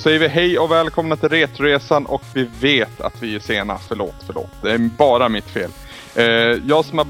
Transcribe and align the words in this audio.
säger 0.00 0.18
vi 0.18 0.28
hej 0.28 0.58
och 0.58 0.70
välkomna 0.70 1.16
till 1.16 1.28
Retresan 1.28 2.06
och 2.06 2.22
vi 2.34 2.48
vet 2.60 3.00
att 3.00 3.14
vi 3.22 3.34
är 3.34 3.40
sena. 3.40 3.78
Förlåt, 3.88 4.14
förlåt. 4.26 4.50
Det 4.62 4.72
är 4.72 4.78
bara 4.78 5.28
mitt 5.28 5.44
fel. 5.50 5.70
Eh, 6.14 6.24
jag 6.66 6.84
som 6.84 6.98
har 6.98 7.06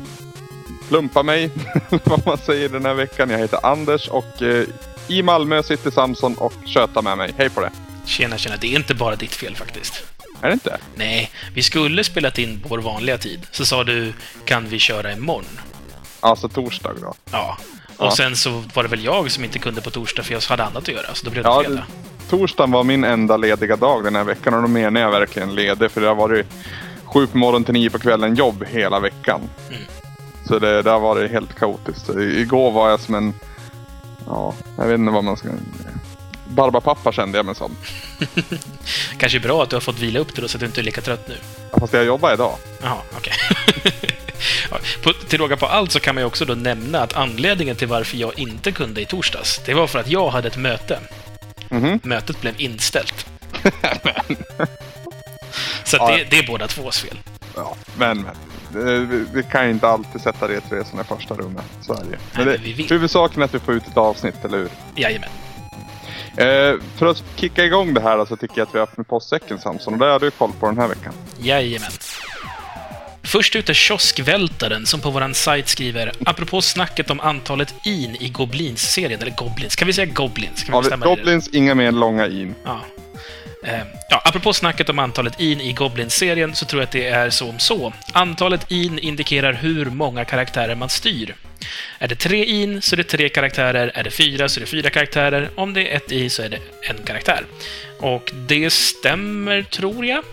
plumpat 0.88 1.26
mig, 1.26 1.50
vad 2.04 2.26
man 2.26 2.38
säger 2.38 2.68
den 2.68 2.84
här 2.86 2.94
veckan. 2.94 3.30
Jag 3.30 3.38
heter 3.38 3.66
Anders 3.66 4.08
och 4.08 4.42
eh, 4.42 4.64
i 5.08 5.22
Malmö 5.22 5.62
sitter 5.62 5.90
Samson 5.90 6.34
och 6.34 6.52
tjötar 6.66 7.02
med 7.02 7.18
mig. 7.18 7.34
Hej 7.36 7.50
på 7.50 7.60
det! 7.60 7.70
Tjena, 8.06 8.38
tjena. 8.38 8.56
Det 8.60 8.66
är 8.66 8.76
inte 8.76 8.94
bara 8.94 9.16
ditt 9.16 9.34
fel 9.34 9.56
faktiskt. 9.56 10.02
Är 10.40 10.46
det 10.48 10.52
inte? 10.52 10.78
Nej, 10.94 11.30
vi 11.54 11.62
skulle 11.62 12.04
spelat 12.04 12.38
in 12.38 12.60
på 12.60 12.68
vår 12.68 12.78
vanliga 12.78 13.18
tid. 13.18 13.46
Så 13.50 13.64
sa 13.64 13.84
du, 13.84 14.12
kan 14.44 14.68
vi 14.68 14.78
köra 14.78 15.12
imorgon? 15.12 15.60
Alltså 16.20 16.48
torsdag 16.48 16.92
då? 17.00 17.14
Ja. 17.30 17.58
Och 17.96 18.06
Ja. 18.06 18.10
sen 18.16 18.36
så 18.36 18.62
var 18.74 18.82
det 18.82 18.88
väl 18.88 19.04
jag 19.04 19.30
som 19.30 19.44
inte 19.44 19.58
kunde 19.58 19.80
på 19.80 19.90
torsdag 19.90 20.22
för 20.22 20.32
jag 20.32 20.40
hade 20.40 20.64
annat 20.64 20.76
att 20.76 20.88
göra. 20.88 21.14
Så 21.14 21.24
då 21.24 21.30
blev 21.30 21.44
det 21.44 21.50
Ja, 21.50 21.62
fredag. 21.64 21.86
Torsdagen 22.30 22.70
var 22.70 22.84
min 22.84 23.04
enda 23.04 23.36
lediga 23.36 23.76
dag 23.76 24.04
den 24.04 24.16
här 24.16 24.24
veckan 24.24 24.54
och 24.54 24.62
då 24.62 24.68
menar 24.68 25.00
jag 25.00 25.10
verkligen 25.10 25.54
ledig 25.54 25.90
för 25.90 26.00
det 26.00 26.06
har 26.06 26.14
varit 26.14 26.46
sju 27.04 27.26
på 27.26 27.38
morgonen 27.38 27.64
till 27.64 27.74
nio 27.74 27.90
på 27.90 27.98
kvällen 27.98 28.34
jobb 28.34 28.64
hela 28.64 29.00
veckan. 29.00 29.40
Mm. 29.68 29.82
Så 30.48 30.58
det, 30.58 30.82
det 30.82 30.90
har 30.90 31.00
varit 31.00 31.30
helt 31.30 31.54
kaotiskt. 31.54 32.06
Så 32.06 32.20
Igår 32.20 32.70
var 32.70 32.90
jag 32.90 33.00
som 33.00 33.14
en, 33.14 33.34
ja, 34.26 34.54
jag 34.76 34.86
vet 34.86 34.98
inte 34.98 35.12
vad 35.12 35.24
man 35.24 35.36
ska... 35.36 35.48
Barbapappa 36.48 37.12
kände 37.12 37.38
jag 37.38 37.46
mig 37.46 37.54
som. 37.54 37.76
Kanske 39.18 39.40
bra 39.40 39.62
att 39.62 39.70
du 39.70 39.76
har 39.76 39.80
fått 39.80 39.98
vila 39.98 40.20
upp 40.20 40.34
dig 40.34 40.42
då 40.42 40.48
så 40.48 40.56
att 40.56 40.60
du 40.60 40.66
inte 40.66 40.80
är 40.80 40.82
lika 40.82 41.00
trött 41.00 41.28
nu. 41.28 41.34
Fast 41.80 41.92
jag 41.92 42.04
jobbar 42.04 42.34
idag. 42.34 42.54
Jaha, 42.82 42.98
okej. 43.16 43.32
Ja, 44.70 44.78
på, 45.02 45.12
till 45.12 45.38
råga 45.38 45.56
på 45.56 45.66
allt 45.66 45.92
så 45.92 46.00
kan 46.00 46.14
man 46.14 46.22
ju 46.22 46.26
också 46.26 46.44
då 46.44 46.54
nämna 46.54 47.00
att 47.00 47.16
anledningen 47.16 47.76
till 47.76 47.88
varför 47.88 48.16
jag 48.16 48.38
inte 48.38 48.72
kunde 48.72 49.00
i 49.00 49.06
torsdags, 49.06 49.60
det 49.66 49.74
var 49.74 49.86
för 49.86 49.98
att 49.98 50.08
jag 50.08 50.30
hade 50.30 50.48
ett 50.48 50.56
möte. 50.56 50.98
Mhm. 51.70 52.00
Mötet 52.02 52.40
blev 52.40 52.54
inställt. 52.60 53.26
så 55.84 55.96
Ja. 55.96 56.16
det, 56.16 56.24
det 56.30 56.38
är 56.38 56.46
båda 56.46 56.66
tvås 56.66 57.00
fel. 57.00 57.18
Ja, 57.56 57.76
men 57.98 58.22
men. 58.22 58.36
Vi, 59.08 59.24
vi 59.34 59.42
kan 59.42 59.64
ju 59.64 59.70
inte 59.70 59.88
alltid 59.88 60.20
sätta 60.20 60.48
Retresan 60.48 61.00
i 61.00 61.04
första 61.04 61.34
rummet. 61.34 61.64
Så 61.80 61.92
är 61.92 61.96
det. 61.96 62.18
Men 62.36 62.46
Nej, 62.46 62.58
det, 62.64 62.74
men 62.76 62.86
huvudsaken 62.88 63.40
är 63.42 63.44
att 63.44 63.54
vi 63.54 63.58
får 63.58 63.74
ut 63.74 63.86
ett 63.86 63.96
avsnitt, 63.96 64.44
eller 64.44 64.58
hur? 64.58 64.68
Jajamän. 64.96 65.28
Eh, 66.36 66.74
för 66.96 67.06
att 67.06 67.24
kicka 67.36 67.64
igång 67.64 67.94
det 67.94 68.00
här 68.00 68.24
så 68.24 68.36
tycker 68.36 68.58
jag 68.58 68.68
att 68.68 68.74
vi 68.74 68.78
har 68.78 68.86
öppnat 68.86 69.08
postsäcken 69.08 69.58
Samson. 69.58 69.92
Och 69.94 69.98
det 69.98 70.06
har 70.06 70.20
du 70.20 70.30
koll 70.30 70.52
på 70.60 70.66
den 70.66 70.78
här 70.78 70.88
veckan. 70.88 71.12
Jajamän. 71.38 71.90
Först 73.22 73.56
ut 73.56 73.68
är 73.68 73.74
kioskvältaren 73.74 74.86
som 74.86 75.00
på 75.00 75.10
våran 75.10 75.34
sajt 75.34 75.68
skriver 75.68 76.12
apropå 76.26 76.62
snacket 76.62 77.10
om 77.10 77.20
antalet 77.20 77.74
in 77.86 78.16
i 78.20 78.28
Goblins-serien, 78.28 79.20
eller 79.22 79.32
Goblins, 79.36 79.76
kan 79.76 79.86
vi 79.86 79.92
säga 79.92 80.06
Goblins? 80.06 80.62
Kan 80.62 80.72
vi 80.72 80.76
Ja, 80.76 80.80
bestämma 80.80 81.04
det? 81.06 81.10
Goblins, 81.16 81.48
inga 81.48 81.74
mer 81.74 81.92
långa 81.92 82.26
in. 82.26 82.54
Ja. 82.64 82.80
Eh, 83.64 83.80
ja, 84.10 84.22
apropå 84.24 84.52
snacket 84.52 84.88
om 84.88 84.98
antalet 84.98 85.40
in 85.40 85.60
i 85.60 85.72
Goblins-serien 85.72 86.54
så 86.54 86.64
tror 86.66 86.82
jag 86.82 86.86
att 86.86 86.92
det 86.92 87.08
är 87.08 87.30
så 87.30 87.48
om 87.48 87.58
så. 87.58 87.92
Antalet 88.12 88.70
in 88.70 88.98
indikerar 88.98 89.52
hur 89.52 89.84
många 89.86 90.24
karaktärer 90.24 90.74
man 90.74 90.88
styr. 90.88 91.34
Är 91.98 92.08
det 92.08 92.14
tre 92.16 92.44
in 92.44 92.82
så 92.82 92.94
är 92.94 92.96
det 92.96 93.04
tre 93.04 93.28
karaktärer, 93.28 93.92
är 93.94 94.02
det 94.02 94.10
fyra 94.10 94.48
så 94.48 94.58
är 94.58 94.60
det 94.60 94.66
fyra 94.66 94.90
karaktärer, 94.90 95.50
om 95.54 95.72
det 95.74 95.92
är 95.92 95.96
ett 95.96 96.12
i 96.12 96.30
så 96.30 96.42
är 96.42 96.48
det 96.48 96.58
en 96.82 96.96
karaktär. 97.04 97.44
Och 97.98 98.32
det 98.48 98.70
stämmer, 98.72 99.62
tror 99.62 100.06
jag. 100.06 100.24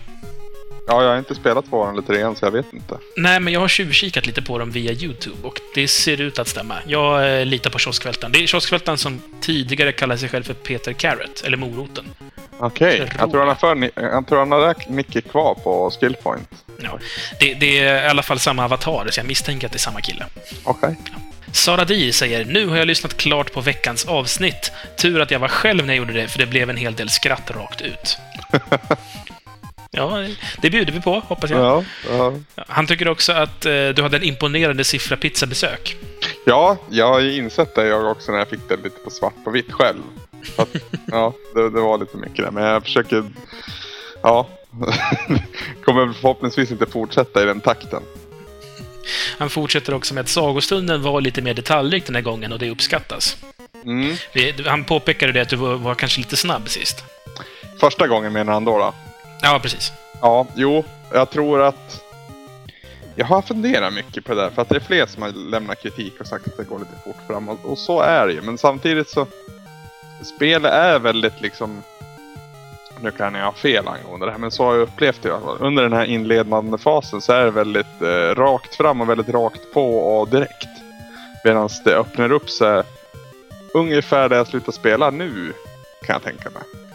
Ja, 0.88 1.02
jag 1.02 1.10
har 1.10 1.18
inte 1.18 1.34
spelat 1.34 1.66
tvåan 1.66 1.92
eller 1.92 2.02
trean 2.02 2.36
så 2.36 2.44
jag 2.44 2.50
vet 2.50 2.72
inte. 2.72 2.98
Nej, 3.16 3.40
men 3.40 3.52
jag 3.52 3.60
har 3.60 3.68
tjuvkikat 3.68 4.26
lite 4.26 4.42
på 4.42 4.58
dem 4.58 4.70
via 4.70 4.92
YouTube 4.92 5.36
och 5.42 5.60
det 5.74 5.88
ser 5.88 6.20
ut 6.20 6.38
att 6.38 6.48
stämma. 6.48 6.74
Jag 6.86 7.40
eh, 7.40 7.46
litar 7.46 7.70
på 7.70 7.78
kioskvältaren. 7.78 8.32
Det 8.32 8.42
är 8.42 8.46
kioskvältaren 8.46 8.98
som 8.98 9.20
tidigare 9.40 9.92
kallade 9.92 10.18
sig 10.18 10.28
själv 10.28 10.42
för 10.42 10.54
Peter 10.54 10.92
Carrot, 10.92 11.42
eller 11.44 11.56
Moroten. 11.56 12.04
Okej, 12.58 12.98
Jag 12.98 13.08
jag 13.18 13.30
tror 13.30 13.38
han 13.40 13.48
har 13.48 13.54
för, 13.54 13.90
jag 14.02 14.26
tror 14.26 14.38
han 14.38 14.52
har 14.52 15.20
kvar 15.20 15.54
på 15.54 15.90
skillpoint. 16.00 16.50
Ja, 16.82 16.98
det, 17.40 17.54
det 17.54 17.78
är 17.78 18.04
i 18.04 18.08
alla 18.08 18.22
fall 18.22 18.38
samma 18.38 18.64
avatar, 18.64 19.06
så 19.10 19.20
jag 19.20 19.26
misstänker 19.26 19.66
att 19.66 19.72
det 19.72 19.76
är 19.76 19.78
samma 19.78 20.00
kille. 20.00 20.26
Okej. 20.64 20.96
Sara 21.52 21.84
Di 21.84 22.12
säger 22.12 22.44
“Nu 22.44 22.66
har 22.66 22.76
jag 22.76 22.86
lyssnat 22.86 23.16
klart 23.16 23.52
på 23.52 23.60
veckans 23.60 24.04
avsnitt. 24.04 24.72
Tur 24.96 25.20
att 25.20 25.30
jag 25.30 25.38
var 25.38 25.48
själv 25.48 25.86
när 25.86 25.94
jag 25.94 25.98
gjorde 25.98 26.12
det, 26.12 26.28
för 26.28 26.38
det 26.38 26.46
blev 26.46 26.70
en 26.70 26.76
hel 26.76 26.94
del 26.94 27.08
skratt 27.08 27.50
rakt 27.50 27.80
ut.” 27.80 28.18
Ja, 29.90 30.26
det 30.62 30.70
bjuder 30.70 30.92
vi 30.92 31.00
på, 31.00 31.20
hoppas 31.20 31.50
jag. 31.50 31.60
Ja, 31.60 31.84
ja. 32.08 32.32
Han 32.66 32.86
tycker 32.86 33.08
också 33.08 33.32
att 33.32 33.66
eh, 33.66 33.88
du 33.88 34.02
hade 34.02 34.16
en 34.16 34.22
imponerande 34.22 34.84
siffra 34.84 35.16
pizzabesök. 35.16 35.96
ja, 36.44 36.76
jag 36.90 37.08
har 37.08 37.20
ju 37.20 37.36
insett 37.36 37.74
det 37.74 37.86
jag 37.86 38.10
också 38.10 38.32
när 38.32 38.38
jag 38.38 38.48
fick 38.48 38.68
det 38.68 38.76
lite 38.76 38.98
på 39.04 39.10
svart 39.10 39.34
på 39.44 39.50
vitt 39.50 39.72
själv. 39.72 40.02
Att, 40.56 40.68
ja, 41.06 41.32
det, 41.54 41.70
det 41.70 41.80
var 41.80 41.98
lite 41.98 42.16
mycket 42.16 42.44
där. 42.44 42.50
Men 42.50 42.64
jag 42.64 42.82
försöker... 42.82 43.24
Ja. 44.22 44.48
Kommer 45.84 46.12
förhoppningsvis 46.12 46.70
inte 46.70 46.86
fortsätta 46.86 47.42
i 47.42 47.44
den 47.44 47.60
takten. 47.60 48.02
Han 49.38 49.50
fortsätter 49.50 49.94
också 49.94 50.14
med 50.14 50.20
att 50.20 50.28
sagostunden 50.28 51.02
var 51.02 51.20
lite 51.20 51.42
mer 51.42 51.54
detaljrik 51.54 52.06
den 52.06 52.14
här 52.14 52.22
gången 52.22 52.52
och 52.52 52.58
det 52.58 52.70
uppskattas. 52.70 53.36
Mm. 53.84 54.16
Han 54.66 54.84
påpekade 54.84 55.32
det 55.32 55.40
att 55.40 55.48
du 55.48 55.56
var, 55.56 55.74
var 55.74 55.94
kanske 55.94 56.20
lite 56.20 56.36
snabb 56.36 56.68
sist. 56.68 57.04
Första 57.80 58.06
gången 58.06 58.32
menar 58.32 58.52
han 58.52 58.64
då, 58.64 58.78
då? 58.78 58.94
Ja, 59.42 59.58
precis. 59.62 59.92
Ja, 60.20 60.46
jo, 60.54 60.84
jag 61.12 61.30
tror 61.30 61.62
att... 61.62 62.04
Jag 63.14 63.26
har 63.26 63.42
funderat 63.42 63.94
mycket 63.94 64.24
på 64.24 64.34
det 64.34 64.40
där, 64.40 64.50
för 64.50 64.62
att 64.62 64.68
det 64.68 64.76
är 64.76 64.80
fler 64.80 65.06
som 65.06 65.22
har 65.22 65.30
lämnat 65.30 65.82
kritik 65.82 66.20
och 66.20 66.26
sagt 66.26 66.46
att 66.46 66.56
det 66.56 66.64
går 66.64 66.78
lite 66.78 67.02
fort 67.04 67.16
framåt. 67.26 67.64
Och 67.64 67.78
så 67.78 68.00
är 68.00 68.26
det 68.26 68.32
ju, 68.32 68.42
men 68.42 68.58
samtidigt 68.58 69.08
så... 69.08 69.26
Spelet 70.36 70.72
är 70.72 70.98
väldigt 70.98 71.40
liksom... 71.40 71.82
Nu 73.00 73.10
kan 73.10 73.34
jag 73.34 73.44
ha 73.44 73.52
fel 73.52 73.88
angående 73.88 74.26
det 74.26 74.32
här, 74.32 74.38
men 74.38 74.50
så 74.50 74.64
har 74.64 74.74
jag 74.74 74.82
upplevt 74.82 75.22
det 75.22 75.28
i 75.28 75.32
alla 75.32 75.40
fall. 75.40 75.56
Under 75.60 75.82
den 75.82 75.92
här 75.92 76.04
inledande 76.04 76.78
fasen 76.78 77.20
så 77.20 77.32
är 77.32 77.44
det 77.44 77.50
väldigt 77.50 78.02
eh, 78.02 78.34
rakt 78.34 78.74
fram 78.74 79.00
och 79.00 79.08
väldigt 79.08 79.28
rakt 79.28 79.72
på 79.72 79.98
och 79.98 80.28
direkt. 80.28 80.68
Medan 81.44 81.68
det 81.84 81.94
öppnar 81.96 82.32
upp 82.32 82.50
sig 82.50 82.82
ungefär 83.74 84.28
där 84.28 84.36
jag 84.36 84.46
slutar 84.46 84.72
spela 84.72 85.10
nu, 85.10 85.52
kan 86.06 86.12
jag 86.12 86.22
tänka 86.22 86.50
mig. 86.50 86.87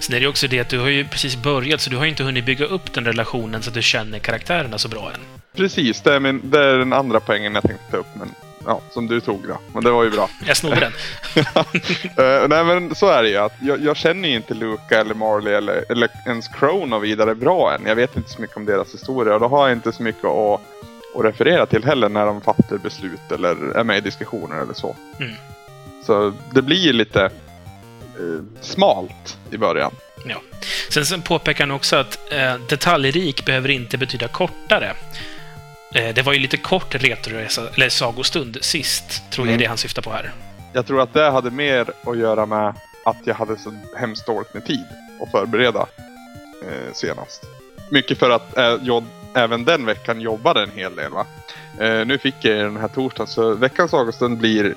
Sen 0.00 0.16
är 0.16 0.20
det 0.20 0.26
också 0.26 0.48
det 0.48 0.60
att 0.60 0.68
du 0.68 0.78
har 0.78 0.88
ju 0.88 1.04
precis 1.04 1.36
börjat, 1.36 1.80
så 1.80 1.90
du 1.90 1.96
har 1.96 2.06
inte 2.06 2.22
hunnit 2.22 2.44
bygga 2.44 2.66
upp 2.66 2.92
den 2.92 3.04
relationen 3.04 3.62
så 3.62 3.70
att 3.70 3.74
du 3.74 3.82
känner 3.82 4.18
karaktärerna 4.18 4.78
så 4.78 4.88
bra 4.88 5.10
än. 5.14 5.20
Precis, 5.56 6.00
det 6.02 6.14
är, 6.14 6.20
min, 6.20 6.50
det 6.50 6.58
är 6.58 6.78
den 6.78 6.92
andra 6.92 7.20
poängen 7.20 7.54
jag 7.54 7.62
tänkte 7.62 7.90
ta 7.90 7.96
upp. 7.96 8.06
Men, 8.14 8.28
ja, 8.66 8.80
som 8.90 9.06
du 9.06 9.20
tog 9.20 9.48
då. 9.48 9.58
Men 9.74 9.84
det 9.84 9.90
var 9.90 10.04
ju 10.04 10.10
bra. 10.10 10.30
Jag 10.46 10.56
snodde 10.56 10.80
den. 10.80 10.92
Eh, 12.16 12.48
nej 12.48 12.64
men 12.64 12.94
så 12.94 13.08
är 13.08 13.22
det 13.22 13.28
ju. 13.28 13.36
Att 13.36 13.52
jag, 13.62 13.80
jag 13.80 13.96
känner 13.96 14.28
ju 14.28 14.36
inte 14.36 14.54
Luca 14.54 15.00
eller 15.00 15.14
Marley 15.14 15.54
eller, 15.54 15.84
eller 15.88 16.08
ens 16.26 16.48
Crone 16.48 16.96
och 16.96 17.04
vidare 17.04 17.34
bra 17.34 17.74
än. 17.74 17.86
Jag 17.86 17.96
vet 17.96 18.16
inte 18.16 18.30
så 18.30 18.40
mycket 18.40 18.56
om 18.56 18.64
deras 18.64 18.94
historia 18.94 19.34
och 19.34 19.40
då 19.40 19.48
har 19.48 19.68
jag 19.68 19.76
inte 19.76 19.92
så 19.92 20.02
mycket 20.02 20.24
att, 20.24 20.60
att 21.16 21.24
referera 21.24 21.66
till 21.66 21.84
heller 21.84 22.08
när 22.08 22.26
de 22.26 22.40
fattar 22.40 22.78
beslut 22.78 23.32
eller 23.32 23.76
är 23.76 23.84
med 23.84 23.98
i 23.98 24.00
diskussioner 24.00 24.62
eller 24.62 24.74
så. 24.74 24.96
Mm. 25.20 25.32
Så 26.06 26.32
det 26.52 26.62
blir 26.62 26.76
ju 26.76 26.92
lite 26.92 27.30
smalt 28.60 29.38
i 29.50 29.56
början. 29.56 29.92
Ja. 30.26 30.36
Sen, 30.90 31.06
sen 31.06 31.22
påpekar 31.22 31.64
han 31.66 31.70
också 31.76 31.96
att 31.96 32.32
eh, 32.32 32.54
detaljrik 32.68 33.44
behöver 33.44 33.68
inte 33.68 33.98
betyda 33.98 34.28
kortare. 34.28 34.92
Eh, 35.94 36.14
det 36.14 36.22
var 36.22 36.32
ju 36.32 36.38
lite 36.38 36.56
kort 36.56 36.94
retroresa, 36.94 37.62
eller 37.74 37.88
sagostund 37.88 38.58
sist, 38.60 39.22
tror 39.30 39.46
jag 39.46 39.52
Mm. 39.52 39.60
det 39.62 39.66
han 39.66 39.78
syftar 39.78 40.02
på 40.02 40.10
här. 40.10 40.32
Jag 40.72 40.86
tror 40.86 41.00
att 41.00 41.14
det 41.14 41.30
hade 41.30 41.50
mer 41.50 41.90
att 42.06 42.18
göra 42.18 42.46
med 42.46 42.74
att 43.04 43.16
jag 43.24 43.34
hade 43.34 43.58
så 43.58 43.74
hemskt 43.96 44.26
dåligt 44.26 44.54
med 44.54 44.66
tid 44.66 44.84
att 45.22 45.30
förbereda 45.30 45.86
eh, 46.68 46.92
senast. 46.92 47.42
Mycket 47.90 48.18
för 48.18 48.30
att 48.30 48.56
eh, 48.58 48.76
jag 48.82 49.04
även 49.34 49.64
den 49.64 49.86
veckan 49.86 50.20
jobbade 50.20 50.62
en 50.62 50.70
hel 50.70 50.96
del. 50.96 51.10
Va? 51.12 51.26
Eh, 51.80 52.06
nu 52.06 52.18
fick 52.18 52.34
jag 52.40 52.56
den 52.58 52.76
här 52.76 52.88
torsdagen 52.88 53.26
så 53.26 53.54
veckans 53.54 53.90
sagostund 53.90 54.38
blir 54.38 54.66
eh, 54.66 54.72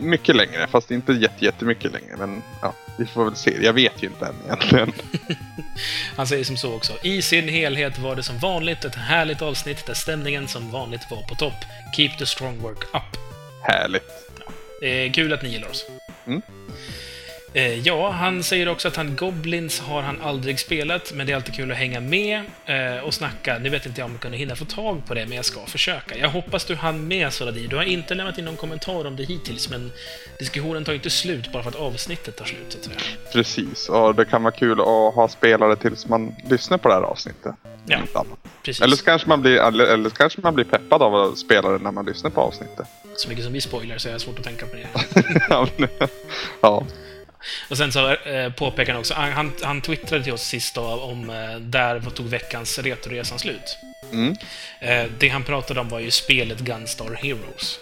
mycket 0.00 0.36
längre. 0.36 0.66
Fast 0.66 0.90
inte 0.90 1.12
jätte, 1.12 1.44
jättemycket 1.44 1.92
längre. 1.92 2.16
Men 2.18 2.42
ja, 2.62 2.74
vi 2.98 3.06
får 3.06 3.24
väl 3.24 3.36
se. 3.36 3.64
Jag 3.64 3.72
vet 3.72 4.02
ju 4.02 4.06
inte 4.06 4.26
än 4.26 4.34
egentligen. 4.44 4.92
Han 6.16 6.26
säger 6.26 6.44
som 6.44 6.56
så 6.56 6.74
också. 6.74 6.92
I 7.02 7.22
sin 7.22 7.48
helhet 7.48 7.98
var 7.98 8.16
det 8.16 8.22
som 8.22 8.38
vanligt 8.38 8.84
ett 8.84 8.94
härligt 8.94 9.42
avsnitt 9.42 9.86
där 9.86 9.94
stämningen 9.94 10.48
som 10.48 10.70
vanligt 10.70 11.10
var 11.10 11.22
på 11.22 11.34
topp. 11.34 11.64
Keep 11.96 12.10
the 12.18 12.26
strong 12.26 12.58
work 12.58 12.82
up. 12.82 13.16
Härligt. 13.62 14.10
Det 14.80 14.88
är 14.88 15.12
kul 15.12 15.32
att 15.32 15.42
ni 15.42 15.48
gillar 15.48 15.68
oss. 15.68 15.86
Mm. 16.26 16.42
Eh, 17.54 17.78
ja, 17.78 18.10
han 18.10 18.42
säger 18.42 18.68
också 18.68 18.88
att 18.88 18.96
han 18.96 19.16
Goblins 19.16 19.80
har 19.80 20.02
han 20.02 20.20
aldrig 20.22 20.60
spelat, 20.60 21.12
men 21.14 21.26
det 21.26 21.32
är 21.32 21.36
alltid 21.36 21.54
kul 21.54 21.70
att 21.70 21.76
hänga 21.76 22.00
med 22.00 22.42
eh, 22.66 23.04
och 23.04 23.14
snacka. 23.14 23.58
Nu 23.58 23.68
vet 23.68 23.86
inte 23.86 24.00
jag 24.00 24.06
om 24.06 24.12
jag 24.12 24.20
kunde 24.20 24.36
hinna 24.36 24.56
få 24.56 24.64
tag 24.64 25.06
på 25.06 25.14
det, 25.14 25.26
men 25.26 25.36
jag 25.36 25.44
ska 25.44 25.66
försöka. 25.66 26.18
Jag 26.18 26.28
hoppas 26.28 26.64
du 26.64 26.74
hann 26.74 27.08
med, 27.08 27.32
Soradi. 27.32 27.66
Du 27.66 27.76
har 27.76 27.82
inte 27.82 28.14
lämnat 28.14 28.38
in 28.38 28.44
någon 28.44 28.56
kommentar 28.56 29.06
om 29.06 29.16
det 29.16 29.22
hittills, 29.22 29.70
men 29.70 29.92
diskussionen 30.38 30.84
tar 30.84 30.92
ju 30.92 30.96
inte 30.96 31.10
slut 31.10 31.52
bara 31.52 31.62
för 31.62 31.70
att 31.70 31.76
avsnittet 31.76 32.36
tar 32.36 32.44
slut, 32.44 32.66
så 32.72 32.78
att 32.78 32.84
säga. 32.84 32.96
Precis. 33.32 33.88
Och 33.88 34.14
det 34.14 34.24
kan 34.24 34.42
vara 34.42 34.54
kul 34.54 34.80
att 34.80 35.14
ha 35.14 35.28
spelare 35.28 35.76
tills 35.76 36.08
man 36.08 36.34
lyssnar 36.50 36.78
på 36.78 36.88
det 36.88 36.94
här 36.94 37.02
avsnittet. 37.02 37.54
Ja. 37.86 37.98
Precis. 38.62 38.82
Eller 38.82 38.96
så 38.96 39.04
kanske 39.04 39.28
man 39.28 39.40
blir, 39.40 39.56
eller, 39.56 39.84
eller 39.84 40.10
kanske 40.10 40.40
man 40.40 40.54
blir 40.54 40.64
peppad 40.64 41.02
av 41.02 41.14
att 41.14 41.38
spela 41.38 41.68
det 41.68 41.78
när 41.78 41.92
man 41.92 42.06
lyssnar 42.06 42.30
på 42.30 42.40
avsnittet. 42.40 42.86
Så 43.16 43.28
mycket 43.28 43.44
som 43.44 43.52
vi 43.52 43.60
spoilar 43.60 43.98
så 43.98 44.08
är 44.08 44.12
det 44.12 44.20
svårt 44.20 44.38
att 44.38 44.44
tänka 44.44 44.66
på 44.66 44.76
det. 44.76 44.88
ja. 46.60 46.84
Och 47.68 47.76
sen 47.76 47.92
så 47.92 48.14
eh, 48.14 48.52
påpekar 48.52 48.92
han 48.92 49.00
också, 49.00 49.14
han, 49.14 49.52
han, 49.62 49.80
twittrade 49.80 50.24
till 50.24 50.32
oss 50.32 50.42
sist 50.42 50.74
då 50.74 50.82
om 50.82 51.30
eh, 51.30 51.56
där 51.60 52.00
tog 52.00 52.26
veckans 52.26 52.78
Retoresan 52.78 53.38
slut. 53.38 53.78
Mm. 54.12 54.36
Eh, 54.80 55.10
det 55.18 55.28
han 55.28 55.44
pratade 55.44 55.80
om 55.80 55.88
var 55.88 56.00
ju 56.00 56.10
spelet 56.10 56.58
Gunstar 56.58 57.14
Heroes. 57.22 57.78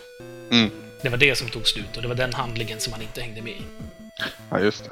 Mm. 0.50 0.70
Det 1.02 1.08
var 1.08 1.16
det 1.16 1.38
som 1.38 1.49
tog 1.49 1.69
slut 1.69 1.96
och 1.96 2.02
det 2.02 2.08
var 2.08 2.14
den 2.14 2.34
handlingen 2.34 2.81
som 2.81 2.93
han 2.93 3.02
inte 3.02 3.20
hängde 3.20 3.43
med 3.43 3.52
i. 3.52 3.62
Ja, 4.50 4.60
just 4.60 4.84
det. 4.84 4.90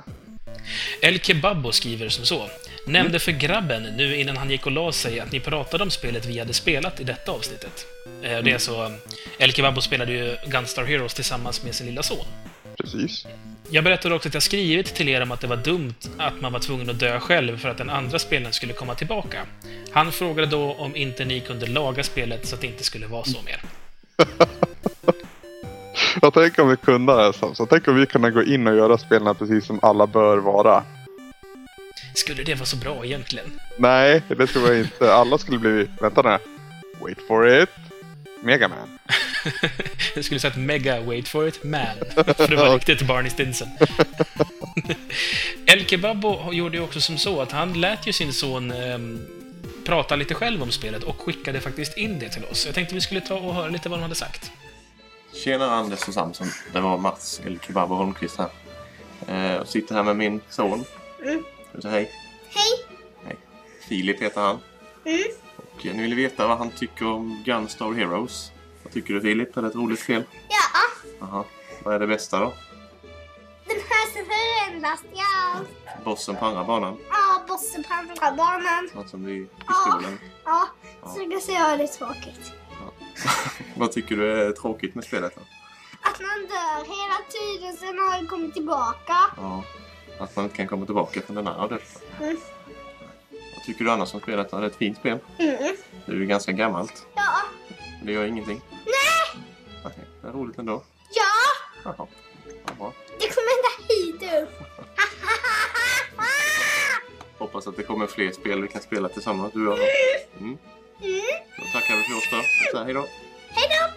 El 1.01 1.21
Kebabbo 1.21 1.73
skriver 1.73 2.09
som 2.09 2.25
så. 2.25 2.51
Nämnde 2.87 3.19
för 3.19 3.33
grabben 3.33 3.83
nu 3.83 4.17
innan 4.17 4.37
han 4.37 4.51
gick 4.51 4.67
och 4.67 4.73
la 4.73 4.93
sig 4.93 5.21
att 5.21 5.33
ni 5.33 5.41
pratade 5.41 5.85
om 5.85 5.91
spelet 5.91 6.27
vi 6.27 6.39
hade 6.39 6.53
spelat 6.53 7.01
i 7.01 7.05
detta 7.05 7.33
avsnittet. 7.33 7.87
Eh, 8.23 8.39
Det 8.39 8.51
är 8.51 8.59
så, 8.59 8.93
El 9.39 9.53
Kebabbo 9.53 9.81
spelade 9.81 10.13
ju 10.13 10.37
Gunstar 10.47 10.85
Heroes 10.85 11.15
tillsammans 11.15 11.63
med 11.63 11.75
sin 11.75 11.87
lilla 11.87 12.03
son. 12.03 12.27
Precis. 12.79 13.27
Jag 13.71 13.85
berättade 13.85 14.15
också 14.15 14.29
att 14.29 14.35
jag 14.35 14.43
skrivit 14.43 14.95
till 14.95 15.09
er 15.09 15.23
om 15.23 15.33
att 15.33 15.41
det 15.41 15.47
var 15.47 15.57
dumt 15.57 15.95
att 16.19 16.41
man 16.41 16.53
var 16.53 16.61
tvungen 16.61 16.91
att 16.91 17.01
dö 17.01 17.21
själv 17.21 17.59
för 17.59 17.69
att 17.69 17.79
den 17.79 17.91
andra 17.91 18.19
spelaren 18.19 18.53
skulle 18.53 18.73
komma 18.73 18.95
tillbaka. 18.95 19.39
Han 19.93 20.13
frågade 20.13 20.47
då 20.47 20.75
om 20.75 20.97
inte 20.97 21.25
ni 21.25 21.41
kunde 21.41 21.67
laga 21.67 22.03
spelet 22.03 22.47
så 22.47 22.55
att 22.55 22.61
det 22.61 22.67
inte 22.67 22.85
skulle 22.85 23.07
vara 23.07 23.25
så 23.25 23.39
mer. 23.43 23.61
Jag 26.23 26.35
tänker 26.35 26.63
om 26.63 26.69
vi 26.69 26.77
kunde 26.77 27.27
det 27.27 27.33
så. 27.33 27.67
tänk 27.67 27.89
om 27.89 27.97
vi 27.97 28.07
kunde 28.07 28.31
gå 28.31 28.43
in 28.43 28.67
och 28.67 28.77
göra 28.77 28.99
spelen 28.99 29.35
precis 29.35 29.67
som 29.67 29.81
alla 29.83 30.07
bör 30.07 30.39
vara. 30.39 30.85
Skulle 32.15 32.43
det 32.43 32.55
vara 32.55 32.65
så 32.65 32.77
bra 32.77 33.05
egentligen? 33.05 33.47
Nej, 33.79 34.23
det 34.29 34.47
tror 34.47 34.69
jag 34.69 34.79
inte. 34.79 35.15
Alla 35.15 35.39
skulle 35.39 35.59
bli... 35.59 35.89
Vänta 36.01 36.23
nu. 36.23 36.39
Wait 37.01 37.19
for 37.29 37.63
it. 37.63 37.86
Megaman. 38.47 38.99
Jag 40.15 40.25
skulle 40.25 40.41
säga 40.41 40.51
att 40.51 40.59
mega 40.59 41.01
wait 41.01 41.29
for 41.29 41.49
it 41.49 41.65
man. 41.65 41.87
För 42.37 42.49
det 42.49 42.57
var 42.57 42.75
riktigt 42.75 43.03
Barney 43.03 43.31
Stinson. 43.31 43.69
El 45.67 45.87
Kebabbo 45.87 46.53
gjorde 46.53 46.77
ju 46.77 46.83
också 46.83 47.01
som 47.01 47.19
så 47.19 47.41
att 47.41 47.53
han 47.53 47.81
lät 47.81 48.07
ju 48.07 48.13
sin 48.13 48.33
son 48.33 48.71
ehm, 48.71 49.27
prata 49.85 50.17
lite 50.17 50.35
själv 50.35 50.63
om 50.63 50.71
spelet 50.71 51.03
och 51.03 51.21
skickade 51.21 51.61
faktiskt 51.61 51.97
in 51.97 52.19
det 52.19 52.29
till 52.29 52.45
oss. 52.45 52.67
Jag 52.67 52.75
tänkte 52.75 52.95
vi 52.95 53.01
skulle 53.01 53.21
ta 53.21 53.35
och 53.35 53.55
höra 53.55 53.69
lite 53.69 53.89
vad 53.89 53.99
de 53.99 54.03
hade 54.03 54.15
sagt. 54.15 54.51
Tjena 55.45 55.71
Anders 55.71 56.09
och 56.09 56.15
Samson. 56.15 56.47
Det 56.73 56.81
var 56.81 56.99
Mats, 56.99 57.41
eller 57.47 57.59
Kebab 57.59 57.93
och 57.93 57.97
Holmqvist 57.97 58.39
här. 58.39 58.49
Eh, 59.29 59.55
jag 59.55 59.69
sitter 59.69 59.95
här 59.95 60.03
med 60.03 60.17
min 60.17 60.41
son. 60.49 60.85
Mm. 61.23 61.45
Säga 61.83 61.93
hej? 61.95 62.11
Hej! 62.49 62.99
Hej. 63.25 63.37
Filip 63.89 64.23
heter 64.23 64.41
han. 64.41 64.59
Mm. 65.05 65.23
Och 65.79 65.85
ni 65.85 66.03
vill 66.03 66.15
veta 66.15 66.49
vad 66.49 66.59
han 66.59 66.71
tycker 66.71 67.07
om 67.07 67.43
Gunstar 67.45 67.93
Heroes. 67.93 68.51
Vad 68.83 68.93
tycker 68.93 69.15
du 69.15 69.21
Filip? 69.21 69.57
Är 69.57 69.63
det 69.63 69.69
ett 69.69 69.75
roligt 69.75 70.01
spel? 70.01 70.25
Ja, 70.49 71.07
Jaha. 71.21 71.45
Vad 71.85 71.95
är 71.95 71.99
det 71.99 72.07
bästa 72.07 72.41
då? 72.41 72.53
den 73.67 73.77
här 73.77 74.07
som 74.13 74.25
förändras. 74.27 75.01
Ja, 75.15 75.61
Bossen 76.05 76.37
på 76.37 76.45
andra 76.47 76.65
banan? 76.65 76.97
ja 77.11 77.43
bossen 77.49 77.83
på 77.85 77.95
andra 77.95 78.33
banan. 78.37 78.89
Han 78.95 79.09
som 79.09 79.25
blir 79.25 79.47
Ja. 79.67 79.67
pistolen? 79.67 80.19
Ja, 80.45 80.69
så 81.15 81.25
det 81.29 81.41
ser 81.41 81.53
jag 81.53 81.79
lite 81.79 81.93
tråkigt. 81.99 82.53
vad 83.77 83.93
tycker 83.93 84.17
du 84.17 84.43
är 84.47 84.53
tråkigt 84.53 84.95
med 84.95 85.05
spelet 85.05 85.33
då? 85.37 85.41
Att 86.01 86.21
man 86.21 86.41
dör 86.49 86.85
hela 86.85 87.19
tiden 87.31 87.77
sen 87.77 87.99
har 87.99 88.17
den 88.17 88.27
kommit 88.27 88.55
tillbaka. 88.55 89.17
Ja. 89.37 89.63
Att 90.21 90.37
man 90.37 90.45
inte 90.45 90.57
kan 90.57 90.67
komma 90.67 90.87
tillbaka 90.87 91.21
från 91.23 91.37
den 91.37 91.47
här 91.47 91.55
döden. 91.69 91.79
Mm. 92.21 92.37
Tycker 93.67 93.85
du 93.85 93.91
annars 93.91 94.15
om 94.15 94.21
spelet? 94.21 94.51
Det 94.51 94.57
är 94.57 94.63
ett 94.63 94.77
fint 94.77 94.99
spel. 94.99 95.19
Mm. 95.39 95.57
Det 96.07 96.13
är 96.13 96.17
ju 96.17 96.27
ganska 96.27 96.53
gammalt. 96.53 97.07
Ja, 97.15 97.23
det 98.03 98.13
gör 98.13 98.25
ingenting. 98.25 98.61
nej! 98.85 99.43
Nej, 99.85 99.93
det 100.23 100.29
är 100.29 100.33
roligt 100.33 100.59
ändå. 100.59 100.83
Ja, 101.15 101.25
Jaha. 101.85 102.07
Ja, 102.67 102.73
bra. 102.79 102.93
det 103.21 103.29
kommer 103.29 103.49
ända 103.57 103.69
hit 103.89 104.43
upp. 104.43 104.63
Hoppas 107.39 107.67
att 107.67 107.77
det 107.77 107.83
kommer 107.83 108.07
fler 108.07 108.33
spel 108.33 108.63
vi 108.63 108.69
kan 108.69 108.83
spela 108.83 109.09
tillsammans, 109.09 109.53
du 109.53 109.69
och 109.69 109.79
jag. 109.79 109.89
Mm. 110.39 110.59
Mm. 111.03 111.21
Då 111.59 111.63
tackar 111.73 111.97
vi 111.97 112.03
för 112.03 112.17
oss 112.17 112.29
då. 112.31 112.43
Så 112.73 112.79
här, 112.79 112.85
hej 112.85 112.95
då. 112.95 113.07
Hej 113.49 113.69
då! 113.71 113.93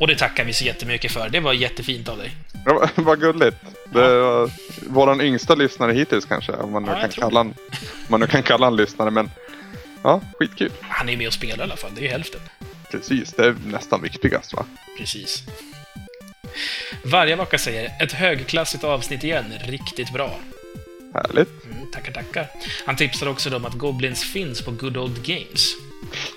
Och 0.00 0.06
det 0.06 0.16
tackar 0.18 0.44
vi 0.44 0.52
så 0.52 0.64
jättemycket 0.64 1.12
för. 1.12 1.28
Det 1.28 1.40
var 1.40 1.52
jättefint 1.52 2.08
av 2.08 2.18
dig. 2.18 2.30
Ja, 2.66 2.88
Vad 2.96 3.20
gulligt. 3.20 3.56
Det 3.92 4.20
var 4.20 4.50
våran 4.88 5.20
yngsta 5.20 5.54
lyssnare 5.54 5.92
hittills 5.92 6.24
kanske. 6.24 6.52
Om 6.52 6.72
man 6.72 6.82
nu, 6.82 6.90
Ja, 6.90 7.00
kan, 7.00 7.10
kalla 7.10 7.40
om 7.40 7.54
man 8.08 8.20
nu 8.20 8.26
kan 8.26 8.42
kalla 8.42 8.66
en 8.66 8.76
lyssnare. 8.76 9.10
Men 9.10 9.30
ja, 10.02 10.20
skitkul. 10.38 10.72
Han 10.80 11.08
är 11.08 11.16
med 11.16 11.26
och 11.26 11.32
spelar 11.32 11.58
i 11.58 11.62
alla 11.62 11.76
fall. 11.76 11.90
Det 11.94 12.00
är 12.00 12.02
ju 12.02 12.08
hälften. 12.08 12.40
Precis, 12.90 13.32
det 13.32 13.44
är 13.46 13.54
nästan 13.66 14.02
viktigast 14.02 14.52
va? 14.54 14.64
Precis. 14.98 15.42
Vargavaka 17.04 17.58
säger 17.58 17.90
ett 18.00 18.12
högklassigt 18.12 18.84
avsnitt 18.84 19.24
igen. 19.24 19.44
Riktigt 19.64 20.12
bra. 20.12 20.38
Härligt. 21.14 21.64
Mm, 21.64 21.90
tackar, 21.92 22.12
tackar. 22.12 22.46
Han 22.86 22.96
tipsar 22.96 23.26
också 23.26 23.56
om 23.56 23.64
att 23.64 23.74
Goblins 23.74 24.24
finns 24.24 24.62
på 24.62 24.70
Good 24.70 24.96
Old 24.96 25.22
Games. 25.26 25.74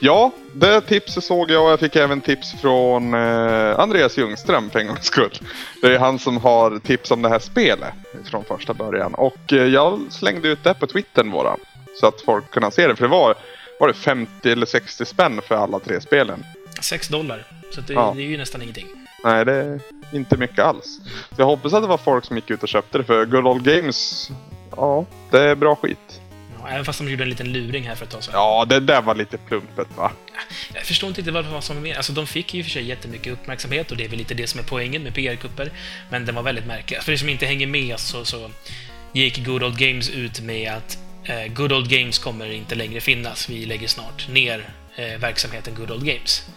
Ja, 0.02 0.32
det 0.54 0.82
tipset 0.82 1.24
såg 1.24 1.52
jag 1.52 1.66
och 1.66 1.72
jag 1.72 1.80
fick 1.80 1.96
även 1.96 2.22
tips 2.22 2.62
från 2.62 3.14
eh, 3.14 3.80
Andreas 3.80 4.18
Ljungström 4.18 4.70
för 4.70 4.80
en 4.80 4.88
gångs 4.88 5.06
skull. 5.06 5.40
Det 5.82 5.96
är 5.96 6.00
han 6.00 6.20
som 6.20 6.38
har 6.38 6.80
tips 6.80 7.12
om 7.12 7.22
det 7.22 7.30
här 7.30 7.40
spelet 7.40 7.94
från 8.26 8.44
första 8.44 8.74
början. 8.74 9.14
Och 9.16 9.54
eh, 9.54 9.64
jag 9.66 10.00
slängde 10.10 10.48
ut 10.48 10.64
det 10.64 10.74
på 10.74 10.88
Twittern 10.88 11.32
våra. 11.32 11.56
Så 12.00 12.08
att 12.08 12.22
folk 12.22 12.52
kunde 12.52 12.72
se 12.72 12.88
det. 12.88 12.96
För 12.96 13.04
det 13.04 13.12
var, 13.12 13.36
var 13.80 13.88
det 13.88 13.94
50 13.94 14.52
eller 14.52 14.66
60 14.66 15.06
spänn 15.06 15.42
för 15.48 15.56
alla 15.56 15.80
tre 15.80 16.02
spelen. 16.02 16.46
6 16.82 17.08
dollar. 17.08 17.44
Så 17.72 17.82
det, 17.82 17.94
Ja. 17.94 18.14
det 18.16 18.22
är 18.22 18.28
ju 18.28 18.38
nästan 18.38 18.62
ingenting. 18.62 18.88
Nej, 19.24 19.46
det 19.46 19.54
är 19.54 19.80
inte 20.14 20.38
mycket 20.38 20.60
alls. 20.60 21.00
Så 21.36 21.42
jag 21.42 21.46
hoppas 21.46 21.74
att 21.74 21.82
det 21.82 21.88
var 21.88 21.98
folk 21.98 22.26
som 22.26 22.36
gick 22.36 22.50
ut 22.50 22.64
och 22.64 22.70
köpte 22.70 22.98
det. 22.98 23.04
För 23.04 23.26
Good 23.26 23.48
Old 23.48 23.64
Games, 23.64 24.30
ja, 24.76 25.06
det 25.32 25.40
är 25.42 25.56
bra 25.56 25.76
skit. 25.76 26.22
Ja, 26.66 26.72
även 26.72 26.86
fast 26.86 27.00
de 27.00 27.10
gjorde 27.10 27.24
en 27.24 27.30
liten 27.30 27.54
luring 27.54 27.88
här 27.88 27.96
för 27.96 28.06
ett 28.06 28.12
tag 28.12 28.24
sedan. 28.24 28.34
Ja, 28.34 28.66
det 28.70 28.80
där 28.80 29.02
var 29.02 29.16
lite 29.16 29.38
plumpet 29.38 29.88
va? 29.96 30.12
Jag 30.74 30.84
förstår 30.84 31.10
inte 31.10 31.32
vad 31.32 31.64
som 31.64 31.76
var 31.76 31.84
med. 31.84 31.98
Alltså, 31.98 32.14
de 32.14 32.28
fick 32.28 32.54
ju 32.54 32.64
för 32.64 32.70
sig 32.70 32.84
jättemycket 32.84 33.34
uppmärksamhet 33.34 33.92
och 33.92 33.98
det 33.98 34.06
är 34.06 34.10
väl 34.10 34.18
lite 34.18 34.34
det 34.34 34.48
som 34.48 34.60
är 34.60 34.64
poängen 34.64 35.04
med 35.04 35.14
PR-kupper. 35.14 35.72
Men 36.10 36.26
den 36.26 36.36
var 36.36 36.44
väldigt 36.44 36.66
märklig. 36.66 37.04
För 37.04 37.12
er 37.12 37.18
som 37.18 37.30
inte 37.30 37.46
hänger 37.46 37.68
med 37.68 38.00
så, 38.00 38.26
så 38.26 38.50
gick 39.14 39.46
Good 39.46 39.64
Old 39.64 39.78
Games 39.78 40.10
ut 40.10 40.42
med 40.42 40.74
att 40.74 40.98
eh, 41.24 41.54
Good 41.54 41.72
Old 41.72 41.90
Games 41.90 42.20
kommer 42.20 42.52
inte 42.52 42.76
längre 42.76 43.02
finnas. 43.02 43.50
Vi 43.50 43.66
lägger 43.66 43.88
snart 43.88 44.28
ner 44.30 44.70
eh, 44.96 45.20
verksamheten 45.20 45.76
Good 45.76 45.92
Old 45.92 46.06
Games. 46.06 46.50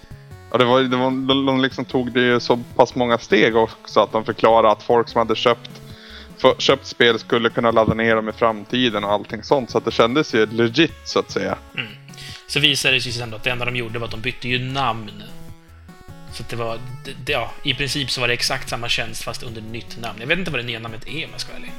Ja, 0.51 0.59
det 0.59 0.65
var, 0.65 0.81
det 0.81 0.97
var, 0.97 1.11
de, 1.11 1.47
de 1.47 1.61
liksom 1.61 1.85
tog 1.85 2.13
det 2.13 2.21
ju 2.21 2.41
så 2.41 2.57
pass 2.77 2.95
många 2.95 3.19
steg 3.19 3.57
också 3.57 4.01
att 4.01 4.13
de 4.13 4.25
förklarade 4.25 4.71
att 4.71 4.83
folk 4.83 5.09
som 5.09 5.19
hade 5.19 5.37
köpt, 5.37 5.71
för, 6.39 6.55
köpt 6.59 6.87
spel 6.87 7.19
skulle 7.19 7.51
kunna 7.51 7.71
ladda 7.71 7.95
ner 7.95 8.17
dem 8.17 8.29
i 8.29 8.33
framtiden 8.33 9.05
och 9.05 9.13
allting 9.13 9.43
sånt. 9.43 9.71
Så 9.71 9.79
att 9.79 9.85
det 9.85 9.91
kändes 9.91 10.35
ju 10.35 10.47
legit 10.47 10.95
så 11.05 11.19
att 11.19 11.31
säga. 11.31 11.59
Så 12.47 12.61
visade 12.61 12.95
det 12.95 13.01
sig 13.01 13.13
sen 13.13 13.35
att 13.35 13.43
det 13.45 13.51
enda 13.51 13.65
de 13.65 13.77
gjorde 13.77 13.99
var 13.99 14.05
att 14.07 14.11
de 14.11 14.21
bytte 14.21 14.49
ju 14.49 14.59
namn. 14.59 15.23
Så 16.33 16.43
att 16.43 16.49
det 16.49 16.57
var, 16.57 16.79
det, 17.05 17.13
det- 17.25 17.33
ja, 17.33 17.53
i 17.65 17.75
princip 17.75 18.11
så 18.11 18.21
var 18.21 18.29
det 18.29 18.35
exakt 18.35 18.69
samma 18.69 18.89
tjänst 18.89 19.23
fast 19.23 19.43
under 19.43 19.61
nytt 19.63 20.01
namn. 20.01 20.19
Jag 20.21 20.27
vet 20.27 20.39
inte 20.39 20.51
vad 20.51 20.61
det 20.61 20.65
nya 20.67 20.79
namnet 20.79 21.09
är 21.09 21.25
om 21.25 21.31
jag 21.33 21.41
ska 21.41 21.53
vara 21.53 21.59
ärlig. 21.63 21.73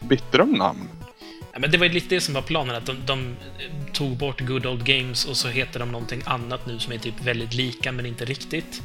Bytte 0.00 0.38
de 0.38 0.52
namn? 0.52 0.88
Ja, 1.52 1.58
men 1.58 1.70
det 1.70 1.78
var 1.78 1.86
ju 1.86 1.92
lite 1.92 2.14
det 2.14 2.20
som 2.20 2.34
var 2.34 2.42
planen, 2.42 2.76
att 2.76 2.86
de, 2.86 2.96
de 3.06 3.36
tog 3.92 4.16
bort 4.16 4.40
Good 4.40 4.66
Old 4.66 4.84
Games 4.84 5.24
och 5.24 5.36
så 5.36 5.48
heter 5.48 5.80
de 5.80 5.92
någonting 5.92 6.22
annat 6.24 6.66
nu 6.66 6.78
som 6.78 6.92
är 6.92 6.98
typ 6.98 7.14
väldigt 7.24 7.54
lika, 7.54 7.92
men 7.92 8.06
inte 8.06 8.24
riktigt. 8.24 8.82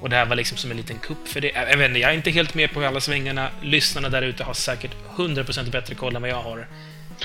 Och 0.00 0.10
det 0.10 0.16
här 0.16 0.26
var 0.26 0.36
liksom 0.36 0.58
som 0.58 0.70
en 0.70 0.76
liten 0.76 0.98
kupp 0.98 1.28
för 1.28 1.40
det. 1.40 1.52
Jag 1.54 1.76
vet 1.76 1.88
inte, 1.88 2.00
jag 2.00 2.10
är 2.10 2.14
inte 2.14 2.30
helt 2.30 2.54
med 2.54 2.72
på 2.72 2.84
alla 2.84 3.00
svängarna. 3.00 3.48
Lyssnarna 3.62 4.08
där 4.08 4.22
ute 4.22 4.44
har 4.44 4.54
säkert 4.54 4.90
100% 5.16 5.70
bättre 5.70 5.94
koll 5.94 6.16
än 6.16 6.22
vad 6.22 6.30
jag 6.30 6.42
har. 6.42 6.68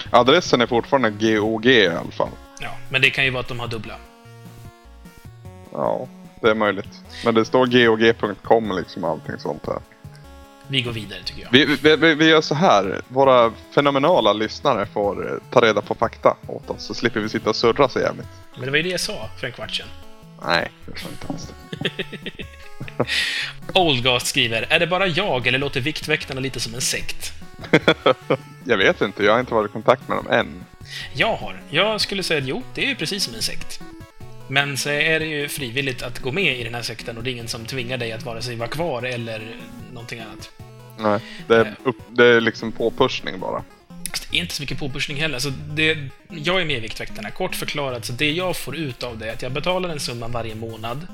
Adressen 0.10 0.62
är 0.62 0.68
fortfarande 0.68 1.10
GOG 1.10 1.66
i 1.66 1.88
alla 1.88 2.12
fall. 2.12 2.30
Ja, 2.62 2.78
men 2.90 3.02
det 3.02 3.10
kan 3.10 3.26
ju 3.26 3.30
vara 3.30 3.42
att 3.42 3.48
de 3.48 3.60
har 3.60 3.68
dubbla. 3.68 3.96
Ja, 5.72 6.08
det 6.42 6.50
är 6.50 6.56
möjligt. 6.56 7.02
Men 7.26 7.36
det 7.36 7.46
står 7.46 7.66
GOG.com 7.66 8.72
liksom 8.78 9.04
allting 9.04 9.40
sånt 9.40 9.66
här. 9.68 9.80
Vi 10.68 10.82
går 10.82 10.92
vidare, 10.92 11.20
tycker 11.26 11.42
jag. 11.42 11.52
Vi, 11.52 11.66
vi, 11.66 11.96
vi, 11.96 12.16
vi 12.16 12.30
gör 12.30 12.42
så 12.42 12.56
här. 12.56 13.02
Våra 13.08 13.52
fenomenala 13.76 14.34
lyssnare 14.34 14.86
får 14.86 15.40
ta 15.52 15.62
reda 15.62 15.82
på 15.82 15.96
fakta 15.96 16.38
åt 16.48 16.70
oss. 16.70 16.86
Så 16.86 16.94
slipper 16.94 17.20
vi 17.20 17.30
sitta 17.30 17.50
och 17.50 17.56
surra 17.56 17.90
så 17.90 18.00
jävligt. 18.00 18.28
Men 18.56 18.66
det 18.66 18.72
var 18.72 18.78
ju 18.78 18.84
det 18.84 18.90
jag 18.90 19.00
sa 19.00 19.30
för 19.40 19.48
en 19.48 19.54
kvart 19.54 19.72
sedan. 19.72 19.88
Nej, 20.46 20.72
det 20.86 21.00
sa 21.00 21.08
inte 21.10 21.28
alls. 21.28 21.54
Oldgast 23.74 24.28
skriver, 24.28 24.66
är 24.70 24.80
det 24.80 24.88
bara 24.88 25.08
jag 25.08 25.48
eller 25.48 25.60
låter 25.60 25.82
Viktväktarna 25.82 26.42
lite 26.42 26.60
som 26.60 26.74
en 26.74 26.82
sekt? 26.82 27.34
Jag 28.64 28.78
vet 28.78 29.02
inte, 29.02 29.24
jag 29.24 29.34
har 29.34 29.40
inte 29.40 29.54
varit 29.54 29.70
i 29.70 29.74
kontakt 29.74 30.08
med 30.08 30.18
dem 30.18 30.28
än. 30.30 30.64
Jag 31.14 31.36
har. 31.36 31.62
Jag 31.70 32.02
skulle 32.02 32.24
säga 32.24 32.42
att 32.42 32.48
jo, 32.48 32.64
det 32.74 32.84
är 32.84 32.88
ju 32.88 32.96
precis 32.96 33.24
som 33.24 33.36
en 33.36 33.42
sekt. 33.42 33.82
Men 34.48 34.78
så 34.78 34.90
är 34.90 35.20
det 35.20 35.26
ju 35.26 35.48
frivilligt 35.48 36.04
att 36.04 36.20
gå 36.20 36.32
med 36.32 36.60
i 36.60 36.64
den 36.64 36.76
här 36.76 36.82
sekten 36.82 37.18
och 37.18 37.24
det 37.24 37.30
är 37.30 37.32
ingen 37.32 37.48
som 37.48 37.66
tvingar 37.66 37.98
dig 37.98 38.12
att 38.12 38.24
vare 38.24 38.42
sig 38.42 38.56
vara 38.56 38.70
kvar 38.70 39.04
eller 39.04 39.56
någonting 39.94 40.20
annat. 40.20 40.52
Nej, 40.98 41.20
det 41.48 41.56
är, 41.56 41.76
upp, 41.84 41.96
det 42.08 42.26
är 42.26 42.42
liksom 42.42 42.72
påpushning 42.72 43.40
bara. 43.40 43.64
Inte 44.32 44.54
så 44.54 44.62
mycket 44.62 44.80
påpushning 44.80 45.18
heller. 45.18 45.36
Alltså 45.36 45.50
det, 45.50 45.98
jag 46.30 46.62
är 46.62 46.66
med 46.66 46.78
i 46.78 46.80
Viktväktarna. 46.80 47.32
Kort 47.32 47.56
förklarat, 47.56 48.06
så 48.06 48.14
det 48.14 48.32
jag 48.32 48.58
får 48.58 48.76
ut 48.76 49.04
av 49.04 49.18
det 49.18 49.30
är 49.30 49.34
att 49.34 49.42
jag 49.42 49.52
betalar 49.52 49.90
en 49.90 50.00
summa 50.00 50.28
varje 50.28 50.56
månad 50.56 51.08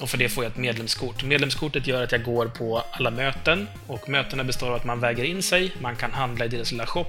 Och 0.00 0.10
för 0.10 0.18
det 0.18 0.28
får 0.28 0.44
jag 0.44 0.50
ett 0.50 0.56
medlemskort. 0.56 1.24
Medlemskortet 1.24 1.86
gör 1.86 2.02
att 2.02 2.12
jag 2.12 2.24
går 2.24 2.46
på 2.46 2.82
alla 2.92 3.10
möten 3.10 3.68
och 3.86 4.08
mötena 4.08 4.44
består 4.44 4.68
av 4.68 4.74
att 4.74 4.84
man 4.84 5.00
väger 5.00 5.24
in 5.24 5.42
sig, 5.42 5.72
man 5.80 5.96
kan 5.96 6.12
handla 6.12 6.44
i 6.44 6.48
deras 6.48 6.72
lilla 6.72 6.86
shop 6.86 7.06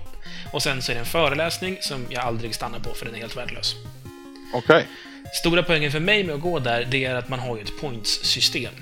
och 0.53 0.63
sen 0.63 0.81
så 0.81 0.91
är 0.91 0.93
det 0.96 1.00
en 1.00 1.05
föreläsning 1.05 1.77
som 1.81 2.05
jag 2.10 2.24
aldrig 2.24 2.55
stannar 2.55 2.79
på 2.79 2.93
för 2.93 3.05
den 3.05 3.15
är 3.15 3.19
helt 3.19 3.38
värdelös. 3.38 3.75
Okej. 4.53 4.86
Stora 5.34 5.63
poängen 5.63 5.91
för 5.91 6.00
mig 6.00 6.24
med 6.24 6.36
att 6.36 6.41
gå 6.41 6.60
där, 6.60 6.88
det 6.91 7.05
är 7.05 7.15
att 7.15 7.29
man 7.29 7.39
har 7.39 7.55
ju 7.55 7.62
ett 7.62 7.79
points-system. 7.81 8.74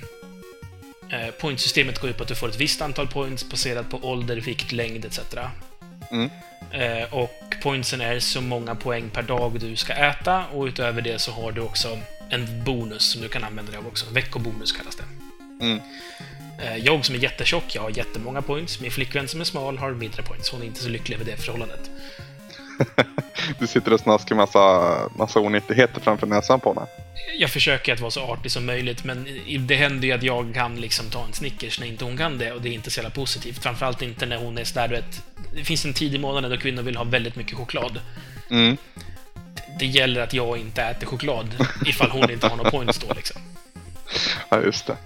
Eh, 1.12 1.32
Pointsystemet 1.40 2.00
går 2.00 2.10
ut 2.10 2.18
på 2.18 2.24
att 2.24 2.30
du 2.30 2.36
får 2.36 2.50
ett 2.50 2.60
visst 2.60 2.82
antal 2.82 3.08
points 3.08 3.50
baserat 3.50 3.90
på 3.90 3.98
ålder, 3.98 4.38
vikt, 4.38 4.72
längd 4.72 5.06
etc. 5.06 5.20
Mm. 6.12 6.30
Eh, 6.72 7.14
och 7.14 7.56
pointsen 7.64 8.02
är 8.02 8.20
så 8.20 8.42
många 8.42 8.76
poäng 8.76 9.10
per 9.10 9.22
dag 9.22 9.60
du 9.60 9.76
ska 9.76 9.94
äta 9.94 10.46
och 10.46 10.64
utöver 10.66 11.02
det 11.02 11.20
så 11.20 11.32
har 11.32 11.52
du 11.52 11.62
också 11.62 12.00
en 12.30 12.64
bonus 12.64 13.04
som 13.12 13.22
du 13.22 13.28
kan 13.30 13.44
använda 13.44 13.72
dig 13.72 13.80
av 13.80 13.88
också. 13.88 14.06
Veckobonus 14.12 14.72
kallas 14.72 14.96
det. 14.96 15.04
Mm. 15.66 15.80
Eh, 16.62 16.78
Jag 16.78 17.06
som 17.06 17.16
är 17.16 17.20
jättetjock, 17.20 17.76
jag 17.76 17.82
har 17.82 17.90
jättemånga 17.98 18.42
points. 18.42 18.80
Min 18.82 18.92
flickvän 18.92 19.28
som 19.28 19.42
är 19.42 19.46
smal 19.46 19.78
har 19.78 19.92
mindre 19.92 20.24
points. 20.24 20.50
Hon 20.50 20.62
är 20.62 20.66
inte 20.66 20.84
så 20.84 20.90
lycklig 20.90 21.16
över 21.16 21.26
det 21.26 21.38
förhållandet. 21.38 21.90
Du 23.60 23.68
sitter 23.68 23.94
och 23.94 24.00
snaskar 24.00 24.36
massa, 24.36 24.96
massa 25.16 25.40
onyttigheter 25.40 26.02
framför 26.02 26.28
näsan 26.28 26.60
på 26.60 26.74
henne. 26.74 26.88
Jag 27.40 27.50
försöker 27.50 27.94
att 27.94 28.00
vara 28.00 28.12
så 28.12 28.22
artig 28.22 28.52
som 28.52 28.66
möjligt, 28.66 29.04
men 29.04 29.28
det 29.60 29.76
händer 29.76 30.08
ju 30.08 30.14
att 30.14 30.24
jag 30.24 30.54
kan 30.54 30.76
liksom 30.76 31.06
ta 31.10 31.26
en 31.26 31.34
Snickers 31.34 31.80
när 31.80 31.88
inte 31.88 32.06
hon 32.06 32.18
kan 32.18 32.38
det, 32.38 32.52
och 32.52 32.62
det 32.62 32.70
är 32.70 32.74
inte 32.74 32.92
så 32.92 33.00
jävla 33.00 33.10
positivt. 33.10 33.64
Framförallt 33.64 34.02
inte 34.02 34.26
när 34.26 34.38
hon 34.38 34.58
är 34.58 34.64
sådär, 34.64 34.88
du 34.88 34.96
vet... 34.96 35.24
Det 35.56 35.64
finns 35.64 35.86
en 35.86 35.94
tid 35.94 36.16
i 36.16 36.18
månaden 36.18 36.52
då 36.52 36.58
kvinnor 36.58 36.84
vill 36.84 36.98
ha 36.98 37.04
väldigt 37.04 37.36
mycket 37.36 37.58
choklad. 37.58 38.00
Mm. 38.50 38.78
Det 39.80 39.86
gäller 39.86 40.22
att 40.22 40.34
jag 40.34 40.58
inte 40.58 40.82
äter 40.82 41.08
choklad 41.08 41.48
ifall 41.86 42.10
hon 42.10 42.32
inte 42.32 42.48
har 42.48 42.58
några 42.58 42.72
points 42.72 42.98
då, 42.98 43.14
liksom. 43.14 43.42
Ja, 44.50 44.62
just 44.62 44.88
det. 44.88 44.98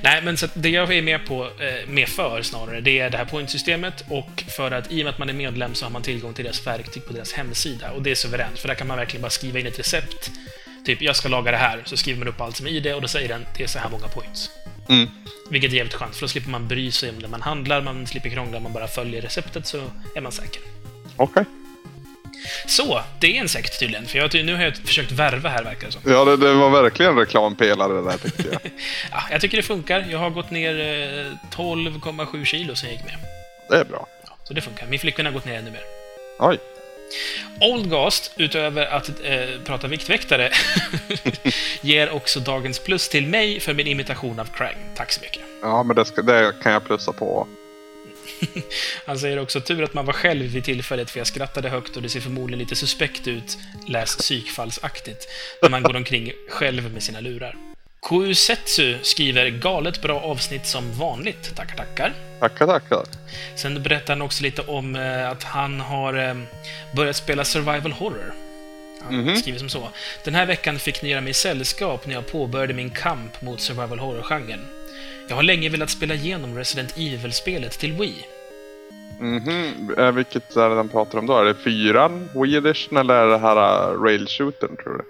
Nej, 0.00 0.22
men 0.22 0.36
så 0.36 0.46
det 0.54 0.68
jag 0.68 0.92
är 0.92 1.02
med 1.02 1.26
på, 1.26 1.44
eh, 1.44 1.88
med 1.88 2.08
för 2.08 2.42
snarare, 2.42 2.80
det 2.80 2.98
är 2.98 3.10
det 3.10 3.18
här 3.18 3.24
pointsystemet 3.24 4.04
och 4.08 4.44
för 4.56 4.70
att 4.70 4.92
i 4.92 5.00
och 5.00 5.04
med 5.04 5.12
att 5.12 5.18
man 5.18 5.28
är 5.28 5.32
medlem 5.32 5.74
så 5.74 5.84
har 5.84 5.90
man 5.90 6.02
tillgång 6.02 6.34
till 6.34 6.44
deras 6.44 6.66
verktyg 6.66 7.04
på 7.06 7.12
deras 7.12 7.32
hemsida 7.32 7.90
och 7.90 8.02
det 8.02 8.10
är 8.10 8.14
suveränt, 8.14 8.58
för 8.58 8.68
där 8.68 8.74
kan 8.74 8.86
man 8.86 8.96
verkligen 8.96 9.22
bara 9.22 9.30
skriva 9.30 9.58
in 9.58 9.66
ett 9.66 9.78
recept. 9.78 10.30
Typ, 10.84 11.02
jag 11.02 11.16
ska 11.16 11.28
laga 11.28 11.50
det 11.50 11.56
här, 11.56 11.82
så 11.84 11.96
skriver 11.96 12.18
man 12.18 12.28
upp 12.28 12.40
allt 12.40 12.56
som 12.56 12.66
är 12.66 12.70
i 12.70 12.80
det 12.80 12.94
och 12.94 13.02
då 13.02 13.08
säger 13.08 13.28
den, 13.28 13.46
det 13.56 13.62
är 13.62 13.66
så 13.66 13.78
här 13.78 13.90
många 13.90 14.08
points. 14.08 14.50
Mm. 14.88 15.08
Vilket 15.50 15.72
är 15.72 15.76
jävligt 15.76 15.94
skönt, 15.94 16.14
för 16.14 16.20
då 16.20 16.28
slipper 16.28 16.50
man 16.50 16.68
bry 16.68 16.90
sig 16.90 17.10
om 17.10 17.22
det 17.22 17.28
man 17.28 17.42
handlar, 17.42 17.82
man 17.82 18.06
slipper 18.06 18.28
krångla, 18.30 18.60
man 18.60 18.72
bara 18.72 18.88
följer 18.88 19.22
receptet 19.22 19.66
så 19.66 19.90
är 20.14 20.20
man 20.20 20.32
säker. 20.32 20.62
Okej. 21.16 21.44
Så, 22.66 23.00
det 23.18 23.36
är 23.36 23.40
en 23.40 23.48
sekt 23.48 23.80
tydligen, 23.80 24.06
för 24.06 24.18
jag, 24.18 24.44
nu 24.44 24.54
har 24.54 24.62
jag 24.62 24.76
försökt 24.76 25.12
värva 25.12 25.48
här 25.48 25.64
verkar 25.64 25.86
det 25.86 25.92
som. 25.92 26.02
Ja, 26.06 26.24
det, 26.24 26.36
det 26.36 26.54
var 26.54 26.82
verkligen 26.82 27.16
reklampelare 27.16 27.92
det 27.92 28.02
där 28.02 28.18
tyckte 28.18 28.48
jag. 28.52 28.60
Ja, 29.10 29.22
jag 29.30 29.40
tycker 29.40 29.56
det 29.56 29.62
funkar, 29.62 30.06
jag 30.10 30.18
har 30.18 30.30
gått 30.30 30.50
ner 30.50 30.78
eh, 30.78 31.56
12,7 31.56 32.44
kilo 32.44 32.76
sen 32.76 32.88
jag 32.88 32.96
gick 32.96 33.04
med. 33.04 33.14
Det 33.70 33.76
är 33.76 33.84
bra. 33.84 34.06
Ja, 34.24 34.36
så 34.44 34.54
det 34.54 34.60
funkar. 34.60 34.86
Min 34.86 34.98
flickvän 34.98 35.26
har 35.26 35.32
gått 35.32 35.44
ner 35.44 35.58
ännu 35.58 35.70
mer. 35.70 35.82
Oj. 36.38 36.58
Oldgast, 37.60 38.32
utöver 38.36 38.86
att 38.86 39.08
eh, 39.08 39.60
prata 39.64 39.88
viktväktare, 39.88 40.50
ger 41.80 42.10
också 42.10 42.40
dagens 42.40 42.78
plus 42.78 43.08
till 43.08 43.26
mig 43.26 43.60
för 43.60 43.74
min 43.74 43.86
imitation 43.86 44.40
av 44.40 44.44
Krang. 44.44 44.76
Tack 44.96 45.12
så 45.12 45.20
mycket. 45.20 45.42
Ja, 45.62 45.82
men 45.82 45.96
det, 45.96 46.04
ska, 46.04 46.22
det 46.22 46.52
kan 46.62 46.72
jag 46.72 46.84
plussa 46.84 47.12
på. 47.12 47.46
Han 49.06 49.18
säger 49.18 49.38
också 49.38 49.60
tur 49.60 49.82
att 49.82 49.94
man 49.94 50.06
var 50.06 50.12
själv 50.12 50.46
vid 50.46 50.64
tillfället 50.64 51.10
för 51.10 51.20
jag 51.20 51.26
skrattade 51.26 51.68
högt 51.68 51.96
och 51.96 52.02
det 52.02 52.08
ser 52.08 52.20
förmodligen 52.20 52.58
lite 52.58 52.76
suspekt 52.76 53.26
ut, 53.28 53.58
läs 53.88 54.16
psykfallsaktigt, 54.16 55.28
när 55.62 55.68
man 55.70 55.82
går 55.82 55.96
omkring 55.96 56.32
själv 56.50 56.92
med 56.92 57.02
sina 57.02 57.20
lurar. 57.20 57.56
Kusetsu 58.02 58.98
skriver 59.02 59.48
galet 59.50 60.02
bra 60.02 60.20
avsnitt 60.20 60.66
som 60.66 60.92
vanligt. 60.98 61.54
Tackar, 61.56 61.76
tackar. 61.76 62.12
Tackar, 62.40 62.66
tackar. 62.66 63.04
Sen 63.56 63.82
berättar 63.82 64.14
han 64.14 64.22
också 64.22 64.42
lite 64.42 64.62
om 64.62 64.96
eh, 64.96 65.30
att 65.30 65.42
han 65.44 65.80
har 65.80 66.14
eh, 66.28 66.34
börjat 66.96 67.16
spela 67.16 67.44
survival 67.44 67.92
horror. 67.92 68.34
Han 69.02 69.14
Mhm. 69.16 69.36
skriver 69.36 69.58
som 69.58 69.68
så. 69.68 69.88
Den 70.24 70.34
här 70.34 70.46
veckan 70.46 70.78
fick 70.78 71.02
ni 71.02 71.08
göra 71.10 71.20
mig 71.20 71.34
sällskap 71.34 72.06
när 72.06 72.14
jag 72.14 72.26
påbörjade 72.26 72.74
min 72.74 72.90
kamp 72.90 73.42
mot 73.42 73.60
survival 73.60 73.98
horror-genren. 73.98 74.60
Jag 75.28 75.36
har 75.36 75.42
länge 75.42 75.68
velat 75.68 75.90
spela 75.90 76.14
igenom 76.14 76.56
Resident 76.56 76.94
Evil-spelet 76.96 77.78
till 77.78 77.92
Wii. 77.92 78.26
Mhm. 79.20 79.94
Eh, 79.98 80.12
vilket 80.12 80.56
är 80.56 80.68
det 80.68 80.74
den 80.74 80.88
pratar 80.88 81.18
om 81.18 81.26
då? 81.26 81.38
Är 81.38 81.44
det 81.44 81.54
fyran, 81.54 82.28
Wii 82.34 82.56
Edition, 82.56 82.98
eller 82.98 83.14
är 83.14 83.26
det 83.26 83.38
här 83.38 83.90
uh, 83.92 84.02
rail 84.02 84.26
shootern, 84.26 84.76
tror 84.76 84.98
du? 84.98 85.04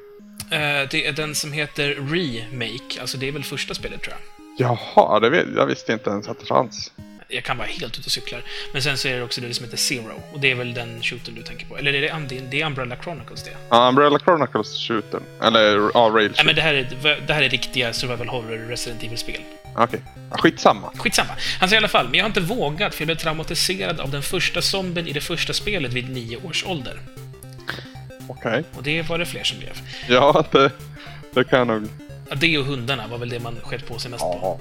Eh, 0.56 0.88
det 0.90 1.06
är 1.06 1.12
den 1.12 1.34
som 1.34 1.52
heter 1.52 1.88
Remake, 1.88 3.00
alltså 3.00 3.18
det 3.18 3.28
är 3.28 3.32
väl 3.32 3.44
första 3.44 3.74
spelet 3.74 4.02
tror 4.02 4.14
jag. 4.14 4.20
Jaha, 4.58 5.20
det 5.20 5.30
vet, 5.30 5.46
jag 5.56 5.66
visste 5.66 5.92
inte 5.92 6.10
ens 6.10 6.28
att 6.28 6.40
det 6.40 6.46
fanns. 6.46 6.92
Jag 7.28 7.44
kan 7.44 7.58
vara 7.58 7.68
helt 7.68 7.98
ute 7.98 8.06
och 8.06 8.12
cyklar. 8.12 8.42
Men 8.72 8.82
sen 8.82 8.98
så 8.98 9.08
är 9.08 9.16
det 9.16 9.22
också 9.22 9.40
det 9.40 9.54
som 9.54 9.64
heter 9.64 9.76
Zero, 9.76 10.22
och 10.32 10.40
det 10.40 10.50
är 10.50 10.54
väl 10.54 10.74
den 10.74 11.02
shootern 11.02 11.34
du 11.34 11.42
tänker 11.42 11.66
på. 11.66 11.78
Eller 11.78 11.94
är 11.94 12.00
det, 12.00 12.24
det, 12.28 12.40
det 12.50 12.62
är 12.62 12.66
Umbrella 12.66 12.96
Chronicles 12.96 13.42
det? 13.44 13.56
Ja, 13.68 13.88
Umbrella 13.88 14.18
Chronicles 14.18 14.88
shootern. 14.88 15.22
Eller, 15.42 15.90
ja, 15.94 16.10
rail 16.14 16.14
Nej 16.14 16.28
shooter. 16.28 16.44
men 16.44 16.54
det 16.54 16.62
här 16.62 16.74
är, 16.74 17.26
det 17.26 17.34
här 17.34 17.42
är 17.42 17.48
riktiga 17.48 17.92
survival 17.92 18.28
horror 18.28 18.68
Resident 18.68 19.02
Evil-spel. 19.02 19.40
Okej. 19.84 20.00
Ja, 20.30 20.36
skitsamma. 20.36 20.92
Skitsamma. 20.96 21.30
Han 21.60 21.68
säger 21.68 21.80
i 21.80 21.84
alla 21.84 21.88
fall, 21.88 22.08
men 22.08 22.14
jag 22.14 22.24
har 22.24 22.28
inte 22.28 22.40
vågat 22.40 22.94
för 22.94 23.02
jag 23.02 23.06
blev 23.06 23.16
traumatiserad 23.16 24.00
av 24.00 24.10
den 24.10 24.22
första 24.22 24.62
zombien 24.62 25.08
i 25.08 25.12
det 25.12 25.20
första 25.20 25.52
spelet 25.52 25.92
vid 25.92 26.10
nio 26.10 26.36
års 26.36 26.64
ålder. 26.66 27.00
Okej. 28.28 28.64
Och 28.76 28.82
det 28.82 29.02
var 29.02 29.18
det 29.18 29.26
fler 29.26 29.44
som 29.44 29.58
blev. 29.58 29.80
Ja, 30.08 30.44
det, 30.50 30.70
det 31.34 31.44
kan 31.44 31.58
jag 31.58 31.68
nog... 31.68 31.88
Ja, 32.28 32.36
det 32.36 32.58
och 32.58 32.64
hundarna 32.64 33.06
var 33.06 33.18
väl 33.18 33.28
det 33.28 33.40
man 33.40 33.56
skett 33.62 33.86
på 33.86 33.98
sig 33.98 34.10
mest 34.10 34.22
på. 34.22 34.60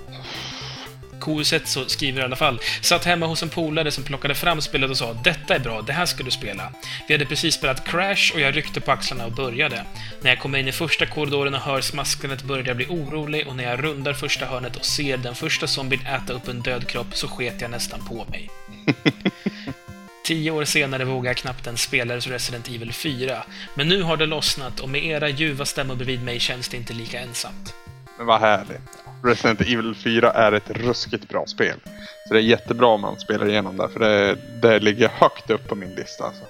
Ja. 1.27 1.33
Koset 1.33 1.67
så 1.67 1.85
skriver 1.85 2.21
i 2.21 2.25
alla 2.25 2.35
fall. 2.35 2.59
Satt 2.81 3.05
hemma 3.05 3.25
hos 3.25 3.43
en 3.43 3.49
polare 3.49 3.91
som 3.91 4.03
plockade 4.03 4.35
fram 4.35 4.61
spelet 4.61 4.89
och 4.89 4.97
sa 4.97 5.13
“Detta 5.13 5.55
är 5.55 5.59
bra, 5.59 5.81
det 5.81 5.93
här 5.93 6.05
ska 6.05 6.23
du 6.23 6.31
spela”. 6.31 6.71
Vi 7.07 7.13
hade 7.13 7.25
precis 7.25 7.55
spelat 7.55 7.85
Crash 7.87 8.33
och 8.33 8.39
jag 8.39 8.55
ryckte 8.55 8.81
på 8.81 8.91
axlarna 8.91 9.25
och 9.25 9.31
började. 9.31 9.83
När 10.21 10.29
jag 10.29 10.39
kommer 10.39 10.59
in 10.59 10.67
i 10.67 10.71
första 10.71 11.05
korridoren 11.05 11.53
och 11.53 11.59
hör 11.59 11.81
smaskandet 11.81 12.43
börjar 12.43 12.67
jag 12.67 12.77
bli 12.77 12.85
orolig 12.85 13.47
och 13.47 13.55
när 13.55 13.63
jag 13.63 13.83
rundar 13.83 14.13
första 14.13 14.45
hörnet 14.45 14.75
och 14.75 14.85
ser 14.85 15.17
den 15.17 15.35
första 15.35 15.67
zombien 15.67 16.05
äta 16.05 16.33
upp 16.33 16.47
en 16.47 16.61
död 16.61 16.87
kropp 16.87 17.15
så 17.15 17.27
sket 17.27 17.61
jag 17.61 17.71
nästan 17.71 17.99
på 18.05 18.25
mig. 18.29 18.49
Tio 20.25 20.51
år 20.51 20.65
senare 20.65 21.05
vågar 21.05 21.29
jag 21.29 21.37
knappt 21.37 21.67
ens 21.67 21.81
spela 21.81 22.15
Resident 22.17 22.67
Evil 22.67 22.93
4. 22.93 23.43
Men 23.75 23.87
nu 23.87 24.01
har 24.01 24.17
det 24.17 24.25
lossnat 24.25 24.79
och 24.79 24.89
med 24.89 25.05
era 25.05 25.29
ljuva 25.29 25.65
stämmor 25.65 25.95
bredvid 25.95 26.23
mig 26.23 26.39
känns 26.39 26.69
det 26.69 26.77
inte 26.77 26.93
lika 26.93 27.19
ensamt. 27.19 27.73
Men 28.17 28.25
vad 28.25 28.39
härligt. 28.39 29.06
Resident 29.23 29.61
Evil 29.61 29.95
4 29.95 30.31
är 30.31 30.51
ett 30.51 30.69
ruskigt 30.69 31.29
bra 31.29 31.45
spel. 31.45 31.79
Så 32.27 32.33
det 32.33 32.39
är 32.39 32.43
jättebra 32.43 32.87
om 32.87 33.01
man 33.01 33.19
spelar 33.19 33.49
igenom 33.49 33.77
det, 33.77 33.89
för 33.89 33.99
det, 33.99 34.37
det 34.61 34.79
ligger 34.79 35.07
högt 35.07 35.49
upp 35.49 35.67
på 35.67 35.75
min 35.75 35.95
lista. 35.95 36.23
Alltså. 36.23 36.43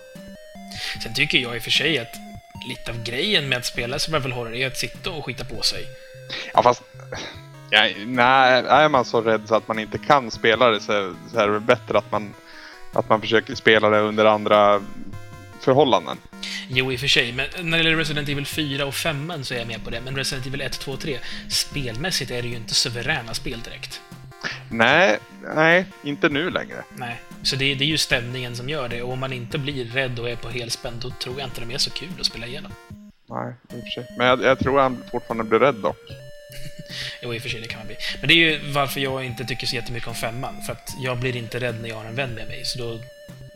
Sen 1.03 1.13
tycker 1.13 1.38
jag 1.38 1.55
i 1.55 1.59
och 1.59 1.63
för 1.63 1.71
sig 1.71 2.00
att 2.00 2.15
lite 2.69 2.91
av 2.91 3.03
grejen 3.03 3.50
med 3.50 3.57
att 3.57 3.65
spela 3.65 4.00
survival 4.00 4.31
horror 4.31 4.55
är 4.55 4.67
att 4.67 4.77
sitta 4.77 5.12
och 5.12 5.25
skita 5.25 5.45
på 5.45 5.62
sig. 5.62 5.86
Ja, 6.53 6.63
fast... 6.63 6.83
Ja, 7.69 7.89
nej, 8.05 8.63
är 8.67 8.89
man 8.89 9.05
så 9.05 9.21
rädd 9.21 9.41
så 9.47 9.55
att 9.55 9.67
man 9.67 9.79
inte 9.79 9.97
kan 9.97 10.31
spela 10.31 10.69
det 10.69 10.79
så, 10.79 11.13
så 11.31 11.39
är 11.39 11.47
det 11.47 11.59
bättre 11.59 11.97
att 11.97 12.12
man, 12.12 12.33
att 12.93 13.09
man 13.09 13.21
försöker 13.21 13.55
spela 13.55 13.89
det 13.89 14.00
under 14.00 14.25
andra 14.25 14.81
förhållanden. 15.67 16.17
Jo, 16.69 16.91
i 16.91 16.95
och 16.95 17.00
för 17.00 17.07
sig, 17.07 17.33
men 17.33 17.45
när 17.62 17.77
det 17.77 17.83
gäller 17.83 17.97
Resident 17.97 18.29
Evil 18.29 18.45
4 18.45 18.86
och 18.86 18.95
5 18.95 19.43
så 19.43 19.53
är 19.53 19.57
jag 19.57 19.67
med 19.67 19.83
på 19.83 19.89
det. 19.89 20.01
Men 20.01 20.15
Resident 20.15 20.47
Evil 20.47 20.62
1, 20.62 20.79
2 20.79 20.91
och 20.91 21.00
3, 21.00 21.19
spelmässigt 21.50 22.31
är 22.31 22.41
det 22.41 22.47
ju 22.47 22.55
inte 22.55 22.74
suveräna 22.74 23.33
spel 23.33 23.62
direkt. 23.62 24.01
Nej, 24.71 25.19
nej, 25.55 25.86
inte 26.03 26.29
nu 26.29 26.50
längre. 26.50 26.83
Nej. 26.95 27.15
Så 27.43 27.55
det, 27.55 27.75
det 27.75 27.83
är 27.83 27.88
ju 27.88 27.97
stämningen 27.97 28.55
som 28.55 28.69
gör 28.69 28.89
det, 28.89 29.01
och 29.01 29.13
om 29.13 29.19
man 29.19 29.33
inte 29.33 29.57
blir 29.57 29.86
rädd 29.86 30.19
och 30.19 30.29
är 30.29 30.36
på 30.36 30.50
helspänn, 30.50 30.93
då 31.01 31.09
tror 31.09 31.39
jag 31.39 31.47
inte 31.47 31.62
de 31.62 31.74
är 31.74 31.77
så 31.77 31.89
kul 31.89 32.09
att 32.19 32.25
spela 32.25 32.47
igenom. 32.47 32.71
Nej, 33.29 33.53
i 33.74 33.79
och 33.79 33.83
för 33.83 33.89
sig. 33.89 34.15
Men 34.17 34.27
jag, 34.27 34.43
jag 34.43 34.59
tror 34.59 34.79
han 34.79 35.03
fortfarande 35.12 35.43
blir 35.43 35.59
rädd 35.59 35.75
dock. 35.75 35.97
Jo, 37.24 37.33
i 37.33 37.38
och 37.38 37.41
för 37.41 37.50
sig, 37.50 37.62
det 37.62 37.67
kan 37.67 37.79
man 37.79 37.88
bli. 37.88 37.95
Men 38.19 38.27
det 38.27 38.33
är 38.33 38.38
ju 38.38 38.71
varför 38.71 39.00
jag 39.00 39.25
inte 39.25 39.45
tycker 39.45 39.67
så 39.67 39.75
jättemycket 39.75 40.09
om 40.09 40.15
femman. 40.15 40.62
För 40.65 40.74
att 40.74 40.95
jag 41.00 41.17
blir 41.17 41.36
inte 41.36 41.59
rädd 41.59 41.75
när 41.81 41.89
jag 41.89 41.95
har 41.95 42.05
en 42.05 42.15
vän 42.15 42.33
med 42.33 42.47
mig, 42.47 42.65
så 42.65 42.79
då 42.79 43.00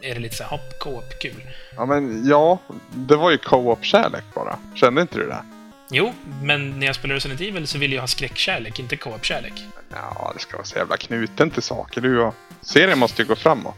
är 0.01 0.13
det 0.13 0.20
lite 0.20 0.36
så 0.36 0.43
här 0.43 0.50
hopp, 0.50 0.79
co-op, 0.79 1.20
kul. 1.20 1.41
Ja, 1.75 1.86
men 1.86 2.27
ja, 2.27 2.60
det 2.89 3.15
var 3.15 3.31
ju 3.31 3.38
co-op-kärlek 3.38 4.24
bara. 4.34 4.60
Kände 4.75 5.01
inte 5.01 5.17
du 5.17 5.27
det? 5.27 5.43
Jo, 5.89 6.13
men 6.43 6.79
när 6.79 6.88
jag 6.88 6.96
spelar 6.96 7.15
Resident 7.15 7.41
Evil 7.41 7.67
så 7.67 7.77
vill 7.77 7.93
jag 7.93 8.01
ha 8.01 8.08
skräckkärlek, 8.08 8.79
inte 8.79 8.98
co-op-kärlek. 8.98 9.53
Ja, 9.89 10.31
det 10.36 10.41
ska 10.41 10.58
vara 10.58 10.65
så 10.65 10.77
jävla 10.77 10.98
knuten 10.98 11.50
till 11.50 11.63
saker 11.63 12.01
du 12.01 12.20
och... 12.20 12.36
Serien 12.62 13.00
måste 13.00 13.22
ju 13.22 13.27
gå 13.27 13.36
framåt. 13.36 13.75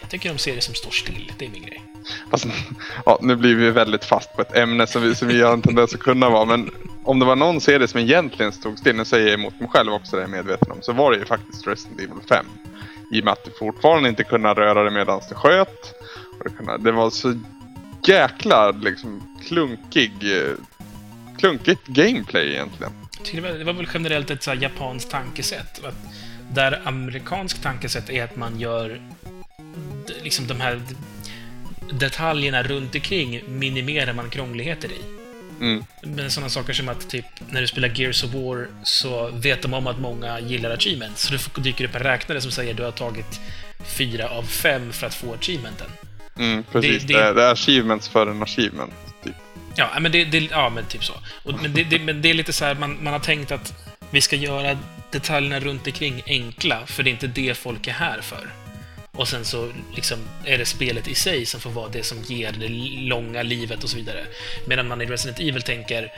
Jag 0.00 0.10
tycker 0.10 0.30
om 0.30 0.38
serier 0.38 0.60
som 0.60 0.74
står 0.74 0.90
still, 0.90 1.32
det 1.38 1.44
är 1.44 1.50
min 1.50 1.62
grej. 1.62 1.82
Fast, 2.30 2.46
ja, 3.06 3.18
nu 3.22 3.36
blir 3.36 3.54
vi 3.54 3.70
väldigt 3.70 4.04
fast 4.04 4.36
på 4.36 4.42
ett 4.42 4.56
ämne 4.56 4.86
som 4.86 5.02
vi, 5.02 5.14
som 5.14 5.28
vi 5.28 5.42
har 5.42 5.52
en 5.52 5.62
tendens 5.62 5.94
att 5.94 6.00
kunna 6.00 6.30
vara. 6.30 6.44
Men 6.44 6.70
om 7.04 7.18
det 7.18 7.24
var 7.24 7.36
någon 7.36 7.60
serie 7.60 7.88
som 7.88 8.00
egentligen 8.00 8.52
stod 8.52 8.78
still, 8.78 8.96
nu 8.96 9.04
säger 9.04 9.26
jag 9.26 9.34
emot 9.34 9.60
mig 9.60 9.68
själv 9.68 9.92
också, 9.92 10.16
det 10.16 10.22
är 10.22 10.24
jag 10.24 10.30
medveten 10.30 10.72
om, 10.72 10.82
så 10.82 10.92
var 10.92 11.10
det 11.10 11.18
ju 11.18 11.24
faktiskt 11.24 11.66
Resident 11.66 12.00
Evil 12.00 12.22
5. 12.28 12.46
I 13.10 13.20
och 13.20 13.24
med 13.24 13.32
att 13.32 13.44
du 13.44 13.50
fortfarande 13.50 14.08
inte 14.08 14.24
kunde 14.24 14.48
röra 14.48 14.82
dig 14.82 14.92
medan 14.92 15.20
du 15.28 15.34
sköt. 15.34 15.94
Det, 16.78 16.92
var 16.92 17.10
så 17.10 17.40
jäkla 18.06 18.70
liksom 18.70 19.36
klunkig, 19.48 20.12
eh, 20.22 20.52
klunkigt 21.38 21.86
gameplay 21.86 22.52
egentligen. 22.52 22.92
Det, 23.32 23.64
var, 23.64 23.72
väl 23.72 23.88
generellt 23.94 24.30
ett 24.30 24.42
så 24.42 24.50
här 24.50 24.62
japanskt 24.62 25.10
tankesätt. 25.10 25.80
Där 26.50 26.82
amerikanskt 26.84 27.62
tankesätt 27.62 28.10
är 28.10 28.24
att 28.24 28.36
man 28.36 28.60
gör 28.60 29.00
liksom 30.22 30.46
de 30.46 30.60
här 30.60 30.80
detaljerna 31.92 32.62
runt 32.62 32.94
omkring 32.94 33.42
minimerar 33.48 34.12
man 34.12 34.30
krångligheter 34.30 34.88
i. 34.88 35.25
Mm. 35.60 35.84
Men 36.02 36.30
sådana 36.30 36.50
saker 36.50 36.72
som 36.72 36.88
att 36.88 37.10
typ 37.10 37.24
när 37.50 37.60
du 37.60 37.66
spelar 37.66 37.88
Gears 38.00 38.24
of 38.24 38.34
War 38.34 38.66
så 38.82 39.30
vet 39.30 39.62
de 39.62 39.74
om 39.74 39.86
att 39.86 39.98
många 40.00 40.40
gillar 40.40 40.70
achievements. 40.70 41.22
Så 41.22 41.32
det 41.34 41.62
dyker 41.62 41.84
upp 41.84 41.94
en 41.94 42.02
räknare 42.02 42.40
som 42.40 42.50
säger 42.50 42.70
att 42.70 42.76
du 42.76 42.82
har 42.82 42.90
tagit 42.90 43.40
fyra 43.98 44.28
av 44.28 44.42
fem 44.42 44.92
för 44.92 45.06
att 45.06 45.14
få 45.14 45.34
achievementen. 45.34 45.86
Mm, 46.38 46.64
precis. 46.72 47.02
Det- 47.02 47.14
Det, 47.14 47.32
det- 47.32 47.42
är 47.42 47.52
achievements 47.52 48.08
för 48.08 48.26
en 48.26 48.42
achievement. 48.42 48.92
Typ. 49.24 49.34
Ja, 49.76 49.90
men 50.00 50.12
det, 50.12 50.24
det, 50.24 50.38
ja, 50.50 50.70
men 50.70 50.84
typ 50.86 51.04
så. 51.04 51.12
Och, 51.44 51.62
men, 51.62 51.72
det, 51.74 51.84
det, 51.84 51.98
men 51.98 52.22
det 52.22 52.30
är 52.30 52.34
lite 52.34 52.52
så 52.52 52.64
här, 52.64 52.74
man, 52.74 53.04
man 53.04 53.12
har 53.12 53.20
tänkt 53.20 53.52
att 53.52 53.74
vi 54.10 54.20
ska 54.20 54.36
göra 54.36 54.78
detaljerna 55.12 55.60
runt 55.60 55.86
omkring 55.86 56.22
enkla, 56.26 56.86
för 56.86 57.02
det 57.02 57.10
är 57.10 57.12
inte 57.12 57.26
det 57.26 57.54
folk 57.58 57.86
är 57.86 57.92
här 57.92 58.20
för. 58.20 58.48
Och 59.16 59.28
sen 59.28 59.44
så 59.44 59.72
liksom 59.94 60.18
är 60.44 60.58
det 60.58 60.66
spelet 60.66 61.08
i 61.08 61.14
sig 61.14 61.46
som 61.46 61.60
får 61.60 61.70
vara 61.70 61.88
det 61.88 62.02
som 62.02 62.22
ger 62.22 62.52
det 62.52 62.68
långa 63.08 63.42
livet 63.42 63.84
och 63.84 63.90
så 63.90 63.96
vidare. 63.96 64.26
Medan 64.66 64.88
man 64.88 65.02
i 65.02 65.06
Resident 65.06 65.40
Evil 65.40 65.62
tänker 65.62 66.12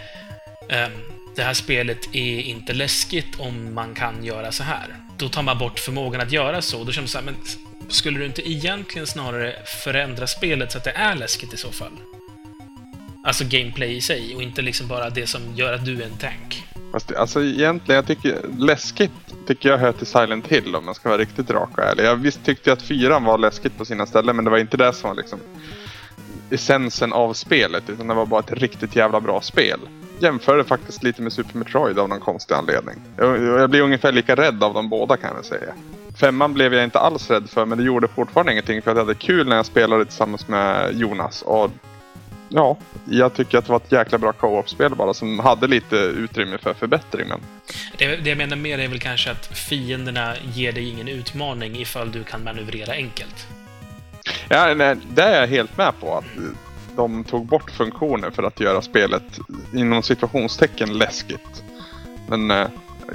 ehm, 0.68 0.92
det 1.36 1.42
här 1.42 1.54
spelet 1.54 2.14
är 2.14 2.40
inte 2.40 2.72
läskigt 2.72 3.40
om 3.40 3.74
man 3.74 3.94
kan 3.94 4.24
göra 4.24 4.52
så 4.52 4.62
här. 4.62 4.96
Då 5.16 5.28
tar 5.28 5.42
man 5.42 5.58
bort 5.58 5.78
förmågan 5.78 6.20
att 6.20 6.32
göra 6.32 6.62
så. 6.62 6.84
Då 6.84 6.92
känner 6.92 7.02
man 7.02 7.08
så 7.08 7.18
här, 7.18 7.24
men 7.24 7.36
skulle 7.88 8.18
du 8.18 8.26
inte 8.26 8.50
egentligen 8.50 9.06
snarare 9.06 9.56
förändra 9.64 10.26
spelet 10.26 10.72
så 10.72 10.78
att 10.78 10.84
det 10.84 10.90
är 10.90 11.14
läskigt 11.14 11.54
i 11.54 11.56
så 11.56 11.72
fall? 11.72 11.92
Alltså 13.28 13.44
gameplay 13.49 13.97
i 13.97 14.00
sig 14.00 14.37
och 14.37 14.42
inte 14.42 14.62
liksom 14.62 14.88
bara 14.88 15.11
det 15.11 15.26
som 15.26 15.40
gör 15.54 15.73
att 15.73 15.85
du 15.85 16.02
är 16.02 16.06
en 16.06 16.16
tank. 16.16 16.64
Fast 16.92 17.08
det, 17.08 17.18
alltså 17.18 17.44
egentligen, 17.44 17.97
jag 17.97 18.06
tycker 18.06 18.40
läskigt 18.58 19.11
tycker 19.47 19.68
jag 19.68 19.78
hör 19.78 19.92
till 19.92 20.06
Silent 20.06 20.47
Hill 20.47 20.76
om 20.76 20.85
man 20.85 20.94
ska 20.94 21.08
vara 21.08 21.20
riktigt 21.20 21.50
rak 21.50 21.78
och 21.78 21.85
ärlig. 21.85 22.04
Jag 22.04 22.16
visst 22.16 22.44
tyckte 22.44 22.70
jag 22.70 22.76
att 22.76 22.82
fyran 22.82 23.25
var 23.25 23.38
läskigt 23.38 23.78
på 23.78 23.85
sina 23.85 24.06
ställen 24.06 24.37
men 24.37 24.44
det 24.44 24.50
var 24.50 24.58
inte 24.58 24.76
det 24.76 24.92
som 24.92 25.08
var 25.08 25.16
liksom 25.16 25.38
essensen 26.50 27.12
av 27.12 27.32
spelet 27.32 27.90
utan 27.90 28.06
det 28.06 28.14
var 28.14 28.26
bara 28.26 28.40
ett 28.40 28.52
riktigt 28.52 28.97
jävla 28.97 29.20
bra 29.20 29.40
spel. 29.40 29.80
Jämförde 30.18 30.64
faktiskt 30.64 31.02
lite 31.02 31.23
med 31.23 31.32
Super 31.32 31.58
Metroid 31.58 31.99
av 31.99 32.08
någon 32.08 32.20
konstig 32.20 32.54
anledning. 32.54 32.94
Jag, 33.16 33.42
jag 33.42 33.70
blir 33.70 33.80
ungefär 33.80 34.12
lika 34.12 34.37
rädd 34.37 34.62
av 34.62 34.75
de 34.75 34.88
båda 34.88 35.16
kan 35.16 35.30
jag 35.37 35.44
säga. 35.44 35.75
Femman 36.20 36.54
blev 36.54 36.75
jag 36.75 36.85
inte 36.85 36.99
alls 36.99 37.30
rädd 37.30 37.50
för 37.50 37.66
men 37.66 37.78
det 37.78 37.85
gjorde 37.85 38.08
fortfarande 38.08 38.52
ingenting 38.52 38.82
för 38.82 38.90
att 38.90 38.97
jag 38.97 39.04
hade 39.04 39.14
kul 39.14 39.49
när 39.49 39.56
jag 39.56 39.66
spelade 39.66 40.04
tillsammans 40.04 40.49
med 40.49 40.94
Jonas. 40.94 41.42
Och 41.42 41.70
ja, 42.48 42.76
jag 43.04 43.34
tycker 43.34 43.58
att 43.58 43.64
det 43.64 43.72
var 43.72 43.80
ett 43.80 43.92
jäkla 43.92 44.18
bra 44.18 44.32
co-op-spel 44.32 44.94
bara 44.94 45.14
som 45.14 45.38
hade 45.38 45.66
lite 45.66 45.96
utrymme 45.96 46.58
för 46.58 46.74
förbättring. 46.74 47.28
Men 47.28 47.40
Det, 47.98 48.16
det 48.16 48.28
jag 48.28 48.38
menar 48.38 48.56
mer 48.56 48.78
är 48.78 48.88
väl 48.88 49.00
kanske 49.00 49.30
att 49.30 49.46
fienderna 49.46 50.34
ger 50.54 50.72
dig 50.72 50.88
ingen 50.88 51.08
utmaning 51.08 51.76
ifall 51.76 52.12
du 52.12 52.24
kan 52.24 52.44
manövrera 52.44 52.92
enkelt. 52.92 53.46
Ja, 54.48 54.74
nej, 54.74 54.96
det 55.14 55.22
är 55.22 55.40
jag 55.40 55.46
helt 55.46 55.76
med 55.76 55.92
på. 56.00 56.16
Att 56.16 56.24
de 56.96 57.24
tog 57.24 57.46
bort 57.46 57.70
funktioner 57.70 58.30
för 58.30 58.42
att 58.42 58.60
göra 58.60 58.82
spelet 58.82 59.38
inom 59.74 60.02
situationstecken 60.02 60.98
läskigt. 60.98 61.64
Men 62.28 62.50
eh, 62.50 62.66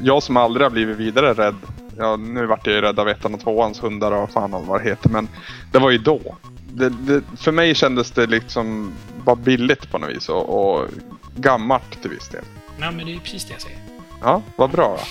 jag 0.02 0.24
som 0.24 0.38
aldrig 0.38 0.66
har 0.66 0.72
blivit 0.72 0.98
vidare 0.98 1.34
rädd. 1.34 1.56
Ja, 1.98 2.16
nu 2.16 2.46
vart 2.46 2.68
jag 2.68 2.76
ju 2.76 2.82
rädd 2.82 3.00
av 3.00 3.10
ettan 3.10 3.34
och 3.34 3.40
tvåans 3.40 3.84
hundar 3.84 4.12
och 4.12 4.32
fan 4.32 4.66
vad 4.68 4.82
det 4.82 4.90
heter. 4.90 5.10
Men 5.10 5.28
det 5.72 5.80
var 5.80 5.92
ju 5.92 5.98
då. 5.98 6.36
Det, 6.76 6.90
det, 6.90 7.24
för 7.38 7.52
mig 7.52 7.76
kändes 7.76 8.12
det 8.12 8.26
liksom 8.26 8.94
bara 9.26 9.36
billigt 9.36 9.92
på 9.92 9.98
något 9.98 10.10
vis 10.10 10.30
och, 10.30 10.76
och 10.80 10.88
gammalt 11.36 12.02
till 12.02 12.10
viss 12.10 12.30
del. 12.30 12.44
Ja, 12.80 12.92
men 12.92 13.06
det 13.06 13.14
är 13.14 13.20
precis 13.20 13.46
det 13.46 13.54
jag 13.54 13.62
säger. 13.62 13.80
Ja, 14.22 14.42
vad 14.56 14.72
bra. 14.72 15.00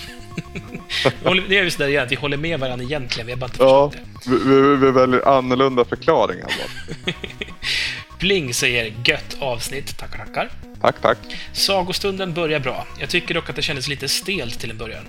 Det 1.49 1.59
är 1.59 1.65
ju 1.65 1.71
sådär 1.71 2.01
att 2.01 2.13
vi 2.13 2.17
håller 2.17 2.37
med 2.37 2.61
varandra 2.61 2.85
egentligen, 2.85 3.27
vi 3.27 3.33
har 3.33 3.39
bara 3.39 3.47
inte 3.47 3.63
Ja, 3.63 3.93
vi, 4.27 4.37
vi, 4.37 4.77
vi 4.77 4.91
väljer 4.91 5.29
annorlunda 5.29 5.85
förklaringar 5.85 6.47
bara. 6.47 7.15
Bling 8.19 8.55
säger 8.55 8.95
gött 9.05 9.37
avsnitt, 9.41 9.99
tackar 9.99 10.19
tackar. 10.19 10.51
Tack, 10.81 11.01
tack. 11.01 11.19
Sagostunden 11.53 12.35
börjar 12.35 12.61
bra. 12.61 12.87
Jag 13.01 13.09
tycker 13.09 13.35
dock 13.35 13.51
att 13.51 13.57
det 13.57 13.63
kändes 13.63 13.89
lite 13.89 14.09
stelt 14.09 14.61
till 14.61 14.71
en 14.71 14.79
början. 14.79 15.05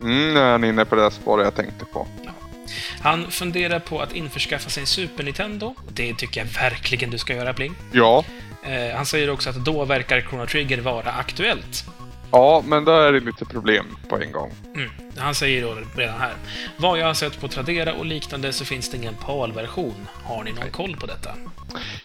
Mm, 0.00 0.34
nu 0.34 0.40
är 0.40 0.50
han 0.50 0.64
inne 0.64 0.84
på 0.84 0.94
det 0.94 1.10
spåret 1.10 1.44
jag 1.44 1.54
tänkte 1.54 1.84
på. 1.84 2.06
Han 3.00 3.30
funderar 3.30 3.78
på 3.78 4.00
att 4.00 4.12
införskaffa 4.12 4.70
sig 4.70 4.80
en 4.80 4.86
Super 4.86 5.24
Nintendo. 5.24 5.74
Det 5.88 6.14
tycker 6.14 6.40
jag 6.40 6.46
verkligen 6.46 7.10
du 7.10 7.18
ska 7.18 7.34
göra, 7.34 7.52
Bling. 7.52 7.74
Ja, 7.92 8.24
Eh, 8.66 8.96
han 8.96 9.06
säger 9.06 9.30
också 9.30 9.50
att 9.50 9.64
då 9.64 9.84
verkar 9.84 10.20
Chrono 10.20 10.46
Trigger 10.46 10.80
vara 10.80 11.10
aktuellt. 11.10 11.84
Ja, 12.30 12.62
men 12.66 12.84
då 12.84 12.92
är 12.92 13.12
det 13.12 13.20
lite 13.20 13.44
problem 13.44 13.86
på 14.08 14.20
en 14.20 14.32
gång. 14.32 14.52
Mm. 14.74 14.90
Han 15.18 15.34
säger 15.34 15.62
då 15.62 15.76
redan 15.96 16.20
här. 16.20 16.34
Vad 16.76 16.98
jag 16.98 17.06
har 17.06 17.14
sett 17.14 17.40
på 17.40 17.48
Tradera 17.48 17.94
och 17.94 18.06
liknande 18.06 18.52
så 18.52 18.64
finns 18.64 18.90
det 18.90 18.96
ingen 18.96 19.14
PAL-version. 19.14 20.08
Har 20.24 20.44
ni 20.44 20.52
någon 20.52 20.70
koll 20.70 20.96
på 20.96 21.06
detta? 21.06 21.30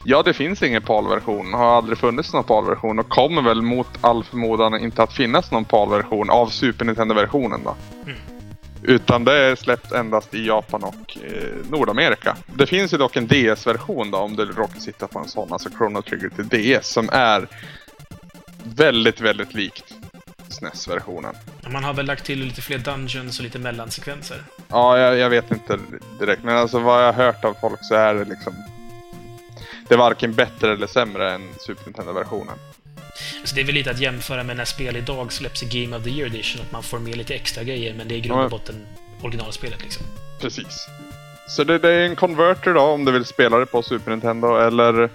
Ja, 0.06 0.24
det 0.24 0.34
finns 0.34 0.64
ingen 0.64 0.82
PAL-version. 0.82 1.54
Har 1.54 1.78
aldrig 1.78 1.98
funnits 1.98 2.34
någon 2.34 2.44
PAL-version 2.44 3.00
och 3.00 3.10
kommer 3.10 3.42
väl 3.42 3.62
mot 3.62 3.88
all 4.02 4.24
förmodan 4.24 4.80
inte 4.80 5.04
att 5.04 5.14
finnas 5.14 5.52
någon 5.52 5.66
PAL-version 5.66 6.30
av 6.30 6.48
Super 6.48 6.86
Nintendo-versionen 6.86 7.62
då. 7.64 7.76
Mm. 8.04 8.18
Utan 8.84 9.24
det 9.24 9.34
är 9.34 9.56
släppt 9.56 9.92
endast 9.92 10.34
i 10.34 10.48
Japan 10.48 10.84
och 10.84 11.18
eh, 11.24 11.70
Nordamerika. 11.70 12.38
Det 12.56 12.66
finns 12.68 12.94
ju 12.94 12.98
dock 12.98 13.16
en 13.16 13.28
DS-version 13.28 14.12
då 14.12 14.18
om 14.18 14.36
du 14.36 14.46
råkar 14.46 14.80
sitta 14.80 15.08
på 15.08 15.20
en 15.20 15.28
sån, 15.28 15.54
alltså 15.54 15.70
Chrono 15.70 16.02
Trigger 16.02 16.30
till 16.30 16.48
DS, 16.48 16.88
som 16.88 17.10
är 17.12 17.48
väldigt, 18.64 19.22
väldigt 19.22 19.54
likt 19.54 19.94
SNES-versionen. 20.50 21.36
Man 21.70 21.84
har 21.84 21.94
väl 21.94 22.06
lagt 22.06 22.26
till 22.26 22.40
lite 22.40 22.62
fler 22.62 22.78
dungeons 22.78 23.40
och 23.40 23.44
lite 23.44 23.60
mellansekvenser. 23.60 24.44
Ja, 24.68 24.98
jag, 24.98 25.18
jag 25.18 25.30
vet 25.30 25.52
inte 25.52 25.80
direkt, 26.20 26.44
men 26.44 26.58
alltså 26.58 26.80
vad 26.80 27.04
jag 27.04 27.14
har 27.14 27.26
hört 27.26 27.46
av 27.46 27.56
folk 27.62 27.80
så 27.82 27.96
är 27.96 28.14
det 28.14 28.26
liksom... 28.26 28.54
Det 29.88 29.94
är 29.94 29.98
varken 29.98 30.34
bättre 30.34 30.74
eller 30.74 30.88
sämre 30.88 31.32
än 31.34 31.50
Super 31.60 31.86
Nintendo-versionen. 31.86 32.58
Så 33.44 33.56
det 33.56 33.62
är 33.62 33.66
väl 33.66 33.76
lite 33.76 33.92
att 33.92 34.00
jämföra 34.00 34.44
med 34.44 34.58
när 34.58 34.66
spel 34.66 34.96
idag 34.96 35.34
släpps 35.34 35.64
i 35.64 35.84
Game 35.84 35.98
of 35.98 36.04
the 36.04 36.10
Year 36.10 36.28
Edition, 36.28 36.62
att 36.62 36.72
man 36.72 36.84
får 36.84 37.00
med 37.00 37.18
lite 37.18 37.36
extra 37.36 37.64
grejer, 37.64 37.94
men 37.94 38.08
det 38.08 38.16
är 38.16 38.18
i 38.18 38.22
grund 38.22 38.42
och 38.44 38.50
botten 38.50 38.86
originalspelet 39.22 39.82
liksom. 39.82 40.06
Precis. 40.42 40.88
Så 41.48 41.64
det, 41.64 41.78
det 41.80 41.90
är 41.92 42.06
en 42.06 42.16
converter 42.16 42.74
då 42.74 42.82
om 42.82 43.06
du 43.06 43.12
vill 43.12 43.26
spela 43.26 43.58
det 43.58 43.66
på 43.66 43.82
Super 43.84 44.12
Nintendo 44.12 44.58
eller... 44.58 45.10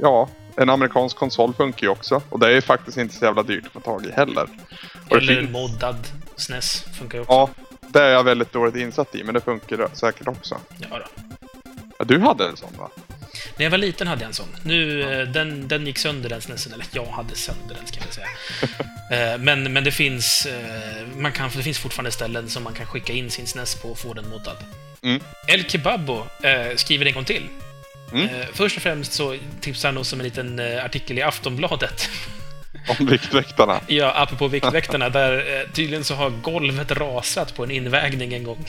Ja, 0.00 0.28
en 0.56 0.70
amerikansk 0.70 1.16
konsol 1.16 1.54
funkar 1.54 1.82
ju 1.82 1.88
också. 1.88 2.22
Och 2.28 2.38
det 2.38 2.46
är 2.46 2.50
ju 2.50 2.60
faktiskt 2.60 2.96
inte 2.98 3.14
så 3.14 3.24
jävla 3.24 3.42
dyrt 3.42 3.66
att 3.66 3.72
få 3.72 3.80
tag 3.80 4.06
i 4.06 4.10
heller. 4.12 4.46
Och 5.08 5.16
Eller 5.16 5.34
finns- 5.36 5.50
moddad 5.50 6.06
SNES 6.36 6.84
funkar 6.98 7.18
ju 7.18 7.22
också. 7.22 7.32
Ja, 7.32 7.50
det 7.88 8.02
är 8.02 8.08
jag 8.12 8.24
väldigt 8.24 8.52
dåligt 8.52 8.76
insatt 8.76 9.14
i, 9.14 9.24
men 9.24 9.34
det 9.34 9.40
funkar 9.40 9.88
säkert 9.92 10.28
också. 10.28 10.60
Ja, 10.78 10.98
då. 10.98 11.04
Ja, 12.00 12.04
du 12.04 12.18
hade 12.18 12.48
en 12.48 12.56
sån 12.56 12.72
va? 12.78 12.90
När 13.56 13.64
jag 13.64 13.70
var 13.70 13.78
liten 13.78 14.06
hade 14.06 14.20
jag 14.20 14.28
en 14.28 14.34
sån. 14.34 14.48
Nu, 14.62 15.02
eh, 15.02 15.28
den, 15.28 15.68
den 15.68 15.86
gick 15.86 15.98
sönder 15.98 16.28
den 16.28 16.40
SNESen, 16.40 16.72
eller 16.72 16.86
jag 16.92 17.06
hade 17.06 17.34
sönder 17.34 17.74
den 17.74 17.86
ska 17.86 18.00
jag 18.04 18.14
säga. 18.14 18.26
Eh, 19.10 19.38
men, 19.38 19.72
men 19.72 19.84
det 19.84 19.92
finns, 19.92 20.46
eh, 20.46 21.06
man 21.16 21.32
kan, 21.32 21.50
det 21.56 21.62
finns 21.62 21.78
fortfarande 21.78 22.10
ställen 22.10 22.48
som 22.48 22.62
man 22.62 22.74
kan 22.74 22.86
skicka 22.86 23.12
in 23.12 23.30
sin 23.30 23.46
SNES 23.46 23.74
på 23.74 23.88
och 23.88 23.98
få 23.98 24.14
den 24.14 24.28
moddad. 24.28 24.56
Mm. 25.02 25.20
El 25.48 25.64
Kebabo 25.64 26.26
eh, 26.42 26.76
skriver 26.76 27.06
en 27.06 27.14
gång 27.14 27.24
till. 27.24 27.48
Mm. 28.12 28.28
Eh, 28.28 28.46
först 28.52 28.76
och 28.76 28.82
främst 28.82 29.12
så 29.12 29.36
tipsar 29.60 29.88
han 29.88 29.98
oss 29.98 30.12
om 30.12 30.20
en 30.20 30.24
liten 30.24 30.58
eh, 30.58 30.84
artikel 30.84 31.18
i 31.18 31.22
Aftonbladet. 31.22 32.10
Om 32.98 33.06
Viktväktarna. 33.06 33.80
ja, 33.86 34.12
apropå 34.16 34.48
Viktväktarna, 34.48 35.08
där 35.08 35.66
tydligen 35.72 36.04
så 36.04 36.14
har 36.14 36.30
golvet 36.30 36.90
rasat 36.90 37.54
på 37.54 37.64
en 37.64 37.70
invägning 37.70 38.34
en 38.34 38.44
gång. 38.44 38.66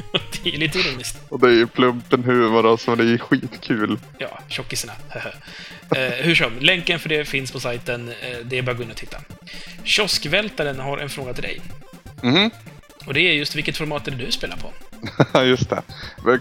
det 0.42 0.54
är 0.54 0.58
lite 0.58 0.78
ironiskt. 0.78 1.16
Och 1.28 1.40
det 1.40 1.46
är 1.46 1.52
ju 1.52 1.66
plumpen 1.66 2.24
humor 2.24 2.66
och 2.66 2.80
så 2.80 2.94
det 2.94 3.02
är 3.02 3.06
ju 3.06 3.18
skitkul. 3.18 3.98
Ja, 4.18 4.38
tjockisarna. 4.48 4.92
eh, 5.96 6.02
hur 6.24 6.34
som, 6.34 6.52
länken 6.60 6.98
för 6.98 7.08
det 7.08 7.24
finns 7.24 7.52
på 7.52 7.60
sajten. 7.60 8.08
Eh, 8.08 8.38
det 8.44 8.58
är 8.58 8.62
bara 8.62 8.70
att 8.70 8.76
gå 8.76 8.82
in 8.82 8.90
och 8.90 8.96
titta. 8.96 9.16
Kioskvältaren 9.84 10.80
har 10.80 10.98
en 10.98 11.08
fråga 11.08 11.34
till 11.34 11.42
dig. 11.42 11.60
Mhm, 12.22 12.50
Och 13.06 13.14
det 13.14 13.20
är 13.20 13.32
just 13.32 13.54
vilket 13.54 13.76
format 13.76 14.06
är 14.08 14.10
det 14.10 14.24
du 14.24 14.32
spelar 14.32 14.56
på? 14.56 14.72
just 15.44 15.70
det. 15.70 15.82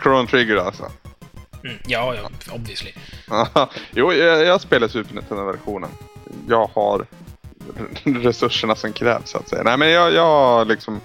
Chrono 0.01 0.27
Trigger 0.27 0.55
alltså. 0.55 0.91
Mm, 1.63 1.77
ja, 1.87 2.15
ja, 2.15 2.29
obviously. 2.53 2.91
jo, 3.91 4.13
jag, 4.13 4.45
jag 4.45 4.61
spelar 4.61 4.87
Super 4.87 5.15
Nintendo-versionen. 5.15 5.89
Jag 6.47 6.69
har 6.73 7.05
resurserna 8.03 8.75
som 8.75 8.93
krävs 8.93 9.29
så 9.29 9.37
att 9.37 9.49
säga. 9.49 9.63
Nej 9.63 9.77
men 9.77 9.89
jag, 9.89 10.13
jag 10.13 10.67
liksom 10.67 11.01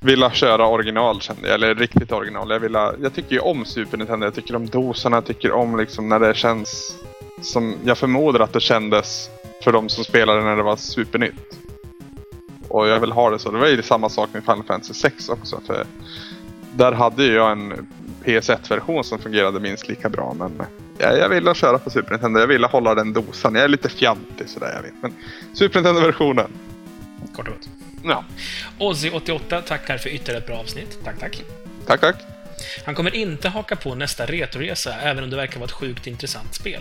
ville 0.00 0.30
köra 0.30 0.66
original 0.66 1.20
kände 1.20 1.48
jag, 1.48 1.54
eller 1.54 1.74
riktigt 1.74 2.12
original. 2.12 2.50
Jag, 2.50 2.60
ville, 2.60 2.92
jag 3.02 3.14
tycker 3.14 3.32
ju 3.32 3.40
om 3.40 3.64
Super 3.64 3.98
Nintendo, 3.98 4.26
jag 4.26 4.34
tycker 4.34 4.56
om 4.56 4.66
dosorna, 4.66 5.16
jag 5.16 5.24
tycker 5.24 5.52
om 5.52 5.76
liksom 5.76 6.08
när 6.08 6.20
det 6.20 6.34
känns 6.34 6.98
som 7.40 7.74
jag 7.84 7.98
förmodar 7.98 8.40
att 8.40 8.52
det 8.52 8.60
kändes 8.60 9.30
för 9.64 9.72
de 9.72 9.88
som 9.88 10.04
spelade 10.04 10.42
när 10.42 10.56
det 10.56 10.62
var 10.62 10.76
supernytt. 10.76 11.58
Och 12.68 12.88
jag 12.88 13.00
vill 13.00 13.12
ha 13.12 13.30
det 13.30 13.38
så. 13.38 13.50
Det 13.50 13.58
var 13.58 13.66
ju 13.66 13.82
samma 13.82 14.08
sak 14.08 14.28
med 14.32 14.42
Final 14.42 14.62
Fantasy 14.62 14.94
6 14.94 15.28
också. 15.28 15.60
För 15.66 15.84
där 16.72 16.92
hade 16.92 17.24
ju 17.24 17.32
jag 17.32 17.52
en 17.52 17.86
PS1-version 18.24 19.04
som 19.04 19.18
fungerade 19.18 19.60
minst 19.60 19.88
lika 19.88 20.08
bra. 20.08 20.34
Men 20.38 20.62
jag, 20.98 21.18
jag 21.18 21.28
ville 21.28 21.54
köra 21.54 21.78
på 21.78 21.90
Super 21.90 22.10
Nintendo. 22.10 22.40
Jag 22.40 22.46
ville 22.46 22.66
hålla 22.66 22.94
den 22.94 23.12
dosan. 23.12 23.54
Jag 23.54 23.64
är 23.64 23.68
lite 23.68 23.88
fjantig 23.88 24.48
sådär 24.48 24.72
jag 24.76 24.82
vet. 24.82 24.94
Men 25.02 25.14
Super 25.52 25.74
Nintendo-versionen. 25.82 26.50
Kort 27.36 27.48
och 27.48 27.54
gott. 27.54 27.79
Ja. 28.04 28.24
Ozzy88 28.78 29.62
tackar 29.62 29.98
för 29.98 30.08
ytterligare 30.10 30.38
ett 30.38 30.46
bra 30.46 30.56
avsnitt. 30.56 30.98
Tack, 31.04 31.18
tack. 31.18 31.42
Tack, 31.86 32.00
tack. 32.00 32.16
Han 32.84 32.94
kommer 32.94 33.14
inte 33.14 33.48
haka 33.48 33.76
på 33.76 33.94
nästa 33.94 34.26
retoresa, 34.26 34.94
även 35.00 35.24
om 35.24 35.30
det 35.30 35.36
verkar 35.36 35.60
vara 35.60 35.66
ett 35.66 35.72
sjukt 35.72 36.06
intressant 36.06 36.54
spel. 36.54 36.80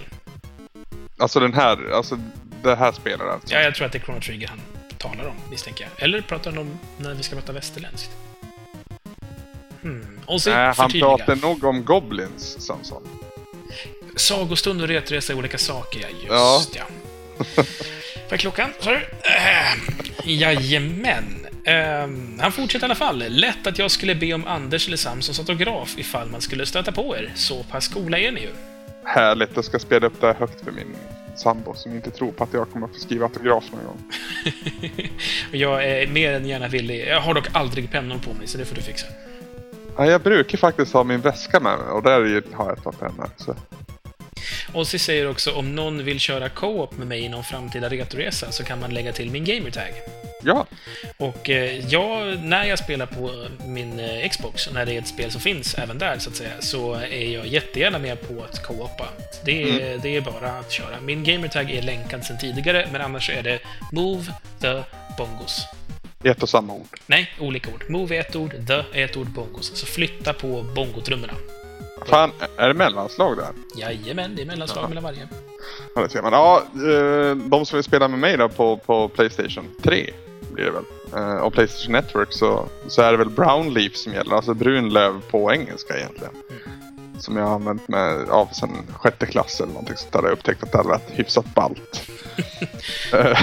Alltså 1.17 1.39
den 1.39 1.53
här, 1.53 1.91
alltså 1.91 2.19
det 2.63 2.75
här 2.75 2.91
spelet 2.91 3.21
alltså. 3.21 3.53
Ja, 3.53 3.61
jag 3.61 3.75
tror 3.75 3.85
att 3.85 3.91
det 3.91 3.97
är 3.97 4.03
Chrono 4.03 4.21
Trigger 4.21 4.47
han 4.47 4.61
talar 4.97 5.25
om, 5.27 5.35
misstänker 5.49 5.83
jag. 5.83 6.03
Eller 6.03 6.21
pratar 6.21 6.51
han 6.51 6.57
om 6.57 6.79
när 6.97 7.13
vi 7.13 7.23
ska 7.23 7.35
prata 7.35 7.53
västerländskt? 7.53 8.11
Hmm. 9.81 10.19
Ozzy, 10.25 10.49
Nej, 10.49 10.73
han 10.77 10.91
pratar 10.91 11.35
nog 11.35 11.63
om 11.63 11.85
Goblins, 11.85 12.65
Samson. 12.65 13.07
Sagostund 14.15 14.81
och 14.81 14.87
retoresa 14.87 15.33
är 15.33 15.37
olika 15.37 15.57
saker, 15.57 15.99
ja. 15.99 16.07
Ja. 16.27 16.57
Just 16.57 16.75
ja. 16.75 16.83
Vad 18.23 18.33
är 18.33 18.37
klockan? 18.37 18.69
Sa 18.79 18.91
du? 18.91 18.99
Äh, 19.39 19.79
jajamän. 20.23 21.47
Ehm, 21.63 22.39
han 22.39 22.51
fortsätter 22.51 22.85
i 22.85 22.87
alla 22.87 22.95
fall. 22.95 23.23
Lätt 23.29 23.67
att 23.67 23.79
jag 23.79 23.91
skulle 23.91 24.15
be 24.15 24.33
om 24.33 24.47
Anders 24.47 24.87
eller 24.87 24.97
Samsons 24.97 25.39
autograf 25.39 25.97
ifall 25.97 26.29
man 26.29 26.41
skulle 26.41 26.65
stöta 26.65 26.91
på 26.91 27.15
er. 27.17 27.31
Så 27.35 27.63
pass 27.63 27.87
coola 27.87 28.17
är 28.17 28.31
ni 28.31 28.41
ju. 28.41 28.49
Härligt, 29.03 29.49
jag 29.55 29.65
ska 29.65 29.79
spela 29.79 30.07
upp 30.07 30.21
det 30.21 30.27
här 30.27 30.33
högt 30.33 30.63
för 30.63 30.71
min 30.71 30.95
sambo 31.35 31.73
som 31.75 31.95
inte 31.95 32.11
tror 32.11 32.31
på 32.31 32.43
att 32.43 32.53
jag 32.53 32.71
kommer 32.71 32.87
att 32.87 32.93
få 32.93 32.99
skriva 32.99 33.25
autograf 33.25 33.63
någon 33.71 33.85
gång. 33.85 34.11
Jag 35.51 35.85
är 35.85 36.07
mer 36.07 36.33
än 36.33 36.47
gärna 36.47 36.67
villig. 36.67 37.07
Jag 37.07 37.21
har 37.21 37.33
dock 37.33 37.47
aldrig 37.51 37.91
pennor 37.91 38.17
på 38.17 38.33
mig, 38.33 38.47
så 38.47 38.57
det 38.57 38.65
får 38.65 38.75
du 38.75 38.81
fixa. 38.81 39.07
Ja, 39.97 40.05
jag 40.05 40.21
brukar 40.21 40.57
faktiskt 40.57 40.93
ha 40.93 41.03
min 41.03 41.21
väska 41.21 41.59
med 41.59 41.77
mig 41.77 41.87
och 41.87 42.03
där 42.03 42.43
har 42.53 42.65
jag 42.65 42.77
ett 42.77 42.83
par 42.83 42.91
pennor. 42.91 43.29
Så. 43.37 43.55
Ozzy 44.73 44.99
säger 44.99 45.29
också 45.29 45.51
om 45.51 45.75
någon 45.75 46.03
vill 46.05 46.19
köra 46.19 46.49
co-op 46.49 46.97
med 46.97 47.07
mig 47.07 47.19
i 47.21 47.29
någon 47.29 47.43
framtida 47.43 47.89
retoresa 47.89 48.51
så 48.51 48.63
kan 48.63 48.79
man 48.79 48.93
lägga 48.93 49.11
till 49.11 49.31
min 49.31 49.45
gamertag. 49.45 49.91
Ja, 50.43 50.65
Och 51.17 51.49
eh, 51.49 51.79
jag, 51.89 52.39
när 52.43 52.65
jag 52.65 52.79
spelar 52.79 53.05
på 53.05 53.45
min 53.65 53.99
eh, 53.99 54.29
Xbox, 54.29 54.67
och 54.67 54.73
när 54.73 54.85
det 54.85 54.93
är 54.93 54.99
ett 54.99 55.07
spel 55.07 55.31
som 55.31 55.41
finns 55.41 55.73
även 55.75 55.97
där 55.97 56.19
så 56.19 56.29
att 56.29 56.35
säga, 56.35 56.51
så 56.59 56.93
är 56.93 57.33
jag 57.33 57.47
jättegärna 57.47 57.99
med 57.99 58.21
på 58.27 58.43
att 58.43 58.63
co-opa. 58.63 59.07
Det, 59.45 59.63
är- 59.63 59.97
det 59.97 60.15
är 60.15 60.21
bara 60.21 60.51
att 60.59 60.71
köra. 60.71 61.01
Min 61.01 61.23
gamertag 61.23 61.71
är 61.71 61.81
länkad 61.81 62.25
sedan 62.25 62.37
tidigare, 62.37 62.87
men 62.91 63.01
annars 63.01 63.29
är 63.29 63.43
det 63.43 63.59
Move 63.91 64.25
the 64.61 64.81
Bongos. 65.17 65.65
ett 66.23 66.43
och 66.43 66.49
samma 66.49 66.73
ord. 66.73 66.99
Nej, 67.07 67.31
olika 67.39 67.69
ord. 67.71 67.83
Move 67.89 68.15
är 68.15 68.19
ett 68.19 68.35
ord, 68.35 68.51
the 68.67 68.73
är 69.01 69.05
ett 69.05 69.17
ord, 69.17 69.27
bongos. 69.27 69.71
Så 69.79 69.85
flytta 69.85 70.33
på 70.33 70.61
bongotrummorna. 70.75 71.33
Fan, 72.05 72.31
är 72.57 72.67
det 72.67 72.73
mellanslag 72.73 73.37
där? 73.37 73.47
Jajamän, 73.75 74.35
det 74.35 74.41
är 74.41 74.45
mellanslag 74.45 74.89
mellan 74.89 75.03
varje. 75.03 75.27
Ja, 75.95 76.01
det 76.01 76.09
ser 76.09 76.21
man. 76.21 76.33
Ja, 76.33 76.63
eh, 76.75 77.35
de 77.35 77.65
som 77.65 77.77
vill 77.77 77.83
spela 77.83 78.07
med 78.07 78.19
mig 78.19 78.37
då 78.37 78.49
på, 78.49 78.77
på 78.77 79.09
Playstation 79.09 79.67
3 79.83 80.09
blir 80.53 80.65
det 80.65 80.71
väl. 80.71 80.83
Eh, 81.15 81.35
Och 81.35 81.53
Playstation 81.53 81.91
Network 81.93 82.33
så, 82.33 82.65
så 82.87 83.01
är 83.01 83.11
det 83.11 83.17
väl 83.17 83.29
Brown 83.29 83.73
Leaf 83.73 83.95
som 83.95 84.13
gäller, 84.13 84.35
alltså 84.35 84.53
brunlöv 84.53 85.21
på 85.31 85.51
engelska 85.53 85.97
egentligen. 85.97 86.33
Som 87.19 87.37
jag 87.37 87.45
har 87.45 87.55
använt 87.55 87.87
med 87.87 88.29
av 88.29 88.45
sen 88.51 88.69
sjätte 88.93 89.25
klass 89.25 89.59
eller 89.61 89.73
någonting 89.73 89.97
sånt 89.97 90.13
där. 90.13 90.23
Jag 90.23 90.31
upptäckt 90.31 90.63
att 90.63 90.71
det 90.71 90.77
hade 90.77 90.89
varit 90.89 91.09
hyfsat 91.11 91.45
ballt. 91.55 92.01
Eh, 93.13 93.39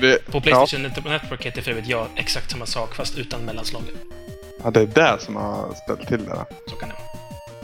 det- 0.00 0.30
på 0.32 0.40
Playstation 0.40 0.82
Network 0.82 1.46
heter 1.46 1.62
för 1.62 1.70
övrigt 1.70 1.86
jag 1.86 2.06
exakt 2.16 2.50
samma 2.50 2.66
sak, 2.66 2.94
fast 2.94 3.18
utan 3.18 3.40
mellanslaget. 3.44 3.94
ja, 4.64 4.70
det 4.70 4.80
är 4.80 4.86
det 4.86 5.16
som 5.20 5.36
har 5.36 5.74
ställt 5.84 6.08
till 6.08 6.24
det. 6.24 6.44
Så 6.70 6.76
kan 6.76 6.88
det 6.88 6.94
vara. 6.94 7.13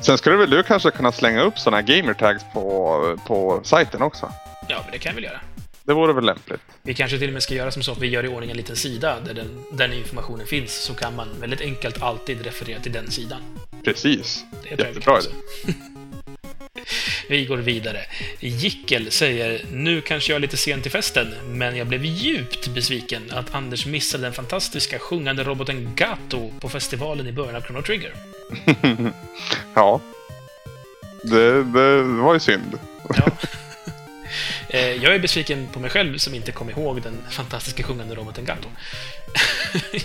Sen 0.03 0.19
skulle 0.19 0.37
väl 0.37 0.51
du 0.51 0.63
kanske 0.63 0.91
kunna 0.91 1.13
slänga 1.13 1.43
upp 1.43 1.59
sådana 1.59 1.77
här 1.77 1.97
gamertags 1.97 2.45
på, 2.53 3.19
på 3.27 3.61
sajten 3.65 4.03
också? 4.03 4.33
Ja, 4.69 4.81
men 4.83 4.93
det 4.93 4.99
kan 4.99 5.11
jag 5.11 5.15
väl 5.15 5.25
göra. 5.25 5.41
Det 5.83 5.95
vore 5.95 6.13
väl 6.13 6.25
lämpligt? 6.25 6.61
Vi 6.83 6.95
kanske 6.95 7.19
till 7.19 7.29
och 7.29 7.33
med 7.33 7.43
ska 7.43 7.55
göra 7.55 7.71
som 7.71 7.83
så 7.83 7.93
att 7.93 7.99
vi 7.99 8.07
gör 8.07 8.25
i 8.25 8.29
ordning 8.29 8.51
en 8.51 8.57
liten 8.57 8.77
sida 8.77 9.21
där 9.21 9.35
den, 9.35 9.65
den 9.73 9.93
informationen 9.93 10.47
finns, 10.47 10.75
så 10.75 10.95
kan 10.95 11.17
man 11.17 11.29
väldigt 11.41 11.61
enkelt 11.61 12.03
alltid 12.03 12.45
referera 12.45 12.81
till 12.81 12.93
den 12.93 13.11
sidan. 13.11 13.41
Precis. 13.85 14.45
Det 14.63 14.77
vi 14.77 14.83
Jättebra 14.83 15.19
idé. 15.19 15.29
Vi 17.29 17.45
går 17.45 17.57
vidare. 17.57 17.99
Jickel 18.41 19.11
säger 19.11 19.65
“Nu 19.73 20.01
kanske 20.01 20.33
jag 20.33 20.37
är 20.37 20.41
lite 20.41 20.57
sen 20.57 20.83
till 20.83 20.91
festen, 20.91 21.35
men 21.47 21.77
jag 21.77 21.87
blev 21.87 22.05
djupt 22.05 22.69
besviken 22.69 23.23
att 23.31 23.55
Anders 23.55 23.87
missade 23.87 24.23
den 24.23 24.33
fantastiska 24.33 24.99
sjungande 24.99 25.45
roboten 25.45 25.95
Gato 25.95 26.51
på 26.61 26.69
festivalen 26.69 27.27
i 27.27 27.33
början 27.33 27.57
av 27.57 27.61
Chrono 27.61 27.83
Trigger. 27.83 28.15
Ja. 29.75 30.01
Det, 31.23 31.65
det 31.65 32.03
var 32.03 32.35
ju 32.35 32.41
synd. 32.41 32.79
Ja. 33.09 33.25
Eh, 34.73 34.95
Jag 34.95 35.15
är 35.15 35.19
besviken 35.19 35.69
på 35.73 35.81
mig 35.81 35.91
själv 35.91 36.19
som 36.19 36.35
inte 36.35 36.53
kom 36.53 36.71
ihåg 36.71 37.03
den 37.03 37.19
fantastiska 37.31 37.83
sjungande 37.83 38.15
roboten 38.15 38.45
Gato. 38.45 38.69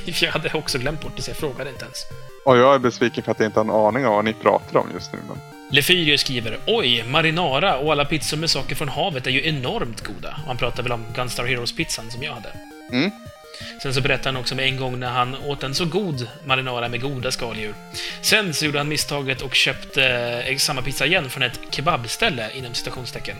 Jag 0.22 0.32
hade 0.32 0.50
också 0.54 0.78
glömt 0.78 1.02
bort 1.02 1.12
det, 1.16 1.22
så 1.22 1.30
jag 1.30 1.38
frågade 1.38 1.70
inte 1.70 1.86
ens. 1.86 1.98
Och 2.46 2.58
jag 2.58 2.76
är 2.76 2.80
besviken 2.80 3.24
för 3.24 3.32
att 3.32 3.40
jag 3.40 3.48
inte 3.48 3.60
har 3.60 3.64
en 3.66 3.70
aning 3.72 4.06
om 4.08 4.14
vad 4.14 4.26
ni 4.26 4.34
pratar 4.34 4.80
om 4.80 4.88
just 4.94 5.14
nu. 5.14 5.20
Men... 5.28 5.38
Lefyrio 5.72 6.18
skriver 6.18 6.60
“Oj, 6.68 7.04
marinara 7.08 7.78
och 7.78 7.92
alla 7.92 8.06
pizzor 8.06 8.38
med 8.38 8.50
saker 8.50 8.76
från 8.76 8.90
havet 8.90 9.28
är 9.28 9.32
ju 9.32 9.48
enormt 9.48 10.04
goda.” 10.08 10.40
Han 10.48 10.58
pratar 10.58 10.84
väl 10.84 10.92
om 10.92 11.06
Gunstar 11.16 11.46
Heroes-pizzan 11.46 12.10
som 12.12 12.24
jag 12.24 12.34
hade. 12.34 12.50
Mm. 12.92 13.12
Sen 13.82 13.94
så 13.94 14.02
berättar 14.02 14.32
han 14.32 14.42
också 14.42 14.56
om 14.56 14.60
en 14.60 14.78
gång 14.78 15.00
när 15.00 15.10
han 15.10 15.36
åt 15.36 15.64
en 15.64 15.76
så 15.76 15.86
god 15.86 16.28
marinara 16.46 16.90
med 16.90 17.02
goda 17.02 17.32
skaldjur. 17.32 17.76
Sen 18.22 18.54
så 18.54 18.66
gjorde 18.66 18.78
han 18.78 18.88
misstaget 18.88 19.42
och 19.42 19.56
köpte 19.56 20.04
eh, 20.48 20.58
samma 20.58 20.82
pizza 20.82 21.06
igen 21.06 21.30
från 21.30 21.44
ett 21.44 21.60
kebabställe, 21.72 22.50
inom 22.56 22.74
citationstecken. 22.74 23.38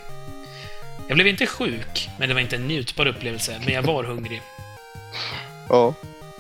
Jag 1.08 1.16
blev 1.16 1.28
inte 1.28 1.46
sjuk, 1.46 2.10
men 2.20 2.30
det 2.30 2.34
var 2.34 2.42
inte 2.42 2.56
en 2.56 2.68
njutbar 2.68 3.06
upplevelse, 3.06 3.62
men 3.66 3.74
jag 3.74 3.82
var 3.82 4.04
hungrig. 4.04 4.42
Ja. 5.70 5.94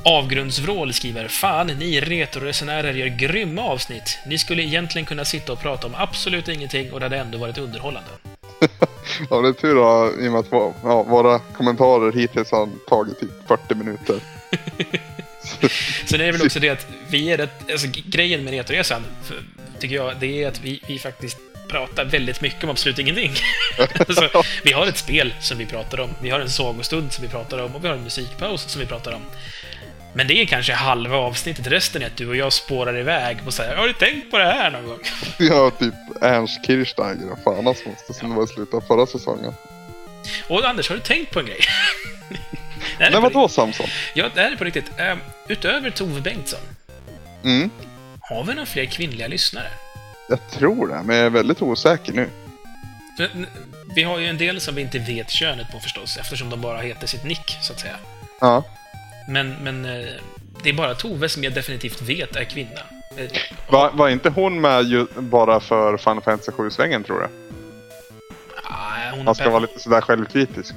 Avgrundsvrål 0.04 0.94
skriver 0.94 1.28
“Fan, 1.28 1.68
ni 1.68 2.02
retroresenärer 2.02 2.94
gör 2.94 3.08
grymma 3.08 3.62
avsnitt. 3.62 4.18
Ni 4.26 4.38
skulle 4.38 4.64
egentligen 4.64 5.06
kunna 5.06 5.26
sitta 5.26 5.54
och 5.54 5.62
prata 5.62 5.88
om 5.88 5.96
absolut 5.96 6.48
ingenting 6.48 6.94
och 6.94 7.00
det 7.00 7.06
hade 7.06 7.18
ändå 7.18 7.38
varit 7.38 7.58
underhållande.” 7.58 8.35
ja, 9.30 9.42
det 9.42 9.48
är 9.48 9.54
tur 9.54 9.76
då, 9.76 10.12
i 10.20 10.28
och 10.28 10.32
med 10.32 10.40
att 10.40 10.74
ja, 10.84 11.04
våra 11.04 11.40
kommentarer 11.40 12.12
hittills 12.12 12.52
har 12.52 12.70
tagit 12.88 13.20
typ 13.20 13.48
40 13.48 13.76
minuter. 13.76 14.20
Sen 16.06 16.22
är 16.22 16.26
det 16.26 16.32
väl 16.32 16.46
också 16.46 16.60
det 16.60 16.70
att 16.70 16.88
vi 17.10 17.32
är 17.32 17.38
rätt, 17.38 17.72
alltså 17.72 17.88
grejen 18.06 18.44
med 18.44 18.54
Retoresan, 18.54 19.04
för, 19.24 19.38
tycker 19.80 19.96
jag, 19.96 20.14
det 20.20 20.44
är 20.44 20.48
att 20.48 20.62
vi, 20.62 20.82
vi 20.88 21.00
faktiskt 21.00 21.38
pratar 21.68 22.06
väldigt 22.06 22.42
mycket 22.42 22.64
om 22.64 22.70
absolut 22.70 23.00
ingenting. 23.00 23.32
alltså, 24.00 24.30
vi 24.64 24.72
har 24.72 24.88
ett 24.88 24.98
spel 24.98 25.34
som 25.40 25.58
vi 25.58 25.66
pratar 25.66 26.00
om, 26.00 26.10
vi 26.22 26.30
har 26.30 26.40
en 26.40 26.50
sagostund 26.50 27.12
som 27.12 27.24
vi 27.24 27.30
pratar 27.30 27.58
om 27.58 27.76
och 27.76 27.84
vi 27.84 27.88
har 27.88 27.96
en 27.96 28.04
musikpaus 28.04 28.62
som 28.62 28.82
vi 28.82 28.88
pratar 28.88 29.12
om. 29.12 29.22
Men 30.14 30.28
det 30.28 30.42
är 30.42 30.46
kanske 30.46 30.74
halva 30.74 31.18
avsnittet, 31.18 31.68
resten 31.68 32.02
är 32.02 32.06
att 32.06 32.18
du 32.18 32.28
och 32.28 32.36
jag 32.36 32.54
spårar 32.54 32.98
iväg 32.98 33.38
och 33.46 33.54
säger 33.54 33.76
“Har 33.76 33.88
du 33.88 33.94
tänkt 33.94 34.32
på 34.32 34.38
det 34.38 34.46
här 34.46 34.72
någon 34.72 34.86
gång?” 34.86 35.00
Ja, 35.40 35.72
typ 35.80 35.94
Ernst 36.22 36.66
Kirchsteiger 36.66 37.32
och 37.32 37.40
fan 37.44 37.66
hans 37.66 37.86
moster 37.86 38.14
som 38.14 38.30
det 38.30 38.36
var 38.36 38.44
i 38.44 38.48
slutet 38.48 38.74
av 38.74 38.82
förra 38.82 39.06
säsongen. 39.06 39.54
Och 40.50 40.66
Anders, 40.70 40.90
har 40.90 40.96
du 40.96 41.02
tänkt 41.02 41.32
på 41.32 41.40
en 41.40 41.46
grej? 41.46 41.60
Nej, 43.00 43.12
vadå 43.22 43.48
Samson? 43.48 43.86
Ja, 44.14 44.30
det 44.36 44.42
här 44.42 44.52
är 44.52 44.56
på 44.56 44.64
riktigt. 44.64 44.86
Ehm, 44.98 45.20
utöver 45.48 45.90
Tove 45.90 46.22
Bengtsson, 46.22 46.60
Mm, 47.44 47.70
har 48.20 48.44
vi 48.44 48.54
några 48.54 48.66
fler 48.66 48.86
kvinnliga 48.86 49.28
lyssnare? 49.28 49.68
jag 50.30 50.50
tror 50.52 50.88
det, 50.88 51.02
men 51.04 51.16
jag 51.16 51.26
är 51.26 51.30
väldigt 51.30 51.62
osäker 51.62 52.14
nu. 52.14 52.30
Vi 53.96 54.04
har 54.04 54.20
ju 54.20 54.28
en 54.28 54.38
del 54.38 54.62
som 54.62 54.76
vi 54.76 54.82
inte 54.82 55.00
vet 55.00 55.30
könet 55.30 55.72
på 55.72 55.80
förstås, 55.80 56.18
eftersom 56.18 56.50
de 56.50 56.62
bara 56.62 56.82
heter 56.82 57.08
sitt 57.08 57.24
nick, 57.24 57.58
så 57.62 57.74
att 57.74 57.80
säga. 57.80 57.96
Ja. 58.42 58.64
Men, 59.28 59.50
men 59.64 59.86
eh, 59.86 60.10
det 60.64 60.70
är 60.70 60.74
bara 60.74 60.96
Tove 60.96 61.30
som 61.30 61.44
jag 61.44 61.54
definitivt 61.54 62.02
vet 62.02 62.36
är 62.36 62.44
kvinna. 62.44 62.82
Var, 63.70 63.92
var 63.94 64.10
inte 64.10 64.30
hon 64.30 64.62
med 64.62 64.84
ju 64.86 65.06
bara 65.18 65.60
för 65.60 65.98
Final 65.98 66.22
Fantasy 66.22 66.52
7-svängen 66.52 67.04
tror 67.04 67.22
jag? 67.22 67.30
ah, 68.64 69.12
hon 69.16 69.26
Man 69.26 69.36
ska 69.36 69.50
vara 69.50 69.60
lite 69.60 69.80
sådär 69.80 70.02
självkritisk. 70.02 70.76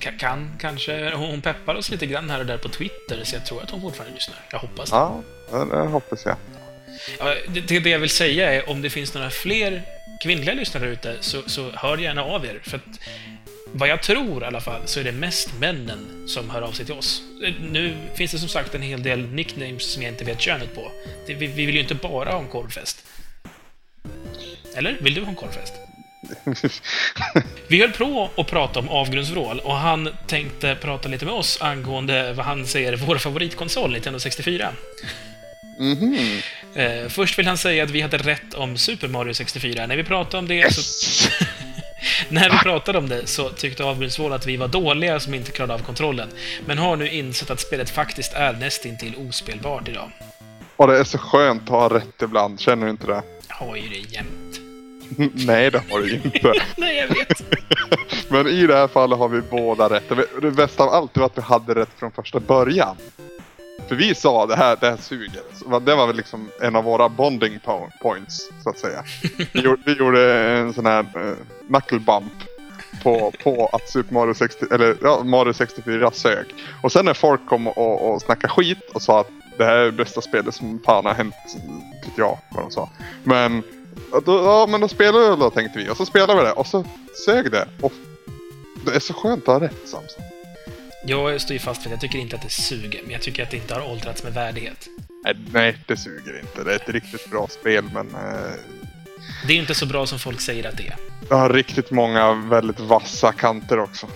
ka- 0.00 0.18
kan 0.18 0.50
kanske. 0.60 1.14
Hon 1.14 1.40
peppar 1.40 1.74
oss 1.74 1.90
lite 1.90 2.06
grann 2.06 2.30
här 2.30 2.38
och 2.40 2.46
där 2.46 2.56
på 2.58 2.68
Twitter, 2.68 3.20
så 3.24 3.36
jag 3.36 3.46
tror 3.46 3.62
att 3.62 3.70
hon 3.70 3.80
fortfarande 3.80 4.14
lyssnar. 4.14 4.36
Jag 4.50 4.58
hoppas 4.58 4.90
det. 4.90 4.96
Ja, 4.96 5.20
det, 5.50 5.64
det 5.64 5.76
hoppas 5.76 6.26
jag. 6.26 6.36
Ja, 7.18 7.34
det, 7.48 7.60
det 7.60 7.80
det 7.80 7.90
jag 7.90 7.98
vill 7.98 8.10
säga 8.10 8.52
är, 8.52 8.70
om 8.70 8.82
det 8.82 8.90
finns 8.90 9.14
några 9.14 9.30
fler 9.30 9.82
kvinnliga 10.22 10.54
lyssnare 10.54 10.88
ute, 10.88 11.16
så, 11.20 11.42
så 11.46 11.70
hör 11.74 11.96
gärna 11.96 12.24
av 12.24 12.44
er. 12.46 12.60
För 12.62 12.76
att, 12.76 12.82
vad 13.76 13.88
jag 13.88 14.02
tror 14.02 14.42
i 14.42 14.46
alla 14.46 14.60
fall, 14.60 14.82
så 14.84 15.00
är 15.00 15.04
det 15.04 15.12
mest 15.12 15.50
männen 15.60 16.28
som 16.28 16.50
hör 16.50 16.62
av 16.62 16.72
sig 16.72 16.86
till 16.86 16.94
oss. 16.94 17.22
Nu 17.60 17.96
finns 18.14 18.30
det 18.30 18.38
som 18.38 18.48
sagt 18.48 18.74
en 18.74 18.82
hel 18.82 19.02
del 19.02 19.26
nicknames 19.28 19.92
som 19.92 20.02
jag 20.02 20.12
inte 20.12 20.24
vet 20.24 20.40
könet 20.40 20.74
på. 20.74 20.92
Vi, 21.26 21.34
vi 21.34 21.46
vill 21.46 21.74
ju 21.74 21.80
inte 21.80 21.94
bara 21.94 22.30
ha 22.30 22.38
en 22.38 22.48
korvfest. 22.48 23.04
Eller? 24.74 24.96
Vill 25.00 25.14
du 25.14 25.20
ha 25.20 25.28
en 25.28 25.34
korvfest? 25.34 25.74
Vi 27.68 27.80
höll 27.80 27.92
på 27.92 28.30
att 28.36 28.46
prata 28.46 28.78
om 28.78 28.88
avgrundsvrål 28.88 29.60
och 29.60 29.74
han 29.74 30.08
tänkte 30.26 30.76
prata 30.80 31.08
lite 31.08 31.24
med 31.24 31.34
oss 31.34 31.58
angående 31.60 32.32
vad 32.32 32.46
han 32.46 32.66
säger 32.66 32.96
vår 32.96 33.18
favoritkonsol, 33.18 33.92
Nintendo 33.92 34.18
64. 34.18 34.72
Mhm. 35.78 36.40
Eh, 36.74 37.08
först 37.08 37.38
vill 37.38 37.46
han 37.46 37.58
säga 37.58 37.84
att 37.84 37.90
vi 37.90 38.00
hade 38.00 38.18
rätt 38.18 38.54
om 38.54 38.78
Super 38.78 39.08
Mario 39.08 39.34
64. 39.34 39.86
När 39.86 39.96
vi 39.96 40.04
pratade 40.04 40.38
om 40.38 40.48
det 40.48 40.74
så, 40.74 40.80
Yes! 40.80 41.28
När 42.28 42.50
vi 42.50 42.58
pratade 42.58 42.98
om 42.98 43.08
det 43.08 43.26
så 43.26 43.48
tyckte 43.48 43.84
Avgrundsvål 43.84 44.32
att 44.32 44.46
vi 44.46 44.56
var 44.56 44.68
dåliga 44.68 45.20
som 45.20 45.34
inte 45.34 45.50
klarade 45.50 45.74
av 45.74 45.78
kontrollen, 45.78 46.28
men 46.66 46.78
har 46.78 46.96
nu 46.96 47.08
insett 47.08 47.50
att 47.50 47.60
spelet 47.60 47.90
faktiskt 47.90 48.32
är 48.32 48.52
nästintill 48.52 49.14
ospelbart 49.28 49.88
idag. 49.88 50.10
Och 50.76 50.86
det 50.86 50.98
är 50.98 51.04
så 51.04 51.18
skönt 51.18 51.62
att 51.62 51.68
ha 51.68 51.88
rätt 51.88 52.22
ibland, 52.22 52.60
känner 52.60 52.84
du 52.84 52.90
inte 52.90 53.06
det? 53.06 53.22
Jag 53.48 53.54
har 53.54 53.76
ju 53.76 53.88
det 53.88 54.14
jämt. 54.14 54.60
Nej, 55.46 55.70
det 55.70 55.82
har 55.90 56.00
du 56.00 56.14
inte. 56.14 56.52
Nej, 56.76 56.96
jag 56.96 57.08
vet. 57.08 57.42
Men 58.28 58.46
i 58.46 58.66
det 58.66 58.74
här 58.74 58.88
fallet 58.88 59.18
har 59.18 59.28
vi 59.28 59.40
båda 59.40 59.90
rätt. 59.90 60.12
Det 60.42 60.50
bästa 60.50 60.82
av 60.82 60.88
allt 60.88 61.16
var 61.16 61.26
att 61.26 61.38
vi 61.38 61.42
hade 61.42 61.74
rätt 61.74 61.90
från 61.96 62.12
första 62.12 62.40
början. 62.40 62.96
För 63.88 63.94
vi 63.94 64.14
sa 64.14 64.46
det 64.46 64.56
här, 64.56 64.76
det 64.80 64.90
här 64.90 64.96
suger. 64.96 65.42
Så 65.52 65.78
Det 65.78 65.94
var 65.94 66.06
väl 66.06 66.16
liksom 66.16 66.50
en 66.60 66.76
av 66.76 66.84
våra 66.84 67.08
bonding 67.08 67.60
points, 68.02 68.50
så 68.62 68.70
att 68.70 68.78
säga. 68.78 69.04
Vi 69.52 69.60
gjorde, 69.60 69.82
vi 69.86 69.92
gjorde 69.92 70.34
en 70.34 70.72
sån 70.72 70.86
här 70.86 71.00
uh, 71.00 71.34
knuckle 71.68 71.98
bump 71.98 72.32
på, 73.02 73.32
på 73.42 73.70
att 73.72 73.88
Super 73.88 74.14
Mario 74.14 74.34
60, 74.34 74.66
eller 74.70 74.96
ja, 75.02 75.24
Mario 75.24 75.52
64 75.52 76.10
sög. 76.10 76.46
Och 76.82 76.92
sen 76.92 77.04
när 77.04 77.14
folk 77.14 77.46
kom 77.46 77.68
och, 77.68 78.12
och 78.12 78.22
snackade 78.22 78.52
skit 78.52 78.90
och 78.94 79.02
sa 79.02 79.20
att 79.20 79.30
det 79.58 79.64
här 79.64 79.76
är 79.76 79.84
det 79.84 79.92
bästa 79.92 80.20
spelet 80.20 80.54
som 80.54 80.80
fan 80.84 81.06
har 81.06 81.14
hänt, 81.14 81.34
vet 82.04 82.18
jag 82.18 82.38
vad 82.50 82.64
de 82.64 82.70
sa. 82.70 82.90
Men 83.22 83.62
då, 84.24 84.36
ja, 84.36 84.66
men 84.70 84.80
då 84.80 84.88
spelar 84.88 85.30
vi 85.30 85.36
då 85.40 85.50
tänkte 85.50 85.78
vi. 85.78 85.90
Och 85.90 85.96
så 85.96 86.06
spelade 86.06 86.34
vi 86.40 86.46
det 86.46 86.52
och 86.52 86.66
så 86.66 86.84
sög 87.26 87.50
det. 87.50 87.68
Och 87.80 87.92
det 88.86 88.94
är 88.96 89.00
så 89.00 89.14
skönt 89.14 89.48
att 89.48 89.54
ha 89.54 89.60
rätt 89.60 89.88
Samson. 89.88 90.33
Jag 91.06 91.40
står 91.40 91.54
ju 91.54 91.58
fast 91.58 91.82
för 91.82 91.88
att 91.88 91.92
jag 91.92 92.00
tycker 92.00 92.18
inte 92.18 92.36
att 92.36 92.42
det 92.42 92.50
suger, 92.50 93.00
men 93.02 93.12
jag 93.12 93.22
tycker 93.22 93.42
att 93.42 93.50
det 93.50 93.56
inte 93.56 93.74
har 93.74 93.90
åldrats 93.90 94.24
med 94.24 94.34
värdighet. 94.34 94.88
Nej, 95.24 95.34
nej, 95.52 95.76
det 95.86 95.96
suger 95.96 96.40
inte. 96.40 96.64
Det 96.64 96.72
är 96.72 96.76
ett 96.76 96.88
riktigt 96.88 97.30
bra 97.30 97.46
spel 97.48 97.84
men 97.94 98.14
eh, 98.14 98.52
Det 99.46 99.52
är 99.52 99.56
inte 99.56 99.74
så 99.74 99.86
bra 99.86 100.06
som 100.06 100.18
folk 100.18 100.40
säger 100.40 100.68
att 100.68 100.76
det 100.76 100.86
är. 100.86 100.96
det 101.28 101.34
har 101.34 101.50
riktigt 101.50 101.90
många 101.90 102.32
väldigt 102.34 102.80
vassa 102.80 103.32
kanter 103.32 103.78
också. 103.78 104.06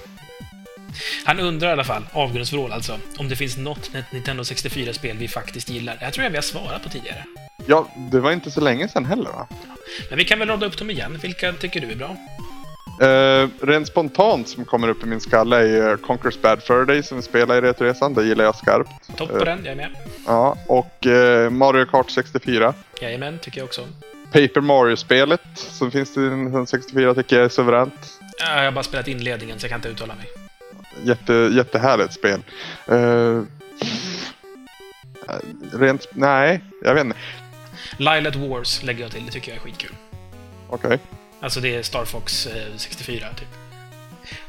Han 1.24 1.40
undrar 1.40 1.68
i 1.68 1.72
alla 1.72 1.85
fall, 1.85 2.03
avgrundsvrål 2.12 2.72
alltså, 2.72 2.98
om 3.18 3.29
det 3.29 3.37
finns 3.37 3.57
något 3.57 3.90
Nintendo 4.12 4.42
64-spel 4.42 5.16
vi 5.16 5.29
faktiskt 5.29 5.68
gillar. 5.70 5.96
Det 5.98 6.05
här 6.05 6.11
tror 6.12 6.24
jag 6.24 6.31
vi 6.31 6.37
har 6.37 6.42
svarat 6.42 6.83
på 6.83 6.88
tidigare. 6.88 7.24
Ja, 7.66 7.88
det 8.11 8.20
var 8.20 8.33
inte 8.33 8.51
så 8.51 8.61
länge 8.61 8.88
sedan 8.88 9.05
heller 9.05 9.31
va? 9.31 9.48
Men 10.09 10.18
vi 10.18 10.24
kan 10.24 10.38
väl 10.38 10.48
rada 10.48 10.66
upp 10.66 10.79
dem 10.79 10.90
igen. 10.90 11.18
Vilka 11.22 11.53
tycker 11.53 11.81
du 11.81 11.90
är 11.90 11.96
bra? 11.96 12.16
Eh, 13.00 13.48
rent 13.61 13.87
spontant 13.87 14.48
som 14.48 14.64
kommer 14.64 14.88
upp 14.88 15.02
i 15.02 15.06
min 15.06 15.20
skalle 15.20 15.56
är 15.56 15.90
uh, 15.90 15.96
Conquer's 15.96 16.42
Bad 16.42 16.62
Fur 16.62 16.84
Day 16.84 17.02
som 17.02 17.16
vi 17.16 17.22
spelar 17.22 17.56
i 17.56 17.61
Retroresan. 17.61 18.14
Det 18.14 18.24
gillar 18.24 18.44
jag 18.44 18.56
skarpt. 18.56 19.16
Topp 19.16 19.28
på 19.28 19.44
den, 19.44 19.58
jag 19.64 19.72
är 19.72 19.76
med. 19.76 19.90
Ja, 20.26 20.56
och 20.66 21.06
eh, 21.06 21.50
Mario 21.50 21.84
Kart 21.84 22.11
64. 22.11 22.74
Jajamän, 23.00 23.38
tycker 23.38 23.58
jag 23.58 23.64
också. 23.64 23.88
Paper 24.32 24.61
Mario-spelet 24.61 25.40
som 25.54 25.90
finns 25.90 26.14
till 26.14 26.22
Nintendo 26.22 26.66
64 26.66 27.14
tycker 27.14 27.37
jag 27.37 27.44
är 27.44 27.48
suveränt. 27.48 28.20
Ja, 28.38 28.56
Jag 28.56 28.64
har 28.64 28.72
bara 28.72 28.84
spelat 28.84 29.08
inledningen, 29.08 29.58
så 29.58 29.64
jag 29.64 29.70
kan 29.70 29.78
inte 29.78 29.88
uttala 29.88 30.14
mig. 30.14 30.26
Jätte, 31.02 31.32
jättehärligt 31.32 32.12
spel. 32.12 32.40
Uh, 32.92 33.42
rent... 35.72 36.06
Nej, 36.12 36.61
jag 36.82 36.94
vet 36.94 37.04
inte. 37.04 37.18
Lilat 37.96 38.37
Wars 38.37 38.82
lägger 38.82 39.02
jag 39.02 39.11
till, 39.12 39.26
det 39.26 39.32
tycker 39.32 39.50
jag 39.50 39.56
är 39.56 39.61
skitkul. 39.61 39.92
Okej. 40.68 40.98
Alltså 41.40 41.61
det 41.61 41.74
är 41.74 41.83
Star 41.83 42.05
Fox 42.05 42.46
eh, 42.46 42.77
64, 42.77 43.27
typ. 43.37 43.48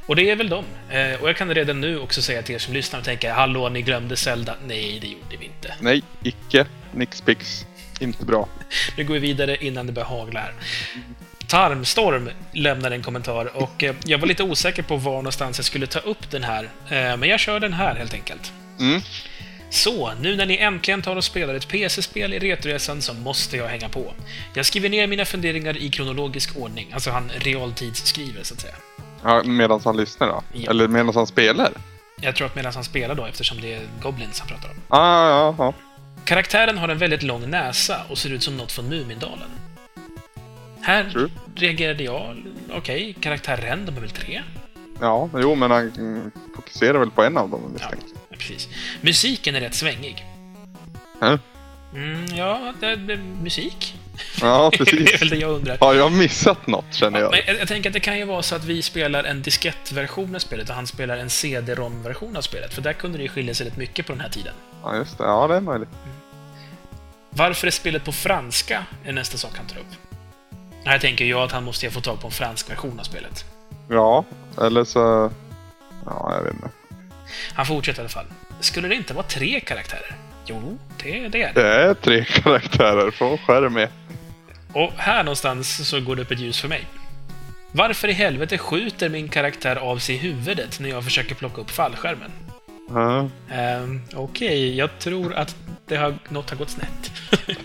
Och 0.05 0.15
det 0.15 0.29
är 0.29 0.35
väl 0.35 0.49
dem. 0.49 0.65
Eh, 0.89 1.21
och 1.21 1.29
jag 1.29 1.37
kan 1.37 1.55
redan 1.55 1.81
nu 1.81 1.99
också 1.99 2.21
säga 2.21 2.41
till 2.41 2.55
er 2.55 2.59
som 2.59 2.73
lyssnar 2.73 2.99
och 2.99 3.05
tänker 3.05 3.31
Hallå, 3.31 3.69
ni 3.69 3.81
glömde 3.81 4.15
Zelda. 4.15 4.55
Nej, 4.65 4.99
det 5.01 5.07
gjorde 5.07 5.37
vi 5.39 5.45
inte. 5.45 5.73
Nej, 5.79 6.03
icke. 6.23 6.65
Nixpix. 6.91 7.65
Inte 7.99 8.25
bra. 8.25 8.47
Nu 8.97 9.03
går 9.03 9.13
vi 9.13 9.19
vidare 9.19 9.65
innan 9.65 9.87
det 9.87 9.93
börjar 9.93 10.07
hagla 10.07 10.39
här. 10.39 10.53
Tarmstorm 11.47 12.29
lämnar 12.51 12.91
en 12.91 13.01
kommentar 13.01 13.57
och 13.57 13.83
eh, 13.83 13.95
jag 14.05 14.17
var 14.17 14.27
lite 14.27 14.43
osäker 14.43 14.83
på 14.83 14.97
var 14.97 15.15
någonstans 15.15 15.57
jag 15.57 15.65
skulle 15.65 15.87
ta 15.87 15.99
upp 15.99 16.31
den 16.31 16.43
här. 16.43 16.63
Eh, 16.89 17.17
men 17.17 17.23
jag 17.23 17.39
kör 17.39 17.59
den 17.59 17.73
här 17.73 17.95
helt 17.95 18.13
enkelt. 18.13 18.53
Mm. 18.79 19.01
Så, 19.69 20.13
nu 20.21 20.35
när 20.35 20.45
ni 20.45 20.57
äntligen 20.57 21.01
tar 21.01 21.15
och 21.15 21.23
spelar 21.23 21.53
ett 21.53 21.67
PC-spel 21.67 22.33
i 22.33 22.39
Retroresan 22.39 23.01
så 23.01 23.13
måste 23.13 23.57
jag 23.57 23.67
hänga 23.67 23.89
på. 23.89 24.13
Jag 24.53 24.65
skriver 24.65 24.89
ner 24.89 25.07
mina 25.07 25.25
funderingar 25.25 25.77
i 25.77 25.89
kronologisk 25.89 26.57
ordning, 26.57 26.91
alltså 26.93 27.11
han 27.11 27.29
realtidsskriver 27.35 28.43
så 28.43 28.53
att 28.53 28.59
säga. 28.59 28.75
Ja, 29.23 29.43
medan 29.43 29.81
han 29.85 29.97
lyssnar 29.97 30.27
då? 30.27 30.43
Ja. 30.53 30.69
Eller 30.69 30.87
medan 30.87 31.15
han 31.15 31.27
spelar? 31.27 31.71
Jag 32.21 32.35
tror 32.35 32.47
att 32.47 32.55
medan 32.55 32.73
han 32.73 32.83
spelar 32.83 33.15
då, 33.15 33.25
eftersom 33.25 33.61
det 33.61 33.73
är 33.73 33.81
Goblins 34.01 34.39
han 34.39 34.47
pratar 34.47 34.69
om. 34.69 34.75
Ah, 34.87 35.29
ja, 35.29 35.55
ja. 35.57 35.73
Karaktären 36.25 36.77
har 36.77 36.89
en 36.89 36.97
väldigt 36.97 37.23
lång 37.23 37.49
näsa 37.49 38.01
och 38.09 38.17
ser 38.17 38.29
ut 38.29 38.43
som 38.43 38.57
något 38.57 38.71
från 38.71 38.89
Mumindalen. 38.89 39.49
Här 40.81 41.09
True. 41.09 41.29
reagerade 41.55 42.03
jag, 42.03 42.43
okej, 42.73 43.15
karaktären, 43.21 43.85
de 43.85 43.97
är 43.97 44.01
väl 44.01 44.09
tre? 44.09 44.41
Ja, 45.01 45.29
jo, 45.33 45.55
men 45.55 45.71
han 45.71 46.31
fokuserar 46.55 46.99
väl 46.99 47.11
på 47.11 47.23
en 47.23 47.37
av 47.37 47.49
dem 47.49 47.77
Ja. 47.79 47.87
Precis. 48.39 48.67
Musiken 49.01 49.55
är 49.55 49.59
rätt 49.61 49.75
svängig. 49.75 50.25
Ja. 51.19 51.37
Mm, 51.93 52.25
ja, 52.35 52.73
det, 52.79 52.95
det, 52.95 53.17
musik? 53.17 53.95
Ja, 54.41 54.69
det 54.77 54.81
är 54.81 54.85
precis. 54.85 55.21
väl 55.21 55.29
det 55.29 55.35
jag 55.37 55.51
undrar. 55.51 55.77
Har 55.79 55.93
jag 55.93 56.11
missat 56.11 56.67
något 56.67 56.93
känner 56.93 57.19
Ja, 57.19 57.23
jag? 57.25 57.31
men 57.31 57.41
jag, 57.47 57.61
jag 57.61 57.67
tänker 57.67 57.89
att 57.89 57.93
det 57.93 57.99
kan 57.99 58.17
ju 58.17 58.25
vara 58.25 58.41
så 58.41 58.55
att 58.55 58.65
vi 58.65 58.81
spelar 58.81 59.23
en 59.23 59.41
diskettversion 59.41 60.35
av 60.35 60.39
spelet 60.39 60.69
och 60.69 60.75
han 60.75 60.87
spelar 60.87 61.17
en 61.17 61.29
CD-ROM-version 61.29 62.37
av 62.37 62.41
spelet, 62.41 62.73
för 62.73 62.81
där 62.81 62.93
kunde 62.93 63.17
det 63.17 63.21
ju 63.23 63.29
skilja 63.29 63.53
sig 63.53 63.67
rätt 63.67 63.77
mycket 63.77 64.05
på 64.05 64.11
den 64.11 64.21
här 64.21 64.29
tiden. 64.29 64.53
Ja, 64.83 64.95
just 64.95 65.17
det. 65.17 65.23
Ja, 65.23 65.47
det 65.47 65.55
är 65.55 65.61
möjligt. 65.61 65.89
Varför 67.29 67.67
är 67.67 67.71
spelet 67.71 68.05
på 68.05 68.11
franska 68.11 68.85
är 69.05 69.13
nästa 69.13 69.37
sak 69.37 69.51
han 69.57 69.67
tar 69.67 69.77
upp. 69.77 69.95
Här 70.85 70.99
tänker 70.99 71.25
jag 71.25 71.41
att 71.41 71.51
han 71.51 71.63
måste 71.63 71.89
få 71.91 72.01
tag 72.01 72.21
på 72.21 72.27
en 72.27 72.31
fransk 72.33 72.69
version 72.69 72.99
av 72.99 73.03
spelet. 73.03 73.45
Ja, 73.89 74.25
eller 74.61 74.83
så... 74.83 75.31
Ja, 76.05 76.33
jag 76.35 76.43
vet 76.43 76.53
inte. 76.53 76.69
Han 77.53 77.65
fortsätter 77.65 77.99
i 77.99 78.01
alla 78.01 78.09
fall. 78.09 78.25
Skulle 78.59 78.87
det 78.87 78.95
inte 78.95 79.13
vara 79.13 79.25
tre 79.25 79.59
karaktärer? 79.59 80.15
Jo, 80.45 80.79
det, 81.03 81.27
det 81.27 81.43
är 81.43 81.53
det. 81.53 81.61
Det 81.61 81.67
är 81.67 81.93
tre 81.93 82.25
karaktärer 82.25 83.11
från 83.11 83.37
skärm 83.37 83.77
ett. 83.77 83.91
Och 84.73 84.91
här 84.97 85.23
någonstans 85.23 85.89
så 85.89 86.01
går 86.01 86.15
det 86.15 86.21
upp 86.21 86.31
ett 86.31 86.39
ljus 86.39 86.61
för 86.61 86.67
mig. 86.67 86.85
Varför 87.71 88.07
i 88.07 88.11
helvete 88.13 88.57
skjuter 88.57 89.09
min 89.09 89.29
karaktär 89.29 89.75
av 89.75 89.97
sig 89.97 90.17
huvudet 90.17 90.79
när 90.79 90.89
jag 90.89 91.03
försöker 91.03 91.35
plocka 91.35 91.61
upp 91.61 91.71
fallskärmen? 91.71 92.31
Ja. 92.89 93.29
Ehm, 93.51 94.01
Okej, 94.13 94.77
jag 94.77 94.99
tror 94.99 95.33
att 95.33 95.55
det 95.87 95.95
har, 95.95 96.13
något 96.29 96.49
har 96.49 96.57
gått 96.57 96.69
snett. 96.69 97.11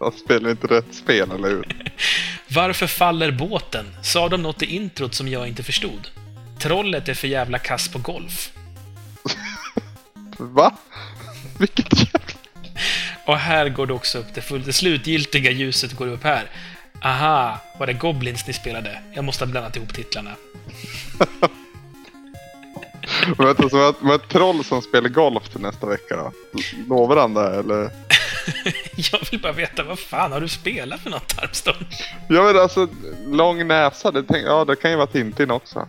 Jag 0.00 0.14
spelar 0.14 0.50
inte 0.50 0.66
rätt 0.66 0.94
spel, 0.94 1.30
eller 1.30 1.48
hur? 1.48 1.66
Varför 2.48 2.86
faller 2.86 3.30
båten? 3.30 3.86
Sa 4.02 4.28
de 4.28 4.42
något 4.42 4.62
i 4.62 4.66
introt 4.66 5.14
som 5.14 5.28
jag 5.28 5.48
inte 5.48 5.62
förstod? 5.62 6.08
Trollet 6.60 7.08
är 7.08 7.14
för 7.14 7.28
jävla 7.28 7.58
kass 7.58 7.88
på 7.88 7.98
golf. 7.98 8.52
Va? 10.38 10.76
Vilket 11.58 11.98
jävla... 11.98 12.18
Och 13.26 13.38
här 13.38 13.68
går 13.68 13.86
det 13.86 13.92
också 13.92 14.18
upp, 14.18 14.34
det, 14.34 14.40
full, 14.40 14.62
det 14.62 14.72
slutgiltiga 14.72 15.50
ljuset 15.50 15.92
går 15.92 16.06
upp 16.06 16.24
här. 16.24 16.50
Aha, 17.02 17.60
var 17.78 17.86
det 17.86 17.92
Goblins 17.92 18.46
ni 18.46 18.52
spelade? 18.52 19.02
Jag 19.12 19.24
måste 19.24 19.44
ha 19.44 19.50
blandat 19.50 19.76
ihop 19.76 19.94
titlarna. 19.94 20.30
Vänta, 23.38 23.68
så 23.68 23.88
ett, 23.88 23.96
ett 24.14 24.28
troll 24.28 24.64
som 24.64 24.82
spelar 24.82 25.08
golf 25.08 25.48
till 25.48 25.60
nästa 25.60 25.86
vecka 25.86 26.16
då? 26.16 26.32
Lovar 26.88 27.16
han 27.16 27.34
det, 27.34 27.58
eller? 27.58 27.90
Jag 29.12 29.20
vill 29.30 29.40
bara 29.40 29.52
veta, 29.52 29.82
vad 29.82 29.98
fan 29.98 30.32
har 30.32 30.40
du 30.40 30.48
spelat 30.48 31.00
för 31.00 31.10
något, 31.10 31.28
Tarpstorm? 31.28 31.86
Ja 32.28 32.42
men 32.42 32.58
alltså, 32.58 32.88
lång 33.26 33.66
näsa, 33.66 34.10
det, 34.10 34.22
tänk, 34.22 34.46
ja, 34.46 34.64
det 34.64 34.76
kan 34.76 34.90
ju 34.90 34.96
vara 34.96 35.06
Tintin 35.06 35.50
också. 35.50 35.88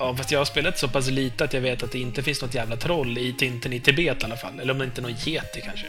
Ja, 0.00 0.16
fast 0.16 0.30
jag 0.30 0.40
har 0.40 0.44
spelat 0.44 0.78
så 0.78 0.88
pass 0.88 1.08
lite 1.10 1.44
att 1.44 1.52
jag 1.52 1.60
vet 1.60 1.82
att 1.82 1.92
det 1.92 1.98
inte 1.98 2.22
finns 2.22 2.42
något 2.42 2.54
jävla 2.54 2.76
troll 2.76 3.18
i 3.18 3.32
Tintin 3.32 3.72
i 3.72 3.80
Tibet 3.80 4.22
i 4.22 4.24
alla 4.24 4.36
fall. 4.36 4.60
Eller 4.60 4.72
om 4.72 4.78
det 4.78 4.84
inte 4.84 5.00
är 5.00 5.02
någon 5.02 5.10
yeti 5.10 5.60
kanske. 5.64 5.86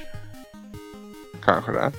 Kanske 1.45 1.71
det. 1.71 1.91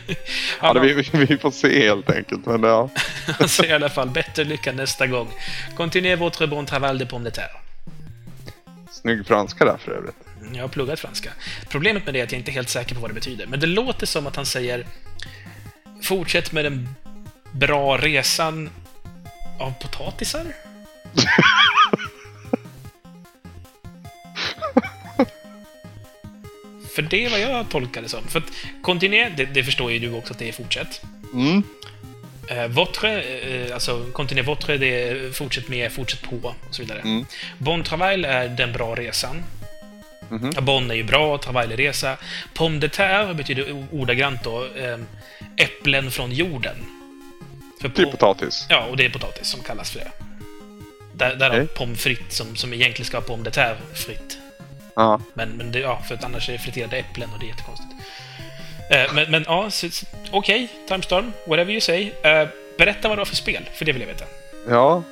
Ja, 0.60 0.72
det, 0.72 0.80
vi, 0.80 1.26
vi 1.26 1.38
får 1.38 1.50
se 1.50 1.86
helt 1.86 2.10
enkelt, 2.10 2.46
men 2.46 2.62
ja. 2.62 2.90
Han 3.26 3.48
säger 3.48 3.70
i 3.70 3.74
alla 3.74 3.88
fall 3.88 4.10
bättre 4.10 4.44
lycka 4.44 4.72
nästa 4.72 5.06
gång. 5.06 5.28
Continuez 5.76 6.20
votre 6.20 6.46
bon 6.46 6.66
travail 6.66 6.98
de 6.98 7.06
pomme 7.06 7.24
de 7.24 7.30
terre. 7.30 7.60
Snygg 8.90 9.26
franska 9.26 9.64
där 9.64 9.76
för 9.76 9.92
övrigt. 9.92 10.16
Jag 10.52 10.62
har 10.62 10.68
pluggat 10.68 11.00
franska. 11.00 11.30
Problemet 11.68 12.04
med 12.04 12.14
det 12.14 12.20
är 12.20 12.24
att 12.24 12.32
jag 12.32 12.40
inte 12.40 12.50
är 12.50 12.52
helt 12.52 12.68
säker 12.68 12.94
på 12.94 13.00
vad 13.00 13.10
det 13.10 13.14
betyder. 13.14 13.46
Men 13.46 13.60
det 13.60 13.66
låter 13.66 14.06
som 14.06 14.26
att 14.26 14.36
han 14.36 14.46
säger 14.46 14.86
Fortsätt 16.02 16.52
med 16.52 16.64
den 16.64 16.88
bra 17.52 17.96
resan 17.96 18.70
av 19.58 19.70
potatisar? 19.82 20.65
För 26.94 27.02
det 27.02 27.24
är 27.24 27.30
vad 27.30 27.40
jag 27.40 27.68
tolkar 27.68 28.02
det 28.02 28.08
som. 28.08 28.28
För 28.28 28.38
att 28.38 28.52
continue, 28.82 29.32
det, 29.36 29.44
det 29.44 29.64
förstår 29.64 29.92
ju 29.92 29.98
du 29.98 30.12
också 30.12 30.32
att 30.32 30.38
det 30.38 30.48
är 30.48 30.52
fortsätt. 30.52 31.02
Mm. 31.34 31.62
Eh, 32.48 32.66
votre, 32.68 33.22
eh, 33.22 33.74
alltså 33.74 34.04
continue 34.12 34.42
votre, 34.44 34.76
det 34.76 35.02
är 35.08 35.30
fortsätt 35.32 35.68
med, 35.68 35.92
fortsätt 35.92 36.22
på 36.22 36.36
och 36.36 36.54
så 36.74 36.82
vidare. 36.82 37.00
Mm. 37.00 37.26
Bon 37.58 37.82
travail 37.82 38.24
är 38.24 38.48
den 38.48 38.72
bra 38.72 38.94
resan. 38.94 39.42
Mhm. 40.28 40.52
Ja, 40.54 40.60
Bon 40.60 40.90
är 40.90 40.94
ju 40.94 41.02
bra, 41.04 41.38
travail 41.38 41.72
är 41.72 41.76
resa. 41.76 42.16
Pomme 42.54 42.78
de 42.78 42.88
terre 42.88 43.34
betyder 43.34 43.86
ordagrant 43.92 44.44
då 44.44 44.64
eh, 44.64 44.98
äpplen 45.56 46.10
från 46.10 46.32
jorden. 46.32 46.76
För 47.80 47.88
Typ 47.88 48.04
på- 48.04 48.10
potatis. 48.10 48.66
Ja, 48.68 48.84
och 48.84 48.96
det 48.96 49.04
är 49.04 49.10
potatis 49.10 49.46
som 49.48 49.60
kallas 49.62 49.90
för 49.90 49.98
det. 49.98 50.10
Där, 51.16 51.36
där 51.36 51.50
har 51.50 51.56
Okej. 51.56 51.66
pommes 51.76 52.00
frites 52.02 52.36
som, 52.36 52.56
som 52.56 52.72
egentligen 52.72 53.06
ska 53.06 53.16
vara 53.16 53.26
pommes 53.26 53.44
de 53.44 53.50
terre 53.50 53.76
fritt. 53.94 54.38
Ja. 54.96 55.20
Men, 55.34 55.48
men 55.48 55.72
det, 55.72 55.78
ja, 55.78 56.02
för 56.08 56.14
att 56.14 56.24
annars 56.24 56.48
är 56.48 56.52
det 56.52 56.58
friterade 56.58 56.96
äpplen 56.96 57.30
och 57.32 57.38
det 57.40 57.46
är 57.46 57.48
jättekonstigt. 57.48 57.90
Eh, 58.90 59.14
men, 59.14 59.30
men 59.30 59.44
ja, 59.46 59.70
okej, 60.30 60.68
Timestorm, 60.88 61.32
whatever 61.46 61.72
you 61.72 61.80
say. 61.80 62.10
Eh, 62.22 62.48
berätta 62.78 63.08
vad 63.08 63.16
det 63.16 63.20
var 63.20 63.24
för 63.24 63.36
spel, 63.36 63.68
för 63.74 63.84
det 63.84 63.92
vill 63.92 64.00
jag 64.02 64.08
veta. 64.08 64.24
Ja. 64.68 65.02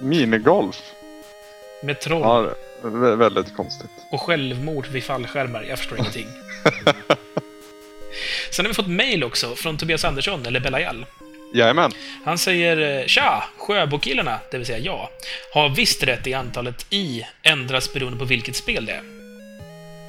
Minigolf. 0.00 0.82
Med 1.82 2.00
troll 2.00 2.22
Ja, 2.22 2.54
vä- 2.88 3.16
väldigt 3.16 3.56
konstigt. 3.56 3.90
och 4.10 4.20
självmord 4.22 4.86
vid 4.86 5.04
fallskärmar. 5.04 5.62
Jag 5.62 5.78
förstår 5.78 5.98
ingenting. 5.98 6.26
Sen 8.50 8.64
har 8.64 8.68
vi 8.70 8.74
fått 8.74 8.86
mail 8.88 9.24
också 9.24 9.54
från 9.56 9.76
Tobias 9.78 10.04
Andersson, 10.04 10.46
eller 10.46 10.60
Belayal. 10.60 11.06
Jajamän. 11.56 11.90
Han 12.24 12.38
säger 12.38 13.00
eh, 13.00 13.06
“Tja! 13.06 13.44
Sjöbokillarna, 13.58 14.38
det 14.50 14.58
vill 14.58 14.66
säga 14.66 14.78
jag, 14.78 15.08
har 15.52 15.68
visst 15.68 16.02
rätt 16.02 16.26
i 16.26 16.34
antalet 16.34 16.86
i 16.90 17.26
ändras 17.42 17.92
beroende 17.92 18.18
på 18.18 18.24
vilket 18.24 18.56
spel 18.56 18.86
det 18.86 18.92
är. 18.92 19.02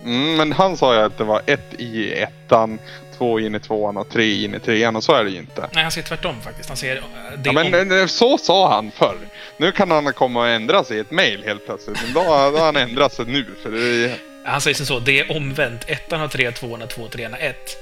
Mm, 0.03 0.35
men 0.37 0.51
han 0.51 0.77
sa 0.77 0.95
ju 0.95 1.01
att 1.01 1.17
det 1.17 1.23
var 1.23 1.41
ett 1.45 1.73
i 1.77 2.13
ettan, 2.13 2.79
två 3.17 3.39
in 3.39 3.55
i 3.55 3.59
tvåan 3.59 3.97
och 3.97 4.09
tre 4.09 4.43
in 4.43 4.55
i 4.55 4.59
trean 4.59 4.95
och 4.95 5.03
så 5.03 5.13
är 5.13 5.23
det 5.23 5.29
ju 5.29 5.37
inte. 5.37 5.69
Nej, 5.73 5.83
han 5.83 5.91
säger 5.91 6.07
tvärtom 6.07 6.35
faktiskt. 6.43 6.69
Han 6.69 6.77
säger 6.77 6.95
eh, 6.95 7.01
Ja, 7.43 7.51
men 7.51 7.91
om... 7.91 7.99
eh, 7.99 8.05
så 8.05 8.37
sa 8.37 8.73
han 8.73 8.91
förr. 8.91 9.17
Nu 9.57 9.71
kan 9.71 9.91
han 9.91 10.13
komma 10.13 10.39
och 10.39 10.47
ändra 10.47 10.83
sig 10.83 10.97
i 10.97 10.99
ett 10.99 11.11
mail 11.11 11.43
helt 11.45 11.65
plötsligt. 11.65 11.97
Men 12.03 12.13
då, 12.13 12.23
då 12.23 12.57
har 12.57 12.65
han 12.65 12.75
ändrat 12.75 13.13
sig 13.13 13.25
nu. 13.25 13.45
För 13.63 13.71
det 13.71 14.15
Han 14.45 14.61
säger 14.61 14.75
som 14.75 14.85
så, 14.85 14.99
det 14.99 15.19
är 15.19 15.37
omvänt. 15.37 15.89
Ettan 15.89 16.19
har 16.19 16.27
tre, 16.27 16.51
tvåan 16.51 16.81
har 16.81 16.87
två, 16.87 17.07
trean 17.07 17.33
har 17.33 17.39
ett. 17.39 17.77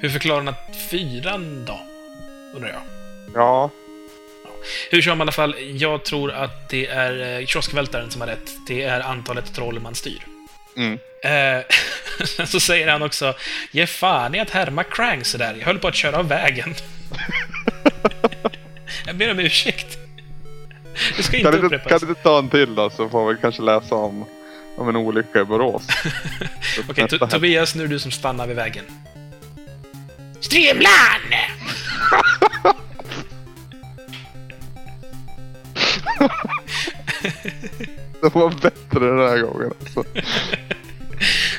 Hur 0.00 0.08
förklarar 0.08 0.38
han 0.38 0.48
att 0.48 0.76
fyran 0.90 1.64
då? 1.64 1.80
Undrar 2.54 2.68
jag. 2.68 2.80
ja, 3.34 3.70
Hur 4.90 5.02
som 5.02 5.18
i 5.18 5.22
alla 5.22 5.32
fall, 5.32 5.54
jag 5.60 6.04
tror 6.04 6.32
att 6.32 6.68
det 6.68 6.86
är 6.86 7.40
eh, 7.40 7.46
kioskvältaren 7.46 8.10
som 8.10 8.20
har 8.20 8.28
rätt. 8.28 8.50
Det 8.68 8.82
är 8.82 9.00
antalet 9.00 9.54
troll 9.54 9.80
man 9.80 9.94
styr. 9.94 10.22
mm. 10.76 10.98
Eh, 11.24 11.64
så 12.46 12.60
säger 12.60 12.88
han 12.88 13.02
också, 13.02 13.34
ge 13.70 13.86
fan 13.86 14.34
i 14.34 14.40
att 14.40 14.50
härma 14.50 14.84
Krang 14.84 15.24
sådär. 15.24 15.54
Jag 15.58 15.66
höll 15.66 15.78
på 15.78 15.88
att 15.88 15.94
köra 15.94 16.18
av 16.18 16.28
vägen. 16.28 16.74
jag 19.06 19.16
ber 19.16 19.30
om 19.30 19.38
ursäkt. 19.38 19.98
Du 21.16 21.22
ska 21.22 21.36
inte 21.36 21.50
Kan, 21.50 21.60
du, 21.60 21.64
inte- 21.66 21.76
upprepas. 21.76 22.00
kan 22.00 22.08
du 22.08 22.14
ta 22.14 22.38
en 22.38 22.48
till 22.50 22.74
då 22.74 22.90
så 22.90 23.08
får 23.08 23.32
vi 23.32 23.40
kanske 23.40 23.62
läsa 23.62 23.94
om, 23.94 24.24
om 24.76 24.88
en 24.88 24.96
olycka 24.96 25.40
i 25.40 25.44
Borås. 25.44 25.82
Okej, 26.90 27.06
helg. 27.10 27.30
Tobias, 27.30 27.74
nu 27.74 27.82
är 27.84 27.88
det 27.88 27.94
du 27.94 27.98
som 27.98 28.10
stannar 28.10 28.46
vid 28.46 28.56
vägen. 28.56 28.84
Streamline! 30.40 31.34
Det 38.20 38.34
var 38.34 38.50
bättre 38.50 39.06
den 39.06 39.18
här 39.18 39.38
gången 39.38 39.72
alltså. 39.80 40.04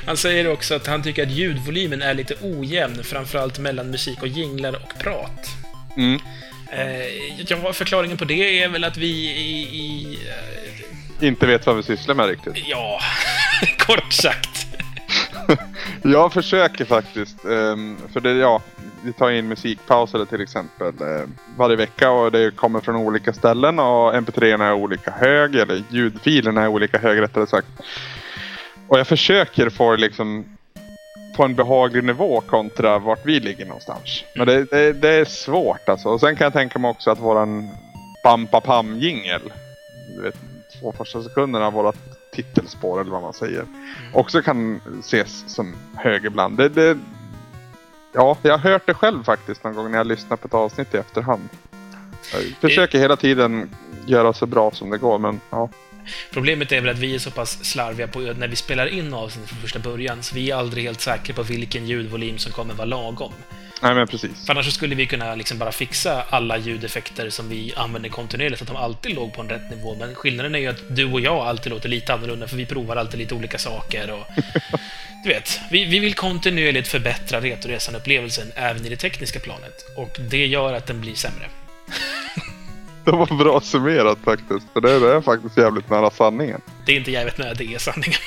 Han 0.05 0.17
säger 0.17 0.51
också 0.51 0.75
att 0.75 0.87
han 0.87 1.03
tycker 1.03 1.23
att 1.23 1.31
ljudvolymen 1.31 2.01
är 2.01 2.13
lite 2.13 2.35
ojämn, 2.41 3.03
framförallt 3.03 3.59
mellan 3.59 3.91
musik 3.91 4.21
och 4.21 4.27
jinglar 4.27 4.75
och 4.75 4.99
prat. 4.99 5.49
Mm. 5.97 6.19
Eh, 6.71 7.43
ja, 7.47 7.73
förklaringen 7.73 8.17
på 8.17 8.25
det 8.25 8.63
är 8.63 8.69
väl 8.69 8.83
att 8.83 8.97
vi 8.97 9.07
i... 9.07 9.61
i 9.61 10.17
eh, 11.19 11.27
Inte 11.27 11.47
vet 11.47 11.65
vad 11.65 11.75
vi 11.75 11.83
sysslar 11.83 12.15
med 12.15 12.27
riktigt. 12.27 12.53
ja, 12.67 12.99
kort 13.77 14.13
sagt. 14.13 14.68
Jag 16.03 16.33
försöker 16.33 16.85
faktiskt. 16.85 17.45
Ehm, 17.45 17.97
för 18.13 18.19
det, 18.19 18.33
ja, 18.33 18.61
vi 19.03 19.13
tar 19.13 19.31
in 19.31 19.47
musikpauser 19.47 20.25
till 20.25 20.41
exempel 20.41 20.87
ehm, 21.01 21.35
varje 21.57 21.75
vecka 21.75 22.11
och 22.11 22.31
det 22.31 22.55
kommer 22.55 22.79
från 22.79 22.95
olika 22.95 23.33
ställen 23.33 23.79
och 23.79 24.13
mp3 24.13 24.63
är 24.63 24.73
olika 24.73 25.11
hög 25.11 25.55
eller 25.55 25.83
ljudfilerna 25.89 26.61
är 26.61 26.67
olika 26.67 26.97
hög 26.97 27.21
rättare 27.21 27.47
sagt. 27.47 27.67
Och 28.87 28.99
jag 28.99 29.07
försöker 29.07 29.69
få 29.69 29.95
liksom 29.95 30.45
på 31.35 31.43
en 31.43 31.55
behaglig 31.55 32.03
nivå 32.03 32.41
kontra 32.41 32.99
vart 32.99 33.25
vi 33.25 33.39
ligger 33.39 33.65
någonstans. 33.65 34.23
Men 34.35 34.47
det, 34.47 34.65
det, 34.71 34.93
det 34.93 35.09
är 35.09 35.25
svårt 35.25 35.89
alltså. 35.89 36.09
Och 36.09 36.19
sen 36.19 36.35
kan 36.35 36.45
jag 36.45 36.53
tänka 36.53 36.79
mig 36.79 36.91
också 36.91 37.11
att 37.11 37.19
våran 37.19 37.69
Bampa 38.23 38.61
Pam 38.61 38.99
jingel. 38.99 39.41
Två 40.79 40.91
första 40.91 41.23
sekunderna 41.23 41.67
av 41.67 41.73
vårat 41.73 42.08
titelspår 42.31 43.01
eller 43.01 43.11
vad 43.11 43.21
man 43.21 43.33
säger. 43.33 43.65
Också 44.13 44.41
kan 44.41 44.81
ses 44.99 45.53
som 45.55 45.75
hög 45.95 46.25
ibland. 46.25 46.57
Det, 46.57 46.69
det, 46.69 46.97
ja, 48.13 48.37
jag 48.41 48.57
har 48.57 48.71
hört 48.71 48.85
det 48.85 48.93
själv 48.93 49.23
faktiskt 49.23 49.63
någon 49.63 49.75
gång 49.75 49.91
när 49.91 49.97
jag 49.97 50.07
lyssnar 50.07 50.37
på 50.37 50.47
ett 50.47 50.53
avsnitt 50.53 50.93
i 50.95 50.97
efterhand. 50.97 51.49
Jag 52.33 52.43
försöker 52.61 52.99
hela 52.99 53.15
tiden 53.15 53.69
göra 54.05 54.33
så 54.33 54.45
bra 54.45 54.71
som 54.71 54.89
det 54.89 54.97
går 54.97 55.17
men 55.17 55.41
ja. 55.49 55.69
Problemet 56.33 56.71
är 56.71 56.81
väl 56.81 56.89
att 56.89 56.99
vi 56.99 57.15
är 57.15 57.19
så 57.19 57.31
pass 57.31 57.65
slarviga 57.65 58.07
på 58.07 58.19
när 58.19 58.47
vi 58.47 58.55
spelar 58.55 58.87
in 58.87 59.13
avsnitt 59.13 59.49
från 59.49 59.59
första 59.59 59.79
början, 59.79 60.23
så 60.23 60.35
vi 60.35 60.51
är 60.51 60.55
aldrig 60.55 60.83
helt 60.83 61.01
säkra 61.01 61.35
på 61.35 61.43
vilken 61.43 61.87
ljudvolym 61.87 62.37
som 62.37 62.51
kommer 62.51 62.73
vara 62.73 62.85
lagom. 62.85 63.33
Nej 63.81 63.95
men 63.95 64.07
precis. 64.07 64.45
För 64.45 64.53
annars 64.53 64.73
skulle 64.73 64.95
vi 64.95 65.05
kunna 65.05 65.35
liksom 65.35 65.57
bara 65.57 65.71
fixa 65.71 66.23
alla 66.29 66.57
ljudeffekter 66.57 67.29
som 67.29 67.49
vi 67.49 67.73
använder 67.75 68.09
kontinuerligt, 68.09 68.59
så 68.59 68.63
att 68.63 68.67
de 68.67 68.77
alltid 68.77 69.15
låg 69.15 69.33
på 69.33 69.41
en 69.41 69.49
rätt 69.49 69.69
nivå. 69.69 69.95
Men 69.99 70.15
skillnaden 70.15 70.55
är 70.55 70.59
ju 70.59 70.67
att 70.67 70.95
du 70.95 71.11
och 71.11 71.21
jag 71.21 71.37
alltid 71.37 71.71
låter 71.71 71.89
lite 71.89 72.13
annorlunda, 72.13 72.47
för 72.47 72.57
vi 72.57 72.65
provar 72.65 72.95
alltid 72.95 73.19
lite 73.19 73.35
olika 73.35 73.57
saker. 73.57 74.11
Och, 74.11 74.25
du 75.23 75.29
vet, 75.29 75.59
vi, 75.71 75.85
vi 75.85 75.99
vill 75.99 76.13
kontinuerligt 76.13 76.87
förbättra 76.87 77.41
Retoresan-upplevelsen 77.41 78.51
även 78.55 78.85
i 78.85 78.89
det 78.89 78.95
tekniska 78.95 79.39
planet. 79.39 79.85
Och 79.97 80.19
det 80.29 80.47
gör 80.47 80.73
att 80.73 80.87
den 80.87 81.01
blir 81.01 81.15
sämre. 81.15 81.45
Det 83.05 83.11
var 83.11 83.37
bra 83.37 83.61
summerat 83.61 84.17
faktiskt. 84.23 84.67
För 84.73 84.81
det, 84.81 84.99
det 84.99 85.13
är 85.15 85.21
faktiskt 85.21 85.57
jävligt 85.57 85.89
nära 85.89 86.11
sanningen. 86.11 86.61
Det 86.85 86.91
är 86.91 86.97
inte 86.97 87.11
jävligt 87.11 87.37
nära, 87.37 87.53
det 87.53 87.73
är 87.73 87.77
sanningen. 87.77 88.19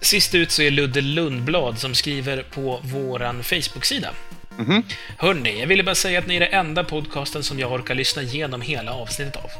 Sist 0.00 0.34
ut 0.34 0.50
så 0.50 0.62
är 0.62 0.70
Ludde 0.70 1.00
Lundblad 1.00 1.78
som 1.78 1.94
skriver 1.94 2.42
på 2.42 2.80
våran 2.82 3.42
Facebook-sida. 3.42 4.10
Mhm. 4.58 4.82
Hörni, 5.18 5.60
jag 5.60 5.66
ville 5.66 5.82
bara 5.82 5.94
säga 5.94 6.18
att 6.18 6.26
ni 6.26 6.36
är 6.36 6.40
den 6.40 6.52
enda 6.52 6.84
podcasten 6.84 7.42
som 7.42 7.58
jag 7.58 7.72
orkar 7.72 7.94
lyssna 7.94 8.22
igenom 8.22 8.60
hela 8.60 8.92
avsnittet 8.94 9.36
av. 9.36 9.50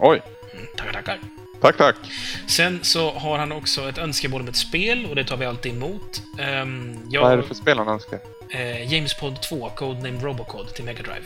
Oj. 0.00 0.22
Mm, 0.54 0.66
tackar, 0.76 0.92
tackar. 0.92 1.18
Tack 1.60 1.76
tack. 1.76 1.96
Sen 2.46 2.78
så 2.82 3.10
har 3.12 3.38
han 3.38 3.52
också 3.52 3.88
ett 3.88 3.98
önskemål 3.98 4.40
om 4.40 4.48
ett 4.48 4.56
spel 4.56 5.06
och 5.06 5.16
det 5.16 5.24
tar 5.24 5.36
vi 5.36 5.46
alltid 5.46 5.72
emot. 5.72 6.22
Um, 6.62 6.98
jag, 7.10 7.22
Vad 7.22 7.32
är 7.32 7.36
det 7.36 7.42
för 7.42 7.54
spel 7.54 7.78
han 7.78 7.88
önskar? 7.88 8.18
eh, 8.50 8.92
James 8.94 9.14
Pod 9.14 9.42
2, 9.42 9.70
Codename 9.76 10.20
Robocod 10.22 10.74
till 10.74 10.84
Mega 10.84 11.02
Drive. 11.02 11.24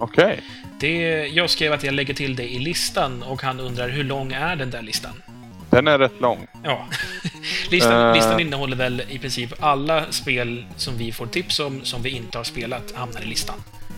Okej. 0.00 0.40
Det, 0.80 0.98
jag 1.26 1.50
skrev 1.50 1.72
att 1.72 1.84
jag 1.84 1.94
lägger 1.94 2.14
till 2.14 2.36
det 2.36 2.48
i 2.52 2.58
listan 2.58 3.22
och 3.22 3.42
han 3.42 3.60
undrar 3.60 3.88
hur 3.88 4.04
lång 4.04 4.32
är 4.32 4.56
den 4.56 4.70
där 4.70 4.82
listan? 4.82 5.22
Den 5.70 5.88
är 5.88 5.98
rätt 5.98 6.20
lång. 6.20 6.46
Ja. 6.64 6.86
listan, 7.70 7.92
Eh. 8.08 8.14
listan 8.14 8.40
innehåller 8.40 8.76
väl 8.76 9.02
i 9.08 9.18
princip 9.18 9.52
alla 9.60 10.04
spel 10.10 10.64
som 10.76 10.96
vi 10.98 11.12
får 11.12 11.26
tips 11.26 11.60
om, 11.60 11.80
som 11.84 12.02
vi 12.02 12.10
inte 12.10 12.38
har 12.38 12.44
spelat, 12.44 12.92
hamnar 12.94 13.22
i 13.22 13.26
listan. 13.26 13.56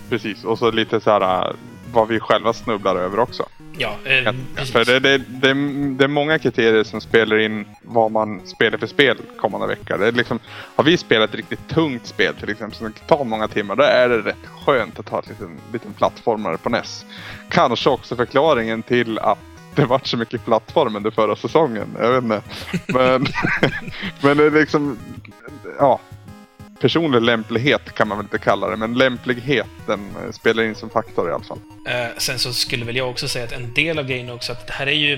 Precis. 0.08 0.44
Och 0.44 0.58
så 0.58 0.70
lite 0.70 1.00
så 1.00 1.10
här 1.10 1.48
äh, 1.48 1.54
vad 1.92 2.08
vi 2.08 2.20
själva 2.20 2.52
snubblar 2.52 2.96
över 2.96 3.18
också. 3.18 3.46
Ja, 3.78 3.96
eh. 4.04 4.32
För 4.72 4.84
det, 4.84 5.00
det, 5.00 5.18
det, 5.18 5.54
det 5.98 6.04
är 6.04 6.08
många 6.08 6.38
kriterier 6.38 6.84
som 6.84 7.00
spelar 7.00 7.38
in 7.38 7.64
vad 7.82 8.12
man 8.12 8.46
spelar 8.46 8.78
för 8.78 8.86
spel 8.86 9.16
kommande 9.36 9.66
vecka. 9.66 9.96
Det 9.96 10.06
är 10.08 10.12
liksom, 10.12 10.38
har 10.48 10.84
vi 10.84 10.96
spelat 10.96 11.30
ett 11.30 11.36
riktigt 11.36 11.68
tungt 11.68 12.06
spel 12.06 12.34
till 12.34 12.50
exempel 12.50 12.78
som 12.78 12.92
tar 13.06 13.24
många 13.24 13.48
timmar, 13.48 13.76
då 13.76 13.82
är 13.82 14.08
det 14.08 14.18
rätt 14.18 14.46
skönt 14.66 14.98
att 14.98 15.08
ha 15.08 15.18
en 15.18 15.24
liten, 15.28 15.58
liten 15.72 15.92
plattformare 15.92 16.58
på 16.58 16.68
NES. 16.68 17.04
Kanske 17.50 17.90
också 17.90 18.16
förklaringen 18.16 18.82
till 18.82 19.18
att 19.18 19.38
det 19.82 19.88
varit 19.88 20.06
så 20.06 20.16
mycket 20.16 20.44
plattform 20.44 20.96
under 20.96 21.10
förra 21.10 21.36
säsongen. 21.36 21.96
Jag 21.98 22.12
vet 22.12 22.22
inte. 22.22 22.42
Men, 22.86 23.26
men 24.20 24.36
det 24.36 24.44
är 24.44 24.50
liksom, 24.50 24.98
ja. 25.78 26.00
Personlig 26.80 27.22
lämplighet 27.22 27.94
kan 27.94 28.08
man 28.08 28.18
väl 28.18 28.24
inte 28.24 28.38
kalla 28.38 28.68
det, 28.68 28.76
men 28.76 28.94
lämpligheten 28.94 30.00
eh, 30.24 30.32
spelar 30.32 30.62
in 30.62 30.74
som 30.74 30.90
faktor 30.90 31.30
i 31.30 31.32
alla 31.32 31.44
fall. 31.44 31.58
Eh, 31.86 32.18
sen 32.18 32.38
så 32.38 32.52
skulle 32.52 32.84
väl 32.84 32.96
jag 32.96 33.10
också 33.10 33.28
säga 33.28 33.44
att 33.44 33.52
en 33.52 33.74
del 33.74 33.98
av 33.98 34.06
grejen 34.06 34.30
också 34.30 34.52
att 34.52 34.66
det 34.66 34.72
här 34.72 34.86
är 34.86 34.92
ju 34.92 35.14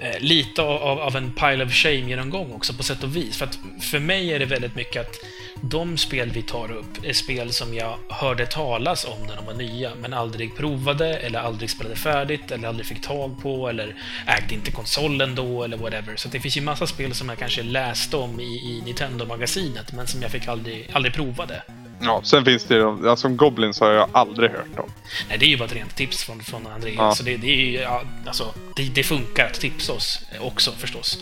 eh, 0.00 0.18
lite 0.20 0.62
av, 0.62 0.98
av 0.98 1.16
en 1.16 1.32
pile 1.32 1.64
of 1.64 1.72
shame-genomgång 1.72 2.52
också 2.52 2.74
på 2.74 2.82
sätt 2.82 3.02
och 3.02 3.16
vis. 3.16 3.38
För 3.38 3.46
att 3.46 3.58
för 3.80 3.98
mig 3.98 4.32
är 4.32 4.38
det 4.38 4.46
väldigt 4.46 4.76
mycket 4.76 5.00
att 5.00 5.16
de 5.64 5.96
spel 5.96 6.30
vi 6.30 6.42
tar 6.42 6.72
upp 6.72 7.04
är 7.04 7.12
spel 7.12 7.52
som 7.52 7.74
jag 7.74 7.98
hörde 8.08 8.46
talas 8.46 9.04
om 9.04 9.26
när 9.26 9.36
de 9.36 9.46
var 9.46 9.54
nya, 9.54 9.90
men 10.00 10.12
aldrig 10.12 10.56
provade, 10.56 11.16
eller 11.16 11.38
aldrig 11.38 11.70
spelade 11.70 11.96
färdigt, 11.96 12.50
eller 12.50 12.68
aldrig 12.68 12.86
fick 12.86 13.02
tag 13.02 13.42
på, 13.42 13.68
eller 13.68 13.96
ägde 14.26 14.54
inte 14.54 14.70
konsolen 14.70 15.34
då, 15.34 15.64
eller 15.64 15.76
whatever. 15.76 16.16
Så 16.16 16.28
det 16.28 16.40
finns 16.40 16.56
ju 16.56 16.60
massa 16.60 16.86
spel 16.86 17.14
som 17.14 17.28
jag 17.28 17.38
kanske 17.38 17.62
läste 17.62 18.16
om 18.16 18.40
i, 18.40 18.44
i 18.44 18.82
Nintendo-magasinet, 18.84 19.92
men 19.92 20.06
som 20.06 20.22
jag 20.22 20.30
fick 20.30 20.48
aldrig, 20.48 20.90
aldrig 20.92 21.14
provade. 21.14 21.62
Ja, 22.00 22.20
sen 22.24 22.44
finns 22.44 22.64
det 22.64 22.74
ju, 22.74 23.08
alltså 23.08 23.28
Goblins 23.28 23.80
har 23.80 23.90
jag 23.90 24.08
aldrig 24.12 24.50
hört 24.50 24.78
om. 24.78 24.90
Nej, 25.28 25.38
det 25.38 25.46
är 25.46 25.48
ju 25.48 25.56
bara 25.56 25.64
ett 25.64 25.74
rent 25.74 25.96
tips 25.96 26.24
från, 26.24 26.40
från 26.40 26.66
Andreas. 26.66 26.96
Ja. 26.96 27.14
Så 27.14 27.22
det, 27.22 27.36
det 27.36 27.46
är 27.46 27.56
ju, 27.56 27.72
ja, 27.72 28.02
alltså, 28.26 28.54
det, 28.76 28.94
det 28.94 29.02
funkar 29.02 29.46
att 29.46 29.60
tipsa 29.60 29.92
oss 29.92 30.20
också 30.40 30.72
förstås. 30.72 31.18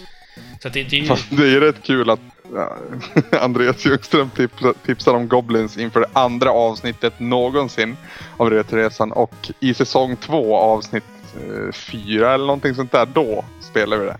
Så 0.63 0.69
det, 0.69 0.83
det 0.83 0.97
är 0.97 1.01
ju... 1.01 1.17
Det 1.37 1.57
är 1.57 1.61
rätt 1.61 1.83
kul 1.83 2.11
att 2.11 2.21
ja, 2.55 2.77
Andreas 3.41 3.85
Ljungström 3.87 4.31
tipsar, 4.87 5.15
om 5.15 5.29
Goblins 5.29 5.77
inför 5.79 6.01
det 6.01 6.07
andra 6.13 6.51
avsnittet 6.51 7.21
någonsin 7.21 7.97
av 8.37 8.51
Retroresan 8.51 9.13
och 9.13 9.51
i 9.61 9.75
säsong 9.75 10.17
två 10.17 10.57
avsnitt 10.57 11.05
eh, 11.37 11.73
fyra 11.73 12.35
eller 12.35 12.47
någonting 12.47 12.75
sånt 12.75 12.93
där, 12.93 13.07
då 13.07 13.45
spelar 13.61 13.97
vi 13.97 14.07
det. 14.07 14.17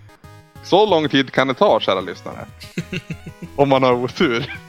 Så 0.63 0.85
lång 0.85 1.09
tid 1.09 1.31
kan 1.31 1.47
det 1.47 1.53
ta, 1.53 1.79
kära 1.79 2.01
lyssnare. 2.01 2.45
Om 3.55 3.69
man 3.69 3.83
har 3.83 3.93
otur. 3.93 4.53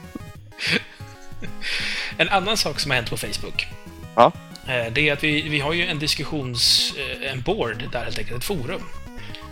En 2.17 2.29
annan 2.29 2.57
sak 2.57 2.79
som 2.79 2.91
har 2.91 2.95
hänt 2.95 3.09
på 3.09 3.17
Facebook. 3.17 3.67
Ja. 4.15 4.31
eh, 4.67 4.93
Det 4.93 5.09
är 5.09 5.13
att 5.13 5.23
vi, 5.23 5.49
vi 5.49 5.59
har 5.59 5.73
ju 5.73 5.85
en 5.87 5.99
diskussions... 5.99 6.93
eh, 6.97 7.31
En 7.31 7.41
board 7.41 7.83
där 7.91 8.03
helt 8.03 8.19
enkelt, 8.19 8.37
ett 8.37 8.43
forum. 8.43 8.81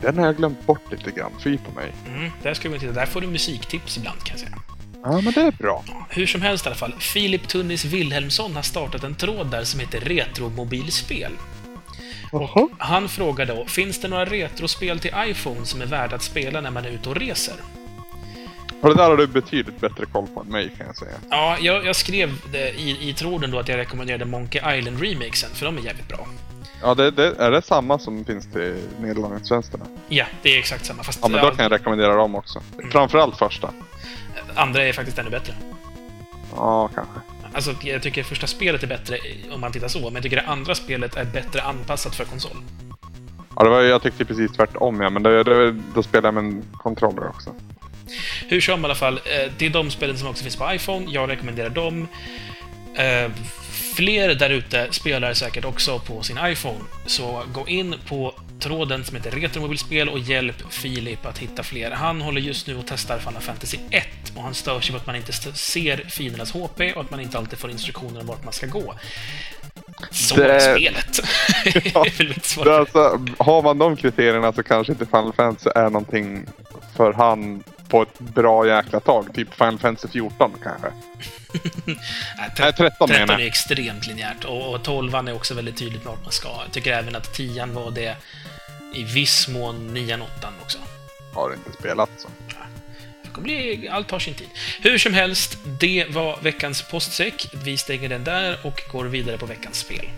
Den 0.01 0.17
har 0.17 0.25
jag 0.25 0.37
glömt 0.37 0.65
bort 0.65 0.91
lite 0.91 1.11
grann, 1.11 1.31
fy 1.43 1.57
på 1.57 1.71
mig. 1.71 1.91
Mm, 2.07 2.31
där 2.43 2.53
ska 2.53 2.69
vi 2.69 2.79
titta. 2.79 2.91
Där 2.91 3.05
får 3.05 3.21
du 3.21 3.27
musiktips 3.27 3.97
ibland 3.97 4.23
kan 4.23 4.37
jag 4.37 4.39
säga. 4.39 4.57
Ja, 5.03 5.21
men 5.21 5.33
det 5.33 5.41
är 5.41 5.51
bra. 5.51 5.83
Hur 6.09 6.27
som 6.27 6.41
helst 6.41 6.65
i 6.65 6.69
alla 6.69 6.75
fall. 6.75 6.93
Filip 6.99 7.47
Tunnis 7.47 7.85
Wilhelmsson 7.85 8.55
har 8.55 8.61
startat 8.61 9.03
en 9.03 9.15
tråd 9.15 9.51
där 9.51 9.63
som 9.63 9.79
heter 9.79 9.99
Retromobilspel. 9.99 11.31
Jaha. 12.31 12.67
Han 12.77 13.09
frågar 13.09 13.45
då, 13.45 13.65
finns 13.65 14.01
det 14.01 14.07
några 14.07 14.25
retrospel 14.25 14.99
till 14.99 15.11
iPhone 15.17 15.65
som 15.65 15.81
är 15.81 15.85
värda 15.85 16.15
att 16.15 16.21
spela 16.21 16.61
när 16.61 16.71
man 16.71 16.85
är 16.85 16.89
ute 16.89 17.09
och 17.09 17.15
reser? 17.15 17.55
Och 18.81 18.89
det 18.89 18.95
där 18.95 19.09
har 19.09 19.17
du 19.17 19.27
betydligt 19.27 19.79
bättre 19.79 20.05
koll 20.05 20.27
på 20.27 20.41
än 20.41 20.47
mig 20.47 20.71
kan 20.77 20.85
jag 20.87 20.97
säga. 20.97 21.11
Ja, 21.29 21.57
jag, 21.61 21.85
jag 21.85 21.95
skrev 21.95 22.29
i, 22.77 23.09
i 23.09 23.13
tråden 23.13 23.51
då 23.51 23.59
att 23.59 23.67
jag 23.67 23.77
rekommenderade 23.77 24.25
Monkey 24.25 24.61
Island-remixen, 24.61 25.49
för 25.53 25.65
de 25.65 25.77
är 25.77 25.81
jävligt 25.81 26.07
bra. 26.07 26.27
Ja, 26.81 26.95
det, 26.95 27.11
det, 27.11 27.35
är 27.39 27.51
det 27.51 27.61
samma 27.61 27.99
som 27.99 28.25
finns 28.25 28.51
till 28.51 28.75
nedladdningstjänsterna? 28.99 29.85
Ja, 30.07 30.25
det 30.41 30.55
är 30.55 30.59
exakt 30.59 30.85
samma, 30.85 31.03
fast 31.03 31.19
Ja, 31.21 31.27
men 31.27 31.41
då 31.41 31.51
kan 31.51 31.63
jag 31.63 31.71
rekommendera 31.71 32.15
dem 32.15 32.35
också. 32.35 32.61
Framförallt 32.91 33.37
första. 33.37 33.69
andra 34.55 34.83
är 34.83 34.93
faktiskt 34.93 35.17
ännu 35.17 35.29
bättre. 35.29 35.53
Ja, 36.55 36.89
kanske. 36.95 37.19
Alltså, 37.53 37.75
jag 37.81 38.01
tycker 38.01 38.23
första 38.23 38.47
spelet 38.47 38.83
är 38.83 38.87
bättre 38.87 39.17
om 39.53 39.61
man 39.61 39.71
tittar 39.71 39.87
så, 39.87 39.99
men 39.99 40.13
jag 40.13 40.23
tycker 40.23 40.35
det 40.35 40.47
andra 40.47 40.75
spelet 40.75 41.15
är 41.15 41.25
bättre 41.25 41.61
anpassat 41.61 42.15
för 42.15 42.25
konsol. 42.25 42.57
Ja, 43.55 43.63
det 43.63 43.69
var, 43.69 43.81
jag 43.81 44.01
tyckte 44.01 44.25
precis 44.25 44.51
tvärtom 44.51 45.01
ja, 45.01 45.09
men 45.09 45.23
det, 45.23 45.43
det, 45.43 45.71
då 45.95 46.03
spelar 46.03 46.27
jag 46.27 46.33
med 46.33 46.43
en 46.43 46.63
controller 46.73 47.27
också. 47.27 47.49
Hur 48.47 48.61
som 48.61 48.81
i 48.81 48.85
alla 48.85 48.95
fall, 48.95 49.13
eh, 49.13 49.51
det 49.57 49.65
är 49.65 49.69
de 49.69 49.91
spelen 49.91 50.17
som 50.17 50.27
också 50.27 50.43
finns 50.43 50.55
på 50.55 50.73
iPhone. 50.73 51.05
Jag 51.09 51.29
rekommenderar 51.29 51.69
dem. 51.69 52.07
Fler 53.95 54.35
där 54.35 54.49
ute 54.49 54.87
spelar 54.91 55.33
säkert 55.33 55.65
också 55.65 55.99
på 55.99 56.23
sin 56.23 56.39
iPhone, 56.45 56.79
så 57.05 57.43
gå 57.53 57.67
in 57.67 57.95
på 58.07 58.33
tråden 58.59 59.05
som 59.05 59.15
heter 59.15 59.31
Retromobilspel 59.31 60.09
och 60.09 60.19
hjälp 60.19 60.55
Filip 60.69 61.25
att 61.25 61.37
hitta 61.37 61.63
fler. 61.63 61.91
Han 61.91 62.21
håller 62.21 62.41
just 62.41 62.67
nu 62.67 62.75
och 62.77 62.83
testar 62.87 63.19
Final 63.19 63.41
Fantasy 63.41 63.77
1 63.89 64.05
och 64.35 64.43
han 64.43 64.53
stör 64.53 64.79
sig 64.81 64.91
på 64.91 64.97
att 64.97 65.07
man 65.07 65.15
inte 65.15 65.33
ser 65.53 65.97
fiendernas 65.97 66.51
HP 66.51 66.81
och 66.95 67.01
att 67.01 67.11
man 67.11 67.19
inte 67.19 67.37
alltid 67.37 67.59
får 67.59 67.69
instruktioner 67.71 68.19
om 68.21 68.27
vart 68.27 68.43
man 68.43 68.53
ska 68.53 68.67
gå. 68.67 68.93
Så 70.11 70.35
Det- 70.35 70.45
är 70.55 70.75
spelet. 70.75 71.19
Ja, 71.93 72.05
det 72.63 72.75
alltså, 72.77 73.25
har 73.37 73.61
man 73.61 73.77
de 73.77 73.95
kriterierna 73.97 74.53
så 74.53 74.63
kanske 74.63 74.93
inte 74.93 75.05
Final 75.05 75.33
Fantasy 75.33 75.69
är 75.75 75.89
någonting 75.89 76.45
för 76.95 77.13
han 77.13 77.63
på 77.87 78.01
ett 78.01 78.19
bra 78.19 78.67
jäkla 78.67 78.99
tag. 78.99 79.33
Typ 79.33 79.53
Final 79.53 79.79
Fantasy 79.79 80.07
14 80.07 80.51
kanske. 80.63 80.87
Nej, 81.85 81.97
Nej, 82.37 82.51
13 82.55 83.09
menar 83.09 83.27
13 83.27 83.41
är 83.41 83.45
extremt 83.45 84.07
linjärt 84.07 84.45
och, 84.45 84.73
och 84.73 84.83
12 84.83 85.15
är 85.15 85.33
också 85.33 85.53
väldigt 85.53 85.77
tydligt 85.77 86.05
vart 86.05 86.23
man 86.23 86.31
ska. 86.31 86.47
Jag 86.47 86.71
tycker 86.71 86.93
även 86.93 87.15
att 87.15 87.33
10 87.33 87.65
var 87.65 87.91
det 87.91 88.15
i 88.95 89.03
viss 89.03 89.47
mån 89.47 89.93
9 89.93 90.19
8 90.37 90.53
också. 90.61 90.77
Har 91.33 91.53
inte 91.53 91.71
spelat 91.79 92.09
så. 92.17 92.27
Bli, 93.41 93.87
allt 93.87 94.07
tar 94.07 94.19
sin 94.19 94.33
tid. 94.33 94.47
Hur 94.81 94.97
som 94.97 95.13
helst, 95.13 95.57
det 95.79 96.05
var 96.09 96.39
veckans 96.41 96.81
postsäck. 96.81 97.47
Vi 97.63 97.77
stänger 97.77 98.09
den 98.09 98.23
där 98.23 98.57
och 98.63 98.81
går 98.91 99.05
vidare 99.05 99.37
på 99.37 99.45
veckans 99.45 99.77
spel. 99.77 100.09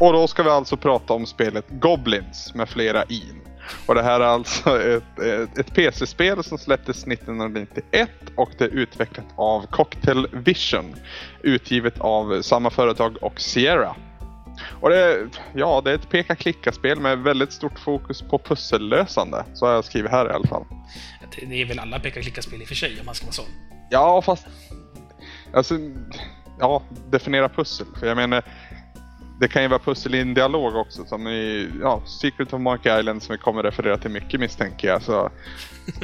Och 0.00 0.12
då 0.12 0.28
ska 0.28 0.42
vi 0.42 0.50
alltså 0.50 0.76
prata 0.76 1.12
om 1.12 1.26
spelet 1.26 1.64
Goblins 1.68 2.54
med 2.54 2.68
flera 2.68 3.04
i. 3.04 3.22
Och 3.86 3.94
det 3.94 4.02
här 4.02 4.20
är 4.20 4.24
alltså 4.24 4.82
ett, 4.82 5.18
ett, 5.18 5.58
ett 5.58 5.74
PC-spel 5.74 6.44
som 6.44 6.58
släpptes 6.58 7.06
1991 7.06 8.10
och 8.36 8.50
det 8.58 8.64
är 8.64 8.68
utvecklat 8.68 9.26
av 9.36 9.66
Cocktail 9.66 10.28
Vision. 10.32 10.94
Utgivet 11.42 12.00
av 12.00 12.42
samma 12.42 12.70
företag 12.70 13.16
och 13.22 13.40
Sierra. 13.40 13.96
Och 14.80 14.90
det, 14.90 15.28
ja, 15.54 15.80
det 15.84 15.90
är 15.90 15.94
ett 15.94 16.10
peka-klicka-spel 16.10 17.00
med 17.00 17.18
väldigt 17.18 17.52
stort 17.52 17.78
fokus 17.78 18.22
på 18.22 18.38
pussellösande. 18.38 19.44
Så 19.54 19.66
har 19.66 19.72
jag 19.72 19.84
skrivit 19.84 20.10
här 20.10 20.30
i 20.30 20.32
alla 20.32 20.46
fall. 20.46 20.64
Det 21.48 21.62
är 21.62 21.64
väl 21.64 21.78
alla 21.78 21.98
peka-klicka-spel 21.98 22.62
i 22.62 22.64
och 22.64 22.68
för 22.68 22.74
sig, 22.74 23.00
om 23.00 23.06
man 23.06 23.14
ska 23.14 23.26
vara 23.26 23.32
sån. 23.32 23.44
Ja, 23.90 24.22
fast... 24.22 24.46
Alltså, 25.54 25.74
ja, 26.58 26.82
definiera 27.10 27.48
pussel. 27.48 27.86
För 28.00 28.06
jag 28.06 28.16
menar, 28.16 28.44
det 29.40 29.48
kan 29.48 29.62
ju 29.62 29.68
vara 29.68 29.78
pussel 29.78 30.14
i 30.14 30.20
en 30.20 30.34
dialog 30.34 30.76
också. 30.76 31.04
Som 31.04 31.28
i 31.28 31.70
ja, 31.82 32.02
Secret 32.06 32.52
of 32.52 32.60
Monkey 32.60 32.98
Island 32.98 33.22
som 33.22 33.32
vi 33.32 33.38
kommer 33.38 33.62
referera 33.62 33.98
till 33.98 34.10
mycket 34.10 34.40
misstänker 34.40 34.88
jag. 34.88 35.02
Så, 35.02 35.30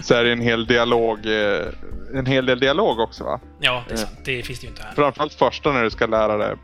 så 0.03 0.15
är 0.15 0.25
det 0.25 0.33
en 0.33 0.41
hel 0.41 0.67
dialog, 0.67 1.27
eh, 1.27 1.67
en 2.15 2.27
hel 2.27 2.47
del 2.47 2.61
dialog 2.61 2.99
också 2.99 3.25
va? 3.25 3.41
Ja, 3.61 3.85
det 3.89 3.95
är 3.95 3.97
sant. 3.97 4.19
Det 4.25 4.43
finns 4.43 4.61
det 4.61 4.65
ju 4.65 4.71
inte 4.71 4.83
här. 4.83 4.95
Framförallt 4.95 5.35
första 5.35 5.73
när 5.73 5.83
du 5.83 5.91
ska 5.91 6.07
lära 6.07 6.37
dig 6.37 6.57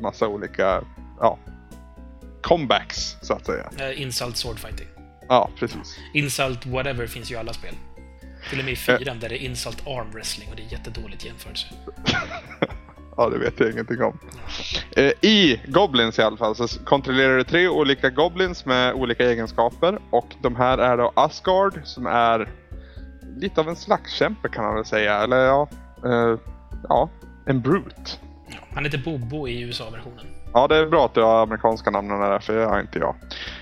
massa 0.00 0.28
olika, 0.28 0.84
ja, 1.20 1.38
comebacks 2.42 3.16
så 3.22 3.34
att 3.34 3.46
säga. 3.46 3.70
Eh, 3.78 4.02
Insult 4.02 4.36
Swordfighting. 4.36 4.86
Ja, 5.28 5.50
precis. 5.58 5.98
Insult 6.14 6.66
whatever 6.66 7.06
finns 7.06 7.30
ju 7.30 7.34
i 7.34 7.38
alla 7.38 7.52
spel. 7.52 7.74
Till 8.50 8.58
och 8.58 8.64
med 8.64 8.72
i 8.72 8.76
fyran 8.76 9.18
där 9.20 9.28
det 9.28 9.42
är 9.42 9.46
Insult 9.46 9.86
Arm 9.86 10.10
Wrestling 10.12 10.48
och 10.50 10.56
det 10.56 10.62
är 10.62 10.72
jättedåligt 10.72 11.24
jämförelse. 11.24 11.66
Ja, 13.16 13.28
det 13.28 13.38
vet 13.38 13.60
jag 13.60 13.70
ingenting 13.70 14.02
om. 14.02 14.18
Eh, 14.96 15.12
I 15.20 15.60
Goblins 15.66 16.18
i 16.18 16.22
alla 16.22 16.36
fall 16.36 16.54
så 16.56 16.84
kontrollerar 16.84 17.36
du 17.36 17.44
tre 17.44 17.68
olika 17.68 18.10
Goblins 18.10 18.66
med 18.66 18.94
olika 18.94 19.30
egenskaper. 19.30 19.98
Och 20.10 20.34
de 20.42 20.56
här 20.56 20.78
är 20.78 20.96
då 20.96 21.12
Asgard 21.16 21.80
som 21.84 22.06
är 22.06 22.48
lite 23.36 23.60
av 23.60 23.68
en 23.68 23.76
slagskämpe 23.76 24.48
kan 24.48 24.64
man 24.64 24.74
väl 24.74 24.84
säga. 24.84 25.22
Eller 25.22 25.36
ja, 25.36 25.68
eh, 26.04 26.38
ja 26.88 27.10
en 27.46 27.60
brute. 27.60 28.10
Ja, 28.48 28.58
han 28.74 28.84
heter 28.84 28.98
Bobo 28.98 29.48
i 29.48 29.60
USA-versionen. 29.60 30.26
Ja, 30.54 30.68
det 30.68 30.76
är 30.76 30.86
bra 30.86 31.04
att 31.04 31.14
du 31.14 31.22
har 31.22 31.42
amerikanska 31.42 31.90
namnen 31.90 32.20
där, 32.20 32.38
för 32.38 32.56
det 32.56 32.64
har 32.64 32.80
inte 32.80 32.98
jag. 32.98 33.14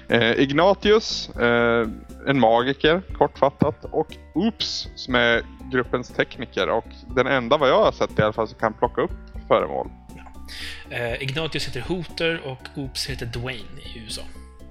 Eh, 0.08 0.40
Ignatius, 0.40 1.30
eh, 1.36 1.88
en 2.26 2.40
magiker, 2.40 3.02
kortfattat. 3.18 3.84
Och 3.84 4.06
Oops, 4.34 4.88
som 4.94 5.14
är 5.14 5.42
gruppens 5.72 6.08
tekniker. 6.08 6.68
Och 6.68 6.86
den 7.16 7.26
enda 7.26 7.56
vad 7.56 7.68
jag 7.68 7.84
har 7.84 7.92
sett 7.92 8.18
i 8.18 8.22
alla 8.22 8.32
fall 8.32 8.48
som 8.48 8.58
kan 8.58 8.72
plocka 8.72 9.02
upp 9.02 9.10
föremål. 9.48 9.90
Eh, 10.90 11.22
Ignatius 11.22 11.68
heter 11.68 11.80
Hooter 11.80 12.40
och 12.44 12.78
Oops 12.78 13.06
heter 13.06 13.26
Dwayne 13.26 13.80
i 13.94 13.98
USA. 14.04 14.22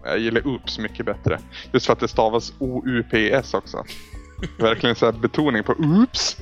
Jag 0.03 0.19
gillar 0.19 0.47
Oops 0.47 0.79
mycket 0.79 1.05
bättre. 1.05 1.39
Just 1.71 1.85
för 1.85 1.93
att 1.93 1.99
det 1.99 2.07
stavas 2.07 2.53
O-U-P-S 2.59 3.53
också. 3.53 3.83
Verkligen 4.59 4.95
så 4.95 5.11
betoning 5.11 5.63
på 5.63 5.73
Oops. 5.73 6.37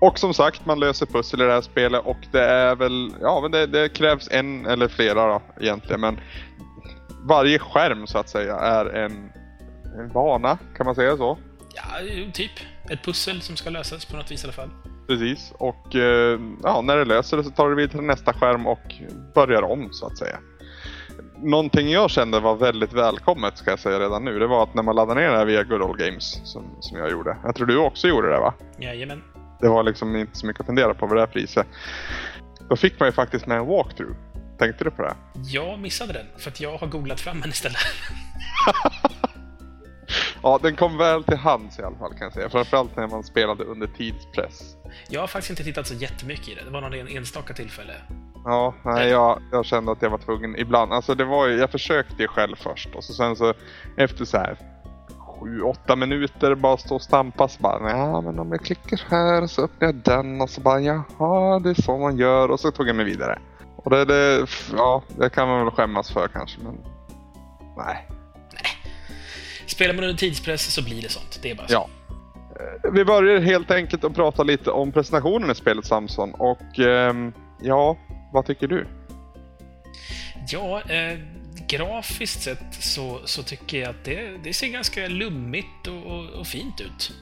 Och 0.00 0.18
som 0.18 0.34
sagt, 0.34 0.66
man 0.66 0.80
löser 0.80 1.06
pussel 1.06 1.40
i 1.40 1.44
det 1.44 1.52
här 1.52 1.60
spelet 1.60 2.02
och 2.04 2.18
det 2.32 2.44
är 2.44 2.76
väl, 2.76 3.14
ja 3.20 3.40
men 3.40 3.50
det, 3.50 3.66
det 3.66 3.88
krävs 3.88 4.28
en 4.30 4.66
eller 4.66 4.88
flera 4.88 5.26
då 5.26 5.42
egentligen 5.60 6.00
men 6.00 6.20
varje 7.22 7.58
skärm 7.58 8.06
så 8.06 8.18
att 8.18 8.28
säga 8.28 8.56
är 8.56 8.84
en, 8.86 9.32
en 9.98 10.08
bana, 10.12 10.58
kan 10.76 10.86
man 10.86 10.94
säga 10.94 11.16
så? 11.16 11.38
Ja, 11.74 11.82
typ. 12.32 12.50
Ett 12.90 13.04
pussel 13.04 13.42
som 13.42 13.56
ska 13.56 13.70
lösas 13.70 14.04
på 14.04 14.16
något 14.16 14.30
vis 14.30 14.44
i 14.44 14.46
alla 14.46 14.52
fall. 14.52 14.70
Precis. 15.06 15.52
Och 15.58 15.96
eh, 15.96 16.40
ja, 16.62 16.80
när 16.80 16.96
det 16.96 17.04
löser 17.04 17.36
det 17.36 17.44
så 17.44 17.50
tar 17.50 17.68
du 17.68 17.74
vidare 17.74 17.90
till 17.90 18.00
nästa 18.00 18.32
skärm 18.32 18.66
och 18.66 18.94
börjar 19.34 19.62
om 19.62 19.88
så 19.92 20.06
att 20.06 20.18
säga. 20.18 20.38
Någonting 21.42 21.90
jag 21.90 22.10
kände 22.10 22.40
var 22.40 22.56
väldigt 22.56 22.92
välkommet 22.92 23.58
ska 23.58 23.70
jag 23.70 23.78
säga 23.78 24.00
redan 24.00 24.24
nu. 24.24 24.38
Det 24.38 24.46
var 24.46 24.62
att 24.62 24.74
när 24.74 24.82
man 24.82 24.96
laddade 24.96 25.20
ner 25.20 25.30
det 25.30 25.36
här 25.36 25.44
via 25.44 25.62
Good 25.62 25.82
Old 25.82 25.98
Games 25.98 26.40
som, 26.44 26.64
som 26.80 26.98
jag 26.98 27.10
gjorde. 27.10 27.36
Jag 27.44 27.54
tror 27.54 27.66
du 27.66 27.78
också 27.78 28.08
gjorde 28.08 28.28
det 28.30 28.38
va? 28.38 28.54
Jajamän. 28.78 29.22
Det 29.60 29.68
var 29.68 29.82
liksom 29.82 30.16
inte 30.16 30.38
så 30.38 30.46
mycket 30.46 30.60
att 30.60 30.66
fundera 30.66 30.94
på 30.94 31.06
vad 31.06 31.16
det 31.16 31.20
här 31.20 31.26
priset. 31.26 31.66
Då 32.68 32.76
fick 32.76 33.00
man 33.00 33.08
ju 33.08 33.12
faktiskt 33.12 33.46
med 33.46 33.58
en 33.58 33.66
walkthrough. 33.66 34.16
Tänkte 34.58 34.84
du 34.84 34.90
på 34.90 35.02
det? 35.02 35.14
Jag 35.44 35.78
missade 35.78 36.12
den, 36.12 36.26
för 36.38 36.50
att 36.50 36.60
jag 36.60 36.76
har 36.78 36.86
googlat 36.86 37.20
fram 37.20 37.40
den 37.40 37.50
istället. 37.50 37.78
Ja, 40.42 40.58
den 40.62 40.76
kom 40.76 40.98
väl 40.98 41.24
till 41.24 41.36
hands 41.36 41.78
i 41.78 41.82
alla 41.82 41.96
fall 41.96 42.10
kan 42.10 42.20
jag 42.20 42.32
säga. 42.32 42.48
Framförallt 42.50 42.96
när 42.96 43.06
man 43.06 43.22
spelade 43.24 43.64
under 43.64 43.86
tidspress. 43.86 44.76
Jag 45.08 45.20
har 45.20 45.26
faktiskt 45.26 45.50
inte 45.50 45.64
tittat 45.64 45.86
så 45.86 45.94
jättemycket 45.94 46.48
i 46.48 46.54
det. 46.54 46.64
Det 46.64 46.70
var 46.70 46.80
någon 46.80 46.94
en- 46.94 47.08
enstaka 47.08 47.54
tillfälle. 47.54 47.92
Ja, 48.44 48.74
nej, 48.84 49.08
jag, 49.08 49.42
jag 49.52 49.64
kände 49.64 49.92
att 49.92 50.02
jag 50.02 50.10
var 50.10 50.18
tvungen 50.18 50.56
ibland. 50.58 50.92
Alltså 50.92 51.14
det 51.14 51.24
var 51.24 51.46
ju, 51.46 51.56
jag 51.58 51.70
försökte 51.70 52.22
ju 52.22 52.28
själv 52.28 52.56
först 52.56 52.88
och 52.94 53.04
så 53.04 53.12
sen 53.12 53.36
så 53.36 53.54
efter 53.96 54.24
så 54.24 54.36
här 54.36 54.56
sju, 55.40 55.62
åtta 55.62 55.96
minuter 55.96 56.54
bara 56.54 56.76
stå 56.76 56.94
och 56.94 57.02
stampas 57.02 57.58
bara. 57.58 57.90
Ja, 57.90 58.20
men 58.20 58.38
om 58.38 58.50
jag 58.52 58.64
klickar 58.64 59.00
här 59.10 59.46
så 59.46 59.64
öppnar 59.64 59.88
jag 59.88 59.94
den 59.94 60.40
och 60.40 60.50
så 60.50 60.60
bara 60.60 60.80
jaha, 60.80 61.58
det 61.58 61.70
är 61.70 61.82
så 61.82 61.98
man 61.98 62.18
gör 62.18 62.48
och 62.50 62.60
så 62.60 62.70
tog 62.70 62.88
jag 62.88 62.96
mig 62.96 63.04
vidare. 63.04 63.38
Och 63.76 63.90
det, 63.90 64.04
det 64.04 64.46
ja, 64.76 65.02
det 65.18 65.30
kan 65.30 65.48
man 65.48 65.64
väl 65.64 65.70
skämmas 65.74 66.10
för 66.10 66.28
kanske, 66.28 66.60
men 66.60 66.74
nej. 67.76 68.08
Spelar 69.66 69.94
man 69.94 70.04
under 70.04 70.16
tidspress 70.16 70.74
så 70.74 70.84
blir 70.84 71.02
det 71.02 71.08
sånt. 71.08 71.38
Det 71.42 71.50
är 71.50 71.54
bara 71.54 71.68
så. 71.68 71.72
Ja. 71.74 71.88
Eh, 72.84 72.92
Vi 72.92 73.04
börjar 73.04 73.40
helt 73.40 73.70
enkelt 73.70 74.04
att 74.04 74.14
prata 74.14 74.42
lite 74.42 74.70
om 74.70 74.92
presentationen 74.92 75.50
i 75.50 75.54
spelet 75.54 75.86
Samson 75.86 76.34
och 76.34 76.78
ehm, 76.78 77.32
ja, 77.62 77.96
vad 78.32 78.46
tycker 78.46 78.66
du? 78.68 78.86
Ja, 80.48 80.80
eh, 80.80 81.18
grafiskt 81.70 82.42
sett 82.42 82.74
så, 82.74 83.20
så 83.24 83.42
tycker 83.42 83.80
jag 83.80 83.90
att 83.90 84.04
det, 84.04 84.36
det 84.44 84.54
ser 84.54 84.68
ganska 84.68 85.08
lummigt 85.08 85.86
och, 85.86 86.02
och, 86.06 86.24
och 86.24 86.46
fint 86.46 86.80
ut. 86.80 87.12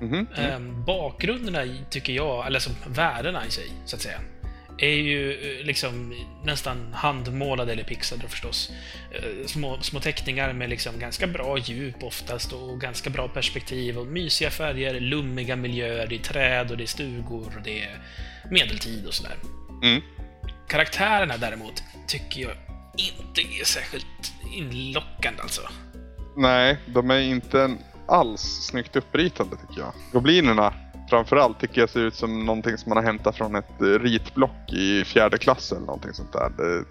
Mhm. 0.00 0.26
Eh, 0.38 0.58
bakgrunderna 0.86 1.64
i- 1.64 1.84
tycker 1.90 2.12
jag, 2.12 2.46
eller 2.46 2.56
alltså 2.56 2.70
värdena 2.86 3.46
i 3.46 3.50
sig, 3.50 3.66
så 3.84 3.96
att 3.96 4.02
säga, 4.02 4.20
är 4.78 4.88
ju 4.88 5.32
eh, 5.60 5.66
liksom 5.66 6.14
nästan 6.44 6.92
handmålade 6.92 7.72
eller 7.72 7.84
pixlade 7.84 8.28
förstås. 8.28 8.70
Eh, 9.12 9.46
Små, 9.46 9.80
små 9.80 10.00
teckningar 10.00 10.52
med 10.52 10.70
liksom 10.70 10.98
ganska 10.98 11.26
bra 11.26 11.58
djup 11.58 12.02
oftast 12.02 12.52
och 12.52 12.80
ganska 12.80 13.10
bra 13.10 13.28
perspektiv 13.28 13.98
och 13.98 14.06
mysiga 14.06 14.50
färger, 14.50 15.00
lummiga 15.00 15.56
miljöer, 15.56 16.06
det 16.06 16.14
är 16.14 16.18
träd 16.18 16.70
och 16.70 16.76
det 16.76 16.82
är 16.84 16.86
stugor 16.86 17.52
och 17.56 17.62
det 17.64 17.80
är 17.82 17.98
medeltid 18.50 19.06
och 19.06 19.14
sådär. 19.14 19.36
Mm. 19.82 20.02
Karaktärerna 20.68 21.36
däremot 21.36 21.82
tycker 22.06 22.40
jag 22.40 22.52
inte 22.96 23.40
är 23.40 23.64
särskilt 23.64 24.32
inlockande 24.52 25.42
alltså. 25.42 25.62
Nej, 26.36 26.78
de 26.86 27.10
är 27.10 27.20
inte 27.20 27.76
alls 28.06 28.40
snyggt 28.40 28.96
uppritade 28.96 29.50
tycker 29.50 29.80
jag. 29.80 29.92
Goblinerna 30.12 30.72
framförallt 31.10 31.60
tycker 31.60 31.80
jag 31.80 31.90
ser 31.90 32.00
ut 32.00 32.14
som 32.14 32.46
någonting 32.46 32.78
som 32.78 32.90
man 32.90 32.96
har 32.96 33.04
hämtat 33.04 33.36
från 33.36 33.56
ett 33.56 33.80
ritblock 33.80 34.72
i 34.72 35.04
fjärde 35.04 35.38
klass 35.38 35.72
eller 35.72 35.86
någonting 35.86 36.12
sånt 36.12 36.32
där. 36.32 36.50
Det, 36.56 36.84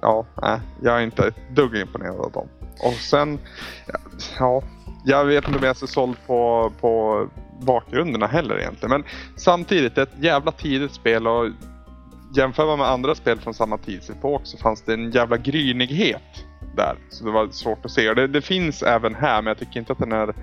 ja, 0.00 0.26
nej, 0.42 0.60
jag 0.82 0.96
är 0.98 1.00
inte 1.00 1.26
ett 1.26 1.56
dugg 1.56 1.76
imponerad 1.76 2.20
av 2.20 2.32
dem. 2.32 2.48
Och 2.78 2.94
sen, 2.94 3.38
ja, 3.86 3.98
ja, 4.38 4.62
jag 5.04 5.24
vet 5.24 5.46
inte 5.46 5.58
om 5.58 5.64
jag 5.64 5.70
är 5.70 5.74
så 5.74 5.86
såld 5.86 6.16
på, 6.26 6.72
på 6.80 7.28
bakgrunderna 7.60 8.26
heller 8.26 8.58
egentligen. 8.58 8.90
Men 8.90 9.04
samtidigt, 9.36 9.94
det 9.94 10.00
är 10.00 10.06
ett 10.06 10.24
jävla 10.24 10.52
tidigt 10.52 10.94
spel 10.94 11.26
och 11.26 11.50
jämför 12.36 12.66
man 12.66 12.78
med 12.78 12.88
andra 12.88 13.14
spel 13.14 13.40
från 13.40 13.54
samma 13.54 13.78
tidsepok 13.78 14.40
så 14.44 14.58
fanns 14.58 14.82
det 14.82 14.94
en 14.94 15.10
jävla 15.10 15.36
grynighet 15.36 16.44
där. 16.76 16.96
Så 17.10 17.24
det 17.24 17.30
var 17.30 17.50
svårt 17.50 17.84
att 17.84 17.90
se. 17.90 18.08
Och 18.08 18.16
det, 18.16 18.26
det 18.26 18.42
finns 18.42 18.82
även 18.82 19.14
här 19.14 19.42
men 19.42 19.46
jag 19.46 19.58
tycker 19.58 19.80
inte 19.80 19.92
att 19.92 19.98
den 19.98 20.12
är 20.12 20.34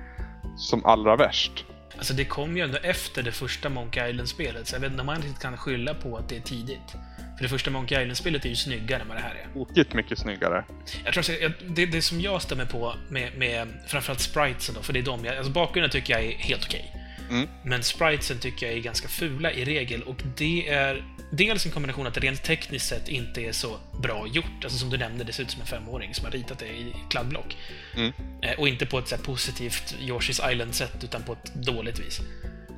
som 0.57 0.85
allra 0.85 1.15
värst. 1.15 1.65
Alltså 1.97 2.13
det 2.13 2.25
kom 2.25 2.57
ju 2.57 2.63
ändå 2.63 2.77
efter 2.83 3.23
det 3.23 3.31
första 3.31 3.69
Monkey 3.69 4.09
Island-spelet, 4.09 4.67
så 4.67 4.75
jag 4.75 4.79
vet 4.79 4.91
inte 4.91 5.01
om 5.01 5.05
man 5.05 5.15
riktigt 5.15 5.39
kan 5.39 5.57
skylla 5.57 5.93
på 5.93 6.17
att 6.17 6.29
det 6.29 6.37
är 6.37 6.41
tidigt. 6.41 6.95
För 7.37 7.43
det 7.43 7.49
första 7.49 7.71
Monkey 7.71 8.01
Island-spelet 8.01 8.45
är 8.45 8.49
ju 8.49 8.55
snyggare 8.55 9.01
än 9.01 9.07
vad 9.07 9.17
det 9.17 9.21
här 9.21 9.35
är. 9.35 9.53
Tokigt 9.53 9.93
mycket 9.93 10.19
snyggare. 10.19 10.65
Jag 11.05 11.13
tror 11.13 11.45
att 11.45 11.51
det, 11.75 11.85
det 11.85 12.01
som 12.01 12.21
jag 12.21 12.41
stämmer 12.41 12.65
på 12.65 12.93
med, 13.09 13.37
med 13.37 13.67
framförallt 13.87 14.19
spritesen 14.19 14.75
då, 14.75 14.81
för 14.81 14.93
det 14.93 14.99
är 14.99 15.03
de 15.03 15.25
jag... 15.25 15.37
Alltså 15.37 15.51
bakgrunden 15.51 15.91
tycker 15.91 16.13
jag 16.13 16.23
är 16.23 16.31
helt 16.31 16.65
okej. 16.65 16.95
Mm. 17.29 17.47
Men 17.63 17.83
spritesen 17.83 18.39
tycker 18.39 18.65
jag 18.65 18.75
är 18.75 18.81
ganska 18.81 19.07
fula 19.07 19.51
i 19.51 19.65
regel 19.65 20.03
och 20.03 20.23
det 20.37 20.69
är 20.69 21.03
dels 21.31 21.65
en 21.65 21.71
kombination 21.71 22.07
att 22.07 22.13
det 22.13 22.19
rent 22.19 22.43
tekniskt 22.43 22.87
sett 22.87 23.07
inte 23.09 23.41
är 23.41 23.51
så 23.51 23.77
bra 24.01 24.27
gjort. 24.27 24.63
Alltså 24.63 24.79
som 24.79 24.89
du 24.89 24.97
nämnde, 24.97 25.23
det 25.23 25.33
ser 25.33 25.43
ut 25.43 25.51
som 25.51 25.61
en 25.61 25.67
femåring 25.67 26.13
som 26.13 26.25
har 26.25 26.31
ritat 26.31 26.59
det 26.59 26.67
i 26.67 26.93
kladdblock. 27.09 27.57
Mm. 27.95 28.11
Eh, 28.41 28.59
Och 28.59 28.67
inte 28.67 28.85
på 28.85 28.99
ett 28.99 29.07
så 29.07 29.17
positivt 29.17 29.95
Yoshi's 29.99 30.51
Island-sätt, 30.51 31.03
utan 31.03 31.23
på 31.23 31.33
ett 31.33 31.53
dåligt 31.53 31.99
vis. 31.99 32.19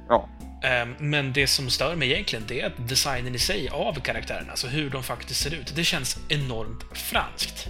Ja. 0.10 0.30
Ehm, 0.64 0.96
Men 1.00 1.34
det 1.34 1.48
som 1.48 1.70
stör 1.70 1.96
mig 1.96 2.12
egentligen, 2.12 2.46
det 2.48 2.62
är 2.62 2.68
att 2.68 2.90
designen 2.90 3.36
i 3.36 3.40
sig 3.40 3.70
av 3.70 3.94
karaktärerna, 4.02 4.52
alltså 4.52 4.68
hur 4.68 4.90
de 4.90 5.04
faktiskt 5.04 5.42
ser 5.44 5.54
ut, 5.54 5.76
det 5.76 5.84
känns 5.84 6.20
enormt 6.30 6.98
franskt. 6.98 7.68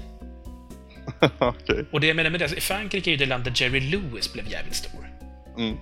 Okej. 1.40 1.86
Och 1.92 2.00
det 2.02 2.08
jag 2.08 2.16
menar 2.16 2.30
med 2.30 2.40
det, 2.40 2.44
alltså, 2.44 2.58
i 2.58 2.62
Frankrike 2.62 3.10
är 3.10 3.12
ju 3.12 3.18
det 3.18 3.26
land 3.26 3.44
där 3.44 3.54
Jerry 3.56 3.80
Lewis 3.80 4.34
blev 4.34 4.48
jävligt 4.52 4.76
stor. 4.76 5.10
Mm. 5.58 5.78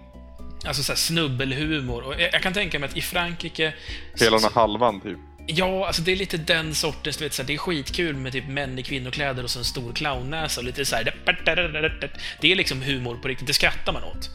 Alltså 0.68 0.84
såhär 0.84 0.98
snubbelhumor. 0.98 2.04
Och 2.04 2.14
jag, 2.14 2.34
jag 2.34 2.42
kan 2.42 2.54
tänka 2.54 2.80
mig 2.80 2.90
att 2.90 2.98
i 2.98 3.02
Frankrike... 3.02 3.74
så- 4.16 4.24
Hela 4.24 4.38
den 4.38 4.44
här 4.44 4.52
halvan 4.62 5.02
typ. 5.02 5.18
Ja, 5.52 5.88
alltså 5.88 6.02
det 6.02 6.12
är 6.12 6.16
lite 6.16 6.38
den 6.38 6.76
sortens, 6.76 7.18
du 7.18 7.24
vet, 7.24 7.34
så 7.34 7.42
här, 7.42 7.48
det 7.48 7.54
är 7.54 7.58
skitkul 7.58 8.16
med 8.16 8.32
typ 8.32 8.48
män 8.48 8.80
i 8.80 8.84
kvinnokläder 8.84 9.44
och 9.44 9.50
så 9.50 9.60
en 9.60 9.66
stor 9.66 9.94
clownnäsa 9.94 10.62
och 10.62 10.66
lite 10.66 10.86
så 10.86 10.96
här. 10.96 11.16
Det 12.42 12.52
är 12.52 12.56
liksom 12.56 12.82
humor 12.82 13.16
på 13.22 13.28
riktigt, 13.28 13.48
det 13.48 13.54
skrattar 13.54 13.94
man 13.94 14.04
åt. 14.04 14.30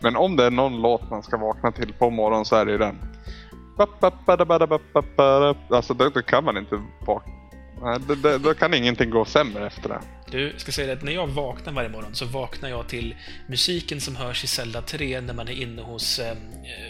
Men 0.00 0.16
om 0.16 0.36
det 0.36 0.44
är 0.44 0.50
någon 0.50 0.82
låt 0.82 1.10
man 1.10 1.22
ska 1.22 1.36
vakna 1.36 1.72
till 1.72 1.92
på 1.92 2.10
morgonen 2.10 2.44
så 2.44 2.56
är 2.56 2.64
det 2.64 2.72
ju 2.72 2.78
den. 2.78 2.98
Alltså 5.70 5.94
då, 5.94 6.08
då 6.08 6.22
kan 6.22 6.44
man 6.44 6.56
inte 6.56 6.74
vakna. 7.06 7.32
Det, 7.82 8.14
det, 8.14 8.38
då 8.38 8.54
kan 8.54 8.74
ingenting 8.74 9.10
gå 9.10 9.24
sämre 9.24 9.66
efter 9.66 9.88
det. 9.88 10.00
Du, 10.30 10.54
ska 10.56 10.72
säga 10.72 10.86
det 10.86 10.92
att 10.92 11.02
när 11.02 11.12
jag 11.12 11.26
vaknar 11.26 11.72
varje 11.72 11.88
morgon 11.88 12.14
så 12.14 12.26
vaknar 12.26 12.68
jag 12.68 12.88
till 12.88 13.16
musiken 13.46 14.00
som 14.00 14.16
hörs 14.16 14.44
i 14.44 14.46
Zelda 14.46 14.82
3 14.82 15.20
när 15.20 15.34
man 15.34 15.48
är 15.48 15.62
inne 15.62 15.82
hos 15.82 16.18
eh, 16.18 16.36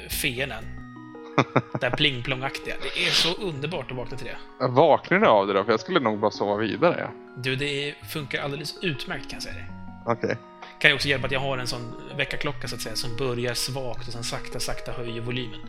feerna. 0.08 0.54
Det 1.80 1.86
här 1.86 1.96
pling-plong-aktiga. 1.96 2.74
Det 2.82 3.06
är 3.06 3.10
så 3.10 3.42
underbart 3.42 3.90
att 3.90 3.96
vakna 3.96 4.16
till 4.16 4.26
det. 4.26 4.36
Jag 4.60 4.68
vaknade 4.68 5.28
av 5.28 5.46
det 5.46 5.52
då, 5.52 5.64
för 5.64 5.70
jag 5.70 5.80
skulle 5.80 6.00
nog 6.00 6.20
bara 6.20 6.30
sova 6.30 6.56
vidare. 6.56 7.10
Du, 7.36 7.56
det 7.56 7.94
funkar 8.12 8.42
alldeles 8.42 8.78
utmärkt 8.82 9.30
kan 9.30 9.36
jag 9.36 9.42
säga 9.42 9.54
dig. 9.54 9.66
Okej. 10.06 10.38
Kan 10.80 10.90
ju 10.90 10.94
också 10.94 11.08
hjälpa 11.08 11.26
att 11.26 11.32
jag 11.32 11.40
har 11.40 11.58
en 11.58 11.66
sån 11.66 11.94
väckarklocka 12.16 12.68
så 12.68 12.74
att 12.74 12.80
säga, 12.80 12.96
som 12.96 13.16
börjar 13.16 13.54
svagt 13.54 14.06
och 14.06 14.12
sen 14.12 14.24
sakta, 14.24 14.60
sakta 14.60 14.92
höjer 14.92 15.20
volymen. 15.20 15.60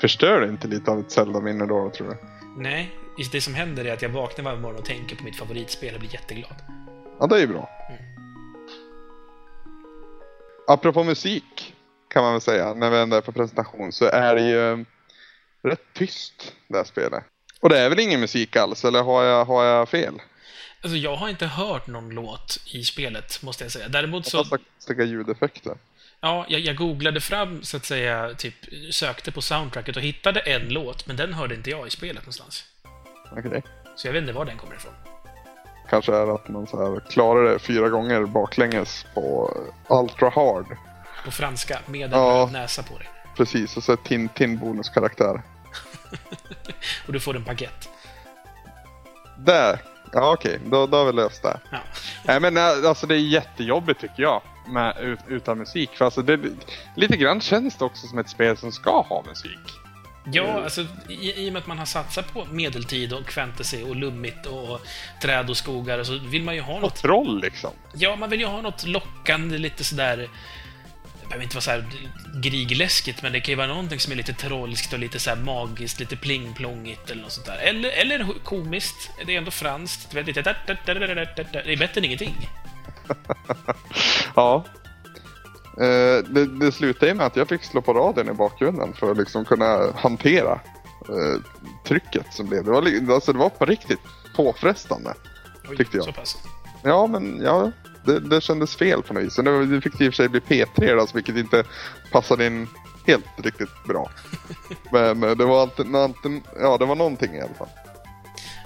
Förstör 0.00 0.40
det 0.40 0.48
inte 0.48 0.68
lite 0.68 0.90
av 0.90 0.98
ett 1.00 1.10
Zelda-minne 1.10 1.66
då, 1.66 1.90
tror 1.90 2.08
du? 2.08 2.16
Nej, 2.56 2.90
det 3.32 3.40
som 3.40 3.54
händer 3.54 3.84
är 3.84 3.92
att 3.92 4.02
jag 4.02 4.08
vaknar 4.08 4.44
varje 4.44 4.58
morgon 4.58 4.78
och 4.78 4.84
tänker 4.84 5.16
på 5.16 5.24
mitt 5.24 5.36
favoritspel 5.36 5.94
och 5.94 6.00
blir 6.00 6.14
jätteglad. 6.14 6.54
Ja, 7.20 7.26
det 7.26 7.36
är 7.36 7.40
ju 7.40 7.46
bra. 7.46 7.70
Apropå 10.66 11.04
musik, 11.04 11.74
kan 12.08 12.22
man 12.22 12.32
väl 12.32 12.40
säga, 12.40 12.74
när 12.74 12.90
vi 12.90 12.98
ändå 12.98 13.16
är 13.16 13.20
på 13.20 13.32
presentation, 13.32 13.92
så 13.92 14.04
är 14.04 14.34
det 14.34 14.48
ju 14.48 14.72
eh, 14.72 14.78
rätt 15.62 15.84
tyst, 15.92 16.54
det 16.68 16.76
här 16.76 16.84
spelet. 16.84 17.24
Och 17.60 17.68
det 17.68 17.78
är 17.78 17.88
väl 17.88 18.00
ingen 18.00 18.20
musik 18.20 18.56
alls, 18.56 18.84
eller 18.84 19.02
har 19.02 19.24
jag, 19.24 19.44
har 19.44 19.64
jag 19.64 19.88
fel? 19.88 20.14
Alltså, 20.82 20.96
jag 20.96 21.16
har 21.16 21.28
inte 21.28 21.46
hört 21.46 21.86
någon 21.86 22.10
låt 22.10 22.60
i 22.74 22.84
spelet, 22.84 23.42
måste 23.42 23.64
jag 23.64 23.72
säga. 23.72 23.88
Däremot 23.88 24.26
så... 24.26 24.44
Fast 24.44 24.50
konstiga 24.50 25.04
ljudeffekter. 25.04 25.76
Ja, 26.24 26.44
jag, 26.48 26.60
jag 26.60 26.76
googlade 26.76 27.20
fram, 27.20 27.62
så 27.62 27.76
att 27.76 27.84
säga, 27.84 28.34
typ 28.38 28.54
sökte 28.90 29.32
på 29.32 29.42
soundtracket 29.42 29.96
och 29.96 30.02
hittade 30.02 30.40
en 30.40 30.68
låt, 30.68 31.06
men 31.06 31.16
den 31.16 31.32
hörde 31.32 31.54
inte 31.54 31.70
jag 31.70 31.86
i 31.86 31.90
spelet 31.90 32.22
någonstans. 32.22 32.64
Okej. 33.32 33.62
Så 33.96 34.08
jag 34.08 34.12
vet 34.12 34.20
inte 34.20 34.32
var 34.32 34.44
den 34.44 34.56
kommer 34.56 34.74
ifrån. 34.74 34.92
Kanske 35.90 36.14
är 36.16 36.34
att 36.34 36.48
man 36.48 36.66
så 36.66 36.92
här 36.92 37.10
klarar 37.10 37.44
det 37.52 37.58
fyra 37.58 37.88
gånger 37.88 38.20
baklänges 38.26 39.06
på 39.14 39.56
Ultra 39.88 40.28
Hard. 40.30 40.76
På 41.24 41.30
franska, 41.30 41.78
med 41.86 42.12
en 42.12 42.20
Ja. 42.20 42.48
näsa 42.52 42.82
på 42.82 42.98
dig. 42.98 43.08
Precis, 43.36 43.76
och 43.76 43.82
så 43.84 43.96
Tintin 43.96 44.58
bonuskaraktär. 44.58 45.42
Och 47.06 47.12
du 47.12 47.20
får 47.20 47.36
en 47.36 47.44
baguette. 47.44 47.88
Där! 49.38 49.78
Ja 50.12 50.32
okej, 50.32 50.60
då, 50.66 50.86
då 50.86 50.96
har 50.96 51.04
vi 51.04 51.12
löst 51.12 51.42
det. 51.42 51.60
Ja. 51.70 51.78
Nej 52.24 52.40
men 52.40 52.56
äh, 52.56 52.62
alltså 52.62 53.06
det 53.06 53.14
är 53.14 53.18
jättejobbigt 53.18 54.00
tycker 54.00 54.22
jag. 54.22 54.42
Med, 54.68 54.96
ut, 55.00 55.18
utan 55.28 55.58
musik. 55.58 55.90
För 55.94 56.04
alltså 56.04 56.22
det, 56.22 56.40
lite 56.96 57.16
grann 57.16 57.40
känns 57.40 57.76
det 57.78 57.84
också 57.84 58.06
som 58.06 58.18
ett 58.18 58.28
spel 58.28 58.56
som 58.56 58.72
ska 58.72 59.00
ha 59.02 59.24
musik. 59.26 59.58
Ja, 60.32 60.62
alltså 60.64 60.86
i, 61.08 61.44
i 61.46 61.48
och 61.48 61.52
med 61.52 61.60
att 61.60 61.66
man 61.66 61.78
har 61.78 61.86
satsat 61.86 62.32
på 62.32 62.44
medeltid 62.50 63.12
och 63.12 63.32
fantasy 63.32 63.82
och 63.82 63.96
lummigt 63.96 64.46
och 64.46 64.80
träd 65.22 65.50
och 65.50 65.56
skogar 65.56 65.98
och 65.98 66.06
så 66.06 66.18
vill 66.18 66.42
man 66.42 66.54
ju 66.54 66.60
ha 66.60 66.74
Och 66.74 66.80
något... 66.80 66.96
troll 66.96 67.40
liksom. 67.40 67.70
Ja, 67.94 68.16
man 68.16 68.30
vill 68.30 68.40
ju 68.40 68.46
ha 68.46 68.60
något 68.60 68.86
lockande, 68.86 69.58
lite 69.58 69.84
sådär... 69.84 70.28
Det 71.24 71.28
behöver 71.28 71.44
inte 71.44 71.56
vara 71.56 71.62
så 71.62 71.70
här 71.70 71.84
grigläskigt, 72.34 73.22
men 73.22 73.32
det 73.32 73.40
kan 73.40 73.52
ju 73.52 73.56
vara 73.56 73.66
någonting 73.66 74.00
som 74.00 74.12
är 74.12 74.16
lite 74.16 74.32
trollskt 74.32 74.92
och 74.92 74.98
lite 74.98 75.18
så 75.18 75.30
här 75.30 75.36
magiskt, 75.36 76.00
lite 76.00 76.16
pling-plongigt 76.16 77.10
eller 77.10 77.22
något 77.22 77.32
sånt 77.32 77.46
där. 77.46 77.58
Eller, 77.58 77.90
eller 77.90 78.26
komiskt. 78.44 79.10
Det 79.26 79.34
är 79.34 79.38
ändå 79.38 79.50
franskt. 79.50 80.10
Det 80.10 80.20
är 80.20 81.78
bättre 81.78 81.98
än 81.98 82.04
ingenting. 82.04 82.36
Ja. 84.34 84.64
Eh, 85.76 86.24
det, 86.28 86.46
det 86.46 86.72
slutade 86.72 87.06
ju 87.06 87.14
med 87.14 87.26
att 87.26 87.36
jag 87.36 87.48
fick 87.48 87.64
slå 87.64 87.80
på 87.82 87.92
radion 87.92 88.28
i 88.28 88.32
bakgrunden 88.32 88.92
för 88.92 89.10
att 89.10 89.16
liksom 89.16 89.44
kunna 89.44 89.92
hantera 89.96 90.60
eh, 91.08 91.40
trycket 91.84 92.32
som 92.32 92.46
blev. 92.46 92.64
Det 92.64 92.70
var, 92.70 93.14
alltså, 93.14 93.32
det 93.32 93.38
var 93.38 93.48
på 93.48 93.64
riktigt 93.64 94.00
påfrestande. 94.36 95.14
Oj, 95.68 95.76
Tyckte 95.76 95.96
jag. 95.96 96.06
Så 96.06 96.12
pass. 96.12 96.36
Ja, 96.82 97.06
men 97.06 97.40
ja, 97.42 97.72
Det, 98.04 98.20
det 98.20 98.40
kändes 98.40 98.76
fel 98.76 99.02
på 99.02 99.14
något 99.14 99.22
vis. 99.22 99.38
Och 99.38 99.44
det, 99.44 99.66
det 99.66 99.80
fick 99.80 100.00
i 100.00 100.08
och 100.08 100.14
för 100.14 100.16
sig 100.16 100.28
bli 100.28 100.40
P3 100.40 100.96
då, 100.96 101.06
vilket 101.14 101.36
inte 101.36 101.64
passade 102.12 102.46
in 102.46 102.68
helt 103.06 103.24
riktigt 103.36 103.84
bra. 103.84 104.10
Men 104.92 105.22
eh, 105.22 105.30
det 105.30 105.44
var 105.44 105.62
alltid, 105.62 105.96
alltid, 105.96 106.40
ja 106.60 106.78
det 106.78 106.84
var 106.84 106.94
någonting 106.94 107.34
i 107.34 107.40
alla 107.40 107.54
fall. 107.54 107.68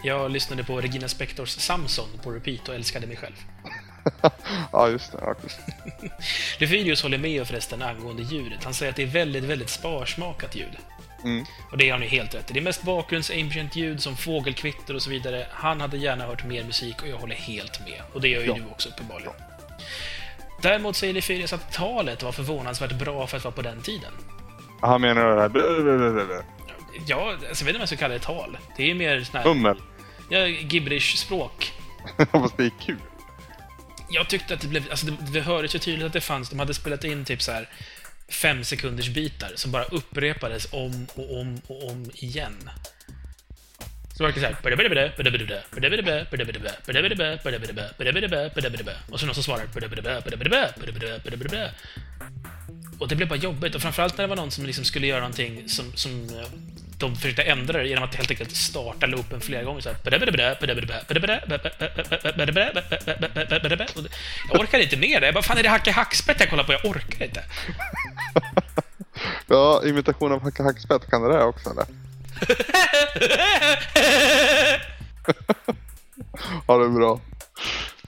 Jag 0.02 0.30
lyssnade 0.30 0.64
på 0.64 0.80
Regina 0.80 1.08
Spektors 1.08 1.50
Samson 1.50 2.08
på 2.22 2.30
repeat 2.30 2.68
och 2.68 2.74
älskade 2.74 3.06
mig 3.06 3.16
själv. 3.16 3.34
ja, 4.72 4.88
just 4.88 5.12
det. 5.12 5.18
Okay. 5.18 5.50
Lefyrius 6.58 7.02
håller 7.02 7.18
med 7.18 7.46
förresten 7.46 7.82
angående 7.82 8.22
ljudet. 8.22 8.64
Han 8.64 8.74
säger 8.74 8.90
att 8.90 8.96
det 8.96 9.02
är 9.02 9.06
väldigt, 9.06 9.44
väldigt 9.44 9.70
sparsmakat 9.70 10.56
ljud. 10.56 10.76
Mm. 11.24 11.44
Och 11.70 11.78
det 11.78 11.84
har 11.90 11.92
han 11.98 12.02
ju 12.02 12.08
helt 12.08 12.34
rätt 12.34 12.50
i. 12.50 12.52
Det 12.52 12.60
är 12.60 12.62
mest 12.64 12.82
bakgrunds-ambient-ljud 12.82 14.02
som 14.02 14.16
fågelkvitter 14.16 14.94
och 14.94 15.02
så 15.02 15.10
vidare. 15.10 15.46
Han 15.50 15.80
hade 15.80 15.96
gärna 15.96 16.26
hört 16.26 16.44
mer 16.44 16.64
musik 16.64 17.02
och 17.02 17.08
jag 17.08 17.16
håller 17.16 17.34
helt 17.34 17.80
med. 17.80 18.02
Och 18.12 18.20
det 18.20 18.28
gör 18.28 18.40
ju 18.40 18.46
Ja. 18.46 18.54
du 18.54 18.64
också 18.70 18.88
uppenbarligen. 18.88 19.32
Däremot 20.62 20.96
säger 20.96 21.12
Lefyrius 21.14 21.52
att 21.52 21.72
talet 21.72 22.22
var 22.22 22.32
förvånansvärt 22.32 22.92
bra 22.92 23.26
för 23.26 23.36
att 23.36 23.44
vara 23.44 23.54
på 23.54 23.62
den 23.62 23.80
tiden. 23.82 24.12
Han 24.80 25.00
menar 25.00 25.34
det 25.36 25.40
här 25.40 25.48
blablabla. 25.48 26.42
Ja, 27.06 27.30
alltså, 27.32 27.46
jag 27.48 27.50
vet 27.52 27.60
inte 27.60 27.70
om 27.74 27.80
jag 27.80 27.88
ska 27.88 27.96
kalla 27.96 28.14
det 28.14 28.20
tal. 28.20 28.58
Det 28.76 28.82
är 28.82 28.86
ju 28.86 28.94
mer 28.94 29.20
sån 29.24 29.36
här, 29.36 29.44
hummel. 29.48 29.76
ja, 30.28 30.46
gibberish-språk. 30.46 31.72
Fast 32.32 32.56
det 32.56 32.64
är 32.64 32.72
kul. 32.80 32.96
Jag 34.10 34.28
tyckte 34.28 34.54
att 34.54 34.60
det 34.60 34.68
blev, 34.68 34.90
alltså 34.90 35.06
det, 35.06 35.16
det 35.32 35.40
hördes 35.40 35.74
ju 35.74 35.78
tydligt 35.78 36.06
att 36.06 36.12
det 36.12 36.20
fanns, 36.20 36.50
de 36.50 36.58
hade 36.58 36.74
spelat 36.74 37.04
in 37.04 37.24
typ 37.24 37.42
så 37.42 37.52
här 37.52 37.68
fem 38.28 38.64
sekunders 38.64 39.08
bitar 39.08 39.50
som 39.54 39.72
bara 39.72 39.84
upprepades 39.84 40.68
om 40.72 41.06
och 41.14 41.40
om 41.40 41.60
och 41.66 41.90
om 41.90 42.10
igen. 42.14 42.70
Så 44.18 44.22
det 44.22 44.32
var 44.32 44.40
såhär... 44.40 44.56
Och 49.10 49.20
så 49.20 49.26
någon 49.26 49.34
som 49.34 49.44
svarar... 49.44 49.64
Och 52.98 53.08
det 53.08 53.16
blev 53.16 53.28
bara 53.28 53.38
jobbigt. 53.38 53.74
Och 53.74 53.82
framförallt 53.82 54.18
när 54.18 54.24
det 54.24 54.28
var 54.28 54.36
någon 54.36 54.50
som 54.50 54.66
liksom 54.66 54.84
skulle 54.84 55.06
göra 55.06 55.20
någonting 55.20 55.68
som, 55.68 55.92
som 55.96 56.28
eh, 56.28 56.46
de 56.98 57.16
försökte 57.16 57.42
ändra 57.42 57.78
det 57.78 57.88
genom 57.88 58.04
att 58.04 58.14
helt 58.14 58.30
enkelt 58.30 58.56
starta 58.56 59.06
loopen 59.06 59.40
flera 59.40 59.62
gånger. 59.62 59.80
Så 59.80 59.88
här. 59.88 59.96
Det- 60.02 60.10
Jag 64.52 64.60
orkar 64.60 64.78
inte 64.78 64.96
med 64.96 65.22
det. 65.22 65.26
Jag 65.26 65.34
bara, 65.34 65.42
fan 65.42 65.58
är 65.58 65.62
det 65.62 65.68
Hacke 65.68 65.90
Hackspett 65.92 66.40
jag 66.40 66.50
kollar 66.50 66.64
på? 66.64 66.72
Jag 66.72 66.84
orkar 66.84 67.24
inte. 67.24 67.44
Ja, 69.46 69.82
imitation 69.84 70.32
av 70.32 70.42
Hacka 70.42 70.62
Hackspett, 70.62 71.10
kan 71.10 71.22
det 71.22 71.28
där 71.32 71.44
också 71.46 71.70
eller? 71.70 71.84
ja, 76.66 76.78
det 76.78 76.88
bra. 76.88 77.20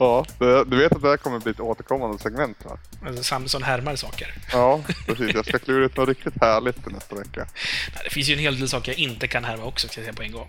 Ja, 0.01 0.27
det, 0.39 0.65
du 0.65 0.77
vet 0.77 0.93
att 0.93 1.03
det 1.03 1.09
här 1.09 1.17
kommer 1.17 1.39
bli 1.39 1.51
ett 1.51 1.61
återkommande 1.61 2.19
segment 2.19 2.65
va? 2.65 2.79
Alltså, 3.07 3.23
Samson 3.23 3.63
härmar 3.63 3.97
saker. 3.97 4.35
Ja, 4.53 4.81
precis. 5.07 5.35
Jag 5.35 5.47
ska 5.47 5.59
klura 5.59 5.85
ut 5.85 5.97
något 5.97 6.09
riktigt 6.09 6.35
härligt 6.41 6.83
till 6.85 6.93
nästa 6.93 7.17
vecka. 7.17 7.47
Nej, 7.95 8.01
Det 8.05 8.11
finns 8.11 8.29
ju 8.29 8.33
en 8.33 8.39
hel 8.39 8.59
del 8.59 8.69
saker 8.69 8.93
jag 8.93 8.99
inte 8.99 9.29
kan 9.29 9.45
härma 9.45 9.65
också, 9.65 9.89
ska 9.89 10.01
jag 10.01 10.05
säga 10.05 10.15
på 10.17 10.23
en 10.23 10.33
gång. 10.33 10.49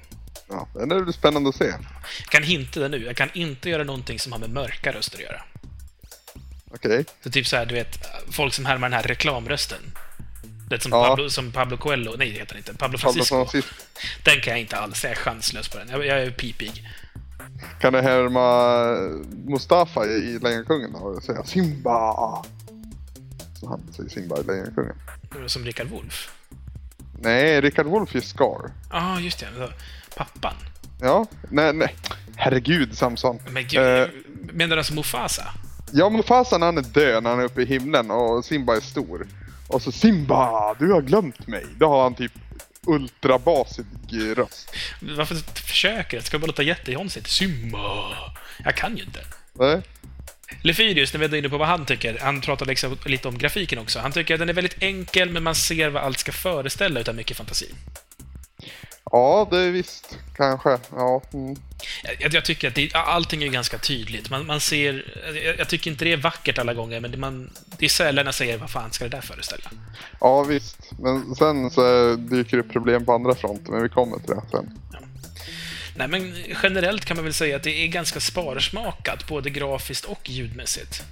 Ja, 0.49 0.67
det 0.73 1.01
blir 1.01 1.13
spännande 1.13 1.49
att 1.49 1.55
se. 1.55 1.65
Jag 1.65 2.29
kan 2.29 2.43
hinta 2.43 2.79
det 2.79 2.87
nu. 2.89 3.05
Jag 3.05 3.15
kan 3.15 3.29
inte 3.33 3.69
göra 3.69 3.83
någonting 3.83 4.19
som 4.19 4.31
har 4.31 4.39
med 4.39 4.49
mörka 4.49 4.91
röster 4.93 5.17
att 5.17 5.23
göra. 5.23 5.41
Okej. 6.73 7.05
Så 7.23 7.31
typ 7.31 7.47
så 7.47 7.55
här, 7.57 7.65
du 7.65 7.73
vet, 7.75 8.05
folk 8.31 8.53
som 8.53 8.65
härmar 8.65 8.89
den 8.89 8.93
här 8.99 9.03
reklamrösten. 9.03 9.79
Det 10.69 10.79
som, 10.79 10.91
Ja. 10.91 11.07
Pablo, 11.07 11.29
som 11.29 11.51
Pablo 11.51 11.77
Coelho, 11.77 12.15
nej 12.17 12.31
det 12.31 12.39
heter 12.39 12.53
han 12.53 12.57
inte, 12.57 12.73
Pablo 12.73 12.97
Pablo 12.97 12.97
Francisco. 12.97 13.35
Francisco. 13.35 13.73
Den 14.23 14.41
kan 14.41 14.51
jag 14.51 14.59
inte 14.59 14.77
alls, 14.77 15.03
jag 15.03 15.11
är 15.11 15.15
chanslös 15.15 15.69
på 15.69 15.77
den. 15.77 15.89
Jag, 15.89 16.05
jag 16.05 16.19
är 16.21 16.31
pipig. 16.31 16.87
Kan 17.79 17.93
du 17.93 18.01
härma 18.01 18.95
Mustafa 19.45 20.05
i, 20.05 20.39
Lejonkungen 20.39 20.95
och 20.95 21.23
säga 21.23 21.43
Simba? 21.43 22.13
Så 23.59 23.67
han 23.69 23.81
säger 23.91 24.09
Simba 24.09 24.39
i 24.39 24.43
Lejonkungen. 24.43 24.95
Som 25.47 25.63
Rickard 25.63 25.87
Wolff. 25.87 26.31
Nej, 27.19 27.61
Richard 27.61 27.85
Wolff 27.85 28.15
är 28.15 28.19
Scar. 28.19 28.45
Ja, 28.45 28.71
ah, 28.89 29.19
just 29.19 29.39
det. 29.39 29.47
så, 29.57 29.69
Pappan. 30.17 30.53
Ja, 31.01 31.25
nej, 31.49 31.73
nej. 31.73 31.95
Herregud 32.35 32.97
Samson. 32.97 33.39
Men 33.49 33.63
gud, 33.67 33.79
Eh, 33.81 34.07
menar 34.53 34.75
du 34.75 34.79
alltså 34.79 34.93
Mufasa? 34.93 35.43
Ja, 35.91 36.09
Mufasa 36.09 36.57
när 36.57 36.65
han 36.65 36.77
är 36.77 36.81
död, 36.81 37.23
när 37.23 37.29
han 37.29 37.39
är 37.39 37.43
uppe 37.43 37.61
i 37.61 37.65
himlen 37.65 38.11
och 38.11 38.45
Simba 38.45 38.75
är 38.75 38.79
stor. 38.81 39.27
Och 39.67 39.81
så 39.81 39.91
Simba, 39.91 40.73
du 40.79 40.91
har 40.91 41.01
glömt 41.01 41.47
mig. 41.47 41.65
Då 41.77 41.87
har 41.87 42.03
han 42.03 42.15
typ 42.15 42.31
ultrabasig 42.87 43.85
röst. 44.35 44.75
Varför 44.99 45.35
försöker 45.61 46.17
jag? 46.17 46.25
Ska 46.25 46.35
jag 46.35 46.41
bara 46.41 46.47
låta 46.47 46.63
jättejonsigt? 46.63 47.27
Simba! 47.27 48.15
Jag 48.63 48.75
kan 48.75 48.97
ju 48.97 49.03
inte. 49.03 49.19
Nej? 49.53 49.81
Lefyrius, 50.61 51.13
när 51.13 51.19
vi 51.19 51.25
är 51.25 51.35
inne 51.35 51.49
på 51.49 51.57
vad 51.57 51.67
han 51.67 51.85
tycker, 51.85 52.17
han 52.21 52.41
pratar 52.41 52.65
liksom 52.65 52.97
lite 53.05 53.27
om 53.27 53.37
grafiken 53.37 53.79
också. 53.79 53.99
Han 53.99 54.11
tycker 54.11 54.33
att 54.33 54.39
den 54.39 54.49
är 54.49 54.53
väldigt 54.53 54.83
enkel, 54.83 55.29
men 55.29 55.43
man 55.43 55.55
ser 55.55 55.89
vad 55.89 56.03
allt 56.03 56.19
ska 56.19 56.31
föreställa 56.31 56.99
utan 56.99 57.15
mycket 57.15 57.37
fantasi. 57.37 57.69
Ja, 59.03 59.47
det 59.51 59.57
är 59.57 59.71
visst. 59.71 60.17
Kanske. 60.35 60.77
Ja. 60.91 61.21
Mm. 61.33 61.55
Jag, 62.19 62.33
jag 62.33 62.45
tycker 62.45 62.67
att 62.67 62.75
det, 62.75 62.93
allting 62.93 63.43
är 63.43 63.47
ganska 63.47 63.77
tydligt. 63.77 64.29
Man, 64.29 64.45
man 64.45 64.59
ser... 64.59 65.21
Jag, 65.45 65.59
jag 65.59 65.69
tycker 65.69 65.91
inte 65.91 66.05
det 66.05 66.13
är 66.13 66.17
vackert 66.17 66.57
alla 66.57 66.73
gånger, 66.73 66.99
men 66.99 67.11
det, 67.11 67.17
man, 67.17 67.49
det 67.77 67.85
är 67.85 67.89
sällan 67.89 68.25
jag 68.25 68.35
säger 68.35 68.57
vad 68.57 68.69
fan 68.69 68.91
ska 68.91 69.03
det 69.03 69.09
där 69.09 69.21
föreställa? 69.21 69.71
Ja, 70.19 70.43
visst. 70.43 70.77
Men 70.99 71.35
sen 71.35 71.71
så 71.71 72.15
dyker 72.15 72.57
det 72.57 72.63
problem 72.63 73.05
på 73.05 73.13
andra 73.13 73.35
fronter, 73.35 73.71
men 73.71 73.83
vi 73.83 73.89
kommer 73.89 74.17
till 74.17 74.29
det 74.29 74.41
sen. 74.51 74.79
Nej, 75.95 76.07
men 76.07 76.33
generellt 76.63 77.05
kan 77.05 77.17
man 77.17 77.23
väl 77.23 77.33
säga 77.33 77.55
att 77.55 77.63
det 77.63 77.83
är 77.83 77.87
ganska 77.87 78.19
sparsmakat, 78.19 79.27
både 79.27 79.49
grafiskt 79.49 80.05
och 80.05 80.29
ljudmässigt. 80.29 81.03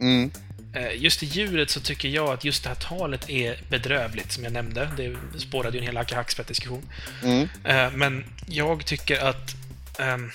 Mm. 0.00 0.30
Eh, 0.74 1.02
Just 1.02 1.22
i 1.22 1.26
djuret 1.26 1.70
så 1.70 1.80
tycker 1.80 2.08
jag 2.08 2.28
att 2.28 2.44
just 2.44 2.62
det 2.62 2.68
här 2.68 2.76
talet 2.76 3.30
är 3.30 3.58
bedrövligt, 3.70 4.32
som 4.32 4.44
jag 4.44 4.52
nämnde. 4.52 4.90
Det 4.96 5.40
spårade 5.40 5.76
ju 5.76 5.80
en 5.80 5.86
hel 5.86 5.96
Hacke 5.96 6.14
Hackspett-diskussion. 6.14 6.82
Mm. 7.24 7.48
Eh, 7.64 7.90
Men 7.92 8.24
jag 8.46 8.86
tycker 8.86 9.20
att... 9.20 9.54
ehm, 9.98 10.30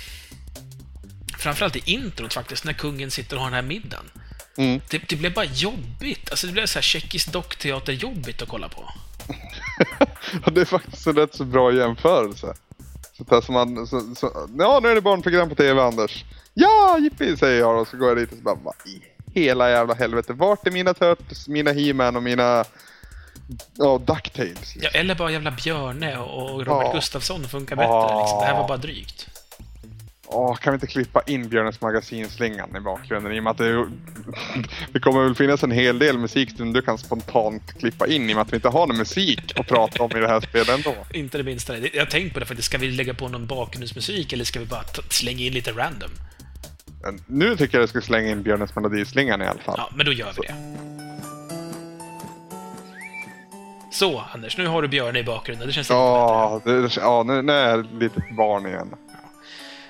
framförallt 1.37 1.75
i 1.75 1.81
introt 1.85 2.33
faktiskt, 2.33 2.63
när 2.65 2.73
kungen 2.73 3.11
sitter 3.11 3.35
och 3.35 3.41
har 3.41 3.49
den 3.49 3.55
här 3.55 3.61
middagen. 3.69 4.11
Mm. 4.57 4.81
Det, 4.89 4.97
det 5.09 5.15
blev 5.15 5.33
bara 5.33 5.45
jobbigt. 5.45 6.31
Alltså 6.31 6.47
det 6.47 6.53
blev 6.53 6.65
så 6.65 6.77
här 6.77 6.83
tjeckisk 6.83 7.31
dockteater-jobbigt 7.31 8.41
att 8.41 8.49
kolla 8.49 8.69
på. 8.69 8.89
Det 10.51 10.61
är 10.61 10.65
faktiskt 10.65 11.07
en 11.07 11.15
rätt 11.15 11.35
så 11.35 11.45
bra 11.45 11.73
jämförelse. 11.73 12.53
Så 13.17 13.23
där 13.23 13.41
som 13.41 13.53
man, 13.53 13.87
så, 13.87 14.15
så, 14.15 14.47
ja 14.57 14.79
nu 14.83 14.89
är 14.89 14.95
det 14.95 15.01
barnprogram 15.01 15.49
på 15.49 15.55
TV 15.55 15.81
Anders. 15.81 16.23
Ja, 16.53 16.97
jippi 16.99 17.37
säger 17.37 17.59
jag 17.59 17.81
och 17.81 17.87
så 17.87 17.97
går 17.97 18.07
jag 18.07 18.17
dit 18.17 18.31
och 18.31 18.37
så 18.37 18.43
bara, 18.43 18.55
vad 18.55 18.73
i 18.85 19.01
hela 19.35 19.69
jävla 19.69 19.93
helvete, 19.93 20.33
vart 20.33 20.67
är 20.67 20.71
mina 20.71 20.93
Turtles, 20.93 21.47
mina 21.47 21.71
He-Man 21.71 22.15
och 22.15 22.23
mina, 22.23 22.65
ja, 23.73 24.01
Ducktails? 24.07 24.75
Ja, 24.81 24.89
eller 24.89 25.15
bara 25.15 25.31
jävla 25.31 25.51
Björne 25.51 26.17
och 26.17 26.65
Robert 26.65 26.87
Ja. 26.87 26.91
Gustafsson 26.93 27.43
funkar 27.43 27.75
bättre. 27.75 27.89
Ja. 27.89 28.21
Liksom. 28.21 28.39
Det 28.39 28.45
här 28.45 28.61
var 28.61 28.67
bara 28.67 28.77
drygt. 28.77 29.27
Åh, 30.27 30.55
kan 30.55 30.73
vi 30.73 30.75
inte 30.75 30.87
klippa 30.87 31.21
in 31.27 31.49
Björnes 31.49 31.81
magasinslingan 31.81 32.75
i 32.77 32.79
bakgrunden? 32.79 33.33
I 33.33 33.39
och 33.39 33.43
med 33.43 33.51
att 33.51 33.57
det, 33.57 33.85
det 34.91 34.99
kommer 34.99 35.23
väl 35.23 35.35
finnas 35.35 35.63
en 35.63 35.71
hel 35.71 35.99
del 35.99 36.17
musik 36.17 36.57
som 36.57 36.73
du 36.73 36.81
kan 36.81 36.97
spontant 36.97 37.79
klippa 37.79 38.07
in 38.07 38.29
i 38.29 38.33
och 38.33 38.35
med 38.35 38.41
att 38.41 38.51
vi 38.53 38.55
inte 38.55 38.69
har 38.69 38.87
någon 38.87 38.97
musik 38.97 39.59
att 39.59 39.67
prata 39.67 40.03
om 40.03 40.11
i 40.17 40.19
det 40.19 40.27
här 40.27 40.41
spelet 40.41 40.69
ändå. 40.69 40.95
Inte 41.13 41.37
det 41.37 41.43
minsta. 41.43 41.77
Jag 41.77 42.01
har 42.01 42.11
tänkt 42.11 42.33
på 42.33 42.39
det 42.39 42.45
faktiskt. 42.45 42.65
Ska 42.65 42.77
vi 42.77 42.91
lägga 42.91 43.13
på 43.13 43.27
någon 43.27 43.47
bakgrundsmusik 43.47 44.33
eller 44.33 44.45
ska 44.45 44.59
vi 44.59 44.65
bara 44.65 44.83
slänga 45.09 45.45
in 45.45 45.53
lite 45.53 45.71
random? 45.71 46.11
Nu 47.27 47.57
tycker 47.57 47.77
jag 47.77 47.81
jag 47.81 47.89
ska 47.89 48.01
slänga 48.01 48.29
in 48.29 48.43
Björnes 48.43 48.75
melodislingan 48.75 49.41
i 49.41 49.45
alla 49.45 49.59
fall. 49.59 49.75
Ja, 49.77 49.89
men 49.95 50.05
då 50.05 50.11
gör 50.11 50.33
vi 50.41 50.47
det. 50.47 50.55
Så, 53.91 54.23
Anders. 54.33 54.57
Nu 54.57 54.67
har 54.67 54.81
du 54.81 54.87
Björne 54.87 55.19
i 55.19 55.23
bakgrunden. 55.23 55.67
Det 55.67 55.73
känns 55.73 55.89
lite 55.89 56.59
bättre. 56.65 57.01
Ja, 57.01 57.17
ja 57.17 57.23
nu, 57.23 57.41
nu 57.41 57.53
är 57.53 57.69
jag 57.69 57.79
ett 57.79 57.91
litet 57.91 58.35
barn 58.37 58.67
igen. 58.67 58.95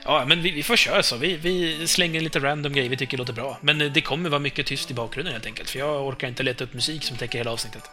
Ja, 0.06 0.26
men 0.28 0.42
vi, 0.42 0.52
vi 0.52 0.64
får 0.64 0.76
köra 0.76 1.04
så. 1.04 1.18
Vi, 1.18 1.38
vi 1.38 1.88
slänger 1.88 2.22
lite 2.22 2.40
random 2.40 2.74
grejer 2.74 2.90
vi 2.90 2.98
tycker 2.98 3.18
låter 3.18 3.34
bra. 3.34 3.58
Men 3.62 3.82
eh, 3.82 3.92
det 3.92 4.02
kommer 4.02 4.30
vara 4.30 4.40
mycket 4.40 4.66
tyst 4.66 4.92
i 4.92 4.94
bakgrunden 4.94 5.34
helt 5.34 5.46
enkelt. 5.46 5.70
För 5.70 5.80
jag 5.80 6.08
orkar 6.08 6.28
inte 6.28 6.44
leta 6.44 6.64
upp 6.64 6.74
musik 6.74 7.04
som 7.04 7.18
täcker 7.18 7.38
hela 7.38 7.52
avsnittet. 7.52 7.84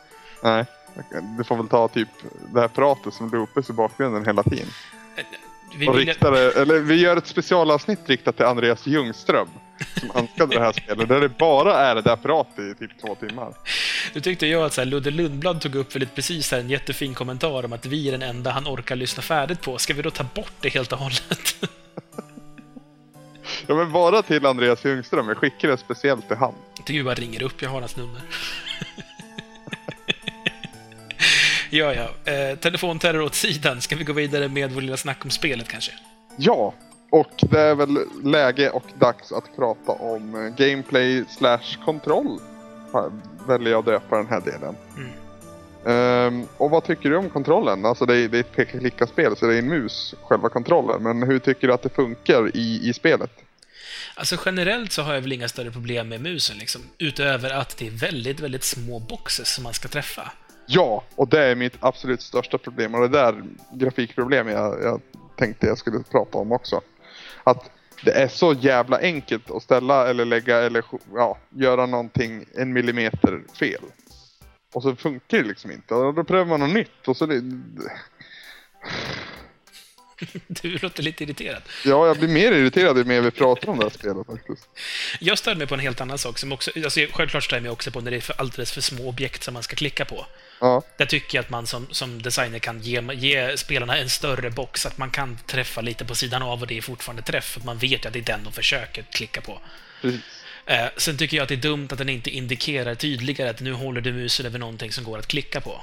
Nej, 0.42 0.64
du 1.38 1.44
får 1.44 1.56
väl 1.56 1.68
ta 1.68 1.88
typ 1.88 2.08
det 2.54 2.60
här 2.60 2.68
pratet 2.68 3.14
som 3.14 3.30
loopas 3.30 3.70
i 3.70 3.72
bakgrunden 3.72 4.26
hela 4.26 4.42
tiden. 4.42 4.66
Vi 5.76 5.88
Och 5.88 5.98
vill, 5.98 6.08
eller 6.08 6.78
vi 6.78 7.00
gör 7.00 7.16
ett 7.16 7.26
specialavsnitt 7.26 8.00
riktat 8.06 8.36
till 8.36 8.46
Andreas 8.46 8.86
Ljungström. 8.86 9.48
Som 10.00 10.10
önskade 10.14 10.54
det 10.54 10.60
här 10.60 10.72
spelet. 10.72 11.08
Där 11.08 11.20
det 11.20 11.28
bara 11.28 11.78
är 11.78 11.94
det 11.94 12.02
där 12.02 12.16
pratet 12.16 12.58
i 12.58 12.74
typ 12.78 13.00
två 13.00 13.14
timmar. 13.14 13.54
nu 14.14 14.20
tyckte 14.20 14.46
jag 14.46 14.64
att 14.64 14.72
så 14.72 14.80
här, 14.80 14.86
Ludde 14.86 15.10
Lundblad 15.10 15.60
tog 15.60 15.74
upp 15.74 15.94
väldigt 15.94 16.14
precis 16.14 16.52
här, 16.52 16.58
en 16.58 16.70
jättefin 16.70 17.14
kommentar 17.14 17.64
om 17.64 17.72
att 17.72 17.86
vi 17.86 18.08
är 18.08 18.12
den 18.12 18.22
enda 18.22 18.50
han 18.50 18.66
orkar 18.66 18.96
lyssna 18.96 19.22
färdigt 19.22 19.60
på. 19.60 19.78
Ska 19.78 19.94
vi 19.94 20.02
då 20.02 20.10
ta 20.10 20.24
bort 20.34 20.52
det 20.60 20.68
helt 20.68 20.92
och 20.92 20.98
hållet? 20.98 21.56
Ja 23.66 23.74
men 23.74 23.92
bara 23.92 24.22
till 24.22 24.46
Andreas 24.46 24.84
Ljungström. 24.84 25.28
Jag 25.28 25.36
skickar 25.36 25.68
det 25.68 25.76
speciellt 25.76 26.28
till 26.28 26.36
han. 26.36 26.54
Jag 26.76 26.86
tycker 26.86 26.98
vi 26.98 27.04
bara 27.04 27.14
ringer 27.14 27.42
upp, 27.42 27.62
jag 27.62 27.70
har 27.70 27.80
hans 27.80 27.96
nummer. 27.96 28.20
ja, 31.72 31.94
ja. 31.94 32.32
Eh, 32.32 32.58
telefonterror 32.58 33.22
åt 33.22 33.34
sidan. 33.34 33.80
Ska 33.80 33.96
vi 33.96 34.04
gå 34.04 34.12
vidare 34.12 34.48
med 34.48 34.72
vår 34.72 34.80
lilla 34.80 34.96
snack 34.96 35.24
om 35.24 35.30
spelet 35.30 35.68
kanske? 35.68 35.92
Ja, 36.36 36.74
och 37.10 37.32
det 37.40 37.60
är 37.60 37.74
väl 37.74 37.98
läge 38.24 38.70
och 38.70 38.84
dags 38.98 39.32
att 39.32 39.56
prata 39.56 39.92
om 39.92 40.34
eh, 40.34 40.66
gameplay 40.66 41.24
slash 41.28 41.84
kontroll. 41.84 42.40
Väljer 43.46 43.70
jag 43.70 43.78
att 43.78 43.86
döpa 43.86 44.16
den 44.16 44.26
här 44.26 44.40
delen. 44.40 44.76
Mm. 44.96 45.12
Ehm, 45.86 46.46
och 46.56 46.70
vad 46.70 46.84
tycker 46.84 47.10
du 47.10 47.16
om 47.16 47.30
kontrollen? 47.30 47.84
Alltså 47.84 48.06
det 48.06 48.16
är, 48.16 48.28
det 48.28 48.38
är 48.38 48.40
ett 48.40 48.56
peka-klicka-spel 48.56 49.36
så 49.36 49.46
det 49.46 49.54
är 49.54 49.58
en 49.58 49.68
mus, 49.68 50.14
själva 50.22 50.48
kontrollen. 50.48 51.02
Men 51.02 51.22
hur 51.22 51.38
tycker 51.38 51.66
du 51.66 51.74
att 51.74 51.82
det 51.82 51.94
funkar 51.94 52.56
i, 52.56 52.88
i 52.88 52.92
spelet? 52.92 53.30
Alltså 54.14 54.36
generellt 54.44 54.92
så 54.92 55.02
har 55.02 55.14
jag 55.14 55.20
väl 55.20 55.32
inga 55.32 55.48
större 55.48 55.70
problem 55.70 56.08
med 56.08 56.20
musen, 56.20 56.58
liksom. 56.58 56.80
Utöver 56.98 57.50
att 57.50 57.76
det 57.76 57.86
är 57.86 57.90
väldigt, 57.90 58.40
väldigt 58.40 58.64
små 58.64 58.98
boxes 58.98 59.54
som 59.54 59.64
man 59.64 59.74
ska 59.74 59.88
träffa. 59.88 60.32
Ja, 60.66 61.04
och 61.16 61.28
det 61.28 61.44
är 61.44 61.54
mitt 61.54 61.76
absolut 61.80 62.22
största 62.22 62.58
problem 62.58 62.94
och 62.94 63.00
det 63.00 63.08
där 63.08 63.44
grafikproblemet 63.72 64.54
jag, 64.54 64.82
jag 64.82 65.00
tänkte 65.36 65.66
jag 65.66 65.78
skulle 65.78 66.02
prata 66.02 66.38
om 66.38 66.52
också. 66.52 66.80
Att 67.44 67.70
det 68.04 68.12
är 68.12 68.28
så 68.28 68.52
jävla 68.52 68.98
enkelt 68.98 69.50
att 69.50 69.62
ställa 69.62 70.08
eller 70.08 70.24
lägga 70.24 70.58
eller 70.58 70.84
ja, 71.14 71.38
göra 71.48 71.86
någonting 71.86 72.44
en 72.54 72.72
millimeter 72.72 73.42
fel. 73.58 73.82
Och 74.74 74.82
så 74.82 74.96
funkar 74.96 75.38
det 75.38 75.44
liksom 75.44 75.70
inte. 75.70 75.94
Och 75.94 76.14
då 76.14 76.24
prövar 76.24 76.46
man 76.46 76.60
något 76.60 76.74
nytt 76.74 77.08
och 77.08 77.16
så 77.16 77.26
det... 77.26 77.42
Du 80.46 80.78
låter 80.78 81.02
lite 81.02 81.24
irriterad. 81.24 81.62
Ja, 81.84 82.06
jag 82.06 82.18
blir 82.18 82.28
mer 82.28 82.52
irriterad 82.52 82.98
ju 82.98 83.04
mer 83.04 83.20
vi 83.20 83.30
pratar 83.30 83.68
om 83.68 83.78
det 83.78 83.84
här 83.84 83.90
spelet 83.90 84.26
faktiskt. 84.26 84.68
Jag 85.20 85.38
stör 85.38 85.54
mig 85.54 85.66
på 85.66 85.74
en 85.74 85.80
helt 85.80 86.00
annan 86.00 86.18
sak 86.18 86.38
som 86.38 86.52
också... 86.52 86.70
Alltså, 86.84 87.00
självklart 87.12 87.44
stör 87.44 87.56
jag 87.56 87.62
mig 87.62 87.70
också 87.70 87.90
på 87.90 88.00
när 88.00 88.10
det 88.10 88.16
är 88.16 88.20
för 88.20 88.34
alldeles 88.38 88.72
för 88.72 88.80
små 88.80 89.08
objekt 89.08 89.42
som 89.42 89.54
man 89.54 89.62
ska 89.62 89.76
klicka 89.76 90.04
på. 90.04 90.26
Ja, 90.60 90.82
Där 90.96 91.06
tycker 91.06 91.38
jag 91.38 91.42
att 91.42 91.50
man 91.50 91.66
som, 91.66 91.86
som 91.90 92.22
designer 92.22 92.58
kan 92.58 92.80
ge, 92.80 93.02
ge 93.14 93.56
spelarna 93.56 93.96
en 93.96 94.10
större 94.10 94.50
box, 94.50 94.86
att 94.86 94.98
man 94.98 95.10
kan 95.10 95.38
träffa 95.46 95.80
lite 95.80 96.04
på 96.04 96.14
sidan 96.14 96.42
av 96.42 96.60
och 96.60 96.66
det 96.66 96.78
är 96.78 96.82
fortfarande 96.82 97.22
träff, 97.22 97.44
för 97.44 97.60
man 97.60 97.78
vet 97.78 98.04
ju 98.04 98.08
att 98.08 98.12
det 98.12 98.18
är 98.18 98.24
den 98.24 98.44
de 98.44 98.52
försöker 98.52 99.02
klicka 99.02 99.40
på. 99.40 99.60
precis. 100.00 100.20
Eh, 100.66 100.86
sen 100.96 101.16
tycker 101.16 101.36
jag 101.36 101.42
att 101.42 101.48
det 101.48 101.54
är 101.54 101.56
dumt 101.56 101.88
att 101.90 101.98
den 101.98 102.08
inte 102.08 102.30
indikerar 102.30 102.94
tydligare 102.94 103.50
att 103.50 103.60
nu 103.60 103.72
håller 103.72 104.00
du 104.00 104.12
musen 104.12 104.46
över 104.46 104.58
någonting 104.58 104.92
som 104.92 105.04
går 105.04 105.18
att 105.18 105.26
klicka 105.26 105.60
på. 105.60 105.82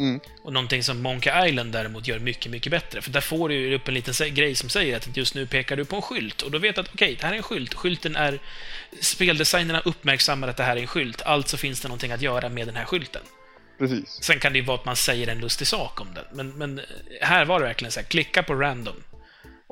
Mm. 0.00 0.20
Och 0.42 0.52
någonting 0.52 0.82
som 0.82 1.02
Monkey 1.02 1.48
Island 1.48 1.72
däremot 1.72 2.08
gör 2.08 2.18
mycket, 2.18 2.52
mycket 2.52 2.70
bättre. 2.70 3.02
För 3.02 3.10
där 3.10 3.20
får 3.20 3.48
du 3.48 3.74
upp 3.74 3.88
en 3.88 3.94
liten 3.94 4.34
grej 4.34 4.54
som 4.54 4.68
säger 4.68 4.96
att 4.96 5.16
just 5.16 5.34
nu 5.34 5.46
pekar 5.46 5.76
du 5.76 5.84
på 5.84 5.96
en 5.96 6.02
skylt. 6.02 6.42
Och 6.42 6.50
då 6.50 6.58
vet 6.58 6.74
du 6.74 6.80
att 6.80 6.94
okej, 6.94 7.16
det 7.20 7.26
här 7.26 7.32
är 7.32 7.36
en 7.36 7.42
skylt. 7.42 7.74
Skylten 7.74 8.16
är... 8.16 8.38
Speldesignerna 9.00 9.80
uppmärksammar 9.80 10.48
att 10.48 10.56
det 10.56 10.62
här 10.62 10.76
är 10.76 10.80
en 10.80 10.86
skylt. 10.86 11.22
Alltså 11.22 11.56
finns 11.56 11.80
det 11.80 11.88
någonting 11.88 12.12
att 12.12 12.22
göra 12.22 12.48
med 12.48 12.68
den 12.68 12.76
här 12.76 12.84
skylten. 12.84 13.22
Precis. 13.78 14.18
Sen 14.22 14.38
kan 14.38 14.52
det 14.52 14.58
ju 14.58 14.64
vara 14.64 14.78
att 14.78 14.84
man 14.84 14.96
säger 14.96 15.28
en 15.28 15.38
lustig 15.38 15.66
sak 15.66 16.00
om 16.00 16.08
den. 16.14 16.24
Men, 16.32 16.58
men 16.58 16.80
här 17.20 17.44
var 17.44 17.60
det 17.60 17.66
verkligen 17.66 17.92
så 17.92 18.00
här, 18.00 18.06
klicka 18.06 18.42
på 18.42 18.54
random. 18.54 19.02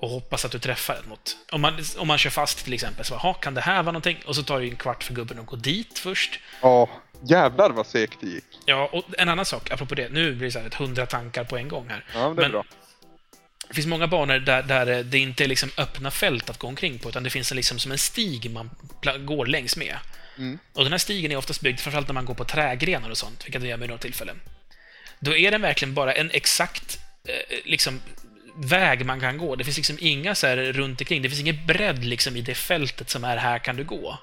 Och 0.01 0.11
hoppas 0.11 0.45
att 0.45 0.53
du 0.53 0.59
träffar 0.59 0.99
något. 1.09 1.37
Om 1.53 1.61
man, 1.61 1.75
om 1.99 2.09
man 2.09 2.19
kör 2.19 2.31
fast 2.31 2.65
till 2.65 2.73
exempel, 2.73 3.05
så 3.05 3.15
bara, 3.17 3.35
kan 3.35 3.55
det 3.55 3.61
här 3.61 3.83
vara 3.83 3.93
någonting? 3.93 4.19
Och 4.27 4.37
så 4.37 4.43
tar 4.43 4.61
det 4.61 4.67
en 4.67 4.77
kvart 4.77 5.03
för 5.05 5.15
gubben 5.15 5.39
att 5.39 5.47
gå 5.47 5.57
dit 5.57 5.99
först. 5.99 6.41
Ja, 6.63 6.89
jävlar 7.29 7.71
vad 7.71 7.87
segt 7.87 8.21
det 8.21 8.27
gick. 8.27 8.45
Ja, 8.67 8.89
och 8.93 9.05
en 9.19 9.29
annan 9.29 9.45
sak, 9.45 9.71
apropå 9.71 9.95
det. 9.95 10.09
Nu 10.09 10.35
blir 10.35 10.47
det 10.47 10.53
så 10.53 10.59
här 10.59 10.67
ett 10.67 10.75
hundra 10.75 11.07
tankar 11.07 11.45
på 11.45 11.57
en 11.57 11.69
gång 11.69 11.89
här. 11.89 12.05
Ja, 12.15 12.19
men 12.29 12.37
det 12.37 12.43
är 12.43 12.45
Men- 12.45 12.53
bra. 12.53 12.65
Det 13.69 13.75
finns 13.75 13.87
många 13.87 14.07
banor 14.07 14.39
där, 14.39 14.63
där 14.63 15.03
det 15.03 15.19
inte 15.19 15.45
är 15.45 15.49
liksom 15.49 15.71
öppna 15.77 16.11
fält 16.11 16.51
att 16.51 16.59
gå 16.59 16.67
omkring 16.67 16.99
på, 16.99 17.09
utan 17.09 17.23
det 17.23 17.31
finns 17.31 17.51
en 17.53 17.57
liksom 17.57 17.79
som 17.79 17.93
en 17.93 17.99
stig 17.99 18.51
man 18.51 18.71
går 19.27 19.47
längs 19.47 19.77
med. 19.77 19.97
Mm. 20.39 20.59
Och 20.75 20.83
den 20.85 20.93
här 20.93 20.99
stigen 20.99 21.33
är 21.33 21.37
oftast 21.37 21.61
byggd, 21.61 21.81
framförallt 21.81 22.09
när 22.09 22.15
man 22.15 22.25
går 22.25 22.35
på 22.35 22.45
trägrenar 22.45 23.11
och 23.11 23.19
sånt, 23.19 23.47
vilket 23.47 23.63
det 23.63 23.69
gör 23.69 23.77
med 23.77 23.89
några 23.89 24.01
tillfällen. 24.01 24.41
Då 25.21 25.37
är 25.37 25.51
den 25.51 25.63
verkligen 25.63 25.95
bara 25.95 26.13
en 26.13 26.31
exakt 26.31 26.99
eh, 27.25 27.57
liksom, 27.65 28.01
väg 28.61 29.05
man 29.07 29.21
kan 29.21 29.39
gå. 29.39 29.57
Det 29.57 29.65
finns 29.65 29.77
liksom 29.77 29.97
inga 30.01 30.35
så 30.35 30.47
här 30.47 30.57
runt 30.57 31.01
omkring. 31.01 31.23
Det 31.23 31.29
finns 31.29 31.41
ingen 31.41 31.67
bredd 31.67 32.05
liksom 32.05 32.37
i 32.37 32.41
det 32.41 32.55
fältet 32.55 33.11
som 33.11 33.25
är 33.25 33.37
här 33.37 33.59
kan 33.59 33.77
du 33.77 33.85
gå. 33.85 34.19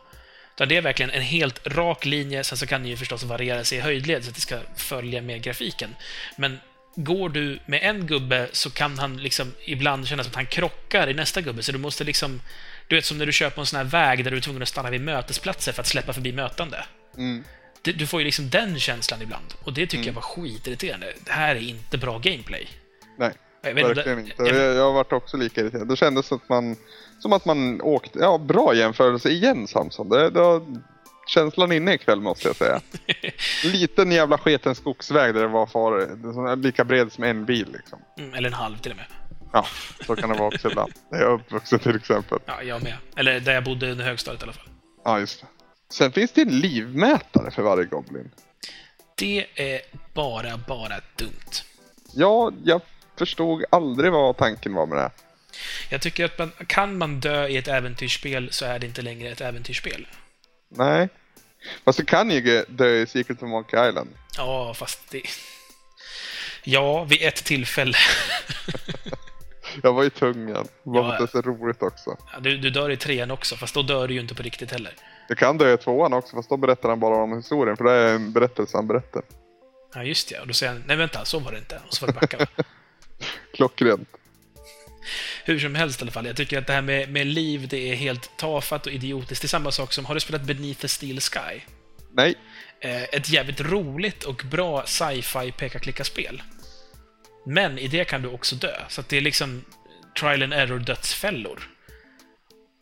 Utan 0.56 0.68
det 0.68 0.78
är 0.78 0.82
verkligen 0.82 1.10
en 1.12 1.22
helt 1.22 1.68
rak 1.68 2.06
linje, 2.06 2.44
sen 2.44 2.58
så 2.58 2.68
kan 2.68 2.84
det 2.84 2.90
ju 2.90 2.98
förstås 2.98 3.24
variera 3.24 3.64
sig 3.64 3.78
i 3.78 3.82
höjdled 3.82 4.24
så 4.24 4.30
att 4.30 4.36
det 4.36 4.42
ska 4.42 4.60
följa 4.76 5.22
med 5.22 5.42
grafiken. 5.42 5.96
Men 6.38 6.60
går 6.96 7.30
du 7.30 7.60
med 7.66 7.80
en 7.84 8.08
gubbe 8.08 8.48
så 8.52 8.70
kan 8.70 9.00
han 9.00 9.18
liksom 9.18 9.54
ibland 9.66 10.08
känna 10.08 10.24
som 10.24 10.30
att 10.30 10.36
han 10.36 10.46
krockar 10.46 11.10
i 11.10 11.14
nästa 11.14 11.42
gubbe, 11.42 11.64
så 11.64 11.72
du 11.72 11.78
måste 11.78 12.04
liksom... 12.04 12.42
Du 12.88 12.96
vet 12.96 13.06
som 13.06 13.18
när 13.18 13.26
du 13.26 13.32
kör 13.32 13.50
på 13.50 13.62
en 13.62 13.68
sån 13.68 13.78
här 13.78 13.84
väg 13.84 14.24
där 14.24 14.32
du 14.32 14.38
är 14.38 14.42
tvungen 14.42 14.62
att 14.62 14.68
stanna 14.68 14.90
vid 14.90 15.02
mötesplatser 15.02 15.72
för 15.72 15.82
att 15.82 15.88
släppa 15.88 16.14
förbi 16.14 16.32
mötande. 16.32 16.86
Mm. 17.18 17.44
Det- 17.82 17.92
Du 17.92 18.08
får 18.08 18.20
ju 18.22 18.26
liksom 18.26 18.50
den 18.50 18.80
känslan 18.80 19.22
ibland. 19.22 19.54
Och 19.64 19.74
det 19.74 19.88
tycker 19.88 20.06
jag 20.06 20.14
var 20.14 20.22
skitirriterande. 20.22 21.14
Det 21.26 21.32
här 21.32 21.56
är 21.56 21.60
inte 21.60 21.98
bra 21.98 22.20
gameplay. 22.20 22.68
Nej. 23.18 23.32
Verkligen 23.74 24.20
inte. 24.20 24.34
jag- 24.44 24.76
Jag, 24.76 24.94
varit 24.94 25.14
också 25.14 25.38
lika 25.38 25.62
irriterad. 25.62 25.88
Det 25.88 25.96
kändes 25.96 26.32
att 26.32 26.50
man, 26.50 26.76
som 27.20 27.34
att 27.34 27.46
man 27.46 27.82
åkte, 27.82 28.20
ja 28.20 28.38
bra 28.38 28.74
jämförelse 28.74 29.30
igen 29.30 29.68
Samson. 29.68 30.10
Det, 30.10 30.30
det 30.30 30.40
har 30.40 30.62
känslan 31.28 31.72
inne 31.72 31.94
ikväll 31.94 32.22
måste 32.22 32.48
jag 32.48 32.56
säga. 32.56 32.82
Liten 33.64 34.12
jävla 34.12 34.38
sketen 34.38 34.76
skogsväg 34.76 35.34
där 35.34 35.42
det 35.42 35.48
var 35.48 35.66
far, 35.66 36.56
lika 36.56 36.84
bred 36.84 37.12
som 37.12 37.24
en 37.24 37.46
bil 37.46 37.68
liksom. 37.74 38.00
Mm, 38.18 38.34
eller 38.34 38.48
en 38.48 38.54
halv 38.54 38.78
till 38.78 38.92
och 38.92 38.98
med. 38.98 39.06
Ja, 39.54 39.66
så 40.08 40.16
kan 40.16 40.30
det 40.30 40.36
vara 40.38 40.48
också 40.48 40.70
ibland. 40.72 40.94
Där 41.12 41.20
jag 41.20 41.30
är 41.30 41.34
uppvuxen 41.36 41.80
till 41.80 41.96
exempel. 41.96 42.40
Ja, 42.46 42.62
jag 42.64 42.84
med. 42.84 42.96
Eller 43.18 43.40
där 43.40 43.54
jag 43.54 43.64
bodde 43.64 43.92
under 43.92 44.06
högstadiet 44.06 44.42
i 44.42 44.44
alla 44.44 44.54
fall. 44.54 44.70
Ja, 45.04 45.20
just 45.20 45.42
det. 45.42 45.48
Sen 45.94 46.12
finns 46.12 46.32
det 46.32 46.42
en 46.42 46.60
livmätare 46.60 47.52
för 47.52 47.62
varje 47.62 47.86
Goblin. 47.86 48.32
Det 49.18 49.46
är 49.56 49.82
bara, 50.14 50.58
bara 50.68 50.96
dumt. 51.16 51.52
Ja, 52.14 52.52
jag 52.64 52.82
förstod 53.18 53.64
aldrig 53.72 54.12
vad 54.12 54.38
tanken 54.38 54.74
var 54.74 54.86
med 54.86 54.98
det 54.98 55.02
här. 55.02 55.12
Jag 55.90 56.02
tycker 56.02 56.26
att 56.26 56.38
man, 56.40 56.52
kan 56.68 56.98
man 56.98 57.20
dö 57.20 57.48
i 57.48 57.58
ett 57.58 57.68
äventyrsspel 57.68 58.52
så 58.52 58.66
är 58.66 58.80
det 58.80 58.86
inte 58.86 59.02
längre 59.02 59.30
ett 59.30 59.42
äventyrsspel. 59.42 60.08
Nej. 60.70 61.10
Fast 61.86 62.00
du 62.00 62.06
kan 62.06 62.30
ju 62.32 62.66
dö 62.68 62.96
i 63.02 63.06
Secret 63.08 63.44
of 63.44 63.50
Monkey 63.50 63.90
Island. 63.90 64.10
Ja, 64.38 64.74
fast 64.74 65.00
det... 65.12 65.22
Ja, 66.64 67.04
vid 67.04 67.22
ett 67.22 67.36
tillfälle. 67.46 67.98
Jag 69.84 69.94
var 69.94 70.04
ju 70.04 70.10
tvungen. 70.10 70.54
Det 70.54 70.68
var 70.84 71.18
Ja. 71.20 71.28
så 71.28 71.42
roligt 71.42 71.82
också. 71.82 72.18
Ja, 72.34 72.40
Du, 72.40 72.58
du 72.58 72.70
dör 72.70 72.90
i 72.90 72.98
trean 72.98 73.32
också, 73.32 73.56
fast 73.56 73.74
då 73.74 73.82
dör 73.82 74.08
du 74.08 74.14
ju 74.14 74.20
inte 74.20 74.36
på 74.36 74.44
riktigt 74.44 74.72
heller. 74.72 74.94
Jag 75.30 75.38
kan 75.38 75.58
dö 75.58 75.74
i 75.74 75.78
tvåan 75.78 76.14
också, 76.14 76.36
fast 76.36 76.50
då 76.50 76.58
berättar 76.58 76.90
han 76.90 77.00
bara 77.00 77.16
om 77.24 77.36
historien. 77.38 77.78
För 77.78 77.84
det 77.84 77.92
är 77.92 78.16
en 78.16 78.32
berättelse 78.34 78.78
han 78.78 78.88
berättar. 78.88 79.22
Ja, 79.94 80.04
just 80.04 80.30
det. 80.30 80.40
Och 80.40 80.48
då 80.48 80.54
säger 80.54 80.74
han, 80.74 80.84
nej 80.88 80.98
vänta, 80.98 81.26
så 81.26 81.40
var 81.40 81.52
det 81.52 81.58
inte. 81.58 81.82
Och 81.88 81.94
så 81.94 82.06
var 82.06 82.14
det 82.14 82.20
backa. 82.20 82.38
Klockrent. 83.54 84.10
Hur 85.44 85.60
som 85.60 85.76
helst 85.76 86.02
i 86.02 86.04
alla 86.04 86.12
fall. 86.12 86.26
Jag 86.26 86.36
tycker 86.36 86.58
att 86.58 86.68
det 86.68 86.74
här 86.74 86.82
med, 86.82 87.10
med 87.10 87.28
liv, 87.28 87.68
det 87.68 87.92
är 87.92 87.96
helt 87.96 88.38
tafatt 88.38 88.86
och 88.86 88.94
idiotiskt. 88.94 89.42
Det 89.42 89.46
är 89.46 89.50
samma 89.50 89.72
sak 89.72 89.94
som, 89.94 90.06
har 90.06 90.14
du 90.14 90.20
spelat 90.20 90.44
Beneath 90.44 90.80
the 90.80 90.88
Steel 90.88 91.20
Sky? 91.20 91.62
Nej. 92.14 92.36
Eh, 92.80 93.04
ett 93.04 93.30
jävligt 93.30 93.62
roligt 93.62 94.24
och 94.24 94.42
bra 94.52 94.86
sci-fi 94.86 95.52
peka-klicka-spel. 95.52 96.42
Men 97.46 97.78
i 97.78 97.88
det 97.88 98.06
kan 98.06 98.22
du 98.22 98.30
också 98.30 98.56
dö. 98.56 98.82
Så 98.90 99.04
det 99.10 99.18
är 99.18 99.22
liksom 99.22 99.66
trial 100.20 100.44
and 100.44 100.54
error-dödsfällor. 100.54 101.75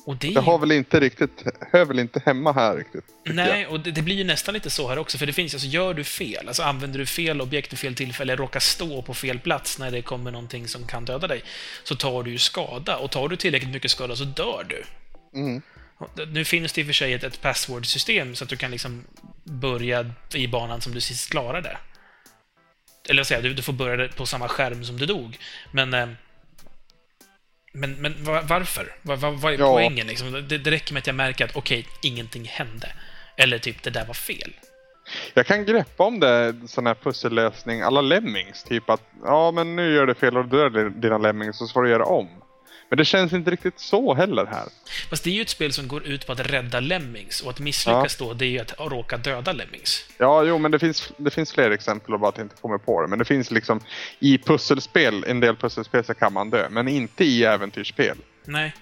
Och 0.06 0.18
det 0.18 0.34
Det 0.34 0.42
har 0.42 0.60
väl 0.60 0.72
inte 0.72 1.00
riktigt, 1.00 1.44
hör 1.72 1.86
väl 1.86 2.00
inte 2.00 2.22
hemma 2.26 2.52
här 2.52 2.76
riktigt. 2.76 3.06
Nej, 3.26 3.62
jag. 3.62 3.72
och 3.72 3.80
det, 3.80 3.92
det 3.92 4.02
blir 4.02 4.16
ju 4.16 4.24
nästan 4.24 4.54
lite 4.54 4.70
så 4.70 4.90
här 4.90 4.98
också, 4.98 5.18
för 5.18 5.26
det 5.26 5.34
finns 5.34 5.54
alltså, 5.54 5.68
gör 5.68 5.94
du 5.94 6.04
fel, 6.04 6.48
alltså 6.48 6.64
använder 6.64 7.00
du 7.00 7.06
fel 7.06 7.42
objekt 7.42 7.72
vid 7.72 7.80
fel 7.80 7.96
tillfälle, 7.96 8.36
råkar 8.36 8.60
stå 8.60 9.02
på 9.02 9.14
fel 9.14 9.40
plats 9.40 9.80
när 9.80 9.92
det 9.92 10.02
kommer 10.02 10.32
någonting 10.32 10.68
som 10.68 10.88
kan 10.88 11.06
döda 11.06 11.28
dig, 11.28 11.44
så 11.84 11.96
tar 11.96 12.24
du 12.24 12.32
ju 12.32 12.38
skada. 12.38 12.98
Och 12.98 13.12
tar 13.12 13.30
du 13.30 13.36
tillräckligt 13.36 13.74
mycket 13.74 13.92
skada 13.92 14.16
så 14.16 14.24
dör 14.24 14.66
du. 14.70 14.84
Mm. 15.40 15.62
Nu 16.28 16.46
finns 16.46 16.74
det 16.74 16.82
i 16.82 16.84
och 16.84 16.88
för 16.88 16.94
sig 16.94 17.14
ett, 17.14 17.24
ett 17.24 17.42
password-system 17.42 18.36
så 18.36 18.44
att 18.44 18.50
du 18.50 18.58
kan 18.58 18.72
liksom 18.72 19.04
börja 19.44 20.12
i 20.34 20.48
banan 20.48 20.82
som 20.82 20.94
du 20.94 21.02
sist 21.02 21.30
klarade. 21.30 21.78
Eller 23.10 23.20
vad 23.20 23.28
säger 23.28 23.42
du, 23.42 23.54
du 23.54 23.62
får 23.62 23.74
börja 23.74 24.08
på 24.08 24.26
samma 24.26 24.48
skärm 24.48 24.84
som 24.86 24.98
du 24.98 25.06
dog. 25.06 25.38
Men... 25.72 26.16
Men, 27.74 27.92
men 27.94 28.24
va- 28.24 28.44
varför? 28.48 28.96
Va- 29.02 29.16
va- 29.16 29.32
Vad 29.32 29.54
är 29.54 29.58
Ja. 29.58 29.74
poängen? 29.74 30.08
Liksom? 30.08 30.32
Det, 30.48 30.58
det 30.58 30.72
räcker 30.72 30.94
med 30.94 31.02
att 31.02 31.08
jag 31.08 31.16
märker 31.16 31.46
att 31.46 31.56
okej, 31.56 31.88
ingenting 32.02 32.46
hände. 32.46 32.88
Eller 33.38 33.58
typ, 33.60 33.84
det 33.84 33.90
där 33.90 34.06
var 34.06 34.14
fel. 34.14 34.54
Jag 35.34 35.46
kan 35.46 35.66
greppa 35.66 36.04
om 36.04 36.20
det 36.20 36.56
sån 36.68 36.86
här 36.88 36.94
pussellösning 36.96 37.82
alla 37.82 38.02
Lemmings. 38.02 38.64
Typ 38.64 38.90
att, 38.90 39.02
ja 39.24 39.52
men 39.52 39.76
nu 39.76 39.94
gör 39.94 40.06
du 40.06 40.14
fel 40.14 40.38
och 40.38 40.46
dör 40.46 40.90
dina 40.90 41.18
Lemmings 41.18 41.58
så 41.58 41.68
får 41.68 41.84
du 41.84 41.90
göra 41.90 42.06
om. 42.06 42.30
Men 42.94 42.98
det 42.98 43.06
känns 43.06 43.34
inte 43.34 43.52
riktigt 43.52 43.80
så 43.80 44.14
heller 44.14 44.46
här. 44.46 44.68
Fast 45.10 45.24
det 45.24 45.30
är 45.30 45.34
ju 45.34 45.42
ett 45.42 45.50
spel 45.50 45.74
som 45.74 45.88
går 45.88 46.04
ut 46.08 46.28
på 46.28 46.32
att 46.32 46.40
rädda 46.40 46.80
Lemmings. 46.80 47.42
Och 47.42 47.50
att 47.50 47.60
misslyckas 47.60 48.16
då, 48.16 48.34
det 48.34 48.46
är 48.46 48.50
ju 48.50 48.60
att 48.60 48.80
råka 48.80 49.18
döda 49.18 49.52
Lemmings. 49.52 50.06
Ja, 50.18 50.44
jo, 50.44 50.58
men 50.58 50.72
det 50.72 50.80
finns, 50.80 51.12
det 51.18 51.30
finns 51.30 51.54
fler 51.54 51.72
exempel 51.72 52.14
och 52.14 52.20
bara 52.20 52.30
att 52.30 52.38
jag 52.38 52.46
inte 52.46 52.56
kommer 52.62 52.78
på 52.78 53.02
det. 53.02 53.08
Men 53.08 53.20
det 53.20 53.26
finns 53.26 53.52
liksom 53.52 53.80
i 54.20 54.38
pusselspel, 54.38 55.24
en 55.28 55.40
del 55.40 55.56
pusselspel 55.56 56.04
så 56.04 56.14
kan 56.14 56.34
man 56.34 56.50
dö. 56.50 56.70
Men 56.70 56.88
inte 56.88 57.24
i 57.24 57.44
äventyrsspel. 57.44 58.18
Nej. 58.46 58.74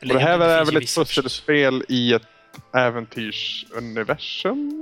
Och 0.00 0.08
det 0.08 0.18
här 0.18 0.38
det 0.38 0.44
är 0.44 0.64
väl 0.64 0.76
ett 0.76 0.94
pusselspel 0.94 1.84
i 1.88 2.12
ett 2.12 2.22
äventyrsuniversum? 2.74 4.72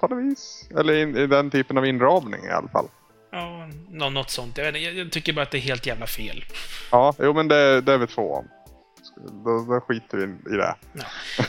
På 0.00 0.08
något 0.08 0.24
vis? 0.24 0.68
Eller 0.78 0.92
i, 0.92 1.22
i 1.22 1.26
den 1.26 1.50
typen 1.50 1.78
av 1.78 1.86
inramning 1.86 2.44
i 2.44 2.50
alla 2.50 2.68
fall. 2.68 2.88
Ja, 3.32 3.68
nå- 3.90 4.10
något 4.10 4.30
sånt. 4.30 4.58
Jag, 4.58 4.68
inte, 4.68 4.78
jag, 4.78 5.12
tycker 5.12 5.32
bara 5.32 5.42
att 5.42 5.50
det 5.50 5.58
är 5.58 5.62
helt 5.62 5.86
jävla 5.86 6.06
fel. 6.06 6.44
Ja, 6.90 7.14
jo 7.18 7.32
men 7.32 7.48
det, 7.48 7.80
det 7.80 7.92
är 7.92 7.98
vi 7.98 8.06
två 8.06 8.34
om. 8.34 8.48
då, 9.44 9.64
då 9.74 9.80
skiter 9.80 10.18
vi 10.18 10.54
i 10.54 10.56
det. 10.56 10.74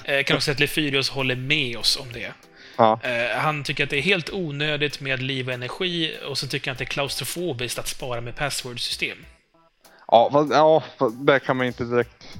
Eh, 0.03 0.23
kan 0.23 0.35
också 0.35 0.45
säga 0.45 0.53
att 0.53 0.59
Lefyrios 0.59 1.09
håller 1.09 1.35
med 1.35 1.77
oss 1.77 1.97
om 1.97 2.13
det. 2.13 2.33
Ja. 2.77 2.99
Eh, 3.03 3.37
han 3.37 3.63
tycker 3.63 3.83
att 3.83 3.89
det 3.89 3.97
är 3.97 4.01
helt 4.01 4.29
onödigt 4.29 5.01
med 5.01 5.21
liv 5.21 5.47
och 5.47 5.53
energi 5.53 6.17
och 6.27 6.37
så 6.37 6.47
tycker 6.47 6.67
han 6.67 6.71
att 6.71 6.77
det 6.77 6.83
är 6.83 6.85
klaustrofobiskt 6.85 7.79
att 7.79 7.87
spara 7.87 8.21
med 8.21 8.35
password-system. 8.35 9.17
Ja, 10.07 10.29
fast, 10.31 10.51
ja, 10.51 10.83
fast 10.97 11.15
där 11.25 11.39
kan 11.39 11.57
man 11.57 11.67
inte 11.67 11.83
direkt... 11.83 12.37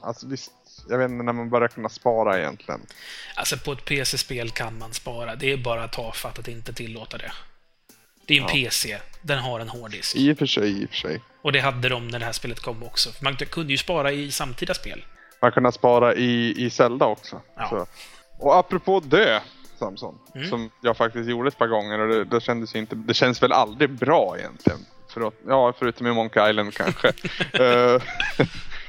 Alltså 0.00 0.26
visst, 0.26 0.52
jag 0.88 0.98
vet 0.98 1.10
inte 1.10 1.24
när 1.24 1.32
man 1.32 1.50
börjar 1.50 1.68
kunna 1.68 1.88
spara 1.88 2.38
egentligen. 2.38 2.80
Alltså 3.34 3.56
på 3.56 3.72
ett 3.72 3.84
PC-spel 3.84 4.50
kan 4.50 4.78
man 4.78 4.92
spara. 4.92 5.36
Det 5.36 5.52
är 5.52 5.56
bara 5.56 5.88
tafatt 5.88 6.38
att 6.38 6.48
inte 6.48 6.72
tillåta 6.72 7.18
det. 7.18 7.32
Det 8.32 8.36
är 8.38 8.40
en 8.40 8.46
Ja. 8.48 8.52
PC. 8.68 8.98
Den 9.22 9.38
har 9.38 9.60
en 9.60 9.68
hårddisk. 9.68 10.16
I 10.16 10.32
och 10.32 10.38
för 10.38 10.46
sig, 10.46 10.82
i 10.82 10.84
och 10.86 10.90
för 10.90 10.96
sig. 10.96 11.20
Och 11.42 11.52
det 11.52 11.60
hade 11.60 11.88
de 11.88 12.08
när 12.08 12.18
det 12.18 12.24
här 12.24 12.32
spelet 12.32 12.60
kom 12.60 12.82
också. 12.82 13.12
För 13.12 13.24
Man 13.24 13.36
kunde 13.36 13.72
ju 13.72 13.76
spara 13.78 14.12
i 14.12 14.30
samtida 14.32 14.74
spel. 14.74 15.04
Man 15.42 15.52
kunde 15.52 15.72
spara 15.72 16.14
i, 16.14 16.54
i 16.64 16.70
Zelda 16.70 17.06
också. 17.06 17.40
Ja. 17.56 17.68
Så. 17.68 17.86
Och 18.38 18.56
apropå 18.56 19.00
dö, 19.00 19.40
Samson, 19.78 20.18
Mm. 20.34 20.48
som 20.48 20.70
jag 20.82 20.96
faktiskt 20.96 21.30
gjorde 21.30 21.48
ett 21.48 21.58
par 21.58 21.66
gånger 21.66 21.98
och 21.98 22.08
det, 22.08 22.24
det 22.24 22.40
kändes 22.40 22.74
ju 22.74 22.78
inte... 22.78 22.96
Det 22.96 23.14
känns 23.14 23.42
väl 23.42 23.52
aldrig 23.52 23.90
bra 23.90 24.36
egentligen. 24.38 24.78
För 25.08 25.28
att, 25.28 25.34
ja, 25.48 25.72
förutom 25.78 26.06
i 26.06 26.12
Monkey 26.12 26.50
Island 26.50 26.74
kanske. 26.74 27.12
Eh, 27.64 28.02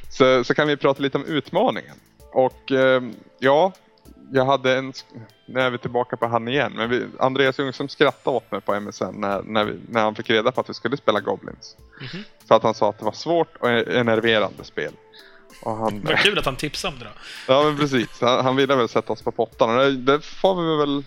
så, 0.10 0.44
så 0.44 0.54
kan 0.54 0.68
vi 0.68 0.78
prata 0.78 1.02
lite 1.02 1.18
om 1.18 1.26
utmaningen. 1.26 1.96
Och 2.32 2.72
eh, 2.72 3.02
ja, 3.40 3.72
jag 4.34 4.46
hade 4.46 4.78
en... 4.78 4.94
Nu 5.46 5.60
är 5.60 5.70
vi 5.70 5.78
tillbaka 5.78 6.18
på 6.18 6.28
han 6.28 6.48
igen. 6.48 6.74
Men 6.76 6.90
vi, 6.90 7.08
Andreas 7.20 7.60
Ljungström 7.60 7.90
skrattade 7.90 8.38
åt 8.38 8.52
mig 8.52 8.62
på 8.62 8.80
MSN 8.80 9.04
när, 9.14 9.42
när, 9.44 9.66
vi, 9.66 9.80
när 9.90 10.02
han 10.02 10.16
fick 10.16 10.30
reda 10.30 10.52
på 10.52 10.62
att 10.62 10.70
vi 10.70 10.74
skulle 10.74 10.98
spela 10.98 11.20
Goblins. 11.20 11.78
Mhm. 12.02 12.24
För 12.48 12.56
att 12.56 12.64
han 12.64 12.74
sa 12.74 12.90
att 12.90 13.00
det 13.00 13.06
var 13.06 13.12
svårt 13.12 13.58
och 13.60 13.70
enerverande 13.70 14.64
spel. 14.64 14.94
Och 15.62 15.76
han, 15.76 16.02
Vad 16.06 16.18
kul 16.18 16.40
att 16.40 16.46
han 16.46 16.56
tipsade 16.56 16.94
om 16.94 17.00
det 17.00 17.06
då. 17.06 17.12
Ja 17.54 17.64
men 17.64 17.78
precis. 17.78 18.22
Han, 18.22 18.46
han 18.46 18.56
ville 18.56 18.76
väl 18.76 18.90
sätta 18.90 19.14
oss 19.14 19.22
på 19.22 19.32
pottan 19.32 19.70
och 19.70 19.78
det, 19.78 19.92
det 19.92 20.22
får 20.22 20.62
vi 20.62 20.78
väl 20.78 21.04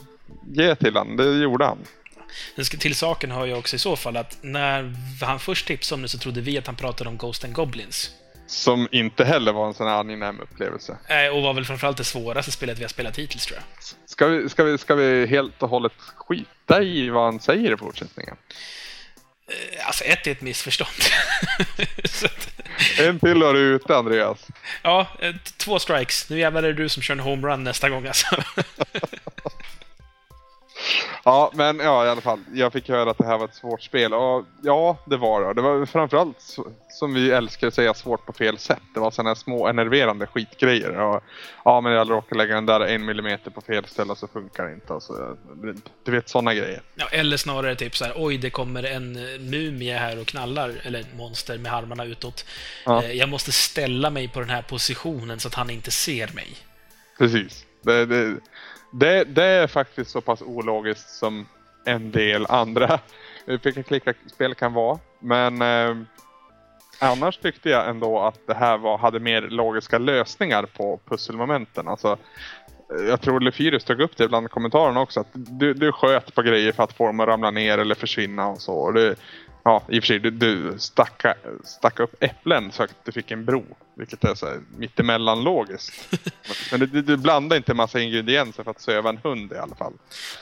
ge 0.46 0.74
till 0.74 0.96
han. 0.96 1.16
Det 1.16 1.24
gjorde 1.24 1.64
han. 1.64 1.78
Till 2.78 2.94
saken 2.94 3.30
hör 3.30 3.46
jag 3.46 3.58
också 3.58 3.76
i 3.76 3.78
så 3.78 3.96
fall 3.96 4.16
att 4.16 4.38
när 4.40 4.94
han 5.22 5.38
först 5.38 5.66
tipsade 5.66 5.98
om 5.98 6.02
det 6.02 6.08
så 6.08 6.18
trodde 6.18 6.40
vi 6.40 6.58
att 6.58 6.66
han 6.66 6.76
pratade 6.76 7.10
om 7.10 7.16
Ghost 7.16 7.44
and 7.44 7.54
Goblins. 7.54 8.10
Som 8.46 8.88
inte 8.92 9.24
heller 9.24 9.52
var 9.52 9.66
en 9.66 9.74
sån 9.74 9.86
här 9.88 9.94
angenäm 9.98 10.40
upplevelse. 10.40 10.96
Eh, 11.08 11.26
Och 11.36 11.42
var 11.42 11.52
väl 11.54 11.64
framförallt 11.64 11.96
det 11.96 12.04
svåraste 12.04 12.52
spelet 12.52 12.78
vi 12.78 12.82
har 12.82 12.88
spelat 12.88 13.18
hittills 13.18 13.46
tror 13.46 13.58
jag. 13.58 13.64
Ska 14.10 14.26
vi, 14.26 14.48
ska 14.48 14.64
vi, 14.64 14.78
ska 14.78 14.94
vi 14.94 15.26
helt 15.26 15.62
och 15.62 15.68
hållet 15.68 15.92
skita 16.16 16.82
i 16.82 17.08
vad 17.10 17.24
han 17.24 17.40
säger 17.40 17.74
i 17.74 17.76
fortsättningen? 17.76 18.36
Eh, 19.48 19.86
Alltså 19.86 20.04
ett 20.04 20.26
är 20.26 20.30
ett 20.30 20.40
missförstånd. 20.40 20.90
En 23.00 23.20
till 23.20 23.42
har 23.42 23.54
du 23.54 23.60
ute 23.60 23.96
Andreas. 23.96 24.46
ja, 24.82 25.06
eh, 25.20 25.34
två 25.56 25.78
strikes. 25.78 26.30
Nu 26.30 26.38
jävlar 26.38 26.62
är 26.62 26.66
det 26.66 26.72
du 26.82 26.88
som 26.88 27.02
kör 27.02 27.14
en 27.14 27.20
homerun 27.20 27.64
nästa 27.64 27.88
gång 27.88 28.06
alltså. 28.06 28.26
Ja 31.24 31.50
men 31.54 31.78
ja 31.78 32.06
i 32.06 32.08
alla 32.08 32.20
fall. 32.20 32.40
Jag 32.54 32.72
fick 32.72 32.88
höra 32.88 33.10
att 33.10 33.18
det 33.18 33.26
här 33.26 33.38
var 33.38 33.44
ett 33.44 33.54
svårt 33.54 33.82
spel. 33.82 34.14
Och 34.14 34.44
ja 34.62 34.98
det 35.06 35.16
var 35.16 35.44
det. 35.44 35.54
Det 35.54 35.62
var 35.62 35.86
framförallt 35.86 36.56
som 36.90 37.14
vi 37.14 37.30
älskar 37.30 37.66
att 37.66 37.74
säga 37.74 37.94
svårt 37.94 38.26
på 38.26 38.32
fel 38.32 38.58
sätt. 38.58 38.82
Det 38.94 39.00
var 39.00 39.10
sådana 39.10 39.34
små 39.34 39.66
enerverande 39.68 40.26
skitgrejer. 40.26 41.00
Och, 41.00 41.22
ja 41.64 41.80
men 41.80 41.92
jag 41.92 42.10
råkade 42.10 42.38
lägga 42.38 42.54
den 42.54 42.66
där 42.66 42.80
en 42.80 43.04
millimeter 43.04 43.50
på 43.50 43.60
fel 43.60 43.84
ställe 43.84 44.16
så 44.16 44.28
funkar 44.28 44.64
det 44.64 44.72
inte. 44.72 44.92
Och 44.92 45.02
så, 45.02 45.36
du 46.04 46.12
vet 46.12 46.28
sådana 46.28 46.54
grejer. 46.54 46.82
Ja, 46.94 47.06
eller 47.10 47.36
snarare 47.36 47.74
typ 47.76 47.96
så 47.96 48.04
här, 48.04 48.12
oj, 48.16 48.38
det 48.38 48.50
kommer 48.50 48.82
en 48.82 49.16
eh, 49.16 49.40
mumie 49.40 49.96
här 49.96 50.20
och 50.20 50.26
knallar, 50.26 50.74
eller 50.82 51.00
ett 51.00 51.14
monster 51.16 51.58
med 51.58 51.74
armarna 51.74 52.04
utåt. 52.04 52.44
Ja. 52.84 53.02
Eh, 53.02 53.12
Jag 53.12 53.28
måste 53.28 53.52
ställa 53.52 54.10
mig 54.10 54.28
på 54.28 54.40
den 54.40 54.50
här 54.50 54.62
positionen 54.62 55.40
så 55.40 55.48
att 55.48 55.54
han 55.54 55.70
inte 55.70 55.90
ser 55.90 56.28
mig. 56.34 56.56
Precis. 57.18 57.64
Det, 57.82 58.06
det, 58.06 58.36
det, 58.90 59.24
det 59.24 59.44
är 59.44 59.66
faktiskt 59.66 60.10
så 60.10 60.20
pass 60.20 60.42
ologiskt 60.42 61.10
som 61.10 61.46
en 61.84 62.10
del 62.10 62.46
andra 62.48 63.00
picka 63.62 63.82
klicka 63.82 64.14
spel 64.26 64.54
kan 64.54 64.72
vara. 64.72 64.98
Men 65.18 65.62
eh, 65.62 65.96
annars 66.98 67.38
tyckte 67.38 67.70
jag 67.70 67.88
ändå 67.88 68.20
att 68.20 68.46
det 68.46 68.54
här 68.54 68.78
var, 68.78 68.98
hade 68.98 69.20
mer 69.20 69.42
logiska 69.42 69.98
lösningar 69.98 70.62
på 70.62 71.00
pusselmomenten. 71.04 71.88
Alltså, 71.88 72.18
eh, 72.98 73.04
jag 73.08 73.20
tror 73.20 73.40
Lefyrus 73.40 73.84
tog 73.84 74.00
upp 74.00 74.16
det 74.16 74.28
bland 74.28 74.50
kommentarerna 74.50 75.00
också. 75.00 75.20
Att 75.20 75.30
du, 75.32 75.74
du 75.74 75.92
sköt 75.92 76.34
på 76.34 76.42
grejer 76.42 76.72
för 76.72 76.82
att 76.82 76.92
få 76.92 77.06
dem 77.06 77.20
att 77.20 77.28
ramla 77.28 77.50
ner 77.50 77.78
eller 77.78 77.94
försvinna 77.94 78.48
och 78.48 78.60
så. 78.60 78.74
Och 78.74 78.94
du, 78.94 79.14
ja, 79.62 79.82
i 79.88 79.98
och 79.98 80.02
för 80.02 80.06
sig, 80.06 80.18
du, 80.18 80.30
du 80.30 80.78
stacka, 80.78 81.34
stack 81.64 82.00
upp 82.00 82.14
äpplen 82.20 82.72
så 82.72 82.82
att 82.82 83.04
du 83.04 83.12
fick 83.12 83.30
en 83.30 83.44
bro. 83.44 83.64
Vilket 83.98 84.24
är 84.24 84.34
så 84.34 84.46
här 84.46 84.60
mittemellan 84.76 85.44
logiskt. 85.44 85.92
Men 86.70 86.80
du, 86.80 87.02
du, 87.02 87.16
blandar 87.16 87.56
inte 87.56 87.74
massa 87.74 88.00
ingredienser 88.00 88.64
för 88.64 88.70
att 88.70 88.80
söva 88.80 89.10
en 89.10 89.16
hund 89.16 89.52
i 89.52 89.56
alla 89.56 89.74
fall. 89.76 89.92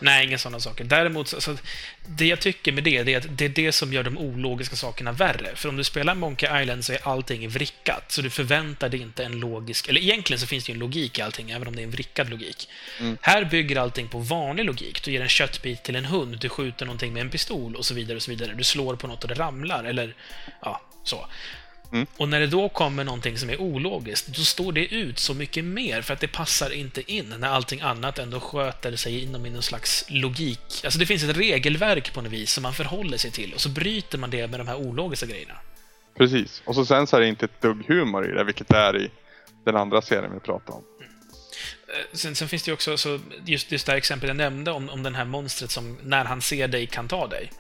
Nej, 0.01 0.27
inga 0.27 0.39
sådana 0.39 0.61
saker. 0.61 0.85
Däremot, 0.85 1.29
så, 1.29 1.41
så, 1.41 1.57
det 2.07 2.27
jag 2.27 2.41
tycker 2.41 2.73
med 2.73 2.85
det, 2.85 3.03
det 3.03 3.15
är 3.15 3.19
att 3.19 3.39
det 3.39 3.45
är 3.45 3.49
det 3.49 3.73
som 3.73 3.93
gör 3.93 4.03
de 4.03 4.19
ologiska 4.19 4.77
sakerna 4.77 5.13
värre. 5.13 5.57
För 5.57 5.69
om 5.69 5.77
du 5.77 5.85
spelar 5.85 6.15
Monkey 6.15 6.63
Island 6.63 6.85
så 6.85 6.93
är 6.93 7.09
allting 7.09 7.49
vrickat, 7.49 8.13
så 8.13 8.23
du 8.23 8.31
förväntar 8.31 8.89
dig 8.89 9.01
inte 9.01 9.25
en 9.25 9.41
logisk... 9.41 9.89
Eller 9.89 10.01
egentligen 10.01 10.41
så 10.41 10.47
finns 10.47 10.65
det 10.65 10.73
ju 10.73 10.75
en 10.75 10.81
logik 10.81 11.19
i 11.19 11.23
allting, 11.23 11.51
även 11.51 11.69
om 11.69 11.77
det 11.77 11.83
är 11.83 11.85
en 11.85 11.91
vrickad 11.91 12.31
logik. 12.31 12.69
Här 13.21 13.45
bygger 13.45 13.77
allting 13.77 14.09
på 14.09 14.19
vanlig 14.19 14.65
logik. 14.65 15.05
Du 15.05 15.13
ger 15.13 15.21
en 15.21 15.29
köttbit 15.29 15.83
till 15.83 15.97
en 15.97 16.05
hund, 16.05 16.39
du 16.39 16.49
skjuter 16.49 16.87
någonting 16.87 17.13
med 17.13 17.21
en 17.21 17.31
pistol 17.31 17.77
och 17.77 17.85
så 17.85 17.95
vidare. 17.95 18.17
och 18.17 18.23
så 18.23 18.31
vidare. 18.31 18.55
Du 18.55 18.65
slår 18.65 18.97
på 18.97 19.07
något 19.07 19.23
och 19.23 19.29
det 19.29 19.35
ramlar, 19.35 19.85
eller 19.85 20.15
ja, 20.61 20.81
så. 21.05 21.27
Och 22.17 22.29
när 22.29 22.41
det 22.41 22.47
då 22.47 22.69
kommer 22.69 23.05
någonting 23.05 23.39
som 23.39 23.51
är 23.51 23.61
ologiskt, 23.61 24.27
då 24.27 24.43
står 24.43 24.73
det 24.73 24.95
ut 24.95 25.19
så 25.19 25.35
mycket 25.35 25.65
mer 25.65 26.03
för 26.03 26.15
att 26.15 26.21
det 26.21 26.29
passar 26.29 26.71
inte 26.71 27.13
in 27.13 27.35
när 27.39 27.49
allting 27.49 27.81
annat 27.81 28.19
ändå 28.19 28.41
sköter 28.41 28.97
sig 28.97 29.23
inom 29.23 29.43
någon 29.43 29.63
slags 29.63 30.05
logik. 30.09 30.81
Alltså 30.85 30.99
det 30.99 31.07
finns 31.07 31.25
ett 31.25 31.37
regelverk 31.37 32.15
på 32.15 32.23
något 32.23 32.33
vis 32.33 32.53
som 32.53 32.63
man 32.63 32.75
förhåller 32.75 33.17
sig 33.17 33.31
till 33.31 33.55
och 33.55 33.61
så 33.61 33.69
bryter 33.69 34.19
man 34.19 34.31
det 34.31 34.51
med 34.51 34.61
de 34.61 34.69
här 34.69 34.77
ologiska 34.77 35.27
grejerna. 35.27 35.55
Precis. 36.17 36.63
Och 36.65 36.75
så 36.75 36.85
sen 36.85 37.07
så 37.07 37.17
är 37.17 37.21
det 37.21 37.29
inte 37.29 37.45
ett 37.45 37.61
dugg 37.61 37.85
humor 37.89 38.31
i 38.31 38.35
det, 38.35 38.45
vilket 38.45 38.69
det 38.69 38.77
är 38.77 38.97
i 38.97 39.11
den 39.65 39.77
andra 39.77 40.03
serien 40.03 40.35
vi 40.35 40.41
pratade 40.41 40.73
om. 40.73 40.85
Eh, 41.89 42.05
Sen, 42.13 42.35
sen 42.35 42.49
finns 42.49 42.63
det 42.63 42.69
ju 42.69 42.75
också 42.75 42.97
så, 42.97 43.21
just, 43.45 43.73
just 43.73 43.87
det 43.87 43.93
här 43.93 43.97
exempel 43.97 44.29
jag 44.29 44.37
nämnde 44.37 44.71
om, 44.71 44.91
om 44.91 45.03
den 45.03 45.15
här 45.15 45.25
monstret 45.25 45.71
som 45.71 45.99
när 46.03 46.25
han 46.25 46.43
ser 46.43 46.69
dig 46.69 46.87
kan 46.87 47.09
ta 47.09 47.27
dig. 47.27 47.53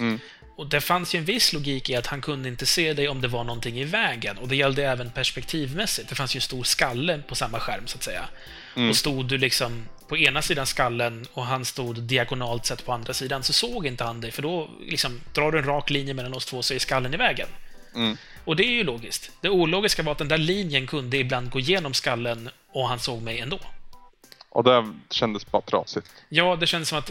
Mm. 0.00 0.18
Och 0.56 0.66
det 0.66 0.80
fanns 0.80 1.14
ju 1.14 1.18
en 1.18 1.24
viss 1.24 1.52
logik 1.52 1.90
i 1.90 1.96
att 1.96 2.06
han 2.06 2.20
kunde 2.20 2.48
inte 2.48 2.66
se 2.66 2.92
dig 2.92 3.08
om 3.08 3.20
det 3.20 3.28
var 3.28 3.44
någonting 3.44 3.80
i 3.80 3.84
vägen. 3.84 4.38
Och 4.38 4.48
det 4.48 4.56
gällde 4.56 4.86
även 4.86 5.10
perspektivmässigt. 5.10 6.08
Det 6.08 6.14
fanns 6.14 6.34
ju 6.34 6.38
en 6.38 6.42
stor 6.42 6.64
skalle 6.64 7.18
på 7.28 7.34
samma 7.34 7.60
skärm, 7.60 7.86
så 7.86 7.96
att 7.96 8.02
säga. 8.02 8.28
Och 8.90 8.96
stod 8.96 9.26
du 9.26 9.38
liksom 9.38 9.88
på 10.08 10.16
ena 10.16 10.42
sidan 10.42 10.66
skallen 10.66 11.26
och 11.32 11.46
han 11.46 11.64
stod 11.64 12.02
diagonalt 12.02 12.66
sett 12.66 12.84
på 12.84 12.92
andra 12.92 13.14
sidan, 13.14 13.42
så 13.42 13.52
såg 13.52 13.86
inte 13.86 14.04
han 14.04 14.20
dig. 14.20 14.30
För 14.30 14.42
då 14.42 14.70
liksom, 14.86 15.20
drar 15.34 15.52
du 15.52 15.58
en 15.58 15.64
rak 15.64 15.90
linje 15.90 16.14
mellan 16.14 16.34
oss 16.34 16.46
två 16.46 16.62
så 16.62 16.74
är 16.74 16.78
skallen 16.78 17.14
i 17.14 17.16
vägen. 17.16 17.48
Mm. 17.94 18.16
Och 18.44 18.56
det 18.56 18.64
är 18.64 18.72
ju 18.72 18.84
logiskt. 18.84 19.30
Det 19.40 19.48
ologiska 19.48 20.02
var 20.02 20.12
att 20.12 20.18
den 20.18 20.28
där 20.28 20.38
linjen 20.38 20.86
kunde 20.86 21.16
ibland 21.16 21.50
gå 21.50 21.60
igenom 21.60 21.94
skallen 21.94 22.50
och 22.72 22.88
han 22.88 22.98
såg 22.98 23.22
mig 23.22 23.38
ändå. 23.38 23.58
Och 24.54 24.64
det 24.64 24.92
kändes 25.10 25.46
bara 25.50 25.62
trasigt. 25.62 26.12
Ja, 26.28 26.56
det 26.56 26.66
känns 26.66 26.88
som 26.88 26.98
att... 26.98 27.10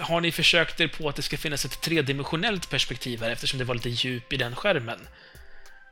Har 0.00 0.20
ni 0.20 0.32
försökt 0.32 0.80
er 0.80 0.88
på 0.88 1.08
att 1.08 1.16
det 1.16 1.22
ska 1.22 1.36
finnas 1.36 1.64
ett 1.64 1.80
tredimensionellt 1.80 2.70
perspektiv 2.70 3.20
här 3.22 3.30
eftersom 3.30 3.58
det 3.58 3.64
var 3.64 3.74
lite 3.74 3.88
djup 3.88 4.32
i 4.32 4.36
den 4.36 4.54
skärmen? 4.56 5.08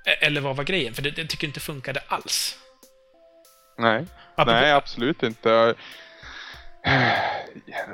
E- 0.07 0.27
Eller 0.27 0.41
vad 0.41 0.57
var 0.57 0.65
grejen? 0.65 0.95
För 0.95 1.03
det, 1.03 1.11
det 1.11 1.25
tycker 1.27 1.47
jag 1.47 1.49
inte 1.49 1.61
funkade 1.61 2.01
alls. 2.09 2.59
Nej. 3.79 4.05
Apropå- 4.35 4.51
Nej, 4.61 4.73
absolut 4.73 5.23
inte. 5.23 5.75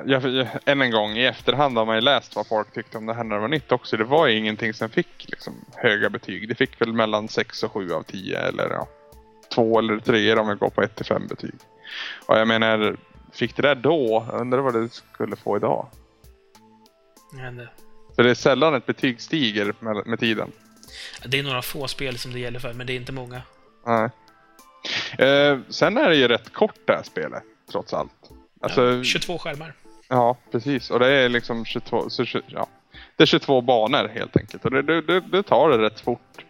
Jag, 0.05 0.25
jag, 0.25 0.47
än 0.65 0.81
en 0.81 0.91
gång, 0.91 1.17
i 1.17 1.25
efterhand 1.25 1.77
har 1.77 1.85
man 1.85 1.95
ju 1.95 2.01
läst 2.01 2.35
vad 2.35 2.47
folk 2.47 2.73
tyckte 2.73 2.97
om 2.97 3.05
det 3.05 3.13
här 3.13 3.23
när 3.23 3.35
det 3.35 3.41
var 3.41 3.47
nytt 3.47 3.71
också. 3.71 3.97
Det 3.97 4.03
var 4.03 4.27
ju 4.27 4.37
ingenting 4.37 4.73
som 4.73 4.89
fick 4.89 5.25
liksom, 5.29 5.65
höga 5.75 6.09
betyg. 6.09 6.49
Det 6.49 6.55
fick 6.55 6.81
väl 6.81 6.93
mellan 6.93 7.27
6 7.27 7.63
och 7.63 7.71
7 7.71 7.93
av 7.93 8.03
10 8.03 8.39
eller 8.39 8.69
ja, 8.69 8.87
2 9.55 9.79
eller 9.79 9.99
3 9.99 10.35
om 10.35 10.47
vi 10.49 10.55
går 10.55 10.69
på 10.69 10.81
1 10.81 10.95
till 10.95 11.05
5 11.05 11.27
betyg. 11.27 11.53
Och 12.25 12.37
jag 12.37 12.47
menar, 12.47 12.97
fick 13.33 13.55
det 13.55 13.61
där 13.61 13.75
då, 13.75 14.25
jag 14.31 14.41
undrar 14.41 14.59
vad 14.59 14.73
det 14.73 14.89
skulle 14.89 15.35
få 15.35 15.57
idag. 15.57 15.87
Men, 17.33 17.59
eh, 17.59 17.65
För 18.15 18.23
det 18.23 18.29
är 18.29 18.35
sällan 18.35 18.73
ett 18.75 18.85
betyg 18.85 19.21
stiger 19.21 19.73
med, 19.79 20.07
med 20.07 20.19
tiden. 20.19 20.51
det 21.25 21.39
är 21.39 21.43
några 21.43 21.61
få 21.61 21.87
spel 21.87 22.17
som 22.17 22.33
det 22.33 22.39
gäller 22.39 22.59
för, 22.59 22.73
men 22.73 22.87
det 22.87 22.93
är 22.93 22.97
inte 22.97 23.11
många. 23.11 23.41
Nej. 23.85 24.09
Eh, 25.27 25.59
sen 25.69 25.97
är 25.97 26.09
det 26.09 26.15
ju 26.15 26.27
rätt 26.27 26.53
kort 26.53 26.79
det 26.85 26.93
här 26.93 27.03
spelet, 27.03 27.43
trots 27.71 27.93
allt. 27.93 28.11
Alltså, 28.61 28.81
Ja, 28.81 29.03
22 29.03 29.37
skärmar. 29.37 29.73
Ja, 30.07 30.37
precis. 30.51 30.91
Och 30.91 30.99
det 30.99 31.07
är 31.07 31.29
liksom 31.29 31.65
22, 31.65 32.09
så, 32.09 32.25
ja. 32.47 32.67
det 33.15 33.23
är 33.23 33.27
22 33.27 33.61
banor 33.61 34.07
helt 34.13 34.37
enkelt. 34.37 34.65
Och 34.65 34.71
det, 34.71 34.81
det, 34.81 35.01
det, 35.01 35.19
det 35.19 35.43
tar 35.43 35.69
det 35.69 35.77
rätt 35.77 35.99
fort. 35.99 36.45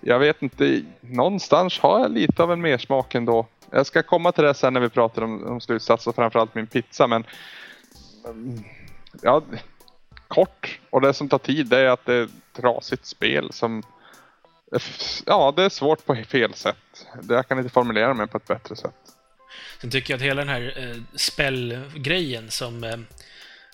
Jag 0.00 0.18
vet 0.18 0.42
inte, 0.42 0.82
någonstans 1.00 1.78
har 1.78 2.00
jag 2.00 2.12
lite 2.12 2.42
av 2.42 2.52
en 2.52 2.60
mersmak 2.60 3.14
ändå. 3.14 3.46
Jag 3.74 3.86
ska 3.86 4.02
komma 4.02 4.32
till 4.32 4.44
det 4.44 4.54
sen 4.54 4.72
när 4.72 4.80
vi 4.80 4.88
pratar 4.88 5.22
om, 5.22 5.46
om 5.46 5.60
slutsats 5.60 6.06
och 6.06 6.14
framförallt 6.14 6.54
min 6.54 6.66
pizza. 6.66 7.06
Men 7.06 7.24
ja, 9.22 9.42
kort. 10.28 10.78
Och 10.90 11.00
det 11.00 11.14
som 11.14 11.28
tar 11.28 11.38
tid 11.38 11.66
det 11.66 11.78
är 11.78 11.86
att 11.88 12.04
det 12.06 12.14
är 12.14 12.22
ett 12.22 12.30
trasigt 12.56 13.06
spel 13.06 13.52
som 13.52 13.82
Ja, 15.26 15.52
det 15.56 15.62
är 15.62 15.68
svårt 15.68 16.06
på 16.06 16.14
fel 16.14 16.54
sätt. 16.54 17.06
Det- 17.22 17.34
Jag 17.34 17.48
kan 17.48 17.58
inte 17.58 17.70
formulera 17.70 18.14
mig 18.14 18.26
på 18.26 18.36
ett 18.36 18.46
bättre 18.46 18.76
sätt. 18.76 18.94
Sen 19.80 19.90
tycker 19.90 20.12
jag 20.12 20.18
att 20.18 20.22
hela 20.24 20.40
den 20.44 20.48
här 20.48 20.74
eh, 20.76 20.96
spellgrejen 21.14 22.50
som... 22.50 22.84
Eh, 22.84 22.96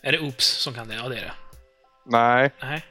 är 0.03 0.13
det 0.13 0.19
Oops 0.21 0.47
som 0.47 0.75
kan 0.75 0.89
det? 0.89 0.95
Ja, 0.95 1.09
det 1.09 1.17
är 1.17 1.21
det. 1.25 1.33
Nej, 2.07 2.51
Nej. 2.61 2.85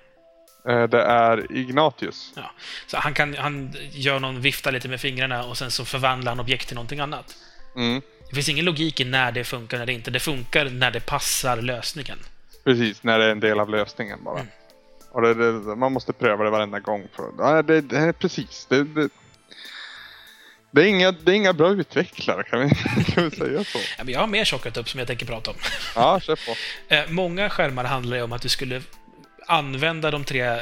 Eh, 0.68 0.84
det 0.84 1.01
är 1.03 1.57
Ignatius. 1.57 2.32
Ja. 2.36 2.51
Så 2.88 2.97
han, 2.97 3.14
kan, 3.14 3.36
han 3.38 3.74
gör 3.91 4.20
någon 4.20 4.41
vifta 4.41 4.72
lite 4.72 4.88
med 4.88 5.01
fingrarna 5.01 5.43
och 5.43 5.57
sen 5.57 5.72
så 5.72 5.86
förvandlar 5.86 6.32
han 6.32 6.39
objekt 6.39 6.68
till 6.68 6.76
någonting 6.76 6.99
annat. 6.99 7.36
Mm, 7.76 8.01
Det 8.30 8.36
finns 8.36 8.49
ingen 8.49 8.66
logik 8.66 8.99
i 8.99 9.05
när 9.05 9.32
det 9.32 9.43
funkar 9.43 9.78
och 9.78 9.80
när 9.80 9.86
det 9.86 9.93
inte. 9.93 10.12
Det 10.12 10.20
funkar 10.20 10.66
när 10.66 10.91
det 10.91 10.99
passar 11.05 11.62
lösningen. 11.62 12.20
precis, 12.64 13.03
när 13.03 13.20
det 13.20 13.26
är 13.26 13.30
en 13.32 13.39
del 13.39 13.60
av 13.60 13.70
lösningen 13.70 14.24
bara. 14.24 14.39
Mm. 14.39 14.51
Och 15.12 15.22
det, 15.22 15.34
det, 15.34 15.76
man 15.76 15.91
måste 15.93 16.14
pröva 16.14 16.43
det 16.43 16.49
varenda 16.49 16.80
gång. 16.80 17.07
För, 17.16 17.64
det, 17.64 17.82
det 17.82 17.97
är 17.97 18.12
precis. 18.12 18.66
Det, 18.70 18.84
det, 18.84 19.10
det, 20.72 20.82
är 20.82 20.86
inga, 20.86 21.12
det 21.12 21.32
är 21.32 21.36
inga 21.36 21.53
bra 21.53 21.70
utvecklare, 21.70 22.43
kan 22.43 22.60
vi, 22.60 22.70
kan 23.14 23.30
vi 23.30 23.36
säga 23.36 23.64
så? 23.64 23.78
Ja, 23.97 24.03
men 24.03 24.14
jag 24.14 24.20
har 24.20 24.28
mer 24.28 24.45
tjockat 24.45 24.78
upp 24.78 24.89
som 24.89 24.97
jag 24.99 25.07
tänker 25.07 25.26
prata 25.26 25.51
om. 25.51 25.57
Ja, 25.95 26.20
kör 26.20 26.36
på. 26.36 26.55
Eh, 26.95 27.03
många 27.10 27.49
skärmar 27.49 27.84
handlar 27.84 28.18
ju 28.18 28.24
om 28.24 28.34
att 28.34 28.41
du 28.41 28.49
skulle 28.49 28.82
använda 29.49 30.11
de 30.11 30.23
tre 30.23 30.59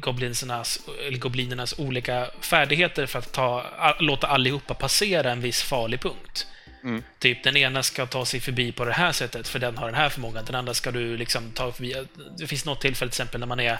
goblinsernas, 0.00 0.80
eller 1.06 1.18
goblinernas 1.18 1.78
olika 1.78 2.30
färdigheter 2.40 3.06
för 3.06 3.18
att 3.18 3.32
ta, 3.32 3.64
låta 4.00 4.26
allihopa 4.26 4.74
passera 4.74 5.32
en 5.32 5.40
viss 5.40 5.62
farlig 5.62 6.00
punkt. 6.00 6.46
Mm. 6.84 7.02
Typ, 7.18 7.44
den 7.44 7.56
ena 7.56 7.82
ska 7.82 8.06
ta 8.06 8.24
sig 8.24 8.40
förbi 8.40 8.72
på 8.72 8.84
det 8.84 8.92
här 8.92 9.12
sättet, 9.12 9.48
för 9.48 9.58
den 9.58 9.76
har 9.78 9.86
den 9.86 9.94
här 9.94 10.08
förmågan. 10.08 10.44
Den 10.44 10.54
andra 10.54 10.74
ska 10.74 10.90
du 10.90 11.16
liksom 11.16 11.50
ta 11.50 11.72
förbi. 11.72 11.94
Det 12.38 12.46
finns 12.46 12.64
något 12.64 12.80
tillfälle, 12.80 13.10
till 13.10 13.20
exempel, 13.20 13.40
när 13.40 13.46
man 13.46 13.60
är 13.60 13.78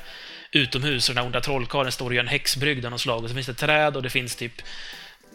utomhus 0.51 1.09
och 1.09 1.14
den 1.14 1.22
här 1.22 1.26
onda 1.26 1.40
trollkarlen 1.40 1.92
står 1.92 2.07
och 2.07 2.14
gör 2.14 2.22
en 2.22 2.28
häxbrygd 2.28 2.84
av 2.84 2.90
något 2.90 3.01
slag. 3.01 3.22
Och 3.22 3.28
så 3.28 3.34
finns 3.34 3.47
det 3.47 3.55
träd 3.55 3.97
och 3.97 4.03
det 4.03 4.11
finns 4.11 4.36
typ 4.36 4.62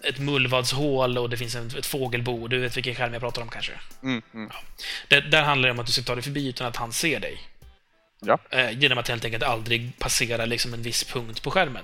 ett 0.04 0.20
mullvadshål 0.20 1.18
och 1.18 1.30
det 1.30 1.38
finns 1.38 1.56
ett 1.56 1.86
fågelbo. 1.86 2.48
Du 2.48 2.60
vet 2.60 2.78
vilken 2.78 2.96
skärm 2.96 3.14
jag 3.14 3.22
pratar 3.22 3.42
om 3.42 3.50
kanske? 3.50 3.72
Mm, 4.04 4.22
mm. 4.34 4.50
Det, 5.08 5.22
där 5.22 5.44
handlar 5.44 5.68
det 5.68 5.74
om 5.74 5.80
att 5.80 5.86
du 5.86 5.92
ska 5.92 6.02
ta 6.02 6.16
dig 6.16 6.24
förbi 6.24 6.48
utan 6.48 6.68
att 6.68 6.76
han 6.76 6.94
ser 6.94 7.20
dig. 7.20 7.40
Ja. 8.26 8.40
Eh, 8.50 8.80
genom 8.80 8.98
att 8.98 9.08
helt 9.08 9.26
enkelt 9.26 9.44
aldrig 9.44 10.00
passera 10.00 10.46
liksom 10.46 10.74
en 10.74 10.82
viss 10.82 11.04
punkt 11.04 11.44
på 11.44 11.52
skärmen. 11.52 11.84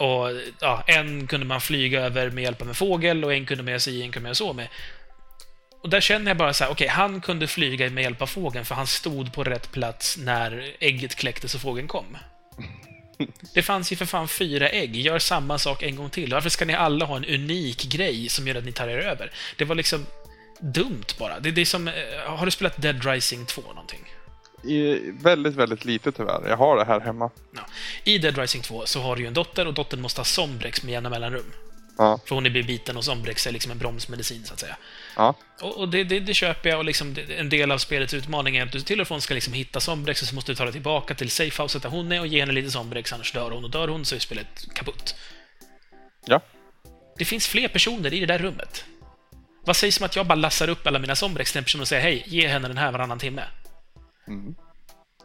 Och 0.00 0.28
ja, 0.60 0.84
En 0.86 1.26
kunde 1.26 1.46
man 1.46 1.60
flyga 1.60 2.00
över 2.00 2.30
med 2.30 2.44
hjälp 2.44 2.62
av 2.62 2.68
en 2.68 2.74
fågel 2.74 3.24
och 3.24 3.34
en 3.34 3.46
kunde 3.46 3.62
man 3.64 3.70
göra 3.70 3.80
si, 3.80 4.02
en 4.02 4.10
kunde 4.12 4.22
man 4.22 4.28
göra 4.28 4.34
så 4.34 4.52
med. 4.52 4.68
Och 5.82 5.88
där 5.90 6.00
känner 6.00 6.30
jag 6.30 6.36
bara 6.36 6.52
så 6.52 6.64
här, 6.64 6.70
okej, 6.70 6.88
han 6.88 7.20
kunde 7.20 7.46
flyga 7.46 7.90
med 7.90 8.02
hjälp 8.02 8.22
av 8.22 8.26
fågeln 8.26 8.64
för 8.64 8.74
han 8.74 8.86
stod 8.86 9.32
på 9.32 9.44
rätt 9.44 9.72
plats 9.72 10.16
när 10.18 10.72
ägget 10.80 11.14
kläcktes 11.14 11.54
och 11.54 11.60
fågeln 11.60 11.88
kom. 11.88 12.16
Det 13.54 13.62
fanns 13.62 13.92
ju 13.92 13.96
för 13.96 14.06
fan 14.06 14.28
fyra 14.28 14.68
ägg. 14.68 14.96
Gör 14.96 15.18
samma 15.18 15.58
sak 15.58 15.82
en 15.82 15.96
gång 15.96 16.10
till. 16.10 16.32
Varför 16.32 16.48
ska 16.50 16.64
ni 16.64 16.74
alla 16.74 17.04
ha 17.04 17.16
en 17.16 17.24
unik 17.24 17.84
grej 17.92 18.28
som 18.28 18.48
gör 18.48 18.54
att 18.54 18.64
ni 18.64 18.72
tar 18.72 18.88
er 18.88 18.98
över? 18.98 19.32
Det 19.56 19.64
var 19.64 19.74
liksom 19.74 20.06
dumt 20.60 21.04
bara. 21.18 21.40
Det, 21.40 21.50
det 21.50 21.60
är 21.60 21.64
som... 21.64 21.88
eh, 21.88 21.94
Har 22.26 22.44
du 22.44 22.50
spelat 22.50 22.82
Dead 22.82 23.04
Rising 23.04 23.46
2 23.46 23.62
någonting? 23.62 24.04
I, 24.64 25.00
väldigt, 25.10 25.54
väldigt 25.54 25.84
lite 25.84 26.12
tyvärr. 26.12 26.48
Jag 26.48 26.56
har 26.56 26.76
det 26.76 26.84
här 26.84 27.00
hemma. 27.00 27.30
Ja. 27.54 27.60
I 28.04 28.18
Dead 28.18 28.38
Rising 28.38 28.62
2 28.62 28.86
så 28.86 29.00
har 29.00 29.16
du 29.16 29.22
ju 29.22 29.28
en 29.28 29.34
dotter 29.34 29.66
och 29.66 29.74
dottern 29.74 30.00
måste 30.00 30.20
ha 30.20 30.24
Sombrex 30.24 30.82
med 30.82 30.92
jämna 30.92 31.10
mellanrum. 31.10 31.52
Ja, 31.98 32.20
För 32.26 32.34
hon 32.34 32.46
är 32.46 32.50
biten 32.50 32.96
och 32.96 33.04
Sombrex 33.04 33.46
är 33.46 33.52
liksom 33.52 33.72
en 33.72 33.78
bromsmedicin, 33.78 34.44
så 34.44 34.54
att 34.54 34.60
säga. 34.60 34.76
ja, 35.16 35.34
Och, 35.62 35.76
och 35.76 35.88
det, 35.88 36.04
det, 36.04 36.20
det 36.20 36.34
köper 36.34 36.70
jag 36.70 36.78
och 36.78 36.84
liksom 36.84 37.16
en 37.38 37.48
del 37.48 37.70
av 37.72 37.78
spelets 37.78 38.14
utmaning 38.14 38.56
är 38.56 38.62
att 38.62 38.72
du 38.72 38.80
till 38.80 39.00
och 39.00 39.08
från 39.08 39.20
ska 39.20 39.34
liksom 39.34 39.52
hitta 39.52 39.80
Sombrex 39.80 40.22
och 40.22 40.28
så 40.28 40.34
måste 40.34 40.52
du 40.52 40.56
ta 40.56 40.64
dig 40.64 40.72
tillbaka 40.72 41.14
till 41.14 41.30
safehouset 41.30 41.82
där 41.82 41.88
hon 41.90 42.12
är 42.12 42.20
och 42.20 42.26
ge 42.26 42.40
henne 42.40 42.52
lite 42.52 42.70
Sombrex, 42.70 43.12
annars 43.12 43.32
dör 43.32 43.50
hon. 43.50 43.64
Och 43.64 43.70
dör 43.70 43.88
hon 43.88 44.04
så 44.04 44.14
är 44.14 44.18
spelet 44.18 44.68
kaputt. 44.74 45.14
ja. 46.26 46.40
Det 47.18 47.24
finns 47.24 47.48
fler 47.48 47.68
personer 47.68 48.14
i 48.14 48.20
det 48.20 48.26
där 48.26 48.38
rummet. 48.38 48.84
Vad 49.64 49.76
sägs 49.76 50.00
om 50.00 50.06
att 50.06 50.16
jag 50.16 50.26
bara 50.26 50.34
lassar 50.34 50.68
upp 50.68 50.86
alla 50.86 50.98
mina 50.98 51.16
Sombrex 51.16 51.52
till 51.52 51.58
en 51.58 51.64
person 51.64 51.80
och 51.80 51.88
säger 51.88 52.02
hej, 52.02 52.24
ge 52.26 52.48
henne 52.48 52.68
den 52.68 52.78
här 52.78 52.92
varannan 52.92 53.18
timme? 53.18 53.42
Mm. 54.28 54.54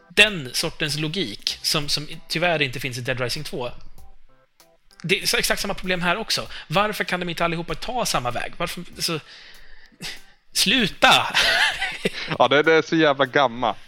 Den 0.08 0.50
sortens 0.52 0.98
logik, 0.98 1.58
som, 1.62 1.88
som 1.88 2.08
tyvärr 2.28 2.62
inte 2.62 2.80
finns 2.80 2.98
i 2.98 3.00
Dead 3.00 3.20
Rising 3.20 3.44
2, 3.44 3.70
det 5.02 5.18
är 5.18 5.38
exakt 5.38 5.60
samma 5.60 5.74
problem 5.74 6.00
här 6.00 6.16
också. 6.16 6.48
Varför 6.68 7.04
kan 7.04 7.20
de 7.20 7.28
inte 7.28 7.44
allihopa 7.44 7.74
ta 7.74 8.06
samma 8.06 8.30
väg? 8.30 8.52
Varför... 8.56 8.84
Så... 8.98 9.20
Sluta! 10.52 11.12
Ja, 12.38 12.48
det, 12.48 12.62
det 12.62 12.72
är 12.72 12.82
så 12.82 12.96
jävla 12.96 13.26
gammalt 13.26 13.78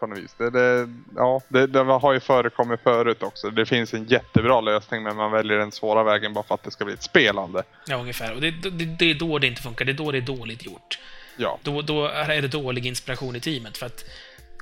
på 0.00 0.06
något 0.06 0.18
vis. 0.18 0.34
Det, 0.38 0.50
det, 0.50 0.88
ja, 1.16 1.40
det, 1.48 1.66
det 1.66 1.78
har 1.78 2.12
ju 2.12 2.20
förekommit 2.20 2.80
förut 2.80 3.22
också. 3.22 3.50
Det 3.50 3.66
finns 3.66 3.94
en 3.94 4.04
jättebra 4.04 4.60
lösning 4.60 5.02
men 5.02 5.16
man 5.16 5.32
väljer 5.32 5.58
den 5.58 5.72
svåra 5.72 6.02
vägen 6.04 6.32
bara 6.32 6.44
för 6.44 6.54
att 6.54 6.62
det 6.62 6.70
ska 6.70 6.84
bli 6.84 6.94
ett 6.94 7.02
spelande. 7.02 7.62
ja, 7.86 7.96
ungefär. 7.96 8.34
Och 8.34 8.40
det, 8.40 8.50
det, 8.50 8.84
det 8.84 9.10
är 9.10 9.14
då 9.14 9.38
det 9.38 9.46
inte 9.46 9.62
funkar. 9.62 9.84
Det 9.84 9.92
är 9.92 9.94
då 9.94 10.12
det 10.12 10.18
är 10.18 10.22
dåligt 10.22 10.66
gjort. 10.66 10.98
Ja, 11.36 11.58
Då, 11.62 11.82
då 11.82 12.06
är 12.06 12.42
det 12.42 12.48
dålig 12.48 12.86
inspiration 12.86 13.36
i 13.36 13.40
teamet. 13.40 13.78
För 13.78 13.86
att 13.86 14.04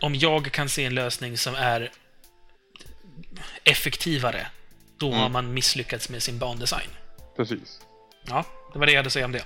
om 0.00 0.14
jag 0.14 0.52
kan 0.52 0.68
se 0.68 0.84
en 0.84 0.94
lösning 0.94 1.38
som 1.38 1.54
är 1.54 1.90
effektivare, 3.64 4.46
då 4.98 5.12
har 5.12 5.28
man 5.28 5.54
misslyckats 5.54 6.08
med 6.08 6.22
sin 6.22 6.38
bandesign. 6.38 6.88
precis. 7.36 7.80
Ja, 8.26 8.44
det 8.72 8.78
var 8.78 8.86
det 8.86 8.92
jag 8.92 8.98
hade 8.98 9.06
att 9.06 9.12
säga 9.12 9.24
om 9.24 9.32
det. 9.32 9.44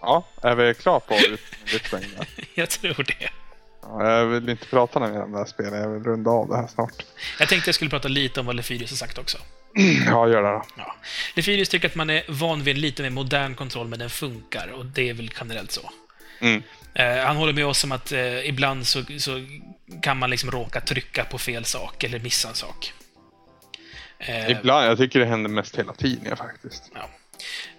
Ja, 0.00 0.24
är 0.42 0.54
vi 0.54 0.74
klara 0.74 1.00
på 1.00 1.14
ut- 1.14 1.40
utspängen 1.74 2.10
där? 2.18 2.26
Jag 2.54 2.70
tror 2.70 3.04
det. 3.04 3.28
Ja, 3.82 4.10
jag 4.18 4.26
vill 4.26 4.48
inte 4.48 4.66
prata 4.66 5.00
mer 5.00 5.22
om 5.22 5.32
det 5.32 5.38
här 5.38 5.44
spelet. 5.44 5.72
Jag 5.80 5.88
vill 5.88 6.02
runda 6.04 6.30
av 6.30 6.48
det 6.48 6.56
här 6.56 6.66
snart. 6.66 7.06
Jag 7.38 7.48
tänkte 7.48 7.68
jag 7.68 7.74
skulle 7.74 7.90
prata 7.90 8.08
lite 8.08 8.40
om 8.40 8.46
vad 8.46 8.56
Lefyrius 8.56 8.90
har 8.90 8.96
sagt 8.96 9.18
också. 9.18 9.38
Ja, 10.06 10.28
gör 10.28 10.42
det 10.42 10.48
då. 10.48 10.62
Ja. 10.76 10.96
Lefyrius 11.34 11.68
tycker 11.68 11.88
att 11.88 11.94
man 11.94 12.10
är 12.10 12.24
van 12.28 12.62
vid 12.62 12.74
en 12.76 12.80
lite 12.80 13.02
mer 13.02 13.10
modern 13.10 13.54
kontroll, 13.54 13.88
men 13.88 13.98
den 13.98 14.10
funkar. 14.10 14.68
Och 14.68 14.86
det 14.86 15.08
är 15.08 15.14
väl 15.14 15.30
generellt 15.40 15.70
så. 15.72 15.90
Mm. 16.40 16.62
Eh, 16.94 17.24
han 17.24 17.36
håller 17.36 17.52
med 17.52 17.66
oss 17.66 17.84
om 17.84 17.92
att 17.92 18.12
eh, 18.12 18.48
ibland 18.48 18.86
så, 18.86 19.04
så 19.18 19.46
kan 20.02 20.18
man 20.18 20.30
liksom 20.30 20.50
råka 20.50 20.80
trycka 20.80 21.24
på 21.24 21.38
fel 21.38 21.64
sak, 21.64 22.04
eller 22.04 22.18
missa 22.18 22.48
en 22.48 22.54
sak. 22.54 22.92
Eh, 24.18 24.50
Ibland, 24.50 24.86
jag 24.86 24.98
tycker 24.98 25.20
det 25.20 25.26
händer 25.26 25.50
mest 25.50 25.78
hela 25.78 25.92
tiden 25.92 26.36
faktiskt. 26.36 26.90
Ja. 26.94 27.08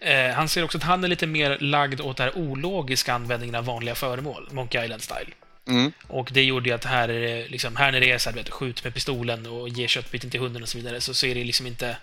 Eh, 0.08 0.34
han 0.34 0.50
ser 0.50 0.64
också 0.64 0.78
att 0.78 0.84
han 0.84 1.04
är 1.04 1.08
lite 1.08 1.28
mer 1.28 1.58
lagd 1.60 2.02
åt 2.02 2.18
den 2.18 2.30
här 2.30 2.38
ologiska 2.38 3.14
användningen 3.14 3.56
av 3.56 3.66
vanliga 3.66 3.96
föremål, 3.96 4.50
Monkey 4.52 4.86
Island-style. 4.86 5.34
Mm. 5.68 5.92
Och 6.08 6.30
det 6.32 6.44
gjorde 6.44 6.70
ju 6.70 6.76
att 6.76 6.86
här, 6.86 7.10
är 7.10 7.22
det 7.22 7.48
liksom, 7.48 7.76
här 7.76 7.92
när 7.92 8.00
det 8.00 8.12
är 8.12 8.18
så 8.18 8.30
här, 8.30 8.38
vet, 8.38 8.50
skjut 8.50 8.84
med 8.84 8.94
pistolen 8.94 9.46
och 9.46 9.70
ge 9.70 9.88
köttbiten 9.88 10.30
till 10.30 10.40
hunden 10.40 10.64
och 10.64 10.70
så 10.70 10.78
vidare, 10.78 11.02
så, 11.02 11.14
så 11.14 11.26
är 11.26 11.36
det 11.36 11.44
liksom 11.44 11.68
inte, 11.68 11.98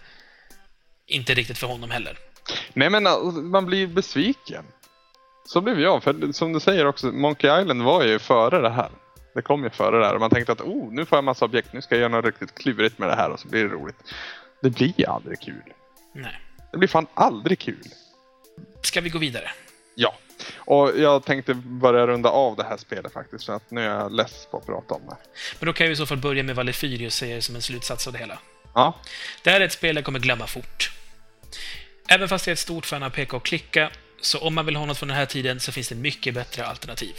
inte 1.06 1.34
riktigt 1.34 1.58
för 1.58 1.66
honom 1.66 1.90
heller. 1.90 2.18
Nej 2.72 2.90
men 2.90 3.06
alltså, 3.06 3.30
man 3.30 3.66
blir 3.66 3.86
besviken. 3.86 4.64
Så 5.53 5.61
blev 5.61 5.80
jag. 5.80 6.03
För 6.03 6.32
som 6.32 6.53
du 6.53 6.61
säger 6.61 6.86
också, 6.86 7.07
Monkey 7.07 7.61
Island 7.61 7.82
var 7.82 8.05
ju 8.05 8.18
före 8.18 8.61
det 8.61 8.70
här. 8.70 8.90
Det 9.34 9.42
kom 9.42 9.64
ju 9.64 9.70
före 9.70 9.98
det 9.98 10.07
här 10.07 10.14
och 10.14 10.20
man 10.20 10.30
tänkte 10.30 10.53
att 10.53 10.61
oh, 10.61 10.92
nu 10.92 11.05
får 11.05 11.16
jag 11.16 11.24
massa 11.24 11.44
objekt, 11.44 11.72
nu 11.72 11.82
ska 11.82 11.94
jag 11.94 12.01
göra 12.01 12.09
något 12.09 12.24
riktigt 12.24 12.55
klurigt 12.55 12.98
med 12.98 13.09
det 13.09 13.14
här 13.14 13.30
och 13.30 13.40
så 13.40 13.48
blir 13.48 13.62
det 13.62 13.68
roligt. 13.68 13.96
Det 14.62 14.70
blir 14.70 15.09
aldrig 15.09 15.40
kul. 15.40 15.62
Nej. 16.12 16.40
Det 16.72 16.78
blir 16.78 16.88
fan 16.88 17.07
aldrig 17.14 17.59
kul. 17.59 17.82
Ska 18.82 19.01
vi 19.01 19.09
gå 19.09 19.18
vidare? 19.18 19.51
Ja. 19.94 20.14
Och 20.57 20.98
jag 20.98 21.24
tänkte 21.24 21.55
börja 21.55 22.07
runda 22.07 22.28
av 22.28 22.57
det 22.57 22.64
här 22.64 22.76
spelet 22.76 23.12
faktiskt 23.12 23.46
för 23.46 23.53
att 23.53 23.70
nu 23.70 23.80
är 23.80 23.88
jag 23.88 24.12
less 24.12 24.46
på 24.51 24.57
att 24.57 24.66
prata 24.66 24.94
om 24.94 25.03
det. 25.09 25.16
Men 25.59 25.66
då 25.66 25.72
kan 25.72 25.86
vi 25.86 25.92
i 25.92 25.96
så 25.96 26.07
fall 26.07 26.18
börja 26.18 26.42
med 26.42 26.57
vad 26.57 26.66
Lefyrius 26.66 27.14
säger 27.14 27.40
som 27.40 27.55
en 27.55 27.62
slutsats 27.62 28.07
av 28.07 28.12
det 28.12 28.18
hela. 28.18 28.38
Ja. 28.74 28.94
Det 29.44 29.51
här 29.51 29.61
är 29.61 29.64
ett 29.64 29.72
spel 29.72 29.96
jag 29.96 30.05
kommer 30.05 30.18
glömma 30.18 30.46
fort. 30.46 30.90
Även 32.09 32.28
fast 32.28 32.46
jag 32.46 32.53
är 32.53 32.55
ett 32.55 32.59
stort 32.59 32.86
fan 32.86 33.03
av 33.03 33.11
peka 33.11 33.36
och 33.36 33.44
klicka, 33.44 33.90
så 34.20 34.38
om 34.38 34.54
man 34.54 34.66
vill 34.66 34.76
ha 34.76 34.86
något 34.86 34.98
från 34.98 35.08
den 35.08 35.16
här 35.18 35.26
tiden 35.26 35.60
så 35.60 35.72
finns 35.72 35.88
det 35.88 35.94
mycket 35.94 36.34
bättre 36.34 36.66
alternativ. 36.66 37.14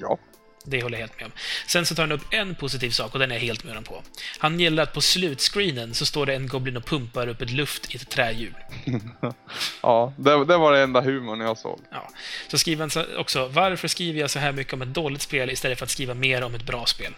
Ja. 0.00 0.18
Det 0.64 0.82
håller 0.82 0.98
jag 0.98 1.06
helt 1.06 1.16
med 1.20 1.26
om. 1.26 1.32
Sen 1.66 1.86
så 1.86 1.94
tar 1.94 2.02
han 2.02 2.12
upp 2.12 2.24
en 2.30 2.54
positiv 2.54 2.90
sak 2.90 3.12
och 3.12 3.18
den 3.18 3.30
är 3.30 3.34
jag 3.34 3.42
helt 3.42 3.64
med 3.64 3.70
honom 3.70 3.84
på. 3.84 4.02
Han 4.38 4.60
gillar 4.60 4.82
att 4.82 4.92
på 4.92 5.00
slutscreenen 5.00 5.94
så 5.94 6.06
står 6.06 6.26
det 6.26 6.34
en 6.34 6.48
goblin 6.48 6.76
och 6.76 6.84
pumpar 6.84 7.26
upp 7.28 7.42
ett 7.42 7.50
luft 7.50 7.94
i 7.94 7.96
ett 7.96 8.08
trähjul. 8.10 8.54
Ja, 9.82 10.12
det, 10.16 10.44
det 10.44 10.56
var 10.56 10.72
det 10.72 10.80
enda 10.80 11.00
humorn 11.00 11.40
jag 11.40 11.58
såg. 11.58 11.80
Ja. 11.90 12.08
Så 12.48 12.58
skriver 12.58 12.80
han 12.82 12.90
så- 12.90 13.16
också, 13.18 13.48
varför 13.48 13.88
skriver 13.88 14.20
jag 14.20 14.30
så 14.30 14.38
här 14.38 14.52
mycket 14.52 14.72
om 14.72 14.82
ett 14.82 14.94
dåligt 14.94 15.22
spel 15.22 15.50
istället 15.50 15.78
för 15.78 15.84
att 15.86 15.90
skriva 15.90 16.14
mer 16.14 16.42
om 16.42 16.54
ett 16.54 16.66
bra 16.66 16.86
spel? 16.86 17.14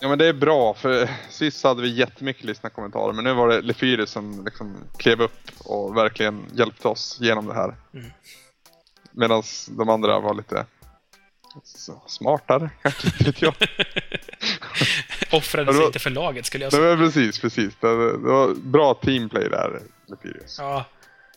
Ja 0.00 0.08
men 0.08 0.18
det 0.18 0.26
är 0.26 0.32
bra 0.32 0.74
för 0.74 1.08
sist 1.30 1.64
hade 1.64 1.82
vi 1.82 1.88
jättemycket 1.94 2.44
lyssnarkommentarer 2.44 3.12
men 3.12 3.24
nu 3.24 3.32
var 3.32 3.48
det 3.48 3.60
Lefyri 3.60 4.06
som 4.06 4.44
liksom 4.44 4.76
klev 4.98 5.22
upp 5.22 5.40
och 5.64 5.96
verkligen 5.96 6.46
hjälpte 6.54 6.88
oss 6.88 7.18
genom 7.20 7.46
det 7.46 7.54
här. 7.54 7.74
Mm. 7.94 8.10
Medan 9.14 9.42
de 9.68 9.88
andra 9.88 10.20
var 10.20 10.34
lite 10.34 10.66
smartare 12.06 12.70
kanske, 12.82 13.06
inte 13.06 13.24
vet 13.24 13.42
jag. 13.42 13.54
Offrade 15.32 15.74
sig 15.74 15.84
inte 15.86 15.98
för 15.98 16.10
laget, 16.10 16.46
skulle 16.46 16.64
jag 16.64 16.72
säga. 16.72 16.96
var 16.96 16.96
precis, 16.96 17.38
precis. 17.38 17.74
Det, 17.80 17.94
var 18.16 18.54
bra 18.54 18.94
teamplay 18.94 19.48
där, 19.48 19.80
Lefyrius. 20.06 20.56
Ja, 20.58 20.84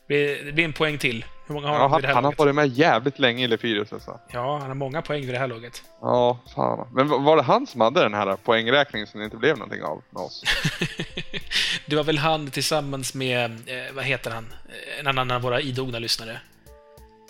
det 0.08 0.54
blir- 0.54 0.66
en 0.66 0.74
poäng 0.74 0.98
till. 0.98 1.26
Hur 1.48 1.54
många 1.56 1.68
har 1.68 1.76
Ja, 1.76 1.82
han 1.88 1.92
vid 1.96 2.04
det 2.04 2.08
här 2.08 2.16
han 2.16 2.24
har 2.24 2.34
varit 2.38 2.56
med 2.56 2.68
jävligt 2.68 3.20
länge 3.20 3.44
i 3.44 3.48
Lefyrius 3.48 3.94
alltså. 3.94 4.20
Ja, 4.32 4.58
han 4.58 4.68
har 4.68 4.76
många 4.76 5.02
poäng 5.02 5.22
vid 5.22 5.34
det 5.34 5.40
här 5.40 5.48
laget. 5.48 5.84
Ja, 6.02 6.40
fan. 6.56 6.88
Men 6.94 7.08
var 7.08 7.20
var 7.20 7.36
det 7.36 7.42
han 7.44 7.68
som 7.68 7.82
hade 7.82 8.04
den 8.04 8.14
här 8.14 8.36
poängräkningen 8.36 9.08
som 9.08 9.20
det 9.20 9.24
inte 9.26 9.38
blev 9.38 9.58
någonting 9.58 9.84
av 9.84 10.04
med 10.10 10.22
oss? 10.24 10.44
Det 11.86 11.96
var 11.96 12.04
väl 12.04 12.18
han 12.18 12.52
tillsammans 12.52 13.14
med, 13.14 13.52
eh, 13.52 13.94
vad 13.94 14.04
heter 14.06 14.32
han, 14.32 14.54
Eh, 14.70 15.00
en 15.00 15.08
annan 15.08 15.32
av 15.32 15.42
våra 15.42 15.62
idogna 15.62 16.00
lyssnare. 16.00 16.42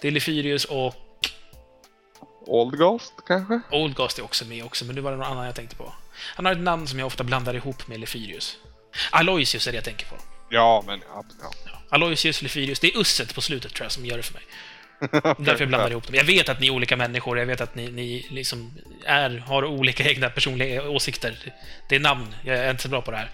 Det 0.01 0.07
är 0.07 0.11
Lefyrius 0.11 0.65
och 0.65 0.95
Old 2.45 2.77
Ghost 2.77 3.13
kanske? 3.27 3.61
Oldgast 3.71 4.19
är 4.19 4.23
också 4.23 4.45
med 4.45 4.63
också, 4.63 4.85
men 4.85 4.95
det 4.95 5.01
var 5.01 5.11
någon 5.11 5.23
annan 5.23 5.45
jag 5.45 5.55
tänkte 5.55 5.75
på. 5.75 5.93
Han 6.35 6.45
har 6.45 6.51
ett 6.51 6.59
namn 6.59 6.87
som 6.87 6.99
jag 6.99 7.05
ofta 7.05 7.23
blandar 7.23 7.53
ihop 7.53 7.87
med 7.87 7.99
Lefyrius. 7.99 8.57
Aloysius 9.11 9.67
är 9.67 9.71
det 9.71 9.75
jag 9.75 9.85
tänker 9.85 10.05
på. 10.05 10.15
Ja, 10.49 10.83
men 10.87 10.99
ja. 11.07 11.25
ja. 11.41 11.51
Ja. 11.65 11.71
Aloysius, 11.89 12.41
Lefyrius, 12.41 12.79
det 12.79 12.87
är 12.87 12.99
usset 13.01 13.35
på 13.35 13.41
slutet 13.41 13.73
tror 13.73 13.85
jag 13.85 13.91
som 13.91 14.05
gör 14.05 14.17
det 14.17 14.23
för 14.23 14.33
mig. 14.33 14.43
Därför 15.37 15.59
jag 15.59 15.67
blandar 15.67 15.91
ihop 15.91 16.07
dem. 16.07 16.15
Jag 16.15 16.23
vet 16.23 16.49
att 16.49 16.59
ni 16.59 16.67
är 16.67 16.71
olika 16.71 16.97
människor, 16.97 17.39
jag 17.39 17.45
vet 17.45 17.61
att 17.61 17.75
ni, 17.75 17.91
ni 17.91 18.27
liksom 18.29 18.73
är, 19.05 19.37
har 19.37 19.65
olika 19.65 20.09
egna 20.09 20.29
personliga 20.29 20.89
åsikter. 20.89 21.53
Det 21.89 21.95
är 21.95 21.99
namn, 21.99 22.35
jag 22.45 22.57
är 22.57 22.71
inte 22.71 22.83
så 22.83 22.89
bra 22.89 23.01
på 23.01 23.11
det 23.11 23.17
här. 23.17 23.29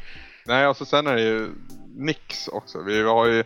Nej, 0.45 0.67
och 0.67 0.77
så 0.77 0.85
sen 0.85 1.07
är 1.07 1.15
det 1.15 1.21
ju 1.21 1.49
Nix 1.95 2.47
också. 2.47 2.83
Vi 2.83 3.01
har 3.01 3.25
ju, 3.25 3.43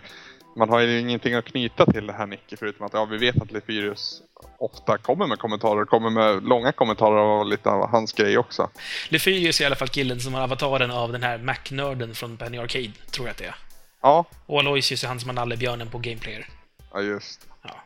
man 0.57 0.69
har 0.69 0.79
ju 0.79 0.99
ingenting 0.99 1.33
att 1.33 1.45
knyta 1.45 1.85
till 1.85 2.07
det 2.07 2.13
här 2.13 2.27
Nicky 2.27 2.55
förutom 2.57 2.85
att 2.85 2.93
ja, 2.93 3.05
vi 3.05 3.17
vet 3.17 3.41
att 3.41 3.51
Lefyrius 3.51 4.21
ofta 4.59 4.97
kommer 4.97 5.27
med 5.27 5.39
kommentarer, 5.39 5.85
kommer 5.85 6.09
med 6.09 6.43
långa 6.43 6.71
kommentarer 6.71 7.21
och 7.21 7.45
lite 7.45 7.69
av 7.69 7.89
hans 7.89 8.13
grej 8.13 8.37
också. 8.37 8.69
Lefyrius 9.09 9.59
är 9.59 9.63
i 9.63 9.65
alla 9.65 9.75
fall 9.75 9.87
killen 9.87 10.19
som 10.19 10.33
har 10.33 10.41
avataren 10.41 10.91
av 10.91 11.11
den 11.11 11.23
här 11.23 11.37
Mac-nörden 11.37 12.15
från 12.15 12.37
Penny 12.37 12.57
Arcade, 12.57 12.91
tror 13.11 13.27
jag 13.27 13.31
att 13.31 13.37
det 13.37 13.45
är. 13.45 13.55
Ja, 14.01 14.25
Och 14.45 14.59
Aloysius 14.59 15.03
är 15.03 15.07
han 15.07 15.19
som 15.19 15.29
har 15.29 15.35
nallebjörnen 15.35 15.89
på 15.89 15.97
Gameplayer. 15.97 16.47
ja 16.93 17.01
just. 17.01 17.47
Ja. 17.63 17.83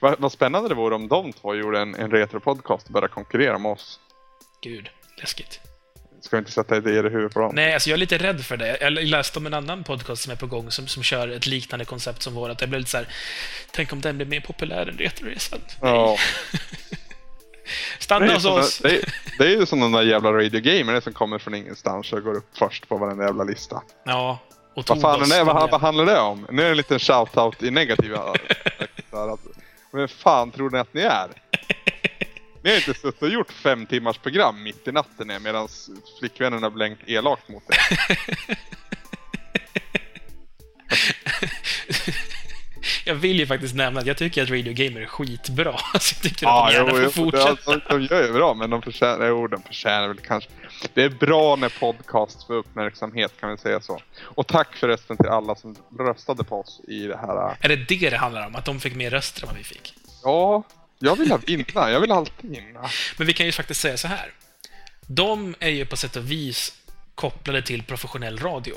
Vad, 0.00 0.20
vad 0.20 0.32
spännande 0.32 0.68
det 0.68 0.74
vore 0.74 0.94
om 0.94 1.08
de 1.08 1.32
två 1.32 1.54
gjorde 1.54 1.80
en, 1.80 1.94
en 1.94 2.10
retropodcast 2.10 2.86
och 2.86 2.92
började 2.92 3.12
konkurrera 3.14 3.58
med 3.58 3.72
oss. 3.72 4.00
Gud, 4.62 4.90
läskigt. 5.20 5.60
Ska 6.20 6.38
inte 6.38 6.52
sätta 6.52 6.76
idéer 6.76 7.06
i 7.06 7.08
huvudet 7.08 7.34
på 7.34 7.40
dem? 7.40 7.52
Nej, 7.54 7.74
alltså 7.74 7.90
jag 7.90 7.94
är 7.94 7.98
lite 7.98 8.18
rädd 8.18 8.44
för 8.44 8.56
det. 8.56 8.78
Jag 8.80 8.92
läste 8.92 9.38
om 9.38 9.46
en 9.46 9.54
annan 9.54 9.84
podcast 9.84 10.22
som 10.22 10.32
är 10.32 10.36
på 10.36 10.46
gång 10.46 10.70
som, 10.70 10.86
som 10.86 11.02
kör 11.02 11.28
ett 11.28 11.46
liknande 11.46 11.84
koncept 11.84 12.22
som 12.22 12.34
vårat. 12.34 12.60
Jag 12.60 12.70
blev 12.70 12.78
lite 12.78 12.90
så 12.90 12.96
här, 12.96 13.08
tänk 13.70 13.92
om 13.92 14.00
den 14.00 14.16
blir 14.16 14.26
mer 14.26 14.40
populär 14.40 14.86
än 14.86 14.98
Retroresan. 14.98 15.58
Ja. 15.80 16.16
Stanna 17.98 18.34
hos 18.34 18.44
oss! 18.44 18.78
det, 18.78 18.90
är, 18.90 19.14
det 19.38 19.44
är 19.44 19.50
ju 19.50 19.66
som 19.66 19.80
den 19.80 19.92
där 19.92 20.02
jävla 20.02 20.32
Radio 20.32 20.60
Gamer 20.60 21.00
som 21.00 21.12
kommer 21.12 21.38
från 21.38 21.54
ingenstans 21.54 22.12
och 22.12 22.22
går 22.22 22.34
upp 22.34 22.48
först 22.58 22.88
på 22.88 22.96
varenda 22.96 23.24
jävla 23.24 23.44
lista. 23.44 23.82
Ja, 24.04 24.38
och 24.74 24.84
Vad 24.88 25.00
fan 25.00 25.22
är 25.22 25.38
det, 25.38 25.44
vad, 25.44 25.56
de 25.56 25.70
vad 25.70 25.80
handlar 25.80 26.06
det 26.06 26.18
om? 26.18 26.46
Nu 26.50 26.62
är 26.62 26.66
det 26.66 26.70
en 26.70 26.76
liten 26.76 26.98
shout-out 26.98 27.64
i 27.64 27.70
negativa 27.70 28.34
Vem 29.92 30.08
fan 30.08 30.50
tror 30.50 30.70
ni 30.70 30.78
att 30.78 30.94
ni 30.94 31.00
är? 31.00 31.28
Ni 32.62 32.70
har 32.70 32.76
inte 32.76 32.94
suttit 32.94 33.22
och 33.22 33.28
gjort 33.28 33.52
fem 33.52 33.86
timmars 33.86 34.18
program 34.18 34.62
mitt 34.62 34.88
i 34.88 34.92
natten 34.92 35.42
medan 35.42 35.68
flickvännen 36.18 36.62
har 36.62 36.70
blänkt 36.70 37.02
elakt 37.06 37.48
mot 37.48 37.62
er. 37.70 37.76
Jag 43.04 43.14
vill 43.14 43.38
ju 43.40 43.46
faktiskt 43.46 43.74
nämna 43.74 44.00
att 44.00 44.06
jag 44.06 44.16
tycker 44.16 44.42
att 44.42 44.50
Radio 44.50 44.72
Gamer 44.72 45.00
är 45.00 45.06
skitbra. 45.06 45.78
Så 46.00 46.14
jag 46.16 46.22
tycker 46.22 46.46
Ja, 46.46 46.66
att 46.68 46.72
de 46.74 46.78
jo, 46.78 46.86
gärna 46.86 46.90
får 46.90 47.02
jo, 47.02 47.10
fortsätta. 47.10 47.72
det- 47.74 47.82
de, 47.88 47.98
de 48.06 48.14
gör 48.14 48.26
ju 48.26 48.32
bra, 48.32 48.54
men 48.54 48.70
de 48.70 48.82
förtjänar, 48.82 49.26
jo, 49.26 49.46
de 49.46 49.62
förtjänar 49.62 50.08
väl 50.08 50.16
kanske. 50.18 50.50
Det 50.94 51.02
är 51.02 51.08
bra 51.08 51.56
när 51.56 51.68
podcast 51.68 52.46
får 52.46 52.54
uppmärksamhet, 52.54 53.32
kan 53.40 53.50
vi 53.50 53.56
säga 53.56 53.80
så. 53.80 54.00
Och 54.22 54.46
tack 54.46 54.76
förresten 54.76 55.16
till 55.16 55.28
alla 55.28 55.54
som 55.54 55.76
röstade 55.98 56.44
på 56.44 56.60
oss 56.60 56.80
i 56.88 57.06
det 57.06 57.16
här. 57.16 57.56
Är 57.60 57.68
det 57.68 57.76
det 57.76 58.10
det 58.10 58.16
handlar 58.16 58.46
om? 58.46 58.56
Att 58.56 58.64
de 58.64 58.80
fick 58.80 58.94
mer 58.94 59.10
röster 59.10 59.42
än 59.42 59.48
vad 59.48 59.56
vi 59.58 59.64
fick? 59.64 59.94
Ja, 60.24 60.62
jag 61.00 61.16
vill 61.16 61.30
ha 61.30 61.36
vinna. 61.36 61.90
Jag 61.90 62.00
vill 62.00 62.12
alltid 62.12 62.50
vinna. 62.50 62.90
Men 63.16 63.26
vi 63.26 63.32
kan 63.32 63.46
ju 63.46 63.52
faktiskt 63.52 63.80
säga 63.80 63.96
så 63.96 64.08
här. 64.08 64.32
De 65.06 65.54
är 65.60 65.68
ju 65.68 65.86
på 65.86 65.96
sätt 65.96 66.16
och 66.16 66.30
vis 66.30 66.72
kopplade 67.14 67.62
till 67.62 67.82
professionell 67.82 68.38
radio. 68.38 68.74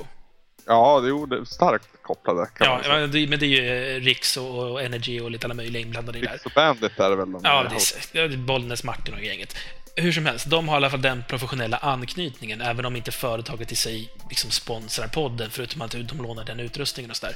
Ja, 0.65 0.99
det 0.99 1.36
är 1.36 1.45
starkt 1.45 1.88
kopplade 2.01 2.49
Ja, 2.59 2.82
men 2.88 3.11
det, 3.11 3.28
men 3.28 3.39
det 3.39 3.45
är 3.45 3.47
ju 3.47 3.95
eh, 3.95 4.01
Riks 4.01 4.38
och, 4.38 4.82
Energy 4.82 5.19
och 5.19 5.32
lite 5.32 5.47
alla 5.47 5.53
möjliga 5.53 5.82
inblandade 5.82 6.17
i 6.19 6.21
det. 6.21 6.34
Riks 6.34 6.45
och 6.45 6.51
Bandit 6.55 6.99
är 6.99 7.09
det 7.09 7.15
väl 7.15 7.32
de 7.32 7.41
Ja, 7.43 7.63
det 7.63 7.76
är, 7.76 8.21
ja, 8.21 8.28
det 8.28 8.34
är 8.34 8.38
Bollnäs, 8.38 8.84
Martin 8.84 9.13
och 9.13 9.24
gänget. 9.24 9.55
Hur 9.95 10.11
som 10.11 10.26
helst, 10.26 10.49
de 10.49 10.67
har 10.67 10.76
i 10.76 10.78
alla 10.78 10.89
fall 10.89 11.01
den 11.01 11.24
professionella 11.30 11.78
anknytningen, 11.78 12.61
även 12.61 12.86
om 12.86 12.95
inte 12.95 13.11
företaget 13.11 13.71
i 13.71 13.76
sig 13.76 14.09
liksom 14.30 14.51
sponsrar 14.51 15.07
podden, 15.07 15.49
förutom 15.51 15.82
att 15.82 15.91
de 15.91 16.21
lånar 16.21 16.45
den 16.45 16.59
utrustningen 16.59 17.11
och 17.11 17.17
sådär. 17.17 17.36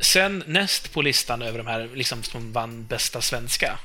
Sen 0.00 0.44
näst 0.46 0.92
på 0.92 1.02
listan 1.02 1.42
över 1.42 1.58
de 1.58 1.66
här 1.66 1.90
liksom, 1.94 2.22
som 2.22 2.52
vann 2.52 2.86
bästa 2.86 3.20
svenska, 3.20 3.78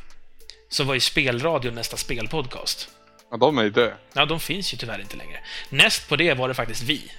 så 0.69 0.83
var 0.83 0.93
ju 0.93 0.99
Spelradion 0.99 1.75
nästa 1.75 1.97
spelpodcast. 1.97 2.89
Ja, 3.31 3.37
de 3.37 3.57
är 3.57 3.63
ju 3.63 3.69
dö. 3.69 3.91
Ja, 4.13 4.25
de 4.25 4.39
finns 4.39 4.73
ju 4.73 4.77
tyvärr 4.77 5.01
inte 5.01 5.17
längre. 5.17 5.39
Näst 5.69 6.09
på 6.09 6.15
det 6.15 6.33
var 6.33 6.47
det 6.47 6.53
faktiskt 6.53 6.83
vi. 6.83 7.11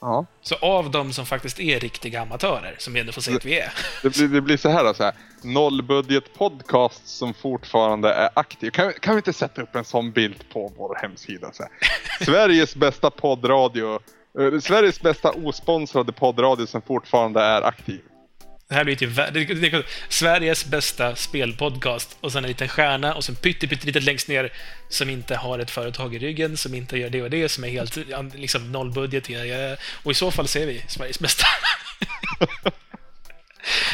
Ja. 0.00 0.26
Så 0.42 0.54
av 0.54 0.90
de 0.90 1.12
som 1.12 1.26
faktiskt 1.26 1.60
är 1.60 1.80
riktiga 1.80 2.20
amatörer, 2.22 2.74
som 2.78 2.92
vi 2.92 3.00
ändå 3.00 3.12
får 3.12 3.22
se 3.22 3.34
att 3.36 3.44
vi 3.44 3.58
är, 3.60 3.72
Det 4.02 4.10
blir, 4.10 4.28
det 4.28 4.40
blir 4.40 4.56
så 4.56 4.68
här 4.68 4.84
då, 4.84 4.94
så 4.94 5.02
här. 5.04 5.14
Nollbudget 5.42 6.34
podcast 6.34 7.08
som 7.08 7.34
fortfarande 7.34 8.12
är 8.14 8.30
aktiv. 8.34 8.70
Kan, 8.70 8.88
vi- 8.88 8.94
kan 9.00 9.14
vi 9.14 9.18
inte 9.18 9.32
sätta 9.32 9.62
upp 9.62 9.74
en 9.74 9.84
sån 9.84 10.12
bild 10.12 10.48
på 10.52 10.72
vår 10.76 10.94
hemsida? 11.02 11.52
Så 11.52 11.62
här. 11.62 11.72
Sveriges 12.24 12.74
bästa 12.76 13.10
poddradio. 13.10 14.00
Eh, 14.38 14.60
Sveriges 14.60 15.00
bästa 15.00 15.30
osponsrade 15.30 16.12
poddradio 16.12 16.66
som 16.66 16.82
fortfarande 16.82 17.40
är 17.40 17.62
aktiv. 17.62 18.00
Det 18.68 18.74
här 18.74 18.84
blir 18.84 18.96
typ 18.96 19.16
det, 19.16 19.30
det, 19.30 19.54
det, 19.54 19.82
Sveriges 20.08 20.66
bästa 20.66 21.16
spelpodcast 21.16 22.16
och 22.20 22.32
sen 22.32 22.44
en 22.44 22.48
liten 22.48 22.68
stjärna 22.68 23.14
och 23.14 23.24
sen 23.24 23.34
pytte, 23.34 23.66
pytte 23.68 23.86
litet 23.86 24.02
längst 24.02 24.28
ner 24.28 24.52
som 24.88 25.10
inte 25.10 25.36
har 25.36 25.58
ett 25.58 25.70
företag 25.70 26.14
i 26.14 26.18
ryggen, 26.18 26.56
som 26.56 26.74
inte 26.74 26.98
gör 26.98 27.10
det 27.10 27.22
och 27.22 27.30
det, 27.30 27.48
som 27.48 27.64
är 27.64 27.68
helt 27.68 27.96
liksom 28.34 28.72
nollbudget. 28.72 29.28
Och 30.02 30.10
i 30.10 30.14
så 30.14 30.30
fall 30.30 30.48
ser 30.48 30.66
vi 30.66 30.84
Sveriges 30.88 31.20
bästa. 31.20 31.46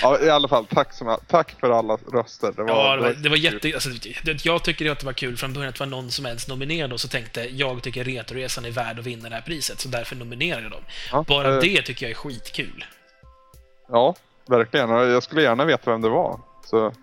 Ja, 0.02 0.20
I 0.20 0.30
alla 0.30 0.48
fall, 0.48 0.66
tack, 0.66 0.92
som, 0.92 1.18
tack 1.26 1.54
för 1.60 1.70
alla 1.70 1.94
röster. 2.12 2.52
Det 2.56 2.62
var, 2.62 2.68
Ja, 2.70 2.96
det 2.96 3.02
var, 3.02 3.12
det 3.12 3.28
var 3.28 3.36
jätte... 3.36 3.70
Alltså, 3.74 3.88
det- 4.24 4.44
jag 4.44 4.62
tycker 4.64 4.90
att 4.90 4.98
det 5.00 5.06
var 5.06 5.12
kul 5.12 5.36
från 5.36 5.52
början 5.52 5.68
att 5.68 5.74
det 5.74 5.80
var 5.80 5.86
någon 5.86 6.10
som 6.10 6.26
ens 6.26 6.48
nominerade 6.48 6.94
och 6.94 7.00
så 7.00 7.08
tänkte 7.08 7.40
jag 7.56 7.82
tycker 7.82 8.04
Retroresan 8.04 8.64
är 8.64 8.70
värd 8.70 8.98
att 8.98 9.06
vinna 9.06 9.28
det 9.28 9.34
här 9.34 9.42
priset, 9.42 9.80
så 9.80 9.88
därför 9.88 10.16
nominerade 10.16 10.62
jag 10.62 10.70
dem. 10.70 10.82
Ja, 11.12 11.24
Bara 11.28 11.54
eh, 11.54 11.60
det 11.60 11.82
tycker 11.82 12.06
jag 12.06 12.10
är 12.10 12.14
skitkul. 12.14 12.84
Ja, 13.88 14.14
verkligen. 14.48 14.90
Jag 14.90 15.22
skulle 15.22 15.42
gärna 15.42 15.64
veta 15.64 15.90
vem 15.90 16.00
det 16.02 16.08
var. 16.08 16.40
Så, 16.64 16.94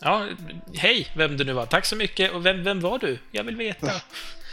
Ja, 0.00 0.26
hej, 0.74 1.08
vem 1.16 1.36
du 1.36 1.44
nu 1.44 1.52
var. 1.52 1.66
Tack 1.66 1.84
så 1.86 1.96
mycket. 1.96 2.32
Och 2.32 2.46
vem, 2.46 2.64
vem 2.64 2.80
var 2.80 2.98
du? 2.98 3.18
Jag 3.30 3.44
vill 3.44 3.56
veta. 3.56 3.90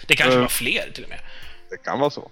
Det 0.08 0.16
kanske 0.16 0.36
Eh. 0.36 0.42
var 0.42 0.48
fler 0.48 0.92
till 0.94 1.04
och 1.04 1.10
med. 1.10 1.20
det 1.70 1.78
kan 1.78 2.00
vara 2.00 2.10
så. 2.10 2.32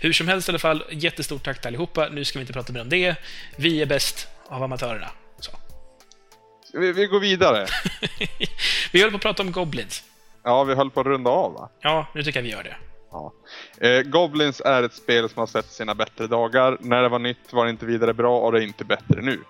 Hur 0.00 0.12
som 0.12 0.28
helst 0.28 0.48
i 0.48 0.50
alla 0.52 0.58
fall, 0.58 0.84
jättestort 0.90 1.44
tack 1.44 1.58
till 1.60 1.66
allihopa. 1.68 2.08
Nu 2.08 2.24
ska 2.24 2.38
vi 2.38 2.40
inte 2.40 2.52
prata 2.52 2.72
mer 2.72 2.80
om 2.80 2.88
det. 2.88 3.14
Vi 3.56 3.82
är 3.82 3.86
bäst 3.86 4.28
av 4.50 4.62
amatörerna. 4.62 5.10
Så. 5.38 5.52
Vi, 6.72 6.92
vi 6.92 7.06
går 7.06 7.20
vidare. 7.20 7.66
vi 8.92 9.00
håller 9.00 9.10
på 9.10 9.16
att 9.16 9.22
prata 9.22 9.42
om 9.42 9.52
Goblins. 9.52 10.04
Ja, 10.42 10.64
vi 10.64 10.74
höll 10.74 10.90
på 10.90 11.00
att 11.00 11.06
runda 11.06 11.30
av 11.30 11.52
va? 11.52 11.68
Ja, 11.80 12.06
nu 12.14 12.22
tycker 12.22 12.38
jag 12.38 12.44
vi 12.44 12.50
gör 12.50 12.62
det. 12.62 12.76
Ja. 13.10 13.32
Eh, 13.80 14.02
Goblins 14.02 14.60
är 14.60 14.82
ett 14.82 14.94
spel 14.94 15.28
som 15.28 15.40
har 15.40 15.46
sett 15.46 15.66
sina 15.66 15.94
bättre 15.94 16.26
dagar. 16.26 16.78
När 16.80 17.02
det 17.02 17.08
var 17.08 17.18
nytt 17.18 17.52
var 17.52 17.64
det 17.64 17.70
inte 17.70 17.86
vidare 17.86 18.14
bra 18.14 18.40
och 18.40 18.52
det 18.52 18.58
är 18.58 18.62
inte 18.62 18.84
bättre 18.84 19.22
nu. 19.22 19.40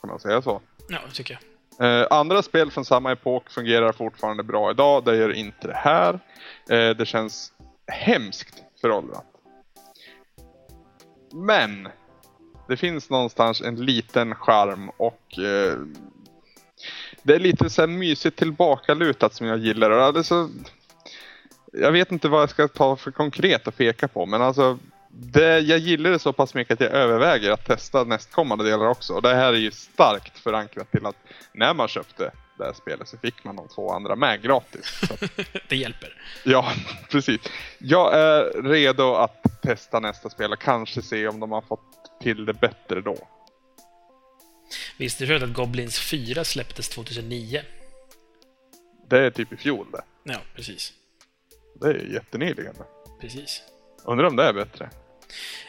Kan 0.00 0.10
man 0.10 0.20
säga 0.20 0.42
så. 0.42 0.60
Ja, 0.88 0.98
det 1.08 1.14
tycker 1.14 1.34
jag. 1.34 1.40
Eh, 1.80 2.06
andra 2.10 2.42
spel 2.42 2.70
från 2.70 2.84
samma 2.84 3.12
epok 3.12 3.50
fungerar 3.50 3.92
fortfarande 3.92 4.42
bra 4.42 4.70
idag. 4.70 5.04
Det 5.04 5.16
gör 5.16 5.32
inte 5.32 5.66
det 5.66 5.76
här. 5.76 6.20
Eh, 6.70 6.96
det 6.96 7.06
känns 7.06 7.52
hemskt 7.86 8.62
föråldrat. 8.80 9.24
Men 11.32 11.88
det 12.68 12.76
finns 12.76 13.10
någonstans 13.10 13.60
en 13.60 13.76
liten 13.76 14.34
charm 14.34 14.90
och 14.96 15.38
eh, 15.38 15.78
det 17.22 17.34
är 17.34 17.38
lite 17.38 17.70
så 17.70 17.82
här 17.82 17.86
mysigt 17.88 18.38
tillbakalutat 18.38 19.34
som 19.34 19.46
jag 19.46 19.58
gillar. 19.58 19.90
Och 19.90 20.12
det 20.12 20.20
är 20.20 20.22
så, 20.22 20.50
jag 21.72 21.92
vet 21.92 22.12
inte 22.12 22.28
vad 22.28 22.42
jag 22.42 22.50
ska 22.50 22.68
ta 22.68 22.96
för 22.96 23.10
konkret 23.10 23.68
att 23.68 23.76
peka 23.76 24.08
på 24.08 24.26
men 24.26 24.42
alltså 24.42 24.78
det, 25.16 25.60
jag 25.60 25.78
gillar 25.78 26.10
det 26.10 26.18
så 26.18 26.32
pass 26.32 26.54
mycket 26.54 26.72
att 26.72 26.80
jag 26.80 26.92
överväger 26.92 27.50
att 27.50 27.66
testa 27.66 28.04
nästkommande 28.04 28.64
delar 28.64 28.86
också. 28.86 29.12
Och 29.14 29.22
det 29.22 29.34
här 29.34 29.52
är 29.52 29.58
ju 29.58 29.70
starkt 29.70 30.38
förankrat 30.38 30.90
till 30.90 31.06
att 31.06 31.16
när 31.52 31.74
man 31.74 31.88
köpte 31.88 32.30
det 32.58 32.64
här 32.64 32.72
spelet 32.72 33.08
så 33.08 33.18
fick 33.18 33.44
man 33.44 33.56
de 33.56 33.68
två 33.68 33.92
andra 33.92 34.16
med 34.16 34.42
gratis. 34.42 35.00
Det 35.68 35.76
hjälper. 35.76 36.08
ja, 36.44 36.72
precis. 37.10 37.40
Jag 37.78 38.14
är 38.14 38.62
redo 38.62 39.14
att 39.14 39.62
testa 39.62 40.00
nästa 40.00 40.30
spel 40.30 40.52
och 40.52 40.60
kanske 40.60 41.02
se 41.02 41.28
om 41.28 41.40
de 41.40 41.52
har 41.52 41.60
fått 41.60 42.03
till 42.24 42.44
det 42.44 42.54
bättre 42.54 43.00
då. 43.00 43.28
Visste 44.96 45.26
du 45.26 45.44
att 45.44 45.52
Goblins 45.52 45.98
4 45.98 46.44
släpptes 46.44 46.88
2009? 46.88 47.62
Det 49.10 49.18
är 49.18 49.30
typ 49.30 49.52
i 49.52 49.56
fjol 49.56 49.86
det. 49.92 50.02
Ja, 50.32 50.38
precis. 50.54 50.92
Det 51.80 51.86
är 51.86 51.94
jättenyligen. 51.94 52.74
Precis. 53.20 53.62
Undrar 54.04 54.26
om 54.26 54.36
det 54.36 54.44
är 54.44 54.52
bättre. 54.52 54.90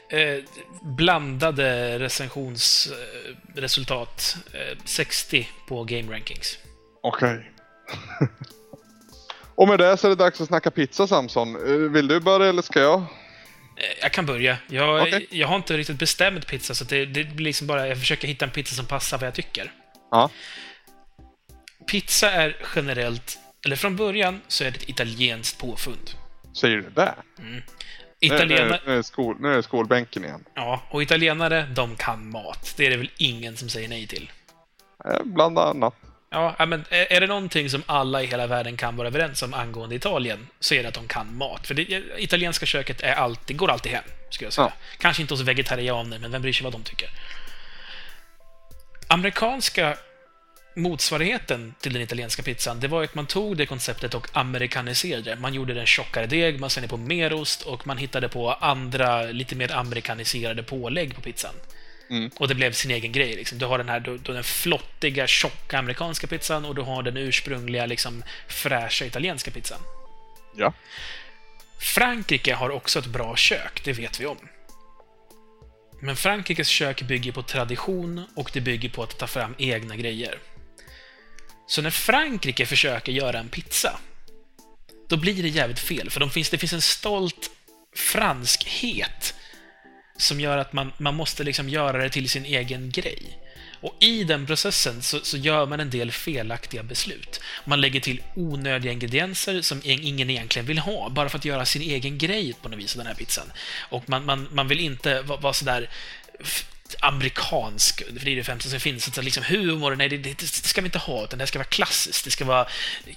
Eh, 0.10 0.44
blandade 0.82 2.00
recensionsresultat. 2.00 4.38
Eh, 4.54 4.78
60 4.86 5.50
på 5.68 5.84
Game 5.84 6.14
Rankings. 6.14 6.58
Okej. 7.02 7.52
och 9.56 9.68
med 9.68 9.80
det 9.80 9.98
så 9.98 10.08
är 10.08 10.10
det 10.10 10.16
dags 10.16 10.42
att 10.42 10.48
snacka 10.48 10.72
pizza 10.72 11.08
Samson. 11.08 11.56
Eh, 11.56 11.62
Vill 11.92 12.08
du 12.08 12.20
börja 12.20 12.50
eller 12.50 12.62
ska 12.62 12.80
jag? 12.80 13.04
Eh, 13.78 13.84
Jag 14.02 14.12
kan 14.12 14.26
börja. 14.26 14.58
Jag, 14.68 15.02
Okej. 15.02 15.28
jag 15.30 15.48
har 15.48 15.56
inte 15.56 15.78
riktigt 15.78 16.00
bestämt 16.00 16.48
pizza, 16.48 16.76
så 16.76 16.84
det, 16.84 17.06
det 17.06 17.24
blir 17.24 17.46
liksom 17.46 17.68
bara... 17.68 17.88
Jag 17.88 18.00
försöker 18.00 18.28
hitta 18.28 18.46
en 18.46 18.52
pizza 18.52 18.76
som 18.76 18.86
passar 18.86 19.18
vad 19.18 19.28
jag 19.28 19.34
tycker. 19.34 19.72
Ja. 20.12 20.30
Pizza 21.92 22.32
är 22.32 22.58
generellt, 22.76 23.38
eller 23.66 23.76
från 23.76 23.96
början, 23.96 24.42
så 24.48 24.64
är 24.64 24.72
det 24.72 24.78
ett 24.78 24.90
italienskt 24.90 25.60
påfund. 25.60 26.12
Säger 26.54 26.78
du 26.78 26.90
det? 26.90 27.16
Nu, 27.38 27.64
Italienare, 28.20 28.80
nu, 28.86 28.92
nu, 28.92 28.98
är 28.98 29.02
skol, 29.02 29.38
nu 29.40 29.54
är 29.54 29.62
skolbänken 29.62 30.26
igen. 30.26 30.46
ja, 30.54 30.82
och 30.90 31.04
italienare, 31.04 31.68
de 31.76 31.96
kan 31.96 32.30
mat. 32.30 32.74
Det 32.78 32.86
är 32.86 32.90
det 32.90 32.98
väl 32.98 33.12
ingen 33.18 33.58
som 33.58 33.70
säger 33.70 33.90
nej 33.90 34.08
till. 34.08 34.32
Eh, 35.06 35.24
Bland 35.24 35.60
annat. 35.60 35.96
Ja, 36.36 36.66
men 36.66 36.86
är 36.90 37.14
är 37.14 37.22
det 37.22 37.28
någonting 37.28 37.70
som 37.70 37.84
alla 37.86 38.24
i 38.24 38.26
hela 38.26 38.48
världen 38.48 38.78
kan 38.78 38.96
vara 38.96 39.08
överens 39.08 39.42
om 39.42 39.54
angående 39.54 39.96
Italien, 39.96 40.48
så 40.60 40.74
är 40.74 40.84
det 40.84 40.88
att 40.88 40.94
de 40.94 41.08
kan 41.08 41.38
mat. 41.38 41.68
För 41.68 41.74
det 41.74 42.04
italienska 42.18 42.66
köket 42.66 43.02
är 43.02 43.14
alltid, 43.14 43.58
går 43.58 43.72
alltid 43.72 43.92
hem, 43.92 44.04
skulle 44.30 44.46
jag 44.46 44.54
säga. 44.54 44.66
Ja. 44.66 44.98
Kanske 44.98 45.22
inte 45.22 45.34
hos 45.34 45.42
vegetarianer, 45.42 46.20
men 46.20 46.32
vem 46.32 46.42
bryr 46.42 46.54
sig 46.54 46.64
vad 46.64 46.74
de 46.74 46.84
tycker? 46.84 47.10
Amerikanska 49.08 49.98
motsvarigheten 50.76 51.76
till 51.80 51.94
den 51.94 52.02
italienska 52.02 52.44
pizzan, 52.44 52.80
det 52.80 52.88
var 52.88 53.04
att 53.04 53.16
man 53.16 53.26
tog 53.26 53.58
det 53.58 53.66
konceptet 53.66 54.14
och 54.14 54.28
amerikaniserade 54.34 55.30
det. 55.30 55.36
Man 55.36 55.54
gjorde 55.54 55.74
den 55.74 55.86
tjockare 55.86 56.26
deg, 56.26 56.60
man 56.60 56.70
sände 56.70 56.88
på 56.88 56.98
mer 56.98 57.34
ost 57.34 57.62
och 57.62 57.88
man 57.88 57.98
hittade 57.98 58.30
på 58.30 58.52
andra, 58.52 59.22
lite 59.22 59.56
mer 59.56 59.76
amerikaniserade 59.76 60.64
pålägg 60.64 61.16
på 61.16 61.22
pizzan. 61.22 61.56
Mm. 62.10 62.32
Och 62.38 62.48
det 62.48 62.56
blev 62.56 62.72
sin 62.72 62.92
egen 62.92 63.12
grej. 63.12 63.36
Liksom. 63.36 63.58
Du 63.58 63.66
har 63.66 63.78
den 63.78 63.90
här 63.90 64.00
du, 64.00 64.18
du, 64.18 64.34
den 64.34 64.44
flottiga, 64.44 65.28
tjocka 65.28 65.80
amerikanska 65.80 66.28
pizzan 66.28 66.66
och 66.66 66.76
du 66.76 66.82
har 66.82 67.04
den 67.04 67.18
ursprungliga, 67.18 67.86
liksom, 67.86 68.24
fräscha 68.48 69.06
italienska 69.06 69.52
pizzan. 69.52 69.80
Ja. 70.56 70.74
Frankrike 71.80 72.54
har 72.54 72.70
också 72.70 73.00
ett 73.00 73.06
bra 73.06 73.36
kök, 73.36 73.82
det 73.84 73.94
vet 73.94 74.20
vi 74.20 74.26
om. 74.26 74.38
Men 76.02 76.16
Frankrikes 76.16 76.68
kök 76.68 77.02
bygger 77.02 77.32
på 77.32 77.44
tradition 77.44 78.26
och 78.36 78.50
det 78.54 78.62
bygger 78.62 78.90
på 78.90 79.04
att 79.04 79.18
ta 79.18 79.28
fram 79.28 79.56
egna 79.58 79.96
grejer. 79.96 80.40
Så 81.68 81.82
när 81.82 81.90
Frankrike 81.90 82.66
försöker 82.66 83.12
göra 83.12 83.40
en 83.40 83.50
pizza, 83.50 84.00
då 85.10 85.18
blir 85.18 85.44
det 85.44 85.50
jävligt 85.50 85.80
fel, 85.80 86.10
för 86.10 86.20
de 86.20 86.30
finns, 86.30 86.50
det 86.50 86.58
finns 86.58 86.74
en 86.74 86.82
stolt 86.82 87.52
franskhet 87.96 89.36
som 90.18 90.40
gör 90.40 90.58
att 90.58 90.74
man, 90.74 90.92
man 90.98 91.16
måste 91.16 91.44
liksom 91.44 91.70
göra 91.70 91.98
det 91.98 92.10
till 92.10 92.30
sin 92.30 92.46
egen 92.46 92.92
grej. 92.92 93.38
Och 93.82 93.96
i 94.00 94.24
den 94.24 94.46
processen 94.46 95.02
så, 95.02 95.20
så 95.20 95.38
gör 95.38 95.66
man 95.66 95.80
en 95.80 95.90
del 95.90 96.12
felaktiga 96.12 96.84
beslut. 96.84 97.42
Man 97.66 97.82
lägger 97.82 98.00
till 98.00 98.22
onödiga 98.36 98.92
ingredienser 98.92 99.62
som 99.62 99.82
ingen 99.84 100.30
egentligen 100.30 100.66
vill 100.66 100.80
ha, 100.80 101.10
bara 101.10 101.30
för 101.30 101.38
att 101.38 101.46
göra 101.46 101.66
sin 101.66 101.82
egen 101.82 102.18
grej 102.18 102.54
på 102.62 102.70
något 102.70 102.80
vis, 102.80 102.96
av 102.96 102.98
den 102.98 103.08
här 103.08 103.16
pizzan. 103.16 103.52
Och 103.90 104.10
man, 104.10 104.26
man, 104.26 104.48
man 104.52 104.68
vill 104.68 104.80
inte 104.80 105.22
vara, 105.22 105.54
sådär 105.54 105.90
amerikansk, 107.00 108.04
för 108.06 108.26
det 108.26 108.32
är 108.32 108.36
det 108.36 108.44
främsta 108.44 108.70
som 108.70 108.80
finns. 108.80 109.08
Att 109.08 109.24
liksom 109.24 109.44
humor, 109.44 109.96
nej, 109.96 110.10
det, 110.10 110.18
det, 110.18 110.40
det 110.40 110.48
ska 110.48 110.82
vi 110.82 110.86
inte 110.86 111.00
ha, 111.00 111.24
utan 111.24 111.40
det 111.40 111.48
ska 111.48 111.60
vara 111.60 111.68
klassiskt. 111.68 112.26
Det 112.26 112.32
ska 112.32 112.46
vara 112.46 112.68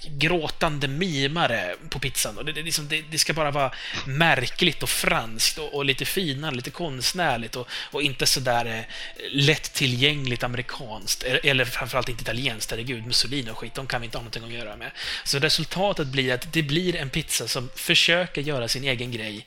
gråtande 0.07 0.87
mimare 0.87 1.75
på 1.89 1.99
pizzan. 1.99 2.37
Och 2.37 2.45
det, 2.45 2.51
det, 2.51 2.61
liksom, 2.61 2.87
det, 2.87 3.01
det 3.11 3.19
ska 3.19 3.33
bara 3.33 3.51
vara 3.51 3.71
märkligt 4.05 4.83
och 4.83 4.89
franskt 4.89 5.57
och, 5.57 5.73
och 5.73 5.85
lite 5.85 6.05
finare, 6.05 6.55
lite 6.55 6.71
konstnärligt 6.71 7.55
och, 7.55 7.67
och 7.71 8.01
inte 8.01 8.25
sådär 8.25 8.65
eh, 8.65 8.83
lättillgängligt 9.31 10.43
amerikanskt. 10.43 11.23
Eller, 11.23 11.45
eller 11.45 11.65
framförallt 11.65 12.09
inte 12.09 12.21
italienskt, 12.21 12.71
herregud, 12.71 13.05
Mussolini 13.05 13.51
och 13.51 13.57
skit, 13.57 13.73
de 13.73 13.87
kan 13.87 14.01
vi 14.01 14.05
inte 14.05 14.17
ha 14.17 14.21
någonting 14.21 14.43
att 14.43 14.65
göra 14.65 14.75
med. 14.75 14.91
Så 15.23 15.39
resultatet 15.39 16.07
blir 16.07 16.33
att 16.33 16.53
det 16.53 16.63
blir 16.63 16.95
en 16.95 17.09
pizza 17.09 17.47
som 17.47 17.69
försöker 17.75 18.41
göra 18.41 18.67
sin 18.67 18.83
egen 18.83 19.11
grej, 19.11 19.45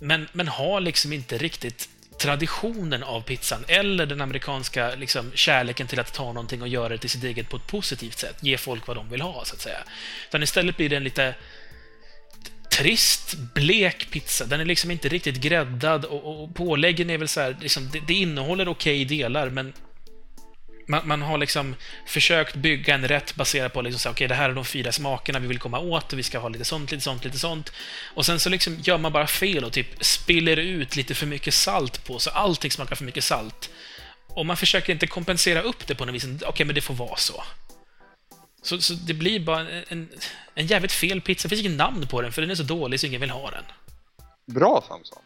men, 0.00 0.28
men 0.32 0.48
har 0.48 0.80
liksom 0.80 1.12
inte 1.12 1.38
riktigt 1.38 1.88
traditionen 2.18 3.02
av 3.02 3.20
pizzan 3.20 3.64
eller 3.68 4.06
den 4.06 4.20
amerikanska 4.20 4.94
liksom, 4.94 5.30
kärleken 5.34 5.86
till 5.86 6.00
att 6.00 6.12
ta 6.12 6.26
någonting 6.32 6.62
och 6.62 6.68
göra 6.68 6.88
det 6.88 6.98
till 6.98 7.10
sitt 7.10 7.24
eget 7.24 7.48
på 7.48 7.56
ett 7.56 7.66
positivt 7.66 8.18
sätt. 8.18 8.36
Ge 8.40 8.58
folk 8.58 8.86
vad 8.86 8.96
de 8.96 9.10
vill 9.10 9.20
ha, 9.20 9.44
så 9.44 9.54
att 9.54 9.60
säga. 9.60 9.78
Utan 10.28 10.42
istället 10.42 10.76
blir 10.76 10.88
det 10.88 10.96
en 10.96 11.04
lite 11.04 11.34
trist, 12.78 13.34
blek 13.54 14.10
pizza. 14.10 14.46
Den 14.46 14.60
är 14.60 14.64
liksom 14.64 14.90
inte 14.90 15.08
riktigt 15.08 15.36
gräddad 15.36 16.04
och, 16.04 16.42
och 16.42 16.54
påläggen 16.54 17.10
är 17.10 17.18
väl 17.18 17.28
så 17.28 17.40
här, 17.40 17.56
liksom, 17.60 17.90
det, 17.92 18.00
det 18.06 18.14
innehåller 18.14 18.68
okej 18.68 19.04
delar, 19.04 19.50
men 19.50 19.72
man, 20.86 21.08
man 21.08 21.22
har 21.22 21.38
liksom 21.38 21.74
försökt 22.06 22.54
bygga 22.54 22.94
en 22.94 23.08
rätt 23.08 23.34
baserat 23.34 23.72
på 23.72 23.82
liksom 23.82 23.98
så 23.98 24.10
okej, 24.10 24.28
det 24.28 24.34
här 24.34 24.50
är 24.50 24.54
de 24.54 24.64
fyra 24.64 24.92
smakerna 24.92 25.38
vi 25.38 25.46
vill 25.46 25.58
komma 25.58 25.78
åt 25.78 26.12
och 26.12 26.18
vi 26.18 26.22
ska 26.22 26.38
ha 26.38 26.48
lite 26.48 26.64
sånt, 26.64 26.90
lite 26.90 27.04
sånt, 27.04 27.24
lite 27.24 27.38
sånt. 27.38 27.72
Och 28.14 28.26
sen 28.26 28.40
så 28.40 28.48
liksom 28.48 28.76
gör 28.80 28.98
man 28.98 29.12
bara 29.12 29.26
fel 29.26 29.64
och 29.64 29.72
typ 29.72 30.04
spiller 30.04 30.56
ut 30.56 30.96
lite 30.96 31.14
för 31.14 31.26
mycket 31.26 31.54
salt 31.54 32.04
på, 32.04 32.18
så 32.18 32.30
allting 32.30 32.70
smakar 32.70 32.96
för 32.96 33.04
mycket 33.04 33.24
salt. 33.24 33.70
Och 34.26 34.46
man 34.46 34.56
försöker 34.56 34.92
inte 34.92 35.06
kompensera 35.06 35.62
upp 35.62 35.86
det 35.86 35.94
på 35.94 36.04
något 36.04 36.14
vis. 36.14 36.26
Okej, 36.46 36.66
men 36.66 36.74
det 36.74 36.80
får 36.80 36.94
vara 36.94 37.16
så. 37.16 37.44
Så, 38.62 38.80
så 38.80 38.94
det 38.94 39.14
blir 39.14 39.40
bara 39.40 39.60
en, 39.60 39.84
en, 39.88 40.08
en 40.54 40.66
jävligt 40.66 40.92
fel 40.92 41.20
pizza. 41.20 41.48
Det 41.48 41.56
finns 41.56 41.66
inget 41.66 41.78
namn 41.78 42.06
på 42.06 42.22
den, 42.22 42.32
för 42.32 42.42
den 42.42 42.50
är 42.50 42.54
så 42.54 42.62
dålig 42.62 43.00
så 43.00 43.06
ingen 43.06 43.20
vill 43.20 43.30
ha 43.30 43.50
den. 43.50 43.64
Bra 44.46 44.84
Samson. 44.88 45.22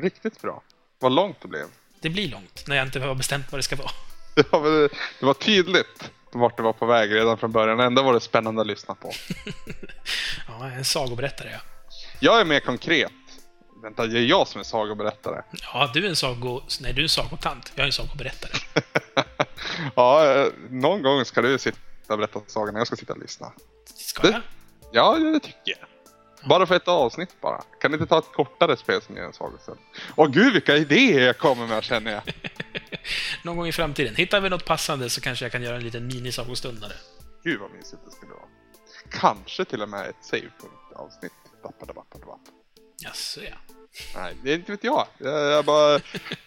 Riktigt 0.00 0.42
bra. 0.42 0.62
Vad 0.98 1.12
långt 1.12 1.40
det 1.40 1.48
blev. 1.48 1.66
Det 2.00 2.10
blir 2.10 2.28
långt, 2.28 2.64
när 2.66 2.76
jag 2.76 2.86
inte 2.86 3.00
har 3.00 3.14
bestämt 3.14 3.52
vad 3.52 3.58
det 3.58 3.62
ska 3.62 3.76
vara. 3.76 3.90
Det 4.42 4.52
var, 4.52 4.60
väl- 4.60 4.88
det 5.20 5.26
var 5.26 5.34
tydligt 5.34 6.10
vart 6.32 6.56
det 6.56 6.62
var 6.62 6.72
på 6.72 6.86
väg 6.86 7.14
redan 7.14 7.38
från 7.38 7.52
början. 7.52 7.80
Ändå 7.80 8.02
var 8.02 8.12
det 8.14 8.20
spännande 8.20 8.60
att 8.60 8.66
lyssna 8.66 8.94
på. 8.94 9.12
Ja, 10.48 10.66
en 10.70 10.84
sagoberättare, 10.84 11.48
ja. 11.52 11.58
Jag 12.20 12.40
är 12.40 12.44
mer 12.44 12.60
konkret. 12.60 13.12
Vänta, 13.82 14.06
det 14.06 14.18
är 14.18 14.22
jag 14.22 14.48
som 14.48 14.60
är 14.60 14.64
sagoberättare. 14.64 15.42
Ja, 15.72 15.90
du 15.94 16.04
är 16.04 16.08
en 16.08 16.16
sago... 16.16 16.62
Nej, 16.80 16.92
du 16.92 17.00
är 17.00 17.02
en 17.04 17.08
sagotant. 17.08 17.72
Jag 17.74 17.82
är 17.82 17.86
en 17.86 17.92
sagoberättare. 17.92 18.52
ja, 19.94 20.34
eh, 20.34 20.46
någon 20.70 21.02
gång 21.02 21.24
ska 21.24 21.42
du 21.42 21.58
sitta 21.58 21.78
och 22.08 22.18
berätta 22.18 22.40
sagorna. 22.46 22.78
Jag 22.78 22.86
ska 22.86 22.96
sitta 22.96 23.12
och 23.12 23.18
lyssna. 23.18 23.52
Ska 23.96 24.22
Det- 24.22 24.28
jag? 24.32 24.42
Ja, 24.92 25.16
det 25.18 25.40
tycker 25.40 25.58
jag. 25.64 25.78
Bara 26.44 26.66
för 26.66 26.74
ett 26.74 26.88
avsnitt 26.88 27.40
bara. 27.40 27.62
Kan 27.80 27.90
ni 27.90 27.94
inte 27.94 28.06
ta 28.06 28.18
ett 28.18 28.32
kortare 28.32 28.76
spel 28.76 29.02
som 29.02 29.16
ger 29.16 29.22
en 29.22 29.32
sagostund? 29.32 29.78
Åh 30.16 30.28
gud, 30.30 30.52
vilka 30.52 30.76
idéer 30.76 31.26
jag 31.26 31.38
kommer 31.38 31.66
med 31.66 31.84
känner 31.84 32.12
jag. 32.12 32.22
Någon 33.42 33.56
gång 33.56 33.66
i 33.66 33.72
framtiden. 33.72 34.16
Hittar 34.16 34.40
vi 34.40 34.50
något 34.50 34.64
passande 34.64 35.10
så 35.10 35.20
kanske 35.20 35.44
jag 35.44 35.52
kan 35.52 35.62
göra 35.62 35.76
en 35.76 35.84
liten 35.84 36.06
minisagostundare. 36.06 36.92
Gud 37.44 37.60
vad 37.60 37.70
mysigt 37.70 38.02
det 38.04 38.10
skulle 38.10 38.32
vara. 38.32 38.48
Kanske 39.10 39.64
till 39.64 39.82
och 39.82 39.88
med 39.88 40.08
ett 40.08 40.24
savepunkt-avsnitt. 40.24 41.32
Jaså, 43.00 43.40
ja. 43.40 43.74
Nej, 44.14 44.36
det 44.42 44.50
är 44.50 44.54
inte 44.54 44.72
vet 44.72 44.84
jag. 44.84 45.06
Jag, 45.18 45.52
jag, 45.52 45.64
bara, 45.64 46.00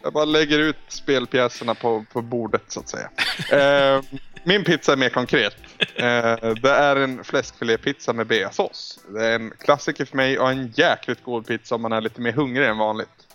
jag 0.04 0.14
bara 0.14 0.26
lägger 0.26 0.60
ut 0.60 0.78
spelpjäserna 0.88 1.76
på, 1.76 2.06
på 2.14 2.22
bordet 2.22 2.64
så 2.68 2.80
att 2.80 2.90
säga. 2.90 3.10
Eh, 3.52 4.04
min 4.44 4.64
pizza 4.64 4.94
är 4.94 4.98
mer 4.98 5.10
konkret. 5.10 5.56
Eh, 5.82 6.54
det 6.62 6.72
är 6.72 6.96
en 6.96 7.24
fläskfilépizza 7.24 8.14
med 8.14 8.28
beasås. 8.28 9.00
Det 9.08 9.26
är 9.26 9.36
en 9.36 9.54
klassiker 9.60 10.06
för 10.06 10.18
mig 10.18 10.40
och 10.40 10.52
en 10.52 10.68
jäkligt 10.68 11.24
god 11.24 11.48
pizza 11.48 11.76
om 11.76 11.82
man 11.82 11.92
är 11.92 12.02
lite 12.02 12.22
mer 12.22 12.32
hungrig 12.32 12.68
än 12.68 12.78
vanligt. 12.78 13.28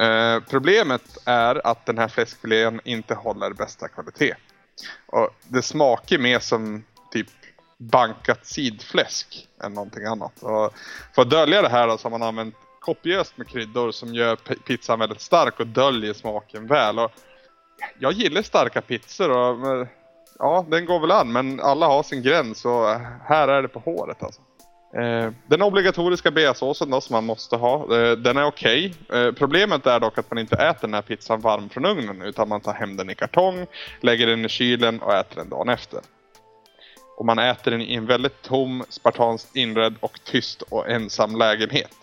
Eh, 0.00 0.40
problemet 0.50 1.18
är 1.24 1.66
att 1.66 1.86
den 1.86 1.98
här 1.98 2.08
fläskfilén 2.08 2.80
inte 2.84 3.14
håller 3.14 3.50
bästa 3.50 3.88
kvalitet. 3.88 4.34
Och 5.06 5.30
det 5.48 5.62
smakar 5.62 6.18
mer 6.18 6.38
som 6.38 6.84
typ 7.12 7.28
bankat 7.78 8.46
sidfläsk 8.46 9.48
än 9.62 9.74
någonting 9.74 10.04
annat. 10.04 10.42
Och 10.42 10.74
för 11.14 11.22
att 11.22 11.30
dölja 11.30 11.62
det 11.62 11.68
här 11.68 11.88
då, 11.88 11.98
så 11.98 12.04
har 12.04 12.10
man 12.10 12.28
använt 12.28 12.54
kopiöst 12.80 13.36
med 13.36 13.48
kryddor 13.48 13.92
som 13.92 14.14
gör 14.14 14.36
pizzan 14.36 14.98
väldigt 14.98 15.20
stark 15.20 15.60
och 15.60 15.66
döljer 15.66 16.12
smaken 16.12 16.66
väl. 16.66 16.98
Och 16.98 17.12
jag 17.98 18.12
gillar 18.12 18.42
starka 18.42 18.80
pizzor 18.80 19.30
och 19.30 19.86
ja, 20.38 20.66
den 20.68 20.86
går 20.86 21.00
väl 21.00 21.10
an 21.10 21.32
men 21.32 21.60
alla 21.60 21.86
har 21.86 22.02
sin 22.02 22.22
gräns 22.22 22.64
och 22.64 22.86
här 23.24 23.48
är 23.48 23.62
det 23.62 23.68
på 23.68 23.78
håret 23.78 24.22
alltså. 24.22 24.40
Eh, 24.96 25.30
den 25.46 25.62
obligatoriska 25.62 26.30
beasåsen 26.30 26.90
då 26.90 27.00
som 27.00 27.14
man 27.14 27.24
måste 27.24 27.56
ha, 27.56 27.96
eh, 27.96 28.12
den 28.12 28.36
är 28.36 28.44
okej. 28.44 28.94
Eh, 29.12 29.32
problemet 29.32 29.86
är 29.86 30.00
dock 30.00 30.18
att 30.18 30.30
man 30.30 30.38
inte 30.38 30.56
äter 30.56 30.80
den 30.80 30.94
här 30.94 31.02
pizzan 31.02 31.40
varm 31.40 31.68
från 31.68 31.86
ugnen 31.86 32.22
utan 32.22 32.48
man 32.48 32.60
tar 32.60 32.74
hem 32.74 32.96
den 32.96 33.10
i 33.10 33.14
kartong, 33.14 33.66
lägger 34.00 34.26
den 34.26 34.44
i 34.44 34.48
kylen 34.48 35.00
och 35.00 35.14
äter 35.14 35.36
den 35.36 35.48
dagen 35.48 35.68
efter. 35.68 36.00
Och 37.16 37.26
man 37.26 37.38
äter 37.38 37.70
den 37.70 37.80
i 37.80 37.94
en 37.94 38.06
väldigt 38.06 38.42
tom, 38.42 38.84
spartanskt 38.88 39.56
inredd 39.56 39.94
och 40.00 40.20
tyst 40.24 40.62
och 40.62 40.90
ensam 40.90 41.36
lägenhet. 41.36 41.96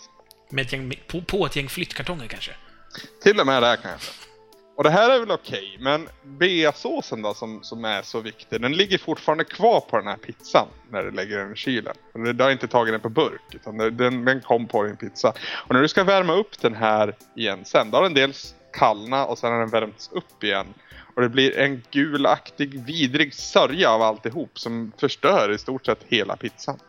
Med 0.49 0.65
ett 0.65 0.73
gäng, 0.73 0.93
på, 1.07 1.21
på 1.21 1.45
ett 1.45 1.55
gäng 1.55 1.69
flyttkartonger 1.69 2.27
kanske. 2.27 2.51
Till 3.23 3.39
och 3.39 3.45
med 3.45 3.63
där 3.63 3.75
kanske. 3.75 4.30
Och 4.81 4.85
det 4.85 4.91
här 4.91 5.09
är 5.09 5.19
väl 5.19 5.31
okej, 5.31 5.77
men 5.79 6.09
beasåsen 6.23 7.21
då 7.21 7.33
som, 7.33 7.63
som 7.63 7.85
är 7.85 8.01
så 8.01 8.19
viktig, 8.19 8.61
den 8.61 8.73
ligger 8.73 8.97
fortfarande 8.97 9.43
kvar 9.43 9.79
på 9.79 9.97
den 9.97 10.07
här 10.07 10.17
pizzan 10.17 10.67
när 10.89 11.03
du 11.03 11.11
lägger 11.11 11.37
den 11.37 11.53
i 11.53 11.55
kylen. 11.55 11.95
Du 12.13 12.43
har 12.43 12.51
inte 12.51 12.67
tagit 12.67 12.93
den 12.93 13.01
på 13.01 13.09
burk, 13.09 13.41
utan 13.55 13.77
den, 13.77 14.25
den 14.25 14.41
kom 14.41 14.67
på 14.67 14.83
din 14.83 14.97
pizza. 14.97 15.33
Och 15.67 15.73
när 15.73 15.81
du 15.81 15.87
ska 15.87 16.03
värma 16.03 16.33
upp 16.33 16.61
den 16.61 16.75
här 16.75 17.15
igen 17.35 17.65
sen, 17.65 17.91
då 17.91 17.97
har 17.97 18.03
den 18.03 18.13
dels 18.13 18.55
kallna 18.73 19.25
och 19.25 19.37
sen 19.37 19.51
har 19.51 19.59
den 19.59 19.69
värmts 19.69 20.09
upp 20.11 20.43
igen. 20.43 20.67
Och 21.15 21.21
det 21.21 21.29
blir 21.29 21.57
en 21.57 21.83
gulaktig, 21.91 22.85
vidrig 22.85 23.33
sörja 23.33 23.91
av 23.91 24.01
alltihop 24.01 24.59
som 24.59 24.91
förstör 24.97 25.51
i 25.51 25.57
stort 25.57 25.85
sett 25.85 26.03
hela 26.07 26.35
pizzan 26.35 26.79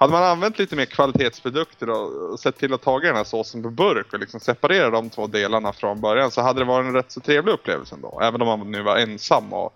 hade 0.00 0.12
man 0.12 0.22
använt 0.22 0.58
lite 0.58 0.76
mer 0.76 0.84
kvalitetsprodukter 0.84 1.90
och, 1.90 2.40
sett 2.40 2.56
till 2.56 2.74
att 2.74 2.82
ta 2.82 2.98
den 2.98 3.16
här 3.16 3.24
såsen 3.24 3.62
på 3.62 3.70
burk 3.70 4.12
och 4.12 4.18
liksom 4.18 4.40
separera 4.40 4.90
de 4.90 5.10
två 5.10 5.26
delarna 5.26 5.72
från 5.72 6.00
början 6.00 6.30
så 6.30 6.40
hade 6.40 6.60
det 6.60 6.64
varit 6.64 6.86
en 6.86 6.94
rätt 6.94 7.12
så 7.12 7.20
trevlig 7.20 7.52
upplevelse 7.52 7.94
ändå. 7.94 8.20
Även 8.22 8.42
om 8.42 8.48
man 8.48 8.70
nu 8.70 8.82
var 8.82 8.96
ensam 8.96 9.52
och 9.52 9.72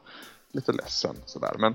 lite 0.52 0.72
ledsen 0.72 1.16
sådär. 1.26 1.54
Men 1.58 1.74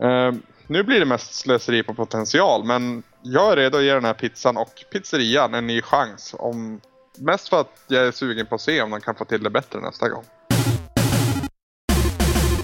eh, 0.00 0.34
nu 0.66 0.82
blir 0.82 1.00
det 1.00 1.06
mest 1.06 1.34
slöseri 1.34 1.82
på 1.82 1.94
potential 1.94 2.64
men 2.64 3.02
jag 3.22 3.52
är 3.52 3.56
redo 3.56 3.78
att 3.78 3.84
ge 3.84 3.94
den 3.94 4.04
här 4.04 4.14
pizzan 4.14 4.56
och 4.56 4.84
pizzerian 4.92 5.54
en 5.54 5.66
ny 5.66 5.82
chans. 5.82 6.34
Om, 6.38 6.80
mest 7.18 7.48
för 7.48 7.60
att 7.60 7.84
jag 7.86 8.06
är 8.06 8.12
sugen 8.12 8.46
på 8.46 8.54
att 8.54 8.60
se 8.60 8.82
om 8.82 8.90
de 8.90 9.00
kan 9.00 9.14
få 9.14 9.24
till 9.24 9.42
det 9.42 9.50
bättre 9.50 9.80
nästa 9.80 10.08
gång. 10.08 10.24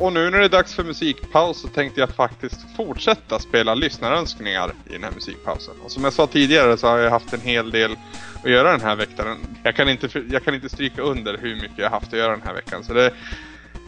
Och 0.02 0.12
nu 0.12 0.30
när 0.30 0.38
det 0.38 0.44
är 0.44 0.48
dags 0.48 0.74
för 0.74 0.84
musikpaus 0.84 1.60
så 1.60 1.68
tänkte 1.68 2.00
jag 2.00 2.10
faktiskt 2.10 2.60
fortsätta 2.76 3.38
spela 3.38 3.74
lyssnarönskningar 3.74 4.72
i 4.90 4.92
den 4.92 5.04
här 5.04 5.10
musikpausen. 5.10 5.74
Och 5.84 5.90
som 5.90 6.04
jag 6.04 6.12
sa 6.12 6.26
tidigare 6.26 6.76
så 6.76 6.86
har 6.86 6.98
jag 6.98 7.10
haft 7.10 7.32
en 7.32 7.40
hel 7.40 7.70
del 7.70 7.96
att 8.44 8.50
göra 8.50 8.70
den 8.70 8.80
här 8.80 8.96
veckan. 8.96 9.38
Jag 9.62 9.76
kan 9.76 9.88
inte, 9.88 10.22
jag 10.30 10.44
kan 10.44 10.54
inte 10.54 10.68
stryka 10.68 11.02
under 11.02 11.38
hur 11.38 11.54
mycket 11.54 11.78
jag 11.78 11.90
haft 11.90 12.06
att 12.06 12.18
göra 12.18 12.30
den 12.30 12.42
här 12.42 12.54
veckan. 12.54 12.84
Så 12.84 12.92
det, 12.92 13.12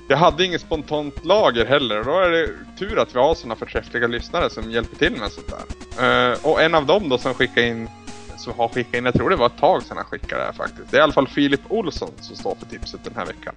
jag 0.09 0.17
hade 0.17 0.45
inget 0.45 0.61
spontant 0.61 1.25
lager 1.25 1.67
heller 1.67 1.99
och 1.99 2.05
då 2.05 2.19
är 2.19 2.31
det 2.31 2.49
tur 2.79 2.99
att 2.99 3.15
vi 3.15 3.19
har 3.19 3.35
sådana 3.35 3.57
förträffliga 3.57 4.07
lyssnare 4.07 4.51
som 4.51 4.71
hjälper 4.71 4.97
till 4.97 5.13
med 5.13 5.31
sånt 5.31 5.53
där. 5.99 6.33
Uh, 6.33 6.47
och 6.47 6.63
en 6.63 6.75
av 6.75 6.87
dem 6.87 7.09
då 7.09 7.19
som 7.19 7.35
skickade 7.35 7.67
in 7.67 7.89
som 8.37 8.53
har 8.57 8.69
skickat 8.69 8.95
in, 8.95 9.05
jag 9.05 9.15
tror 9.15 9.31
det 9.31 9.37
var 9.37 9.47
ett 9.47 9.59
tag 9.59 9.83
sedan 9.83 9.97
han 9.97 10.07
skickade 10.07 10.41
det 10.41 10.47
här 10.47 10.53
faktiskt. 10.53 10.91
Det 10.91 10.97
är 10.97 11.01
i 11.01 11.03
alla 11.03 11.13
fall 11.13 11.29
Filip 11.29 11.61
Olsson 11.69 12.11
som 12.21 12.37
står 12.37 12.55
för 12.55 12.67
tipset 12.67 13.05
den 13.05 13.17
här 13.17 13.27
veckan. 13.27 13.55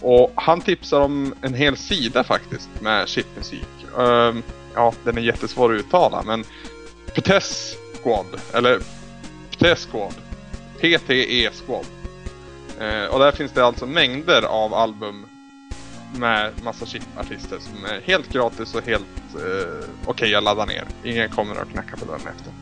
Och 0.00 0.32
han 0.34 0.60
tipsar 0.60 1.00
om 1.00 1.34
en 1.42 1.54
hel 1.54 1.76
sida 1.76 2.24
faktiskt 2.24 2.68
med 2.80 3.08
chipmusik. 3.08 3.86
Um, 3.96 4.42
ja, 4.74 4.92
den 5.04 5.18
är 5.18 5.22
jättesvår 5.22 5.74
att 5.74 5.80
uttala 5.80 6.22
men 6.22 6.44
PTS 7.14 7.76
Squad, 8.02 8.26
eller 8.54 8.80
PTS 9.50 9.88
Squad. 9.90 10.14
PTE 10.78 11.50
Squad. 11.50 11.86
Uh, 12.80 13.04
och 13.04 13.18
där 13.18 13.32
finns 13.32 13.52
det 13.52 13.64
alltså 13.64 13.86
mängder 13.86 14.42
av 14.42 14.74
album 14.74 15.26
med 16.16 16.52
massa 16.62 16.86
chipartister 16.86 17.58
som 17.58 17.84
är 17.84 18.00
helt 18.04 18.32
gratis 18.32 18.74
och 18.74 18.82
helt 18.82 19.04
uh, 19.34 19.40
okej 19.40 19.84
okay 20.06 20.34
att 20.34 20.42
ladda 20.42 20.64
ner. 20.64 20.84
Ingen 21.04 21.28
kommer 21.28 21.56
att 21.56 21.70
knacka 21.70 21.96
på 21.96 22.04
dörren 22.04 22.20
efter. 22.20 22.52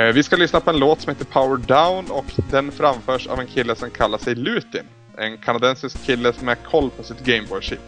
Uh, 0.00 0.12
vi 0.12 0.22
ska 0.22 0.36
lyssna 0.36 0.60
på 0.60 0.70
en 0.70 0.78
låt 0.78 1.00
som 1.00 1.10
heter 1.10 1.24
Power 1.24 1.56
Down 1.56 2.10
och 2.10 2.26
den 2.50 2.72
framförs 2.72 3.26
av 3.26 3.40
en 3.40 3.46
kille 3.46 3.76
som 3.76 3.90
kallar 3.90 4.18
sig 4.18 4.34
Lutin 4.34 4.84
en 5.18 5.38
kanadensisk 5.38 6.04
kille 6.06 6.32
som 6.32 6.48
har 6.48 6.54
koll 6.54 6.90
på 6.90 7.02
sitt 7.02 7.20
Gameboy-chip. 7.20 7.80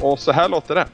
Och 0.00 0.18
så 0.18 0.32
här 0.32 0.48
låter 0.48 0.74
det. 0.74 0.86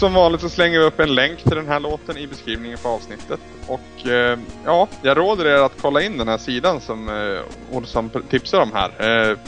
Som 0.00 0.14
vanligt 0.14 0.40
så 0.40 0.48
slänger 0.48 0.78
vi 0.78 0.84
upp 0.84 1.00
en 1.00 1.14
länk 1.14 1.42
till 1.42 1.56
den 1.56 1.68
här 1.68 1.80
låten 1.80 2.18
i 2.18 2.26
beskrivningen 2.26 2.78
på 2.82 2.88
avsnittet. 2.88 3.40
Och 3.66 4.06
eh, 4.06 4.38
ja, 4.64 4.88
jag 5.02 5.16
råder 5.16 5.46
er 5.46 5.62
att 5.62 5.72
kolla 5.80 6.02
in 6.02 6.18
den 6.18 6.28
här 6.28 6.38
sidan 6.38 6.80
som 6.80 7.08
eh, 7.08 7.76
Olsson 7.76 8.10
tipsar 8.30 8.60
om 8.60 8.72
här. 8.72 9.30
Eh, 9.30 9.38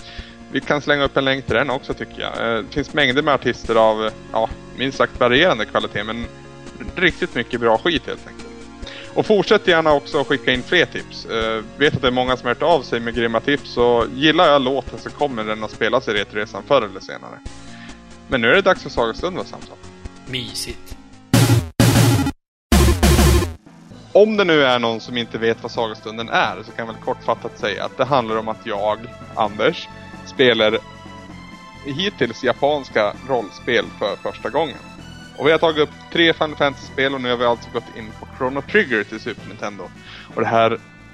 vi 0.50 0.60
kan 0.60 0.80
slänga 0.80 1.04
upp 1.04 1.16
en 1.16 1.24
länk 1.24 1.46
till 1.46 1.54
den 1.54 1.70
också 1.70 1.94
tycker 1.94 2.20
jag. 2.20 2.56
Eh, 2.56 2.62
det 2.62 2.74
finns 2.74 2.94
mängder 2.94 3.22
med 3.22 3.34
artister 3.34 3.74
av, 3.74 4.10
ja, 4.32 4.48
minst 4.76 4.98
sagt 4.98 5.20
varierande 5.20 5.64
kvalitet 5.64 6.04
men 6.04 6.26
riktigt 6.94 7.34
mycket 7.34 7.60
bra 7.60 7.78
skit 7.78 8.02
helt 8.06 8.26
enkelt. 8.28 8.48
Och 9.14 9.26
fortsätt 9.26 9.68
gärna 9.68 9.92
också 9.92 10.20
att 10.20 10.26
skicka 10.26 10.52
in 10.52 10.62
fler 10.62 10.86
tips. 10.86 11.26
Uh, 11.26 11.64
vet 11.76 11.94
att 11.94 12.02
det 12.02 12.08
är 12.08 12.12
många 12.12 12.36
som 12.36 12.46
har 12.46 12.54
hört 12.54 12.62
av 12.62 12.82
sig 12.82 13.00
med 13.00 13.14
grymma 13.14 13.40
tips 13.40 13.76
och 13.76 14.04
gillar 14.14 14.48
jag 14.48 14.62
låten 14.62 14.98
så 14.98 15.10
kommer 15.10 15.44
den 15.44 15.64
att 15.64 15.70
spelas 15.70 16.08
i 16.08 16.12
Retroresan 16.12 16.62
förr 16.66 16.82
eller 16.82 17.00
senare. 17.00 17.38
Men 18.28 18.40
nu 18.40 18.50
är 18.50 18.54
det 18.54 18.62
dags 18.62 18.82
för 18.82 18.90
Sagostund 18.90 19.36
va 19.36 19.44
Samson? 19.44 19.76
Mysigt. 20.32 20.96
Om 24.12 24.36
det 24.36 24.44
nu 24.44 24.64
är 24.64 24.78
någon 24.78 25.00
som 25.00 25.16
inte 25.16 25.38
vet 25.38 25.62
vad 25.62 25.70
Sagostunden 25.70 26.28
är 26.28 26.62
så 26.62 26.72
kan 26.72 26.86
jag 26.86 26.92
väl 26.92 27.02
kortfattat 27.02 27.58
säga 27.58 27.84
att 27.84 27.96
det 27.96 28.04
handlar 28.04 28.36
om 28.36 28.48
att 28.48 28.66
jag, 28.66 28.98
Anders, 29.34 29.88
spelar 30.26 30.78
hittills 31.86 32.44
japanska 32.44 33.12
rollspel 33.28 33.84
för 33.98 34.16
första 34.16 34.50
gången. 34.50 34.76
Och 35.38 35.46
vi 35.46 35.50
har 35.50 35.58
tagit 35.58 35.78
upp 35.78 35.94
tre 36.12 36.32
Final 36.32 36.56
Fantasy-spel 36.56 37.14
och 37.14 37.20
nu 37.20 37.30
har 37.30 37.36
vi 37.36 37.44
alltså 37.44 37.70
gått 37.72 37.96
in 37.96 38.10
på 38.20 38.28
Chrono 38.36 38.62
Trigger 38.62 39.04
till 39.04 39.20
Super 39.20 39.48
Nintendo. 39.48 39.84
Och 40.34 40.40
det 40.40 40.46
här 40.46 40.70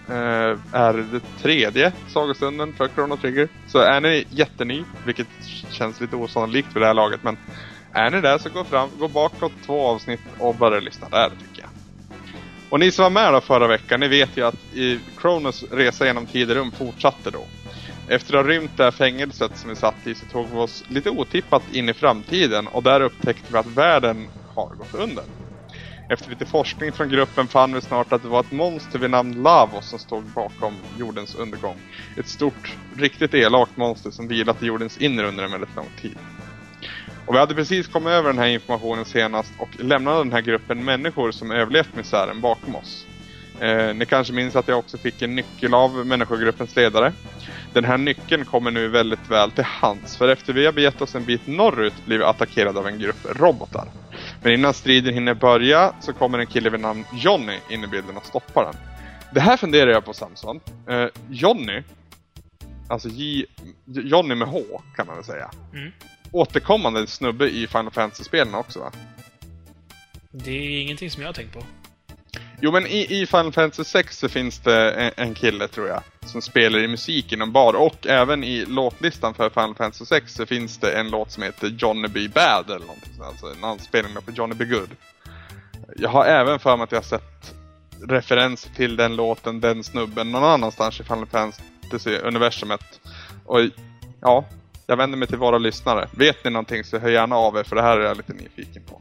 eh, 0.09 0.59
är 0.73 0.93
det 1.13 1.21
tredje 1.43 1.93
sagostunden 2.09 2.73
för 2.73 2.89
Chrono 2.89 3.17
Trigger. 3.17 3.49
Så 3.67 3.79
är 3.79 4.01
ni 4.01 4.27
jätteny, 4.31 4.85
vilket 5.07 5.29
känns 5.71 6.01
lite 6.01 6.17
osannolikt 6.17 6.73
för 6.73 6.81
det 6.81 6.87
här 6.87 6.95
laget, 6.95 7.23
men 7.23 7.37
är 7.99 8.11
ni 8.11 8.21
där 8.21 8.39
så 8.39 8.49
gå 8.49 8.65
fram, 8.65 8.91
gå 8.99 9.09
bakåt 9.09 9.53
två 9.67 9.87
avsnitt 9.87 10.21
och 10.39 10.55
börja 10.55 10.81
lyssna 10.81 11.09
där 11.09 11.29
tycker 11.29 11.63
jag. 11.63 11.71
Och 12.71 12.81
ni 12.81 12.91
som 12.91 13.03
var 13.03 13.11
med 13.11 13.33
då 13.33 13.41
förra 13.41 13.67
veckan, 13.67 14.01
ni 14.01 14.09
vet 14.09 14.37
ju 14.37 14.47
att 14.47 14.75
i 14.75 15.01
Kronos 15.17 15.65
resa 15.71 16.07
genom 16.07 16.27
tid 16.27 16.51
och 16.51 16.57
rum 16.57 16.71
fortsatte 16.73 17.31
då. 17.31 17.45
Efter 18.09 18.35
att 18.35 18.45
ha 18.45 18.53
rymt 18.53 18.77
det 18.77 18.85
här 18.85 18.91
fängelset 18.91 19.57
som 19.57 19.71
vi 19.71 19.77
satt 19.77 20.07
i 20.07 20.15
så 20.15 20.27
tog 20.27 20.47
vi 20.51 20.57
oss 20.57 20.85
lite 20.89 21.11
otippat 21.11 21.75
in 21.75 21.89
i 21.89 21.95
framtiden 21.95 22.67
och 22.67 22.83
där 22.83 23.01
upptäckte 23.01 23.53
vi 23.53 23.59
att 23.59 23.67
världen 23.67 24.29
har 24.55 24.75
gått 24.77 24.95
under. 24.95 25.25
Efter 26.09 26.31
lite 26.31 26.47
forskning 26.47 26.93
från 26.93 27.09
gruppen 27.09 27.49
fann 27.49 27.75
vi 27.75 27.81
snart 27.81 28.13
att 28.13 28.23
det 28.23 28.29
var 28.29 28.41
ett 28.41 28.51
monster 28.51 28.99
vid 28.99 29.11
namn 29.11 29.43
Lavos 29.43 29.91
som 29.91 29.99
stod 29.99 30.25
bakom 30.25 30.75
jordens 30.99 31.35
undergång. 31.35 31.77
Ett 32.17 32.29
stort, 32.29 32.77
riktigt 32.97 33.35
elakt 33.35 33.77
monster 33.77 34.11
som 34.11 34.29
vilat 34.29 34.63
i 34.63 34.67
jordens 34.67 34.99
inre 34.99 35.29
under 35.29 35.45
en 35.45 35.51
väldigt 35.51 35.77
lång 35.77 35.89
tid. 36.01 36.17
Och 37.29 37.35
vi 37.35 37.39
hade 37.39 37.55
precis 37.55 37.87
kommit 37.87 38.11
över 38.11 38.29
den 38.29 38.39
här 38.39 38.47
informationen 38.47 39.05
senast 39.05 39.53
och 39.59 39.69
lämnade 39.85 40.19
den 40.19 40.33
här 40.33 40.41
gruppen 40.41 40.85
människor 40.85 41.31
som 41.31 41.51
överlevt 41.51 41.97
misären 41.97 42.41
bakom 42.41 42.77
oss. 42.77 43.07
Eh, 43.61 43.95
ni 43.95 44.07
kanske 44.07 44.33
minns 44.33 44.57
att 44.57 44.69
jag 44.69 44.79
också 44.79 44.99
fick 44.99 45.23
en 45.23 45.35
nyckel 45.35 45.75
av 45.75 46.07
människogruppens 46.07 46.77
ledare. 46.77 47.13
Den 47.73 47.85
här 47.85 47.99
nyckeln 47.99 48.45
kommer 48.45 48.71
nu 48.71 48.89
väldigt 48.89 49.31
väl 49.31 49.51
till 49.51 49.65
hands 49.65 50.17
för 50.17 50.29
efter 50.29 50.53
vi 50.53 50.67
har 50.67 50.73
begett 50.73 51.03
oss 51.03 51.15
en 51.15 51.25
bit 51.25 51.47
norrut 51.47 52.07
blir 52.07 52.19
vi 52.19 52.25
attackerade 52.25 52.79
av 52.79 52.87
en 52.87 52.99
grupp 52.99 53.27
robotar. 53.37 53.89
Men 54.43 54.53
innan 54.53 54.75
striden 54.75 55.15
hinner 55.15 55.35
börja 55.35 55.93
så 56.01 56.13
kommer 56.13 56.39
en 56.39 56.47
kille 56.47 56.71
vid 56.71 56.81
namn 56.81 57.05
Johnny 57.13 57.59
in 57.71 57.85
i 57.85 57.87
bilden 57.87 58.17
och 58.17 58.27
stoppar 58.27 58.65
den. 58.65 58.75
Det 59.35 59.41
här 59.41 59.57
funderar 59.57 59.91
jag 59.91 60.05
på 60.05 60.13
Samson. 60.13 60.61
Eh, 60.87 61.07
Johnny, 61.31 61.83
alltså 62.89 63.09
J, 63.09 63.45
Johnny 63.85 64.35
med 64.35 64.49
H 64.49 64.61
kan 64.97 65.07
man 65.07 65.17
väl 65.17 65.25
säga. 65.25 65.51
Mm. 65.75 65.93
Återkommande 66.33 67.07
snubbe 67.07 67.49
i 67.49 67.67
Final 67.67 67.91
Fantasy-spelen 67.91 68.55
också 68.55 68.79
va? 68.79 68.93
Det 70.31 70.51
är 70.51 70.81
ingenting 70.81 71.11
som 71.11 71.23
jag 71.23 71.29
har 71.29 71.35
tänkt 71.35 71.53
på. 71.53 71.63
Jo 72.61 72.73
men 72.73 72.87
i, 72.87 73.21
i 73.21 73.27
Final 73.27 73.53
Fantasy 73.53 73.85
6 73.85 74.19
så 74.19 74.29
finns 74.29 74.59
det 74.59 74.91
en, 74.93 75.13
en 75.17 75.35
kille 75.35 75.69
tror 75.69 75.89
jag 75.89 76.03
som 76.29 76.43
spelar 76.43 76.79
i 76.79 76.89
musik 76.89 77.33
inom 77.33 77.53
bar 77.53 77.75
och 77.75 78.07
även 78.07 78.45
i 78.45 78.65
låtlistan 78.65 79.35
för 79.35 79.51
Final 79.51 79.75
Fantasy 79.75 80.05
6 80.05 80.35
så 80.35 80.47
finns 80.47 80.79
det 80.79 80.93
en 80.93 81.11
låt 81.11 81.31
som 81.31 81.43
heter 81.43 81.69
Johnny 81.69 82.09
Be 82.09 82.29
Bad 82.29 82.67
eller 82.67 82.87
någonting 82.87 83.13
sånt, 83.17 83.29
alltså 83.29 83.47
en 83.47 83.65
anspelning 83.65 84.15
på 84.25 84.31
Johnny 84.31 84.55
Be 84.55 84.65
Good. 84.65 84.91
Jag 85.97 86.11
har 86.11 86.25
även 86.25 86.59
för 86.59 86.77
mig 86.77 86.85
att 86.85 86.93
jag 86.93 86.99
har 86.99 87.05
sett 87.05 87.55
referenser 88.09 88.71
till 88.71 88.97
den 88.97 89.17
låten, 89.17 89.61
den 89.61 89.85
snubben 89.85 90.33
någon 90.33 90.45
annanstans 90.45 91.01
i 91.01 91.05
Final 91.05 91.27
Fantasy-universumet. 91.27 93.01
Och 93.45 93.61
ja, 94.21 94.45
jag 94.89 94.97
vänder 94.97 95.19
mig 95.19 95.29
till 95.29 95.39
våra 95.39 95.59
lyssnare. 95.59 96.09
Vet 96.13 96.45
ni 96.45 96.51
någonting 96.51 96.85
så 96.85 96.99
hör 96.99 97.09
gärna 97.09 97.37
av 97.37 97.57
er 97.57 97.63
för 97.63 97.77
det 97.77 97.83
här 97.83 97.99
är 97.99 98.05
jag 98.05 98.17
lite 98.17 98.33
nyfiken 98.33 98.83
på. 98.83 99.01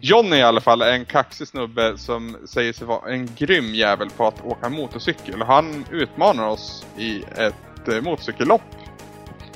Johnny 0.00 0.36
i 0.36 0.42
alla 0.42 0.60
fall 0.60 0.82
är 0.82 0.92
en 0.92 1.04
kaxig 1.04 1.48
snubbe 1.48 1.98
som 1.98 2.36
säger 2.46 2.72
sig 2.72 2.86
vara 2.86 3.12
en 3.12 3.28
grym 3.36 3.74
jävel 3.74 4.10
på 4.10 4.26
att 4.26 4.44
åka 4.44 4.68
motorcykel. 4.68 5.42
Han 5.42 5.84
utmanar 5.90 6.48
oss 6.48 6.86
i 6.96 7.22
ett 7.36 7.88
eh, 7.88 8.00
motorcykellopp. 8.00 8.62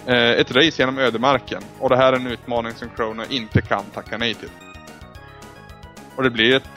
Eh, 0.06 0.30
ett 0.30 0.50
race 0.50 0.82
genom 0.82 0.98
ödemarken. 0.98 1.62
Och 1.78 1.88
det 1.88 1.96
här 1.96 2.12
är 2.12 2.16
en 2.16 2.26
utmaning 2.26 2.72
som 2.72 2.88
Chrono 2.96 3.22
inte 3.30 3.60
kan 3.60 3.84
tacka 3.84 4.18
nej 4.18 4.34
till. 4.34 4.50
Och 6.16 6.22
det 6.22 6.30
blir 6.30 6.56
ett 6.56 6.70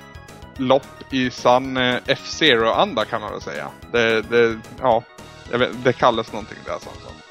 lopp 0.58 1.14
i 1.14 1.30
sann 1.30 1.78
eh, 1.78 2.00
F-Zero-anda 2.08 3.06
kan 3.06 3.22
man 3.22 3.32
väl 3.32 3.42
säga. 3.42 3.68
Det, 3.92 4.22
det, 4.22 4.60
ja, 4.80 5.04
jag 5.52 5.60
vet, 5.60 5.84
det 5.84 5.94
kallas 5.94 6.32
någonting 6.34 6.58
där 6.66 6.80
Samson. 6.80 7.31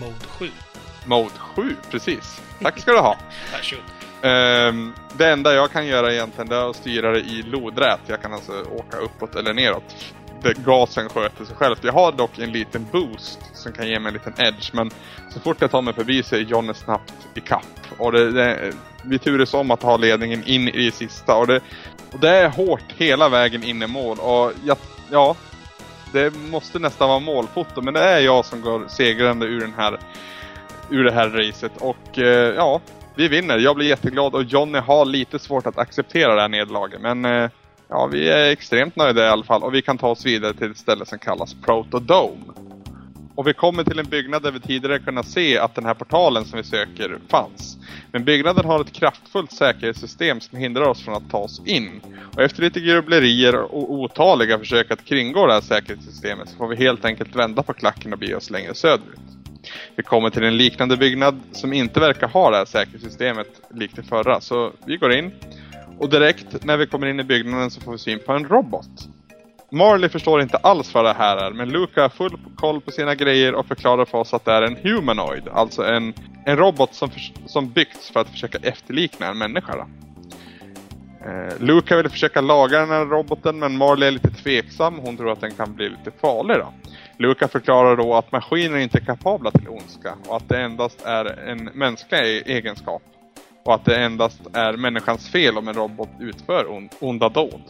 Mode 0.00 0.26
7. 0.38 0.50
Mode 1.06 1.34
7, 1.38 1.76
precis. 1.90 2.42
Tack 2.62 2.78
ska 2.78 2.92
du 2.92 2.98
ha. 2.98 3.16
Varsågod. 3.52 3.84
Ehm, 4.22 4.92
det 5.16 5.30
enda 5.30 5.54
jag 5.54 5.70
kan 5.70 5.86
göra 5.86 6.12
egentligen 6.12 6.48
det 6.48 6.56
är 6.56 6.70
att 6.70 6.76
styra 6.76 7.12
det 7.12 7.20
i 7.20 7.42
lodrät. 7.42 8.00
Jag 8.06 8.22
kan 8.22 8.32
alltså 8.32 8.52
åka 8.62 8.96
uppåt 8.96 9.34
eller 9.34 9.54
neråt. 9.54 10.14
Det, 10.42 10.64
gasen 10.64 11.08
sköter 11.08 11.44
sig 11.44 11.56
själv. 11.56 11.76
Jag 11.82 11.92
har 11.92 12.12
dock 12.12 12.38
en 12.38 12.52
liten 12.52 12.86
boost 12.92 13.38
som 13.54 13.72
kan 13.72 13.88
ge 13.88 13.98
mig 13.98 14.08
en 14.08 14.14
liten 14.14 14.34
edge. 14.38 14.70
Men 14.72 14.90
så 15.30 15.40
fort 15.40 15.56
jag 15.60 15.70
tar 15.70 15.82
mig 15.82 15.94
förbi 15.94 16.22
så 16.22 16.36
är 16.36 16.40
Johnny 16.40 16.74
snabbt 16.74 17.14
i 17.34 17.40
kapp. 17.40 17.66
Och 17.98 18.12
det, 18.12 18.32
det, 18.32 18.72
vi 19.02 19.18
turas 19.18 19.54
om 19.54 19.70
att 19.70 19.82
ha 19.82 19.96
ledningen 19.96 20.44
in 20.44 20.68
i 20.68 20.84
det 20.84 20.94
sista. 20.94 21.36
Och 21.36 21.46
det, 21.46 21.60
och 22.12 22.20
det 22.20 22.30
är 22.30 22.48
hårt 22.48 22.84
hela 22.96 23.28
vägen 23.28 23.64
in 23.64 23.82
i 23.82 23.86
mål. 23.86 24.18
Och 24.18 24.52
jag, 24.64 24.76
ja, 25.10 25.36
det 26.12 26.36
måste 26.36 26.78
nästan 26.78 27.08
vara 27.08 27.20
målfoto. 27.20 27.82
Men 27.82 27.94
det 27.94 28.00
är 28.00 28.20
jag 28.20 28.44
som 28.44 28.60
går 28.60 28.84
segrande 28.88 29.46
ur 29.46 29.60
den 29.60 29.74
här 29.76 29.98
ur 30.90 31.04
det 31.04 31.12
här 31.12 31.28
racet. 31.28 31.72
Och 31.80 32.18
eh, 32.18 32.54
ja, 32.54 32.80
vi 33.14 33.28
vinner. 33.28 33.58
Jag 33.58 33.76
blir 33.76 33.86
jätteglad 33.86 34.34
och 34.34 34.42
Johnny 34.42 34.78
har 34.78 35.04
lite 35.04 35.38
svårt 35.38 35.66
att 35.66 35.78
acceptera 35.78 36.34
det 36.34 36.40
här 36.40 36.48
nederlaget. 36.48 37.00
Men 37.00 37.24
eh, 37.24 37.50
ja, 37.88 38.06
vi 38.06 38.28
är 38.28 38.50
extremt 38.50 38.96
nöjda 38.96 39.24
i 39.24 39.28
alla 39.28 39.44
fall 39.44 39.62
och 39.62 39.74
vi 39.74 39.82
kan 39.82 39.98
ta 39.98 40.08
oss 40.08 40.26
vidare 40.26 40.54
till 40.54 40.70
ett 40.70 40.78
ställe 40.78 41.06
som 41.06 41.18
kallas 41.18 41.54
Protodome. 41.54 42.75
Och 43.36 43.46
vi 43.46 43.54
kommer 43.54 43.84
till 43.84 43.98
en 43.98 44.08
byggnad 44.08 44.42
där 44.42 44.52
vi 44.52 44.60
tidigare 44.60 44.98
kunnat 44.98 45.26
se 45.26 45.58
att 45.58 45.74
den 45.74 45.84
här 45.84 45.94
portalen 45.94 46.44
som 46.44 46.56
vi 46.56 46.64
söker 46.64 47.18
fanns. 47.28 47.78
Men 48.12 48.24
byggnaden 48.24 48.64
har 48.64 48.80
ett 48.80 48.92
kraftfullt 48.92 49.52
säkerhetssystem 49.52 50.40
som 50.40 50.58
hindrar 50.58 50.88
oss 50.88 51.02
från 51.02 51.14
att 51.14 51.30
ta 51.30 51.38
oss 51.38 51.62
in. 51.66 52.00
Och 52.34 52.42
efter 52.42 52.62
lite 52.62 52.80
grubblerier 52.80 53.54
och 53.56 53.92
otaliga 53.92 54.58
försök 54.58 54.90
att 54.90 55.04
kringgå 55.04 55.46
det 55.46 55.52
här 55.52 55.60
säkerhetssystemet 55.60 56.48
så 56.48 56.56
får 56.56 56.68
vi 56.68 56.76
helt 56.76 57.04
enkelt 57.04 57.36
vända 57.36 57.62
på 57.62 57.72
klacken 57.72 58.12
och 58.12 58.18
bege 58.18 58.34
oss 58.34 58.50
längre 58.50 58.74
söderut. 58.74 59.20
Vi 59.96 60.02
kommer 60.02 60.30
till 60.30 60.44
en 60.44 60.56
liknande 60.56 60.96
byggnad 60.96 61.40
som 61.52 61.72
inte 61.72 62.00
verkar 62.00 62.28
ha 62.28 62.50
det 62.50 62.56
här 62.56 62.64
säkerhetssystemet 62.64 63.60
likt 63.74 63.96
det 63.96 64.02
förra. 64.02 64.40
Så 64.40 64.72
vi 64.86 64.96
går 64.96 65.12
in. 65.12 65.32
Och 65.98 66.08
direkt 66.08 66.64
när 66.64 66.76
vi 66.76 66.86
kommer 66.86 67.06
in 67.06 67.20
i 67.20 67.24
byggnaden 67.24 67.70
så 67.70 67.80
får 67.80 67.92
vi 67.92 67.98
syn 67.98 68.18
på 68.26 68.32
en 68.32 68.44
robot. 68.44 69.08
Marley 69.70 70.08
förstår 70.08 70.42
inte 70.42 70.56
alls 70.56 70.94
vad 70.94 71.04
det 71.04 71.12
här 71.12 71.36
är, 71.36 71.50
men 71.50 71.68
Luca 71.68 72.02
har 72.02 72.08
full 72.08 72.38
koll 72.56 72.80
på 72.80 72.90
sina 72.90 73.14
grejer 73.14 73.54
och 73.54 73.66
förklarar 73.66 74.04
för 74.04 74.18
oss 74.18 74.34
att 74.34 74.44
det 74.44 74.52
är 74.52 74.62
en 74.62 74.76
humanoid. 74.76 75.48
Alltså 75.52 75.84
en, 75.84 76.14
en 76.44 76.56
robot 76.56 76.94
som, 76.94 77.10
för, 77.10 77.20
som 77.46 77.70
byggts 77.70 78.10
för 78.10 78.20
att 78.20 78.28
försöka 78.28 78.58
efterlikna 78.62 79.26
en 79.26 79.38
människa. 79.38 79.76
Då. 79.76 79.86
Eh, 81.26 81.60
Luca 81.60 81.96
vill 81.96 82.08
försöka 82.08 82.40
laga 82.40 82.78
den 82.78 82.88
här 82.88 83.04
roboten 83.04 83.58
men 83.58 83.76
Marley 83.76 84.08
är 84.08 84.12
lite 84.12 84.30
tveksam. 84.30 84.98
Hon 84.98 85.16
tror 85.16 85.32
att 85.32 85.40
den 85.40 85.54
kan 85.54 85.74
bli 85.74 85.88
lite 85.88 86.10
farlig 86.20 86.56
då. 86.56 86.72
Luca 87.18 87.48
förklarar 87.48 87.96
då 87.96 88.14
att 88.14 88.32
maskiner 88.32 88.78
inte 88.78 88.98
är 88.98 89.04
kapabla 89.04 89.50
till 89.50 89.68
ondska 89.68 90.14
och 90.28 90.36
att 90.36 90.48
det 90.48 90.60
endast 90.60 91.02
är 91.06 91.24
en 91.48 91.64
mänsklig 91.64 92.42
egenskap. 92.46 93.02
Och 93.64 93.74
att 93.74 93.84
det 93.84 93.96
endast 93.96 94.40
är 94.52 94.72
människans 94.72 95.28
fel 95.28 95.58
om 95.58 95.68
en 95.68 95.74
robot 95.74 96.08
utför 96.20 96.70
on 96.70 96.88
onda 97.00 97.28
dåd. 97.28 97.62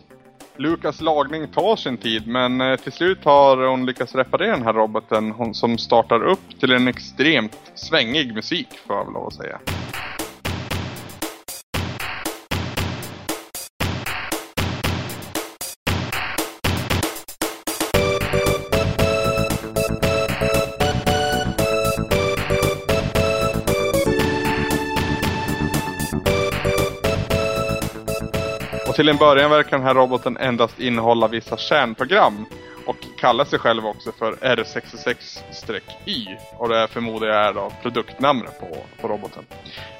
Lukas 0.59 1.01
lagning 1.01 1.49
tar 1.49 1.77
sin 1.77 1.97
tid 1.97 2.27
men 2.27 2.61
eh, 2.61 2.77
till 2.77 2.93
slut 2.93 3.25
har 3.25 3.57
hon 3.57 3.87
lyckats 3.87 4.15
reparera 4.15 4.53
den 4.53 4.63
här 4.63 4.73
roboten 4.73 5.55
som 5.55 5.79
startar 5.79 6.25
upp 6.25 6.61
till 6.61 6.73
en 6.73 6.89
extremt 6.89 7.57
svängig 7.75 8.35
musik 8.35 8.69
får 8.87 8.97
jag 8.97 9.05
väl 9.05 9.15
lov 9.15 9.27
att 9.27 9.35
säga. 9.35 9.59
Till 28.97 29.09
en 29.09 29.17
början 29.17 29.51
verkar 29.51 29.77
den 29.77 29.87
här 29.87 29.95
roboten 29.95 30.37
endast 30.37 30.81
innehålla 30.81 31.29
vissa 31.29 31.57
kärnprogram 31.57 32.47
och 32.87 32.97
kallar 33.19 33.45
sig 33.45 33.59
själv 33.59 33.87
också 33.87 34.13
för 34.13 34.33
R66-Y. 34.33 36.27
Och 36.59 36.69
det 36.69 36.89
förmodar 36.89 37.27
jag 37.27 37.47
är 37.47 37.53
då 37.53 37.73
produktnamnet 37.83 38.61
på, 38.61 38.77
på 39.01 39.09
roboten. 39.09 39.47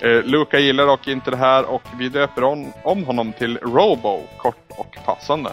Eh, 0.01 0.23
Luca 0.23 0.59
gillar 0.59 0.87
dock 0.87 1.09
inte 1.09 1.31
det 1.31 1.37
här 1.37 1.65
och 1.65 1.83
vi 1.99 2.09
döper 2.09 2.45
om, 2.45 2.73
om 2.83 3.05
honom 3.05 3.33
till 3.33 3.59
Robo, 3.59 4.23
kort 4.37 4.65
och 4.69 4.97
passande. 5.05 5.51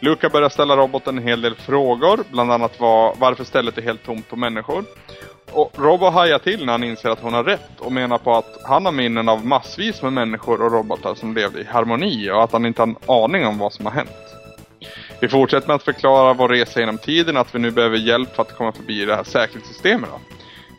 Luca 0.00 0.28
börjar 0.28 0.48
ställa 0.48 0.76
roboten 0.76 1.18
en 1.18 1.28
hel 1.28 1.40
del 1.40 1.54
frågor, 1.54 2.20
bland 2.30 2.52
annat 2.52 2.80
var, 2.80 3.14
varför 3.18 3.44
stället 3.44 3.78
är 3.78 3.82
helt 3.82 4.04
tomt 4.04 4.28
på 4.28 4.36
människor. 4.36 4.84
Och 5.52 5.72
Robo 5.76 6.06
hajar 6.06 6.38
till 6.38 6.64
när 6.64 6.72
han 6.72 6.84
inser 6.84 7.10
att 7.10 7.20
hon 7.20 7.34
har 7.34 7.44
rätt 7.44 7.80
och 7.80 7.92
menar 7.92 8.18
på 8.18 8.36
att 8.36 8.58
han 8.64 8.84
har 8.84 8.92
minnen 8.92 9.28
av 9.28 9.46
massvis 9.46 10.02
med 10.02 10.12
människor 10.12 10.62
och 10.62 10.72
robotar 10.72 11.14
som 11.14 11.34
levde 11.34 11.60
i 11.60 11.64
harmoni 11.64 12.30
och 12.30 12.44
att 12.44 12.52
han 12.52 12.66
inte 12.66 12.82
har 12.82 12.86
en 12.86 12.96
aning 13.06 13.46
om 13.46 13.58
vad 13.58 13.72
som 13.72 13.86
har 13.86 13.92
hänt. 13.92 14.10
Vi 15.20 15.28
fortsätter 15.28 15.66
med 15.66 15.74
att 15.74 15.82
förklara 15.82 16.32
vår 16.32 16.48
resa 16.48 16.80
genom 16.80 16.98
tiden, 16.98 17.36
att 17.36 17.54
vi 17.54 17.58
nu 17.58 17.70
behöver 17.70 17.96
hjälp 17.96 18.34
för 18.34 18.42
att 18.42 18.56
komma 18.56 18.72
förbi 18.72 19.04
det 19.04 19.16
här 19.16 19.24
säkerhetssystemet. 19.24 20.10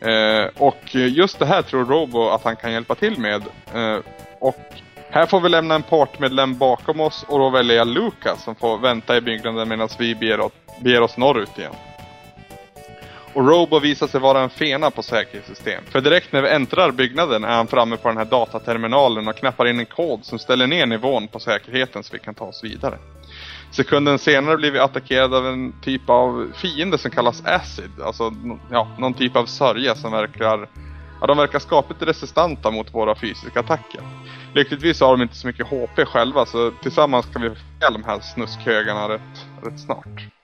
Eh, 0.02 0.62
och 0.62 0.94
just 0.94 1.38
det 1.38 1.46
här 1.46 1.62
tror 1.62 1.84
Robo 1.84 2.28
att 2.28 2.44
han 2.44 2.56
kan 2.56 2.72
hjälpa 2.72 2.94
till 2.94 3.18
med. 3.18 3.42
Eh, 3.74 3.98
och 4.38 4.60
här 5.10 5.26
får 5.26 5.40
vi 5.40 5.48
lämna 5.48 5.74
en 5.74 5.82
partmedlem 5.82 6.58
bakom 6.58 7.00
oss 7.00 7.24
och 7.28 7.38
då 7.38 7.50
väljer 7.50 7.76
jag 7.76 7.88
Lucas 7.88 8.44
som 8.44 8.54
får 8.54 8.78
vänta 8.78 9.16
i 9.16 9.20
byggnaden 9.20 9.68
medan 9.68 9.88
vi 9.98 10.14
beger 10.14 10.40
oss, 10.40 10.52
beger 10.80 11.00
oss 11.00 11.16
norrut 11.16 11.58
igen. 11.58 11.74
Och 13.34 13.48
Robo 13.48 13.78
visar 13.78 14.06
sig 14.06 14.20
vara 14.20 14.40
en 14.40 14.50
fena 14.50 14.90
på 14.90 15.02
säkerhetssystem. 15.02 15.84
För 15.90 16.00
direkt 16.00 16.32
när 16.32 16.42
vi 16.42 16.48
äntrar 16.48 16.90
byggnaden 16.90 17.44
är 17.44 17.56
han 17.56 17.66
framme 17.66 17.96
på 17.96 18.08
den 18.08 18.16
här 18.16 18.24
dataterminalen 18.24 19.28
och 19.28 19.36
knappar 19.36 19.66
in 19.66 19.80
en 19.80 19.86
kod 19.86 20.24
som 20.24 20.38
ställer 20.38 20.66
ner 20.66 20.86
nivån 20.86 21.28
på 21.28 21.40
säkerheten 21.40 22.02
så 22.02 22.12
vi 22.12 22.18
kan 22.18 22.34
ta 22.34 22.44
oss 22.44 22.64
vidare. 22.64 22.98
Sekunden 23.70 24.18
senare 24.18 24.56
blir 24.56 24.70
vi 24.70 24.78
attackerade 24.78 25.36
av 25.36 25.46
en 25.46 25.72
typ 25.82 26.10
av 26.10 26.52
fiende 26.54 26.98
som 26.98 27.10
kallas 27.10 27.42
Acid. 27.44 27.90
Alltså 28.04 28.34
ja, 28.70 28.88
någon 28.98 29.14
typ 29.14 29.36
av 29.36 29.46
sörja 29.46 29.94
som 29.94 30.12
verkar 30.12 30.68
Ja, 31.20 31.26
de 31.26 31.36
verkar 31.36 31.58
skapligt 31.58 32.02
resistenta 32.02 32.70
mot 32.70 32.94
våra 32.94 33.14
fysiska 33.14 33.60
attacker. 33.60 34.00
Lyckligtvis 34.54 35.00
har 35.00 35.16
de 35.16 35.22
inte 35.22 35.36
så 35.36 35.46
mycket 35.46 35.66
HP 35.66 36.04
själva 36.06 36.46
så 36.46 36.70
tillsammans 36.70 37.26
kan 37.26 37.42
vi 37.42 37.48
få 37.50 37.56
de 37.92 38.04
här 38.04 38.20
snuskhögarna 38.20 39.08
rätt, 39.08 39.46
rätt 39.62 39.80
snart. 39.80 40.39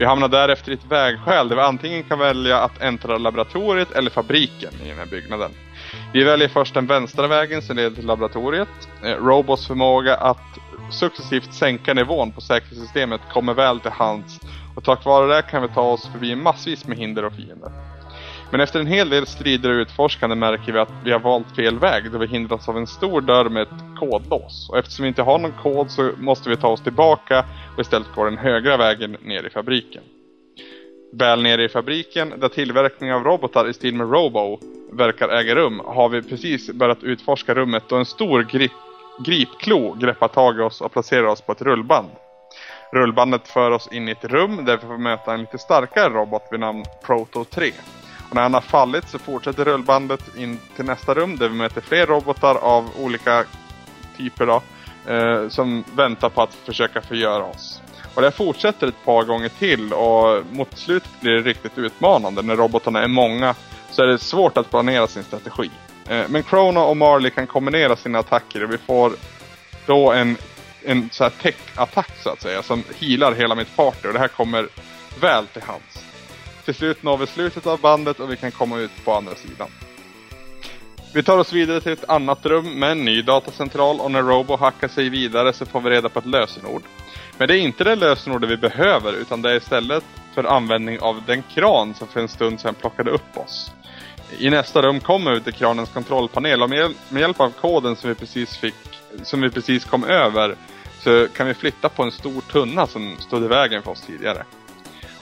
Vi 0.00 0.06
hamnar 0.06 0.28
därefter 0.28 0.70
i 0.70 0.74
ett 0.74 0.84
vägskäl 0.88 1.48
där 1.48 1.56
vi 1.56 1.62
antingen 1.62 2.02
kan 2.02 2.18
välja 2.18 2.58
att 2.58 2.80
äntra 2.80 3.18
laboratoriet 3.18 3.90
eller 3.92 4.10
fabriken 4.10 4.72
i 4.84 4.88
den 4.88 4.98
här 4.98 5.06
byggnaden. 5.06 5.50
Vi 6.12 6.24
väljer 6.24 6.48
först 6.48 6.74
den 6.74 6.86
vänstra 6.86 7.26
vägen 7.26 7.62
som 7.62 7.76
leder 7.76 7.96
till 7.96 8.06
laboratoriet. 8.06 8.68
Eh, 9.02 9.06
Robots 9.06 9.26
Robos 9.26 9.66
förmåga 9.66 10.16
att 10.16 10.58
successivt 10.90 11.54
sänka 11.54 11.94
nivån 11.94 12.32
på 12.32 12.40
säkerhetssystemet 12.40 13.20
kommer 13.32 13.54
väl 13.54 13.80
till 13.80 13.90
hands 13.90 14.40
och 14.76 14.84
tack 14.84 15.04
vare 15.04 15.34
det 15.36 15.42
kan 15.42 15.62
vi 15.62 15.68
ta 15.68 15.82
oss 15.82 16.08
förbi 16.12 16.36
massvis 16.36 16.86
med 16.86 16.98
hinder 16.98 17.24
och 17.24 17.32
fiender. 17.32 17.99
Men 18.50 18.60
efter 18.60 18.80
en 18.80 18.86
hel 18.86 19.10
del 19.10 19.26
strider 19.26 19.70
och 19.70 19.80
utforskande 19.80 20.36
märker 20.36 20.72
vi 20.72 20.78
att 20.78 20.92
vi 21.04 21.12
har 21.12 21.18
valt 21.18 21.56
fel 21.56 21.78
väg 21.78 22.12
då 22.12 22.18
vi 22.18 22.26
hindras 22.26 22.68
av 22.68 22.76
en 22.76 22.86
stor 22.86 23.20
dörr 23.20 23.48
med 23.48 23.62
ett 23.62 23.98
kodlås. 23.98 24.68
Och 24.70 24.78
eftersom 24.78 25.02
vi 25.02 25.08
inte 25.08 25.22
har 25.22 25.38
någon 25.38 25.52
kod 25.52 25.90
så 25.90 26.10
måste 26.18 26.50
vi 26.50 26.56
ta 26.56 26.68
oss 26.68 26.82
tillbaka 26.82 27.44
och 27.74 27.80
istället 27.80 28.14
gå 28.14 28.24
den 28.24 28.38
högra 28.38 28.76
vägen 28.76 29.16
ner 29.22 29.46
i 29.46 29.50
fabriken. 29.50 30.02
Väl 31.12 31.42
nere 31.42 31.64
i 31.64 31.68
fabriken, 31.68 32.32
där 32.36 32.48
tillverkning 32.48 33.12
av 33.12 33.24
robotar 33.24 33.68
i 33.68 33.74
stil 33.74 33.94
med 33.94 34.10
Robo 34.10 34.58
verkar 34.92 35.28
äga 35.28 35.54
rum, 35.54 35.80
har 35.84 36.08
vi 36.08 36.22
precis 36.22 36.72
börjat 36.72 37.02
utforska 37.02 37.54
rummet 37.54 37.84
då 37.88 37.96
en 37.96 38.04
stor 38.04 38.42
grip 38.42 38.72
gripklo 39.24 39.94
greppar 39.94 40.28
tag 40.28 40.58
i 40.58 40.62
oss 40.62 40.80
och 40.80 40.92
placerar 40.92 41.26
oss 41.26 41.40
på 41.40 41.52
ett 41.52 41.62
rullband. 41.62 42.08
Rullbandet 42.92 43.48
för 43.48 43.70
oss 43.70 43.88
in 43.92 44.08
i 44.08 44.12
ett 44.12 44.24
rum 44.24 44.64
där 44.64 44.76
vi 44.76 44.86
får 44.86 44.98
möta 44.98 45.34
en 45.34 45.40
lite 45.40 45.58
starkare 45.58 46.08
robot 46.08 46.42
vid 46.50 46.60
namn 46.60 46.84
Proto 47.06 47.44
3. 47.44 47.72
Och 48.30 48.36
när 48.36 48.42
han 48.42 48.54
har 48.54 48.60
fallit 48.60 49.08
så 49.08 49.18
fortsätter 49.18 49.64
rullbandet 49.64 50.36
in 50.36 50.58
till 50.76 50.84
nästa 50.84 51.14
rum 51.14 51.36
där 51.36 51.48
vi 51.48 51.54
möter 51.54 51.80
fler 51.80 52.06
robotar 52.06 52.54
av 52.54 52.90
olika 52.96 53.44
typer 54.16 54.46
då, 54.46 54.62
eh, 55.12 55.48
som 55.48 55.84
väntar 55.94 56.28
på 56.28 56.42
att 56.42 56.54
försöka 56.54 57.00
förgöra 57.00 57.44
oss. 57.44 57.82
Och 58.14 58.22
det 58.22 58.30
fortsätter 58.30 58.86
ett 58.86 59.04
par 59.04 59.24
gånger 59.24 59.48
till 59.48 59.92
och 59.92 60.42
mot 60.50 60.78
slutet 60.78 61.20
blir 61.20 61.32
det 61.32 61.40
riktigt 61.40 61.78
utmanande. 61.78 62.42
När 62.42 62.56
robotarna 62.56 63.02
är 63.02 63.08
många 63.08 63.54
så 63.90 64.02
är 64.02 64.06
det 64.06 64.18
svårt 64.18 64.56
att 64.56 64.70
planera 64.70 65.06
sin 65.06 65.24
strategi. 65.24 65.70
Eh, 66.08 66.24
men 66.28 66.42
Chrono 66.42 66.80
och 66.80 66.96
Marley 66.96 67.30
kan 67.30 67.46
kombinera 67.46 67.96
sina 67.96 68.18
attacker 68.18 68.64
och 68.64 68.72
vi 68.72 68.78
får 68.78 69.12
då 69.86 70.12
en, 70.12 70.36
en 70.84 71.08
så 71.12 71.24
här 71.24 71.30
tech-attack 71.30 72.10
så 72.22 72.30
att 72.30 72.42
säga 72.42 72.62
som 72.62 72.84
healar 73.00 73.32
hela 73.32 73.54
mitt 73.54 73.76
party 73.76 74.08
och 74.08 74.12
det 74.12 74.20
här 74.20 74.28
kommer 74.28 74.68
väl 75.20 75.46
till 75.46 75.62
hands. 75.62 76.09
Till 76.64 76.74
slut 76.74 77.02
når 77.02 77.16
vi 77.16 77.26
slutet 77.26 77.66
av 77.66 77.80
bandet 77.80 78.20
och 78.20 78.32
vi 78.32 78.36
kan 78.36 78.50
komma 78.50 78.78
ut 78.78 79.04
på 79.04 79.14
andra 79.14 79.34
sidan. 79.34 79.68
Vi 81.14 81.22
tar 81.22 81.38
oss 81.38 81.52
vidare 81.52 81.80
till 81.80 81.92
ett 81.92 82.10
annat 82.10 82.46
rum 82.46 82.78
med 82.78 82.90
en 82.90 83.04
ny 83.04 83.22
datacentral 83.22 84.00
och 84.00 84.10
när 84.10 84.22
Robo 84.22 84.56
hackar 84.56 84.88
sig 84.88 85.08
vidare 85.08 85.52
så 85.52 85.66
får 85.66 85.80
vi 85.80 85.90
reda 85.90 86.08
på 86.08 86.18
ett 86.18 86.26
lösenord. 86.26 86.82
Men 87.38 87.48
det 87.48 87.58
är 87.58 87.60
inte 87.60 87.84
det 87.84 87.96
lösenordet 87.96 88.50
vi 88.50 88.56
behöver 88.56 89.12
utan 89.12 89.42
det 89.42 89.50
är 89.50 89.56
istället 89.56 90.04
för 90.34 90.44
användning 90.44 91.00
av 91.00 91.22
den 91.26 91.42
kran 91.42 91.94
som 91.94 92.08
för 92.08 92.20
en 92.20 92.28
stund 92.28 92.60
sedan 92.60 92.74
plockade 92.74 93.10
upp 93.10 93.36
oss. 93.36 93.72
I 94.38 94.50
nästa 94.50 94.82
rum 94.82 95.00
kommer 95.00 95.34
vi 95.34 95.40
till 95.40 95.52
kranens 95.52 95.90
kontrollpanel 95.90 96.62
och 96.62 96.70
med, 96.70 96.94
hjälp 97.10 97.40
av 97.40 97.50
koden 97.50 97.96
som 97.96 98.08
vi 98.08 98.14
precis 98.14 98.56
fick, 98.56 98.74
som 99.22 99.40
vi 99.40 99.50
precis 99.50 99.84
kom 99.84 100.04
över 100.04 100.56
så 101.00 101.26
kan 101.36 101.46
vi 101.46 101.54
flytta 101.54 101.88
på 101.88 102.02
en 102.02 102.12
stor 102.12 102.40
tunna 102.40 102.86
som 102.86 103.16
stod 103.18 103.44
i 103.44 103.48
vägen 103.48 103.82
för 103.82 103.90
oss 103.90 104.00
tidigare. 104.00 104.44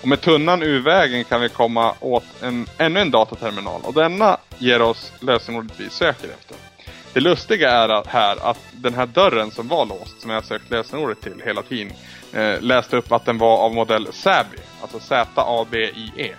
Och 0.03 0.09
med 0.09 0.20
tunnan 0.20 0.62
ur 0.62 0.81
vägen 0.81 1.25
kan 1.25 1.41
vi 1.41 1.49
komma 1.49 1.95
åt 2.01 2.43
en, 2.43 2.66
ännu 2.79 3.01
en 3.01 3.11
dataterminal 3.11 3.81
och 3.85 3.95
denna 3.95 4.37
ger 4.59 4.83
oss 4.83 5.12
lösenordet 5.20 5.81
vi 5.81 5.91
söker 5.91 6.29
efter. 6.29 6.57
Det 7.12 7.20
lustiga 7.20 7.70
är 7.70 7.89
att 7.89 8.07
här 8.07 8.51
att 8.51 8.59
den 8.73 8.95
här 8.95 9.07
dörren 9.07 9.51
som 9.51 9.69
var 9.69 9.87
låst, 9.87 10.20
som 10.20 10.31
jag 10.31 10.45
sökt 10.45 10.70
lösenordet 10.70 11.20
till 11.20 11.43
hela 11.45 11.62
tiden, 11.62 11.93
eh, 12.33 12.61
läste 12.61 12.97
upp 12.97 13.12
att 13.12 13.25
den 13.25 13.39
var 13.39 13.59
av 13.59 13.75
modell 13.75 14.09
SABI, 14.12 14.59
alltså 14.83 15.01
Z-A-B-I-E. 15.01 16.35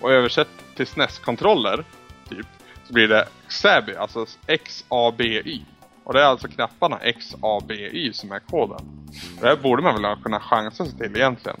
Och 0.00 0.12
översatt 0.12 0.48
till 0.76 0.86
SNES-kontroller, 0.86 1.84
typ, 2.28 2.46
så 2.86 2.92
blir 2.92 3.08
det 3.08 3.28
Sabi, 3.48 3.96
alltså 3.96 4.26
X-A-B-Y. 4.46 5.60
Och 6.10 6.14
det 6.14 6.22
är 6.22 6.26
alltså 6.26 6.48
knapparna 6.48 6.98
X, 7.02 7.36
A, 7.40 7.60
B, 7.68 7.74
Y 7.74 8.12
som 8.12 8.32
är 8.32 8.38
koden. 8.38 8.78
Det 9.40 9.46
här 9.46 9.56
borde 9.56 9.82
man 9.82 10.02
väl 10.02 10.16
kunna 10.22 10.40
chansa 10.40 10.84
sig 10.84 10.98
till 10.98 11.16
egentligen. 11.16 11.60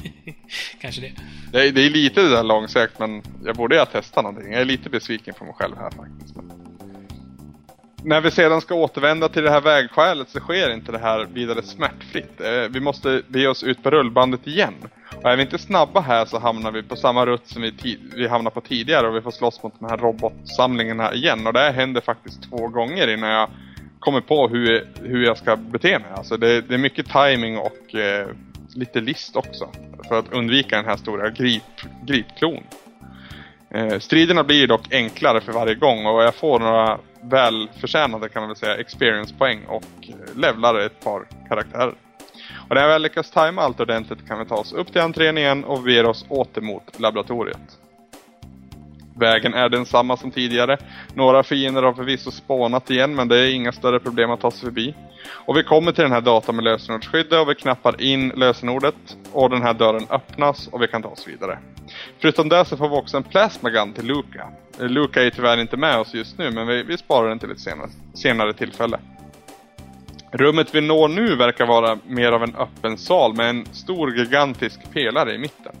Kanske 0.80 1.00
det. 1.00 1.12
Det 1.52 1.68
är, 1.68 1.72
det 1.72 1.86
är 1.86 1.90
lite 1.90 2.22
det 2.22 2.28
där 2.28 2.42
långsökt 2.42 2.98
men 2.98 3.22
jag 3.44 3.56
borde 3.56 3.78
ha 3.78 3.86
testat 3.86 4.24
någonting. 4.24 4.52
Jag 4.52 4.60
är 4.60 4.64
lite 4.64 4.90
besviken 4.90 5.34
på 5.34 5.44
mig 5.44 5.54
själv 5.54 5.76
här 5.76 5.90
faktiskt. 5.90 6.36
När 8.06 8.20
vi 8.20 8.30
sedan 8.30 8.60
ska 8.60 8.74
återvända 8.74 9.28
till 9.28 9.42
det 9.42 9.50
här 9.50 9.60
vägskälet 9.60 10.28
så 10.28 10.40
sker 10.40 10.72
inte 10.72 10.92
det 10.92 10.98
här 10.98 11.26
vidare 11.32 11.62
smärtfritt. 11.62 12.40
Eh, 12.40 12.70
vi 12.70 12.80
måste 12.80 13.22
be 13.28 13.48
oss 13.48 13.62
ut 13.62 13.82
på 13.82 13.90
rullbandet 13.90 14.46
igen. 14.46 14.74
Och 15.22 15.30
är 15.30 15.36
vi 15.36 15.42
inte 15.42 15.58
snabba 15.58 16.00
här 16.00 16.24
så 16.24 16.38
hamnar 16.38 16.70
vi 16.70 16.82
på 16.82 16.96
samma 16.96 17.26
rutt 17.26 17.48
som 17.48 17.62
vi, 17.62 17.98
vi 18.16 18.28
hamnade 18.28 18.54
på 18.54 18.60
tidigare 18.60 19.08
och 19.08 19.16
vi 19.16 19.20
får 19.20 19.30
slåss 19.30 19.62
mot 19.62 19.80
de 19.80 19.88
här 19.88 19.96
robotsamlingarna 19.96 21.14
igen. 21.14 21.46
Och 21.46 21.52
det 21.52 21.58
här 21.58 21.72
händer 21.72 22.00
faktiskt 22.00 22.50
två 22.50 22.68
gånger 22.68 23.08
innan 23.08 23.30
jag 23.30 23.50
kommer 23.98 24.20
på 24.20 24.48
hur, 24.48 24.88
hur 25.02 25.24
jag 25.24 25.38
ska 25.38 25.56
bete 25.56 25.98
mig. 25.98 26.10
Alltså 26.14 26.36
det, 26.36 26.60
det 26.60 26.74
är 26.74 26.78
mycket 26.78 27.06
timing 27.06 27.58
och 27.58 27.94
eh, 27.94 28.28
lite 28.74 29.00
list 29.00 29.36
också. 29.36 29.68
För 30.08 30.18
att 30.18 30.32
undvika 30.32 30.76
den 30.76 30.84
här 30.84 30.96
stora 30.96 31.30
grip, 31.30 31.80
gripklon. 32.04 32.62
Eh, 33.70 33.98
striderna 33.98 34.44
blir 34.44 34.66
dock 34.66 34.92
enklare 34.92 35.40
för 35.40 35.52
varje 35.52 35.74
gång 35.74 36.06
och 36.06 36.22
jag 36.22 36.34
får 36.34 36.58
några 36.58 36.98
välförtjänade 37.30 38.28
kan 38.28 38.42
man 38.42 38.48
väl 38.48 38.56
säga 38.56 38.76
experience-poäng 38.76 39.64
och 39.68 40.08
levlar 40.34 40.80
ett 40.80 41.00
par 41.00 41.26
karaktärer. 41.48 41.94
Och 42.68 42.74
när 42.74 42.86
vi 42.86 42.92
har 42.92 42.98
lyckats 42.98 43.30
tajma 43.30 43.62
allt 43.62 43.80
ordentligt 43.80 44.28
kan 44.28 44.38
vi 44.38 44.44
ta 44.44 44.54
oss 44.54 44.72
upp 44.72 44.92
till 44.92 45.00
entrén 45.00 45.38
igen 45.38 45.64
och 45.64 45.82
beger 45.82 46.06
oss 46.06 46.26
åter 46.28 46.60
mot 46.60 47.00
laboratoriet. 47.00 47.78
Vägen 49.18 49.54
är 49.54 49.68
densamma 49.68 50.16
som 50.16 50.30
tidigare. 50.30 50.76
Några 51.14 51.42
fiender 51.42 51.82
har 51.82 51.92
förvisso 51.92 52.30
spånat 52.30 52.90
igen 52.90 53.14
men 53.14 53.28
det 53.28 53.38
är 53.38 53.54
inga 53.54 53.72
större 53.72 54.00
problem 54.00 54.30
att 54.30 54.40
ta 54.40 54.50
sig 54.50 54.60
förbi. 54.60 54.94
Och 55.28 55.56
vi 55.56 55.62
kommer 55.62 55.92
till 55.92 56.02
den 56.02 56.12
här 56.12 56.20
datan 56.20 56.56
med 56.56 56.64
lösenordsskyddet 56.64 57.40
och 57.40 57.50
vi 57.50 57.54
knappar 57.54 58.02
in 58.02 58.28
lösenordet 58.28 58.94
och 59.32 59.50
den 59.50 59.62
här 59.62 59.74
dörren 59.74 60.06
öppnas 60.10 60.68
och 60.68 60.82
vi 60.82 60.88
kan 60.88 61.02
ta 61.02 61.08
oss 61.08 61.28
vidare. 61.28 61.58
Förutom 62.18 62.48
det 62.48 62.64
så 62.64 62.76
får 62.76 62.88
vi 62.88 62.96
också 62.96 63.16
en 63.16 63.22
plasmagun 63.22 63.92
till 63.92 64.06
Luca. 64.06 64.48
Eh, 64.80 64.88
Luca 64.88 65.22
är 65.22 65.30
tyvärr 65.30 65.60
inte 65.60 65.76
med 65.76 65.98
oss 65.98 66.14
just 66.14 66.38
nu 66.38 66.50
men 66.50 66.66
vi, 66.66 66.82
vi 66.82 66.98
sparar 66.98 67.28
den 67.28 67.38
till 67.38 67.50
ett 67.50 67.60
senare, 67.60 67.88
senare 68.14 68.52
tillfälle. 68.52 68.98
Rummet 70.32 70.74
vi 70.74 70.80
når 70.80 71.08
nu 71.08 71.36
verkar 71.36 71.66
vara 71.66 71.98
mer 72.06 72.32
av 72.32 72.42
en 72.42 72.56
öppen 72.56 72.98
sal 72.98 73.36
med 73.36 73.50
en 73.50 73.66
stor 73.66 74.16
gigantisk 74.16 74.92
pelare 74.92 75.34
i 75.34 75.38
mitten. 75.38 75.76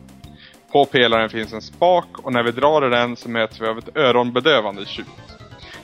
På 0.72 0.84
pelaren 0.84 1.30
finns 1.30 1.52
en 1.52 1.62
spak 1.62 2.08
och 2.22 2.32
när 2.32 2.42
vi 2.42 2.50
drar 2.50 2.86
i 2.86 2.90
den 2.90 3.16
så 3.16 3.28
möts 3.28 3.60
vi 3.60 3.66
av 3.66 3.78
ett 3.78 3.96
öronbedövande 3.96 4.86
tjut. 4.86 5.06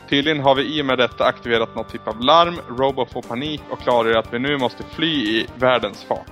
Tydligen 0.09 0.41
har 0.41 0.55
vi 0.55 0.79
i 0.79 0.83
och 0.83 0.87
med 0.87 0.99
detta 0.99 1.25
aktiverat 1.25 1.75
något 1.75 1.93
typ 1.93 2.09
av 2.09 2.21
larm, 2.21 2.61
Robo 2.79 3.07
får 3.07 3.23
panik 3.23 3.63
och 3.71 3.81
klargör 3.81 4.19
att 4.19 4.33
vi 4.33 4.39
nu 4.39 4.59
måste 4.59 4.83
fly 4.83 5.07
i 5.07 5.47
världens 5.59 6.05
fart. 6.05 6.27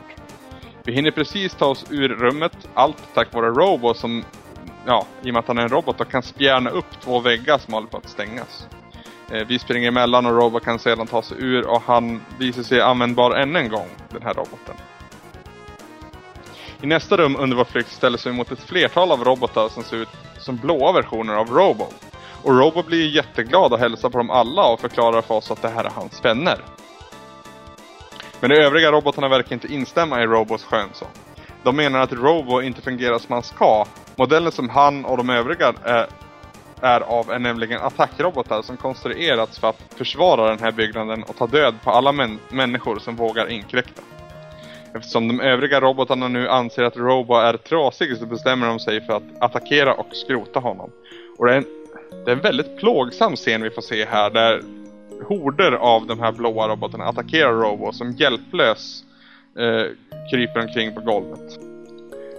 Vi 0.85 0.93
hinner 0.93 1.11
precis 1.11 1.55
ta 1.55 1.67
oss 1.67 1.87
ur 1.91 2.09
rummet, 2.09 2.69
allt 2.75 3.15
tack 3.15 3.35
vare 3.35 3.47
Robo 3.47 3.95
som, 3.95 4.25
ja, 4.87 5.07
i 5.23 5.31
och 5.31 5.35
med 5.35 5.41
att 5.41 5.49
han 5.49 5.59
är 5.59 5.63
en 5.63 5.69
robot, 5.69 6.01
och 6.01 6.11
kan 6.11 6.23
spjärna 6.23 6.71
upp 6.71 7.01
två 7.01 7.21
väggar 7.21 7.59
som 7.59 7.75
håller 7.75 7.87
på 7.87 7.97
att 7.97 8.09
stängas. 8.09 8.67
Eh, 9.33 9.47
vi 9.47 9.59
springer 9.59 9.89
emellan 9.89 10.27
och 10.27 10.37
Robo 10.37 10.61
kan 10.61 10.79
sedan 10.79 11.07
ta 11.07 11.23
sig 11.23 11.37
ur 11.41 11.67
och 11.67 11.83
han 11.83 12.21
visar 12.39 12.63
sig 12.63 12.81
användbar 12.81 13.31
än 13.31 13.57
en 13.57 13.69
gång, 13.69 13.89
den 14.09 14.23
här 14.23 14.35
roboten. 14.35 14.75
I 16.83 16.87
nästa 16.87 17.17
rum 17.17 17.37
under 17.39 17.57
vår 17.57 17.65
flykt 17.65 17.93
ställer 17.93 18.19
sig 18.19 18.33
mot 18.33 18.53
ett 18.53 18.63
flertal 18.63 19.13
av 19.13 19.25
robotar 19.25 19.69
som 19.69 19.83
ser 19.83 19.97
ut 19.97 20.09
som 20.39 20.57
blåa 20.57 20.93
versioner 20.93 21.35
av 21.35 21.49
Robo. 21.49 21.87
Och 22.43 22.59
Robo 22.59 22.83
blir 22.83 23.09
jätteglad 23.09 23.73
och 23.73 23.79
hälsar 23.79 24.11
på 24.11 24.19
dem 24.19 24.31
alla 24.31 24.65
och 24.65 24.81
förklarar 24.81 25.23
för 25.23 25.35
oss 25.35 25.51
att 25.51 25.63
det 25.63 25.69
här 25.69 25.85
är 25.85 25.91
hans 25.91 26.25
vänner. 26.25 26.59
Men 28.41 28.51
de 28.51 28.57
övriga 28.57 28.93
robotarna 28.93 29.29
verkar 29.29 29.53
inte 29.53 29.73
instämma 29.75 30.23
i 30.23 30.27
Robos 30.27 30.65
skönsång. 30.65 31.09
De 31.63 31.77
menar 31.77 32.01
att 32.01 32.13
Robo 32.13 32.63
inte 32.63 32.83
fungerar 32.83 33.19
som 33.19 33.33
han 33.33 33.43
ska. 33.43 33.87
Modellen 34.17 34.53
som 34.53 34.69
han 34.69 35.05
och 35.05 35.17
de 35.17 35.31
övriga 35.31 35.75
är, 35.85 36.07
är 36.81 37.01
av 37.01 37.31
är 37.31 37.39
nämligen 37.39 37.81
attackrobotar 37.81 38.63
som 38.63 38.77
konstruerats 38.77 39.59
för 39.59 39.69
att 39.69 39.95
försvara 39.97 40.49
den 40.49 40.59
här 40.59 40.73
byggnaden 40.73 41.23
och 41.23 41.37
ta 41.37 41.47
död 41.47 41.75
på 41.85 41.91
alla 41.91 42.13
män 42.13 42.39
människor 42.49 42.99
som 42.99 43.17
vågar 43.17 43.51
inkräkta. 43.51 44.03
Eftersom 44.95 45.29
de 45.29 45.41
övriga 45.41 45.81
robotarna 45.81 46.29
nu 46.29 46.49
anser 46.49 46.83
att 46.83 46.97
Robo 46.97 47.35
är 47.35 47.57
trasig 47.57 48.17
så 48.17 48.27
bestämmer 48.27 48.67
de 48.67 48.79
sig 48.79 49.01
för 49.01 49.13
att 49.13 49.23
attackera 49.41 49.95
och 49.95 50.09
skrota 50.13 50.61
honom. 50.61 50.91
Och 51.39 51.47
det 51.47 51.53
är 51.53 51.57
en, 51.57 51.65
det 52.25 52.31
är 52.31 52.37
en 52.37 52.43
väldigt 52.43 52.77
plågsam 52.77 53.37
scen 53.37 53.63
vi 53.63 53.71
får 53.71 53.83
se 53.83 54.05
här 54.05 54.31
där 54.31 54.63
horder 55.29 55.73
av 55.73 56.07
de 56.07 56.21
här 56.21 56.33
blåa 56.33 56.69
robotarna 56.69 57.05
attackerar 57.05 57.53
Robo 57.53 57.93
som 57.93 58.13
hjälplös 58.13 59.05
eh, 59.59 59.87
kryper 60.31 60.61
omkring 60.61 60.95
på 60.95 61.01
golvet. 61.01 61.59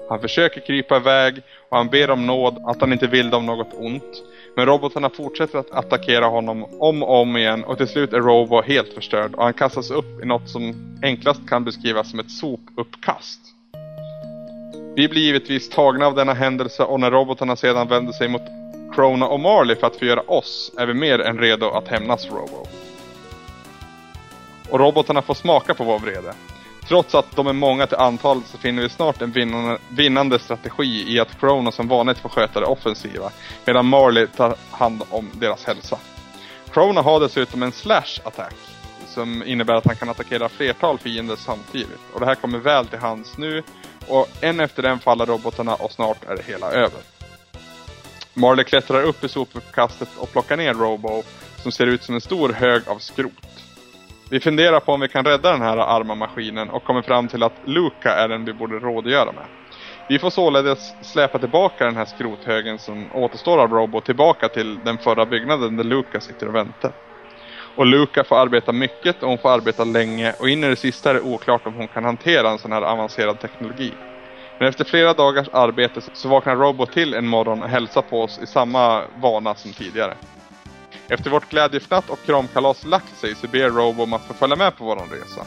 Han 0.10 0.20
försöker 0.20 0.62
krypa 0.62 0.98
iväg 0.98 1.42
och 1.70 1.78
han 1.78 1.88
ber 1.88 2.10
om 2.10 2.28
nåd 2.28 2.58
att 2.66 2.82
han 2.82 2.94
inte 2.94 3.08
vill 3.08 3.30
dem 3.30 3.46
något 3.46 3.74
ont. 3.74 4.24
Men 4.56 4.66
robotarna 4.66 5.10
fortsätter 5.10 5.60
att 5.60 5.72
attackera 5.72 6.26
honom 6.26 6.66
om 6.80 7.04
och 7.04 7.22
om 7.22 7.38
igen 7.38 7.64
och 7.64 7.78
till 7.78 7.88
slut 7.88 8.14
är 8.14 8.22
Robo 8.22 8.62
helt 8.62 8.94
förstörd 8.94 9.36
och 9.36 9.44
han 9.44 9.54
kastas 9.54 9.92
upp 9.92 10.24
i 10.24 10.26
något 10.26 10.50
som 10.50 10.74
enklast 11.02 11.50
kan 11.50 11.64
beskrivas 11.64 12.10
som 12.10 12.20
ett 12.20 12.32
sopuppkast. 12.32 13.40
Vi 14.96 15.08
blir 15.08 15.22
givetvis 15.22 15.70
tagna 15.70 16.08
av 16.08 16.16
denna 16.16 16.34
händelse 16.34 16.84
och 16.84 17.00
när 17.00 17.12
robotarna 17.12 17.56
sedan 17.56 17.88
vänder 17.88 18.14
sig 18.14 18.28
mot 18.28 18.42
Krona 18.96 19.28
och 19.28 19.40
Marley 19.40 19.76
för 19.76 19.88
att 19.88 19.96
förgöra 19.96 20.22
oss 20.22 20.72
är 20.78 20.86
vi 20.86 20.94
mer 20.94 21.20
än 21.20 21.38
redo 21.38 21.70
att 21.70 21.88
hämnas 21.88 22.26
Robo. 22.26 22.68
Och 24.70 24.80
robotarna 24.80 25.22
får 25.22 25.34
smaka 25.34 25.74
på 25.74 25.84
vår 25.84 26.00
vrede. 26.00 26.34
Trots 26.92 27.16
att 27.16 27.36
de 27.36 27.48
är 27.48 27.54
många 27.54 27.88
till 27.88 27.98
antalet 27.98 28.48
så 28.48 28.58
finner 28.58 28.82
vi 28.84 28.90
snart 28.90 29.22
en 29.22 29.32
vinnande, 29.32 29.78
vinnande 29.90 30.40
strategi 30.40 31.14
i 31.14 31.20
att 31.20 31.40
Corona 31.40 31.72
som 31.72 31.88
vanligt 31.88 32.18
får 32.18 32.30
sköta 32.30 32.60
det 32.60 32.66
offensiva 32.66 33.32
medan 33.66 33.86
Marley 33.86 34.28
tar 34.28 34.56
hand 34.72 35.04
om 35.10 35.30
deras 35.34 35.66
hälsa. 35.66 35.98
Corona 36.74 37.02
har 37.02 37.20
dessutom 37.20 37.64
en 37.64 37.72
slash 37.72 38.20
attack 38.24 38.56
som 39.08 39.44
innebär 39.44 39.74
att 39.74 39.86
han 39.86 39.96
kan 39.96 40.10
attackera 40.10 40.50
flertal 40.50 41.00
fiender 41.00 41.36
samtidigt. 41.36 42.00
Och 42.14 42.20
det 42.20 42.26
här 42.26 42.36
kommer 42.36 42.60
väl 42.60 42.88
till 42.88 43.00
hands 43.00 43.38
nu 43.38 43.64
och 44.08 44.28
en 44.42 44.60
efter 44.60 44.84
en 44.84 45.00
faller 45.00 45.26
robotarna 45.26 45.76
och 45.76 45.92
snart 45.92 46.24
är 46.24 46.36
det 46.36 46.44
hela 46.44 46.72
över. 46.72 47.00
Marley 48.34 48.66
klättrar 48.66 49.04
upp 49.04 49.24
i 49.24 49.30
sopuppkastet 49.30 50.10
och 50.18 50.32
plockar 50.32 50.58
ner 50.58 50.74
Robo 50.74 51.24
som 51.58 51.72
ser 51.72 51.88
ut 51.88 52.04
som 52.04 52.16
en 52.16 52.22
stor 52.22 52.50
hög 52.50 52.82
av 52.88 53.00
skrot. 53.00 53.71
Vi 54.32 54.40
funderar 54.40 54.80
på 54.80 54.92
om 54.94 55.00
vi 55.00 55.08
kan 55.08 55.26
rädda 55.26 55.52
den 55.52 55.62
här 55.62 55.78
arma 55.78 56.16
maskinen 56.16 56.70
och 56.70 56.84
kommer 56.84 57.02
fram 57.02 57.28
till 57.28 57.44
att 57.44 57.60
Luca 57.64 58.16
är 58.16 58.28
den 58.28 58.46
vi 58.46 58.54
borde 58.54 58.80
rådgöra 58.80 59.32
med. 59.32 59.46
Vi 60.08 60.20
får 60.20 60.30
således 60.30 61.06
släpa 61.12 61.40
tillbaka 61.40 61.86
den 61.86 61.96
här 61.96 62.06
skrothögen 62.06 62.80
som 62.80 63.12
återstår 63.12 63.58
av 63.58 63.72
Robo 63.72 64.02
tillbaka 64.02 64.50
till 64.50 64.84
den 64.84 64.98
förra 64.98 65.26
byggnaden 65.26 65.78
där 65.78 65.84
Luca 65.84 66.22
sitter 66.22 66.48
och 66.48 66.56
väntar. 66.56 66.94
Och 67.76 67.86
Luca 67.86 68.24
får 68.24 68.36
arbeta 68.36 68.72
mycket 68.72 69.24
och 69.24 69.30
hon 69.30 69.38
får 69.38 69.50
arbeta 69.50 69.84
länge 69.84 70.34
och 70.40 70.50
in 70.50 70.64
i 70.64 70.70
det 70.70 70.76
sista 70.76 71.10
är 71.10 71.14
det 71.14 71.22
oklart 71.22 71.68
om 71.68 71.74
hon 71.74 71.88
kan 71.88 72.04
hantera 72.04 72.50
en 72.50 72.60
sån 72.60 72.72
här 72.72 72.82
avancerad 72.82 73.40
teknologi. 73.40 73.98
Men 74.58 74.68
efter 74.68 74.84
flera 74.84 75.14
dagars 75.14 75.48
arbete 75.54 76.02
så 76.14 76.28
vaknar 76.28 76.56
Robo 76.56 76.86
till 76.86 77.14
en 77.14 77.28
morgon 77.28 77.64
och 77.64 77.70
hälsar 77.70 78.02
på 78.02 78.22
oss 78.22 78.40
i 78.40 78.48
samma 78.48 79.02
vana 79.16 79.56
som 79.56 79.74
tidigare. 79.74 80.18
Efter 81.12 81.30
vårt 81.30 81.50
glädjefnatt 81.50 82.10
och 82.10 82.20
kramkalas 82.26 82.86
lagt 82.86 83.18
sig 83.18 83.36
så 83.36 83.48
ber 83.48 83.70
Robo 83.70 84.04
om 84.04 84.14
att 84.14 84.26
få 84.26 84.34
följa 84.34 84.56
med 84.56 84.78
på 84.78 84.86
våran 84.86 85.10
resa. 85.10 85.46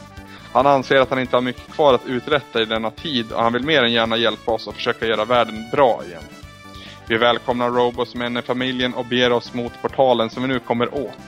Han 0.53 0.67
anser 0.67 0.95
att 0.95 1.09
han 1.09 1.19
inte 1.19 1.35
har 1.35 1.41
mycket 1.41 1.73
kvar 1.73 1.93
att 1.93 2.05
uträtta 2.05 2.61
i 2.61 2.65
denna 2.65 2.91
tid 2.91 3.31
och 3.31 3.43
han 3.43 3.53
vill 3.53 3.63
mer 3.63 3.83
än 3.83 3.93
gärna 3.93 4.17
hjälpa 4.17 4.51
oss 4.51 4.67
att 4.67 4.75
försöka 4.75 5.05
göra 5.05 5.25
världen 5.25 5.69
bra 5.71 6.01
igen. 6.05 6.23
Vi 7.07 7.17
välkomnar 7.17 7.69
Robo 7.69 8.05
som 8.05 8.21
en 8.21 8.37
i 8.37 8.41
familjen 8.41 8.93
och 8.93 9.05
ber 9.05 9.31
oss 9.31 9.53
mot 9.53 9.81
portalen 9.81 10.29
som 10.29 10.43
vi 10.43 10.49
nu 10.49 10.59
kommer 10.59 10.93
åt. 10.93 11.19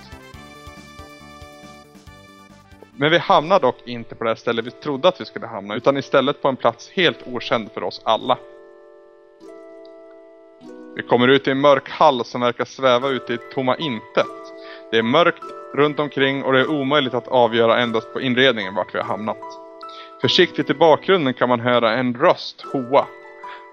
Men 2.95 3.11
vi 3.11 3.17
hamnar 3.17 3.59
dock 3.59 3.87
inte 3.87 4.15
på 4.15 4.23
det 4.23 4.35
stället 4.35 4.65
vi 4.65 4.71
trodde 4.71 5.07
att 5.07 5.21
vi 5.21 5.25
skulle 5.25 5.47
hamna 5.47 5.75
utan 5.75 5.97
istället 5.97 6.41
på 6.41 6.47
en 6.47 6.55
plats 6.55 6.89
helt 6.89 7.19
okänd 7.25 7.71
för 7.73 7.83
oss 7.83 8.01
alla. 8.03 8.37
Vi 10.97 11.03
kommer 11.03 11.27
ut 11.27 11.47
i 11.47 11.51
en 11.51 11.61
mörk 11.61 11.89
hall 11.89 12.25
som 12.25 12.41
verkar 12.41 12.65
sväva 12.65 13.09
ute 13.09 13.33
i 13.33 13.37
tomma 13.53 13.75
intet. 13.75 14.27
Det 14.91 14.97
är 14.97 15.03
mörkt 15.03 15.43
runt 15.77 15.99
omkring 15.99 16.43
och 16.43 16.53
det 16.53 16.59
är 16.59 16.69
omöjligt 16.69 17.13
att 17.13 17.27
avgöra 17.27 17.79
endast 17.79 18.13
på 18.13 18.21
inredningen 18.21 18.75
vart 18.75 18.95
vi 18.95 18.99
har 18.99 19.05
hamnat. 19.05 19.37
Försiktigt 20.21 20.69
i 20.69 20.73
bakgrunden 20.73 21.33
kan 21.33 21.49
man 21.49 21.59
höra 21.59 21.93
en 21.93 22.13
röst 22.13 22.61
hoa. 22.61 23.07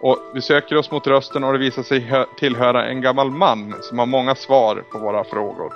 Och 0.02 0.18
vi 0.34 0.42
söker 0.42 0.76
oss 0.76 0.90
mot 0.90 1.06
rösten 1.06 1.44
och 1.44 1.52
det 1.52 1.58
visar 1.58 1.82
sig 1.82 2.26
tillhöra 2.38 2.86
en 2.86 3.00
gammal 3.00 3.30
man 3.30 3.74
som 3.80 3.98
har 3.98 4.06
många 4.06 4.34
svar 4.34 4.84
på 4.92 4.98
våra 4.98 5.24
frågor. 5.24 5.72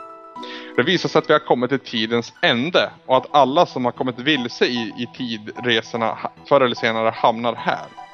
Det 0.76 0.82
visar 0.82 1.08
sig 1.08 1.18
att 1.18 1.28
vi 1.28 1.32
har 1.32 1.40
kommit 1.40 1.70
till 1.70 1.78
tidens 1.78 2.32
ände 2.42 2.90
och 3.06 3.16
att 3.16 3.26
alla 3.30 3.66
som 3.66 3.84
har 3.84 3.92
kommit 3.92 4.18
vilse 4.18 4.66
i, 4.66 4.92
i 4.98 5.06
tidresorna 5.16 6.18
förr 6.48 6.60
eller 6.60 6.74
senare 6.74 7.10
hamnar 7.10 7.54
här. 7.54 8.07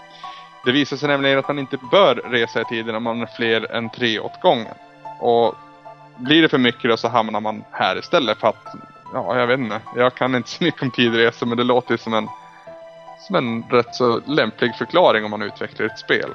Det 0.65 0.73
visar 0.73 0.97
sig 0.97 1.09
nämligen 1.09 1.39
att 1.39 1.49
man 1.49 1.59
inte 1.59 1.79
bör 1.91 2.15
resa 2.15 2.61
i 2.61 2.65
tiden 2.65 2.95
om 2.95 3.03
man 3.03 3.23
är 3.23 3.27
fler 3.27 3.73
än 3.73 3.91
tre 3.91 4.19
åt 4.19 4.41
gången. 4.41 4.75
Och 5.19 5.55
blir 6.17 6.43
det 6.43 6.49
för 6.49 6.59
mycket 6.59 6.91
då 6.91 6.97
så 6.97 7.09
hamnar 7.09 7.41
man 7.41 7.65
här 7.71 7.99
istället 7.99 8.39
för 8.39 8.49
att, 8.49 8.75
ja 9.13 9.39
jag 9.39 9.47
vet 9.47 9.59
inte, 9.59 9.81
jag 9.97 10.15
kan 10.15 10.35
inte 10.35 10.49
så 10.49 10.65
mycket 10.65 10.83
om 10.83 10.91
tidresor 10.91 11.47
men 11.47 11.57
det 11.57 11.65
låter 11.65 11.97
som 11.97 12.15
en, 12.15 12.29
som 13.21 13.37
en 13.37 13.65
rätt 13.71 13.95
så 13.95 14.21
lämplig 14.27 14.75
förklaring 14.77 15.25
om 15.25 15.31
man 15.31 15.43
utvecklar 15.43 15.87
ett 15.87 15.99
spel. 15.99 16.31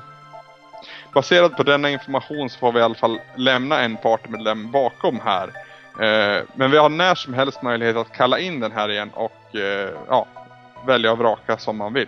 Baserat 1.13 1.57
på 1.57 1.63
denna 1.63 1.89
information 1.89 2.49
så 2.49 2.59
får 2.59 2.71
vi 2.71 2.79
i 2.79 2.83
alla 2.83 2.95
fall 2.95 3.19
lämna 3.35 3.79
en 3.79 3.97
partymedlem 3.97 4.71
bakom 4.71 5.19
här. 5.25 5.47
Eh, 5.99 6.43
men 6.53 6.71
vi 6.71 6.77
har 6.77 6.89
när 6.89 7.15
som 7.15 7.33
helst 7.33 7.63
möjlighet 7.63 7.95
att 7.95 8.11
kalla 8.11 8.39
in 8.39 8.59
den 8.59 8.71
här 8.71 8.91
igen 8.91 9.09
och 9.13 9.55
eh, 9.55 9.89
ja, 10.07 10.25
välja 10.85 11.11
och 11.11 11.17
vraka 11.17 11.57
som 11.57 11.77
man 11.77 11.93
vill 11.93 12.07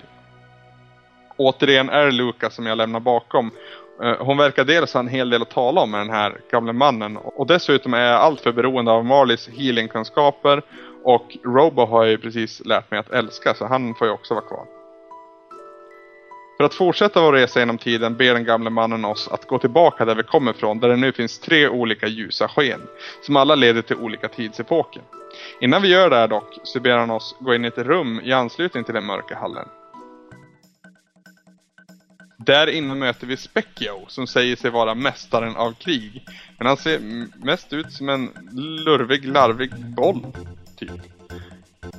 återigen 1.42 1.90
är 1.90 2.06
det 2.06 2.12
Luca 2.12 2.50
som 2.50 2.66
jag 2.66 2.78
lämnar 2.78 3.00
bakom. 3.00 3.52
Eh, 4.04 4.16
hon 4.20 4.38
verkar 4.38 4.64
dels 4.64 4.94
ha 4.94 5.00
en 5.00 5.08
hel 5.08 5.30
del 5.30 5.42
att 5.42 5.50
tala 5.50 5.82
om 5.82 5.92
med 5.92 6.00
den 6.00 6.10
här 6.10 6.42
gamle 6.52 6.74
mannen 6.74 7.18
och 7.18 7.48
dessutom 7.48 7.94
är 7.94 8.02
jag 8.02 8.22
alltför 8.22 8.52
beroende 8.52 8.92
av 8.92 9.06
Marleys 9.06 9.50
healingkunskaper 9.50 10.62
och 11.04 11.38
Robo 11.44 11.86
har 11.86 12.04
ju 12.04 12.18
precis 12.18 12.62
lärt 12.66 12.92
mig 12.92 13.00
att 13.00 13.12
älska 13.12 13.54
så 13.54 13.66
han 13.66 13.96
får 13.96 14.08
ju 14.08 14.14
också 14.14 14.34
vara 14.34 14.46
kvar. 14.46 14.66
För 16.58 16.66
att 16.66 16.74
fortsätta 16.74 17.22
vår 17.22 17.34
resa 17.34 17.60
genom 17.60 17.78
tiden 17.78 18.18
ber 18.18 18.34
den 18.34 18.44
gamle 18.44 18.70
mannen 18.70 19.06
oss 19.06 19.28
att 19.28 19.48
gå 19.48 19.60
tillbaka 19.60 20.06
där 20.06 20.16
vi 20.16 20.24
kommer 20.24 20.52
ifrån 20.52 20.80
där 20.80 20.90
det 20.90 20.96
nu 20.96 21.12
finns 21.12 21.40
tre 21.40 21.68
olika 21.68 22.08
ljusa 22.08 22.48
sken 22.48 22.82
som 23.22 23.36
alla 23.36 23.56
leder 23.56 23.82
till 23.82 23.96
olika 23.96 24.28
tidsepoker. 24.28 25.02
Innan 25.62 25.82
vi 25.82 25.88
gör 25.88 26.10
det 26.10 26.16
här 26.16 26.28
dock 26.28 26.58
så 26.64 26.80
ber 26.80 26.98
han 26.98 27.12
oss 27.12 27.36
gå 27.40 27.56
in 27.56 27.66
i 27.66 27.68
ett 27.68 27.78
rum 27.78 28.22
i 28.24 28.34
anslutning 28.34 28.84
till 28.84 28.94
den 28.94 29.06
mörka 29.06 29.36
hallen. 29.36 29.68
Där 32.46 32.68
inne 32.68 32.96
möter 32.96 33.28
vi 33.28 33.38
Specchio 33.38 34.06
som 34.08 34.28
säger 34.28 34.56
sig 34.56 34.72
vara 34.72 34.96
mästaren 34.96 35.56
av 35.56 35.74
krig. 35.74 36.26
Men 36.58 36.68
han 36.68 36.78
ser 36.78 37.00
mest 37.46 37.74
ut 37.74 37.92
som 37.92 38.10
en 38.10 38.30
lurvig, 38.86 39.26
larvig 39.26 39.76
boll, 39.76 40.26
typ. 40.78 40.92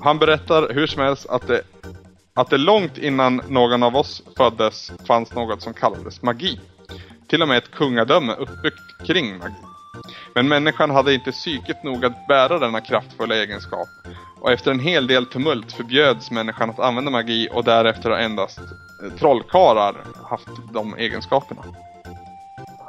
Han 0.00 0.18
berättar 0.18 0.74
hur 0.74 0.86
som 0.86 1.02
helst 1.02 1.26
att 1.26 1.46
det, 1.46 1.62
att 2.34 2.50
det 2.50 2.58
långt 2.58 2.98
innan 2.98 3.42
någon 3.48 3.82
av 3.82 3.96
oss 3.96 4.22
föddes 4.36 4.92
fanns 5.06 5.34
något 5.34 5.62
som 5.62 5.74
kallades 5.74 6.22
magi. 6.22 6.60
Till 7.28 7.42
och 7.42 7.48
med 7.48 7.58
ett 7.58 7.70
kungadöme 7.70 8.32
uppbyggt 8.32 9.06
kring 9.06 9.38
magi. 9.38 9.54
Men 10.34 10.48
människan 10.48 10.90
hade 10.90 11.14
inte 11.14 11.32
psyket 11.32 11.82
nog 11.82 12.04
att 12.04 12.26
bära 12.26 12.58
denna 12.58 12.80
kraftfulla 12.80 13.36
egenskap. 13.36 13.88
Och 14.40 14.52
efter 14.52 14.70
en 14.70 14.80
hel 14.80 15.06
del 15.06 15.26
tumult 15.26 15.72
förbjöds 15.72 16.30
människan 16.30 16.70
att 16.70 16.78
använda 16.78 17.10
magi 17.10 17.48
och 17.52 17.64
därefter 17.64 18.10
har 18.10 18.18
endast 18.18 18.60
Eh, 19.02 19.10
trollkarlar 19.18 19.96
haft 20.30 20.48
de 20.72 20.94
egenskaperna. 20.96 21.62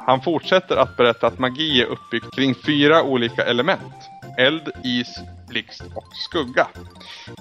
Han 0.06 0.20
fortsätter 0.20 0.76
att 0.76 0.96
berätta 0.96 1.26
att 1.26 1.38
magi 1.38 1.82
är 1.82 1.86
uppbyggt 1.86 2.34
kring 2.34 2.54
fyra 2.54 3.02
olika 3.02 3.42
element. 3.42 4.10
Eld, 4.38 4.70
is, 4.84 5.18
blixt 5.48 5.82
och 5.94 6.04
skugga. 6.12 6.66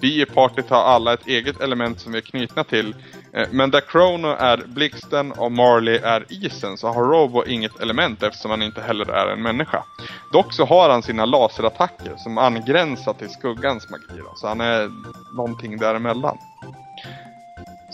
Vi 0.02 0.22
i 0.22 0.26
partiet 0.26 0.70
har 0.70 0.82
alla 0.82 1.14
ett 1.14 1.28
eget 1.28 1.62
element 1.62 2.00
som 2.00 2.12
vi 2.12 2.18
är 2.18 2.22
knutna 2.22 2.64
till. 2.64 2.96
Eh, 3.34 3.48
men 3.52 3.72
där 3.72 3.82
Chrono 3.92 4.28
är 4.28 4.64
blixten 4.68 5.32
och 5.32 5.52
Marley 5.52 5.96
är 5.96 6.26
isen 6.30 6.78
så 6.78 6.88
har 6.88 7.04
Robo 7.04 7.44
inget 7.46 7.80
element 7.80 8.24
eftersom 8.24 8.52
han 8.52 8.62
inte 8.62 8.82
heller 8.82 9.12
är 9.12 9.34
en 9.34 9.42
människa. 9.42 9.84
Dock 10.32 10.54
så 10.54 10.66
har 10.66 10.90
han 10.90 11.04
sina 11.04 11.26
laserattacker 11.26 12.16
som 12.18 12.38
angränsar 12.38 13.14
till 13.14 13.30
skuggans 13.30 13.90
magi. 13.90 14.22
Då, 14.24 14.34
så 14.36 14.48
han 14.48 14.62
är 14.62 14.90
någonting 15.36 15.78
däremellan. 15.78 16.38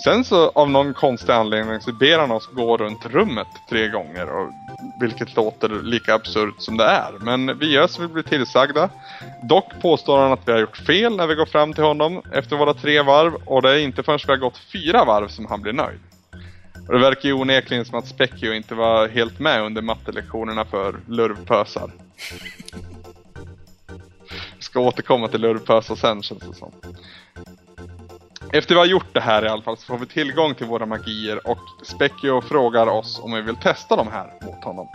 Sen 0.04 0.24
så 0.24 0.50
av 0.50 0.70
någon 0.70 0.94
konstig 0.94 1.34
anledning 1.34 1.82
så 1.82 1.94
ber 1.94 2.20
han 2.20 2.32
oss 2.32 2.48
gå 2.48 2.78
runt 2.78 3.06
rummet 3.06 3.48
tre 3.70 3.88
gånger. 3.88 4.30
Och, 4.30 4.52
vilket 5.02 5.36
låter 5.36 5.70
lika 5.70 6.14
absurt 6.14 6.56
som 6.58 6.78
det 6.78 6.84
är. 6.84 7.12
Men 7.20 7.58
vi 7.60 7.72
gör 7.72 7.88
som 7.88 8.08
vi 8.08 8.14
blir 8.14 8.24
tillsagda. 8.24 8.90
Dock 9.44 9.82
påstår 9.82 10.20
han 10.22 10.32
att 10.32 10.48
vi 10.48 10.52
har 10.52 10.60
gjort 10.60 10.78
fel 10.78 11.16
när 11.16 11.28
vi 11.28 11.36
går 11.36 11.46
fram 11.46 11.74
till 11.74 11.84
honom 11.84 12.22
efter 12.34 12.56
våra 12.56 12.74
tre 12.74 13.02
varv. 13.02 13.36
Och 13.46 13.62
det 13.62 13.72
är 13.72 13.78
inte 13.78 14.04
förrän 14.04 14.20
vi 14.28 14.32
har 14.32 14.38
gått 14.38 14.58
fyra 14.58 15.06
varv 15.06 15.28
som 15.28 15.46
han 15.46 15.62
blir 15.62 15.74
nöjd. 15.74 16.00
Och 16.88 16.94
det 16.94 17.00
verkar 17.00 17.30
ju 17.30 17.34
onekligen 17.34 17.86
som 17.86 18.00
att 18.00 18.08
Specchio 18.08 18.54
inte 18.54 18.76
var 18.76 19.08
helt 19.08 19.40
med 19.40 19.62
under 19.62 19.82
mattelektionerna 19.82 20.66
för 20.66 21.00
lurvpösar. 21.08 21.92
Ska 24.60 24.80
återkomma 24.80 25.28
till 25.28 25.42
lurvpösar 25.42 25.96
sen 25.96 26.22
känns 26.22 26.44
det 26.44 26.54
som. 26.56 26.72
Efter 28.54 28.76
vi 28.76 28.80
har 28.80 28.86
gjort 28.86 29.14
det 29.14 29.20
här 29.20 29.46
i 29.46 29.48
alla 29.48 29.62
fall 29.62 29.78
så 29.78 29.86
får 29.86 29.98
vi 29.98 30.06
tillgång 30.06 30.54
till 30.56 30.66
våra 30.66 30.86
magier 30.86 31.48
och 31.48 31.58
Specchio 31.84 32.42
frågar 32.42 32.88
oss 32.88 33.20
om 33.24 33.34
vi 33.34 33.42
vill 33.42 33.56
testa 33.56 33.96
de 33.96 34.08
här 34.08 34.28
mot 34.42 34.64
honom. 34.64 34.88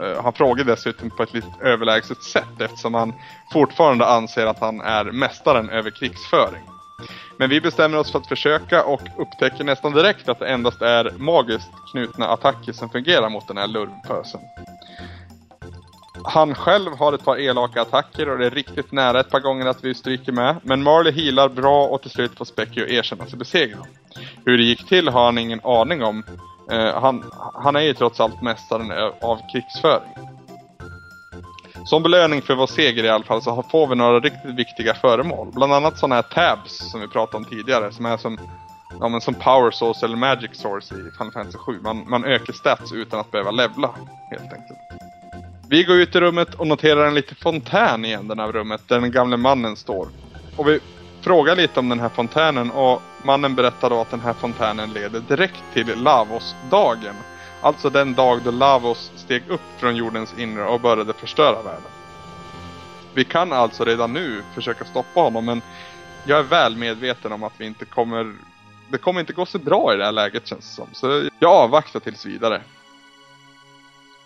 Uh, 0.00 0.22
han 0.22 0.32
frågar 0.32 0.64
dessutom 0.64 1.10
på 1.10 1.22
ett 1.22 1.34
lite 1.34 1.64
överlägset 1.64 2.22
sätt 2.22 2.60
eftersom 2.60 2.94
han 2.94 3.14
fortfarande 3.52 4.06
anser 4.06 4.46
att 4.46 4.60
han 4.60 4.80
är 4.80 5.04
mästaren 5.04 5.70
över 5.70 5.90
krigsföring. 5.90 6.62
Men 7.38 7.50
vi 7.50 7.60
bestämmer 7.60 7.98
oss 7.98 8.10
för 8.10 8.18
att 8.18 8.26
försöka 8.26 8.84
och 8.84 9.00
upptäcker 9.16 9.64
nästan 9.64 9.92
direkt 9.92 10.28
att 10.28 10.38
det 10.38 10.48
endast 10.48 10.82
är 10.82 11.12
magiskt 11.18 11.70
knutna 11.92 12.28
attacker 12.28 12.72
som 12.72 12.88
fungerar 12.88 13.28
mot 13.28 13.48
den 13.48 13.56
här 13.56 13.66
lurvpösen. 13.66 14.40
Han 16.28 16.54
själv 16.54 16.96
har 16.96 17.12
ett 17.12 17.24
par 17.24 17.40
elaka 17.40 17.82
attacker 17.82 18.28
och 18.28 18.38
det 18.38 18.46
är 18.46 18.50
riktigt 18.50 18.92
nära 18.92 19.20
ett 19.20 19.30
par 19.30 19.40
gånger 19.40 19.66
att 19.66 19.84
vi 19.84 19.94
stryker 19.94 20.32
med. 20.32 20.56
Men 20.62 20.82
Marley 20.82 21.12
healar 21.12 21.48
bra 21.48 21.86
och 21.86 22.02
till 22.02 22.10
slut 22.10 22.38
får 22.38 22.44
Specky 22.44 22.80
erkänna 22.80 23.26
sig 23.26 23.38
besegrad. 23.38 23.86
Hur 24.44 24.58
det 24.58 24.64
gick 24.64 24.88
till 24.88 25.08
har 25.08 25.24
han 25.24 25.38
ingen 25.38 25.60
aning 25.64 26.02
om. 26.02 26.24
Eh, 26.70 27.00
han, 27.00 27.24
han 27.54 27.76
är 27.76 27.80
ju 27.80 27.94
trots 27.94 28.20
allt 28.20 28.42
mästaren 28.42 28.92
av 29.20 29.40
krigsföring. 29.52 30.12
Som 31.84 32.02
belöning 32.02 32.42
för 32.42 32.54
vår 32.54 32.66
seger 32.66 33.04
i 33.04 33.08
alla 33.08 33.24
fall 33.24 33.42
så 33.42 33.62
får 33.70 33.86
vi 33.86 33.94
några 33.94 34.20
riktigt 34.20 34.54
viktiga 34.54 34.94
föremål. 34.94 35.52
Bland 35.52 35.72
annat 35.72 35.98
sådana 35.98 36.14
här 36.14 36.22
tabs 36.22 36.90
som 36.90 37.00
vi 37.00 37.08
pratade 37.08 37.36
om 37.36 37.44
tidigare. 37.44 37.92
Som 37.92 38.06
är 38.06 38.16
som, 38.16 38.38
ja, 39.00 39.08
men 39.08 39.20
som 39.20 39.34
power 39.34 39.70
source 39.70 40.06
eller 40.06 40.16
magic 40.16 40.50
source 40.54 40.94
i 40.94 40.98
Final 41.18 41.32
Fantasy 41.32 41.58
7. 41.58 41.80
Man, 41.80 42.10
man 42.10 42.24
ökar 42.24 42.52
stats 42.52 42.92
utan 42.92 43.20
att 43.20 43.30
behöva 43.30 43.50
levla 43.50 43.94
helt 44.30 44.52
enkelt. 44.52 45.05
Vi 45.68 45.84
går 45.84 45.96
ut 45.96 46.16
i 46.16 46.20
rummet 46.20 46.54
och 46.54 46.66
noterar 46.66 47.06
en 47.06 47.14
liten 47.14 47.36
fontän 47.36 48.04
i 48.04 48.12
änden 48.12 48.40
av 48.40 48.52
rummet 48.52 48.88
där 48.88 49.00
den 49.00 49.10
gamle 49.10 49.36
mannen 49.36 49.76
står. 49.76 50.08
Och 50.56 50.68
vi 50.68 50.80
frågar 51.24 51.56
lite 51.56 51.80
om 51.80 51.88
den 51.88 52.00
här 52.00 52.08
fontänen 52.08 52.70
och 52.70 53.02
mannen 53.24 53.54
berättar 53.54 53.90
då 53.90 54.00
att 54.00 54.10
den 54.10 54.20
här 54.20 54.34
fontänen 54.34 54.92
leder 54.92 55.20
direkt 55.20 55.72
till 55.72 55.94
Lavos-dagen. 56.02 57.22
Alltså 57.60 57.90
den 57.90 58.14
dag 58.14 58.42
då 58.42 58.50
Lavos 58.50 59.12
steg 59.14 59.48
upp 59.48 59.80
från 59.80 59.96
jordens 59.96 60.34
inre 60.34 60.64
och 60.64 60.80
började 60.80 61.14
förstöra 61.14 61.62
världen. 61.62 61.90
Vi 63.14 63.24
kan 63.24 63.52
alltså 63.52 63.84
redan 63.84 64.12
nu 64.12 64.44
försöka 64.54 64.84
stoppa 64.84 65.20
honom 65.20 65.44
men 65.44 65.62
jag 66.22 66.38
är 66.38 66.42
väl 66.42 66.76
medveten 66.76 67.32
om 67.32 67.42
att 67.42 67.54
vi 67.58 67.66
inte 67.66 67.84
kommer... 67.84 68.34
Det 68.88 68.98
kommer 68.98 69.20
inte 69.20 69.32
gå 69.32 69.46
så 69.46 69.58
bra 69.58 69.94
i 69.94 69.96
det 69.96 70.04
här 70.04 70.12
läget 70.12 70.46
känns 70.46 70.68
det 70.68 70.74
som. 70.74 70.88
Så 70.92 71.28
jag 71.38 71.52
avvaktar 71.52 72.00
tills 72.00 72.26
vidare. 72.26 72.62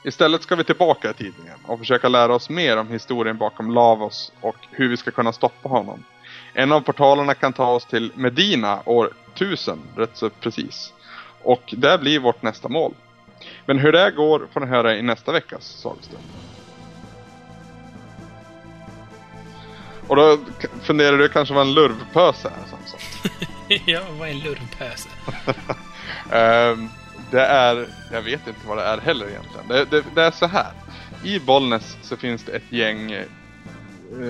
Istället 0.02 0.42
ska 0.42 0.56
vi 0.56 0.64
tillbaka 0.64 1.10
i 1.10 1.14
tidningen 1.14 1.58
och 1.66 1.78
försöka 1.78 2.08
lära 2.08 2.34
oss 2.34 2.50
mer 2.50 2.76
om 2.76 2.88
historien 2.88 3.38
bakom 3.38 3.70
Lavos 3.70 4.32
och 4.40 4.56
hur 4.70 4.88
vi 4.88 4.96
ska 4.96 5.10
kunna 5.10 5.32
stoppa 5.32 5.68
honom. 5.68 6.04
En 6.54 6.72
av 6.72 6.80
portalerna 6.80 7.34
kan 7.34 7.52
ta 7.52 7.66
oss 7.66 7.86
till 7.86 8.12
Medina 8.14 8.82
år 8.84 9.10
1000, 9.34 9.78
rätt 9.96 10.10
så 10.16 10.30
precis. 10.30 10.92
Och 11.42 11.74
det 11.76 11.98
blir 11.98 12.18
vårt 12.18 12.42
nästa 12.42 12.68
mål. 12.68 12.94
Men 13.66 13.78
hur 13.78 13.92
det 13.92 14.10
går 14.10 14.48
får 14.52 14.60
ni 14.60 14.66
höra 14.66 14.96
i 14.96 15.02
nästa 15.02 15.32
veckas 15.32 15.64
sagostund. 15.64 16.24
Och 20.06 20.16
då 20.16 20.38
funderar 20.82 21.18
du 21.18 21.28
kanske 21.28 21.54
vad 21.54 21.66
en 21.66 21.74
lurvpöse 21.74 22.48
är? 22.48 22.68
Som 22.70 22.78
sagt. 22.86 23.32
ja, 23.86 24.00
vad 24.18 24.28
är 24.28 24.32
en 24.32 24.38
lurvpöse? 24.38 25.08
um, 26.32 26.90
det 27.30 27.46
är, 27.46 27.86
jag 28.12 28.22
vet 28.22 28.46
inte 28.46 28.66
vad 28.66 28.78
det 28.78 28.84
är 28.84 28.98
heller 28.98 29.28
egentligen. 29.28 29.68
Det, 29.68 29.84
det, 29.84 30.04
det 30.14 30.22
är 30.22 30.30
så 30.30 30.46
här. 30.46 30.72
I 31.24 31.38
Bollnäs 31.38 31.96
så 32.02 32.16
finns 32.16 32.44
det 32.44 32.52
ett 32.52 32.72
gäng 32.72 33.12
eh, 33.12 33.24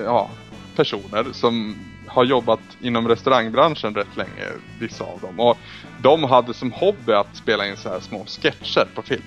ja, 0.05 0.29
personer 0.75 1.25
som 1.33 1.75
har 2.07 2.23
jobbat 2.23 2.59
inom 2.81 3.07
restaurangbranschen 3.07 3.95
rätt 3.95 4.17
länge, 4.17 4.47
vissa 4.79 5.03
av 5.03 5.19
dem. 5.19 5.39
Och 5.39 5.57
de 6.01 6.23
hade 6.23 6.53
som 6.53 6.71
hobby 6.71 7.13
att 7.13 7.35
spela 7.35 7.67
in 7.67 7.77
så 7.77 7.89
här 7.89 7.99
små 7.99 8.25
sketcher 8.25 8.87
på 8.95 9.01
film. 9.01 9.23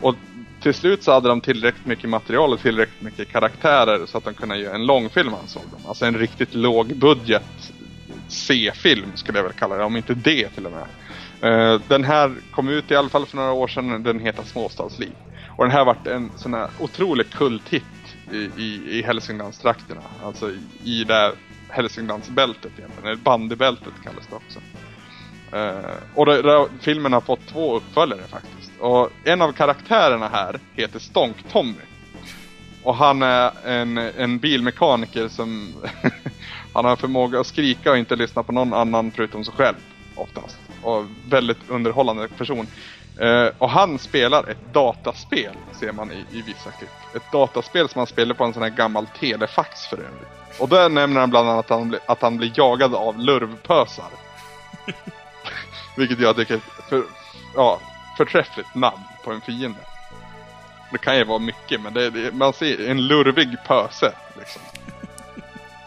Och 0.00 0.14
till 0.62 0.74
slut 0.74 1.02
så 1.02 1.12
hade 1.12 1.28
de 1.28 1.40
tillräckligt 1.40 1.86
mycket 1.86 2.10
material 2.10 2.52
och 2.52 2.60
tillräckligt 2.60 3.02
mycket 3.02 3.28
karaktärer 3.28 4.06
så 4.06 4.18
att 4.18 4.24
de 4.24 4.34
kunde 4.34 4.56
göra 4.56 4.74
en 4.74 4.86
långfilm 4.86 5.34
ansåg 5.34 5.62
de. 5.70 5.88
Alltså 5.88 6.04
en 6.04 6.18
riktigt 6.18 6.54
låg 6.54 6.96
budget 6.96 7.72
C-film 8.28 9.12
skulle 9.14 9.38
jag 9.38 9.44
väl 9.44 9.52
kalla 9.52 9.76
det, 9.76 9.84
om 9.84 9.96
inte 9.96 10.14
D 10.14 10.48
till 10.54 10.66
och 10.66 10.72
med. 10.72 10.86
Eh, 11.44 11.80
den 11.88 12.04
här 12.04 12.32
kom 12.50 12.68
ut 12.68 12.90
i 12.90 12.96
alla 12.96 13.08
fall 13.08 13.26
för 13.26 13.36
några 13.36 13.52
år 13.52 13.68
sedan, 13.68 14.02
den 14.02 14.20
heter 14.20 14.42
Småstadsliv. 14.42 15.12
Och 15.56 15.64
den 15.64 15.72
här 15.72 15.84
varit 15.84 16.06
en 16.06 16.30
sån 16.36 16.54
här 16.54 16.70
otrolig 16.80 17.30
kulthit 17.30 17.82
i, 18.32 18.36
i, 18.36 18.98
i 18.98 19.02
Hälsinglandstrakterna. 19.02 20.00
Alltså 20.24 20.50
i, 20.50 20.60
i 20.84 21.04
det 21.04 21.32
Hälsinglandsbältet 21.68 22.72
egentligen, 22.78 23.06
eller 23.08 23.16
bandybältet 23.16 23.92
kallas 24.04 24.26
det 24.26 24.36
också. 24.36 24.60
Uh, 25.56 25.96
och 26.14 26.26
det, 26.26 26.42
det, 26.42 26.68
filmen 26.80 27.12
har 27.12 27.20
fått 27.20 27.46
två 27.46 27.76
uppföljare 27.76 28.22
faktiskt. 28.28 28.72
Och 28.80 29.10
en 29.24 29.42
av 29.42 29.52
karaktärerna 29.52 30.28
här 30.28 30.60
heter 30.74 30.98
Stonk-Tommy. 30.98 31.84
Och 32.82 32.96
han 32.96 33.22
är 33.22 33.52
en, 33.64 33.98
en 33.98 34.38
bilmekaniker 34.38 35.28
som 35.28 35.74
han 36.74 36.84
har 36.84 36.96
förmåga 36.96 37.40
att 37.40 37.46
skrika 37.46 37.90
och 37.90 37.98
inte 37.98 38.16
lyssna 38.16 38.42
på 38.42 38.52
någon 38.52 38.74
annan 38.74 39.10
förutom 39.10 39.44
sig 39.44 39.54
själv 39.54 39.76
oftast. 40.16 40.63
Och 40.84 41.04
väldigt 41.28 41.70
underhållande 41.70 42.28
person. 42.28 42.66
Uh, 43.22 43.48
och 43.58 43.70
han 43.70 43.98
spelar 43.98 44.50
ett 44.50 44.72
dataspel, 44.72 45.52
ser 45.72 45.92
man 45.92 46.12
i, 46.12 46.38
i 46.38 46.42
vissa 46.42 46.70
klipp. 46.70 46.90
Ett 47.14 47.32
dataspel 47.32 47.88
som 47.88 47.98
han 47.98 48.06
spelar 48.06 48.34
på 48.34 48.44
en 48.44 48.52
sån 48.52 48.62
här 48.62 48.70
gammal 48.70 49.06
telefax 49.20 49.86
för 49.86 49.96
övrigt. 49.96 50.60
Och 50.60 50.68
där 50.68 50.88
nämner 50.88 51.20
han 51.20 51.30
bland 51.30 51.48
annat 51.48 51.70
att 51.70 51.78
han, 51.78 51.88
blir, 51.88 52.00
att 52.06 52.22
han 52.22 52.36
blir 52.36 52.52
jagad 52.54 52.94
av 52.94 53.18
lurvpösar. 53.18 54.10
Vilket 55.96 56.20
jag 56.20 56.36
tycker 56.36 56.54
är 56.54 56.60
för, 56.88 57.02
ja, 57.54 57.80
förträffligt 58.16 58.74
namn 58.74 59.02
på 59.24 59.32
en 59.32 59.40
fiende. 59.40 59.80
Det 60.92 60.98
kan 60.98 61.16
ju 61.16 61.24
vara 61.24 61.38
mycket, 61.38 61.80
men 61.80 61.94
det, 61.94 62.10
det, 62.10 62.34
man 62.34 62.52
ser 62.52 62.90
en 62.90 63.06
lurvig 63.06 63.56
pöse. 63.66 64.12
Liksom 64.38 64.62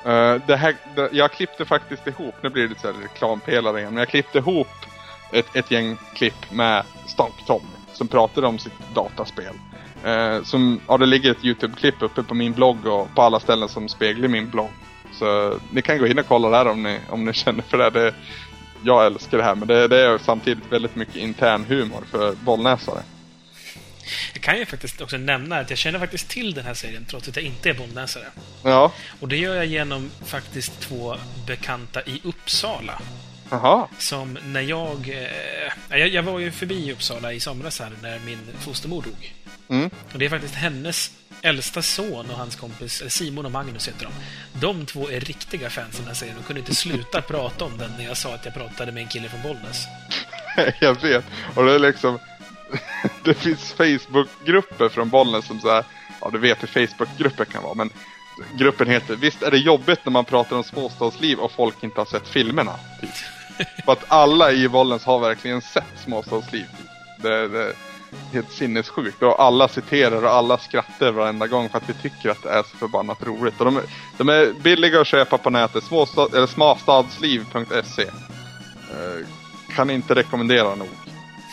uh, 0.07 0.41
det 0.47 0.55
här, 0.55 0.75
det, 0.95 1.09
jag 1.11 1.31
klippte 1.31 1.65
faktiskt 1.65 2.07
ihop, 2.07 2.35
nu 2.43 2.49
blir 2.49 2.63
det 2.63 2.69
lite 2.69 2.91
reklampelare 2.91 3.79
igen, 3.79 3.93
men 3.93 3.99
jag 3.99 4.07
klippte 4.07 4.38
ihop 4.38 4.67
ett, 5.31 5.55
ett 5.55 5.71
gäng 5.71 5.97
klipp 6.15 6.51
med 6.51 6.84
Stonk 7.07 7.45
Tom 7.47 7.61
som 7.93 8.07
pratade 8.07 8.47
om 8.47 8.59
sitt 8.59 8.73
dataspel. 8.93 9.53
Uh, 10.05 10.43
som, 10.43 10.79
ja, 10.88 10.97
det 10.97 11.05
ligger 11.05 11.31
ett 11.31 11.45
Youtube-klipp 11.45 12.01
uppe 12.01 12.23
på 12.23 12.34
min 12.34 12.53
blogg 12.53 12.85
och 12.85 13.15
på 13.15 13.21
alla 13.21 13.39
ställen 13.39 13.69
som 13.69 13.89
speglar 13.89 14.27
min 14.27 14.49
blogg. 14.49 14.71
Så 15.11 15.59
ni 15.71 15.81
kan 15.81 15.97
gå 15.97 16.07
in 16.07 16.19
och 16.19 16.27
kolla 16.27 16.49
där 16.49 16.71
om 16.71 16.84
ni, 16.84 16.99
om 17.09 17.25
ni 17.25 17.34
känner 17.43 17.61
för 17.61 17.77
det. 17.77 17.89
det 17.89 18.13
jag 18.84 19.05
älskar 19.05 19.38
det 19.38 19.43
här 19.43 19.55
men 19.55 19.67
det, 19.67 19.88
det 19.88 20.01
är 20.01 20.17
samtidigt 20.17 20.71
väldigt 20.71 20.95
mycket 20.95 21.15
intern 21.15 21.65
humor 21.65 22.01
för 22.11 22.35
bollnäsare. 22.35 23.01
Jag 24.34 24.41
kan 24.41 24.57
ju 24.57 24.65
faktiskt 24.65 25.01
också 25.01 25.17
nämna 25.17 25.59
att 25.59 25.69
jag 25.69 25.79
känner 25.79 25.99
faktiskt 25.99 26.29
till 26.29 26.53
den 26.53 26.65
här 26.65 26.73
serien 26.73 27.05
trots 27.05 27.27
att 27.27 27.35
jag 27.35 27.45
inte 27.45 27.69
är 27.69 27.73
bollnäsare. 27.73 28.25
Ja. 28.63 28.91
Och 29.19 29.27
det 29.27 29.38
gör 29.38 29.55
jag 29.55 29.65
genom 29.65 30.11
faktiskt 30.25 30.79
två 30.79 31.15
bekanta 31.47 32.01
i 32.01 32.21
Uppsala. 32.23 33.01
Jaha. 33.49 33.88
Som 33.97 34.38
när 34.45 34.61
jag, 34.61 35.09
eh, 35.09 35.97
jag... 35.99 36.07
Jag 36.07 36.23
var 36.23 36.39
ju 36.39 36.51
förbi 36.51 36.91
Uppsala 36.91 37.34
i 37.34 37.39
somras 37.39 37.79
här 37.79 37.91
när 38.01 38.19
min 38.19 38.39
fostermor 38.59 39.01
dog. 39.01 39.34
Mm. 39.69 39.89
Och 40.13 40.19
det 40.19 40.25
är 40.25 40.29
faktiskt 40.29 40.55
hennes 40.55 41.11
äldsta 41.41 41.81
son 41.81 42.29
och 42.29 42.38
hans 42.38 42.55
kompis 42.55 43.03
Simon 43.07 43.45
och 43.45 43.51
Magnus 43.51 43.88
heter 43.88 44.05
de. 44.05 44.13
De 44.59 44.85
två 44.85 45.09
är 45.09 45.19
riktiga 45.19 45.69
fans 45.69 45.95
av 45.95 45.99
den 45.99 46.07
här 46.07 46.13
serien 46.13 46.38
och 46.38 46.45
kunde 46.45 46.59
inte 46.59 46.75
sluta 46.75 47.21
prata 47.27 47.65
om 47.65 47.77
den 47.77 47.91
när 47.97 48.05
jag 48.05 48.17
sa 48.17 48.34
att 48.34 48.45
jag 48.45 48.53
pratade 48.53 48.91
med 48.91 49.03
en 49.03 49.09
kille 49.09 49.29
från 49.29 49.41
Bollnäs. 49.41 49.85
jag 50.81 51.01
vet. 51.01 51.25
Och 51.55 51.65
det 51.65 51.75
är 51.75 51.79
liksom... 51.79 52.19
det 53.23 53.34
finns 53.34 53.73
Facebookgrupper 53.73 54.89
från 54.89 55.10
Bollnäs 55.10 55.45
som 55.45 55.60
så 55.60 55.69
här... 55.69 55.84
Ja, 56.22 56.30
du 56.30 56.38
vet 56.38 56.64
hur 56.64 56.88
Facebookgrupper 56.88 57.45
kan 57.45 57.64
vara, 57.64 57.73
men 57.73 57.89
gruppen 58.57 58.88
heter 58.88 59.15
Visst 59.15 59.44
är 59.44 59.52
det 59.52 59.57
jobbigt 59.57 59.99
när 60.06 60.11
man 60.11 60.26
pratar 60.26 60.56
om 60.56 60.64
småstadsliv 60.64 61.39
och 61.39 61.52
folk 61.52 61.84
inte 61.84 62.02
har 62.02 62.06
sett 62.06 62.27
filmerna? 62.27 62.72
Typ. 63.02 63.10
För 63.85 63.91
att 63.91 64.06
alla 64.07 64.52
i 64.52 64.68
Bollnäs 64.68 65.06
har 65.06 65.19
verkligen 65.19 65.61
sett 65.61 65.99
småstadsliv. 66.06 66.65
Det, 67.22 67.48
det, 67.48 67.73
helt 68.34 68.52
sinnessjukt. 68.52 69.23
Och 69.23 69.41
alla 69.41 69.68
citerar 69.68 70.23
och 70.23 70.34
alla 70.34 70.57
skrattar 70.57 71.11
varenda 71.11 71.48
gång 71.48 71.69
för 71.69 71.77
att 71.77 71.89
vi 71.89 71.94
tycker 71.94 72.30
att 72.30 72.44
det 72.44 72.49
är 72.49 72.64
så 72.64 72.77
förbannat 72.77 73.23
roligt. 73.23 73.60
Och 73.60 73.65
de, 73.65 73.77
är, 73.77 73.84
de 74.18 74.30
är 74.30 74.53
billiga 74.64 75.02
att 75.02 75.07
köpa 75.07 75.38
på 75.38 75.49
nätet. 75.49 75.84
Småstad, 75.84 76.27
eller 76.35 76.48
småstadsliv.se 76.48 78.02
eh, 78.02 79.26
kan 79.76 79.89
inte 79.89 80.15
rekommendera 80.15 80.76
nog. 80.76 81.06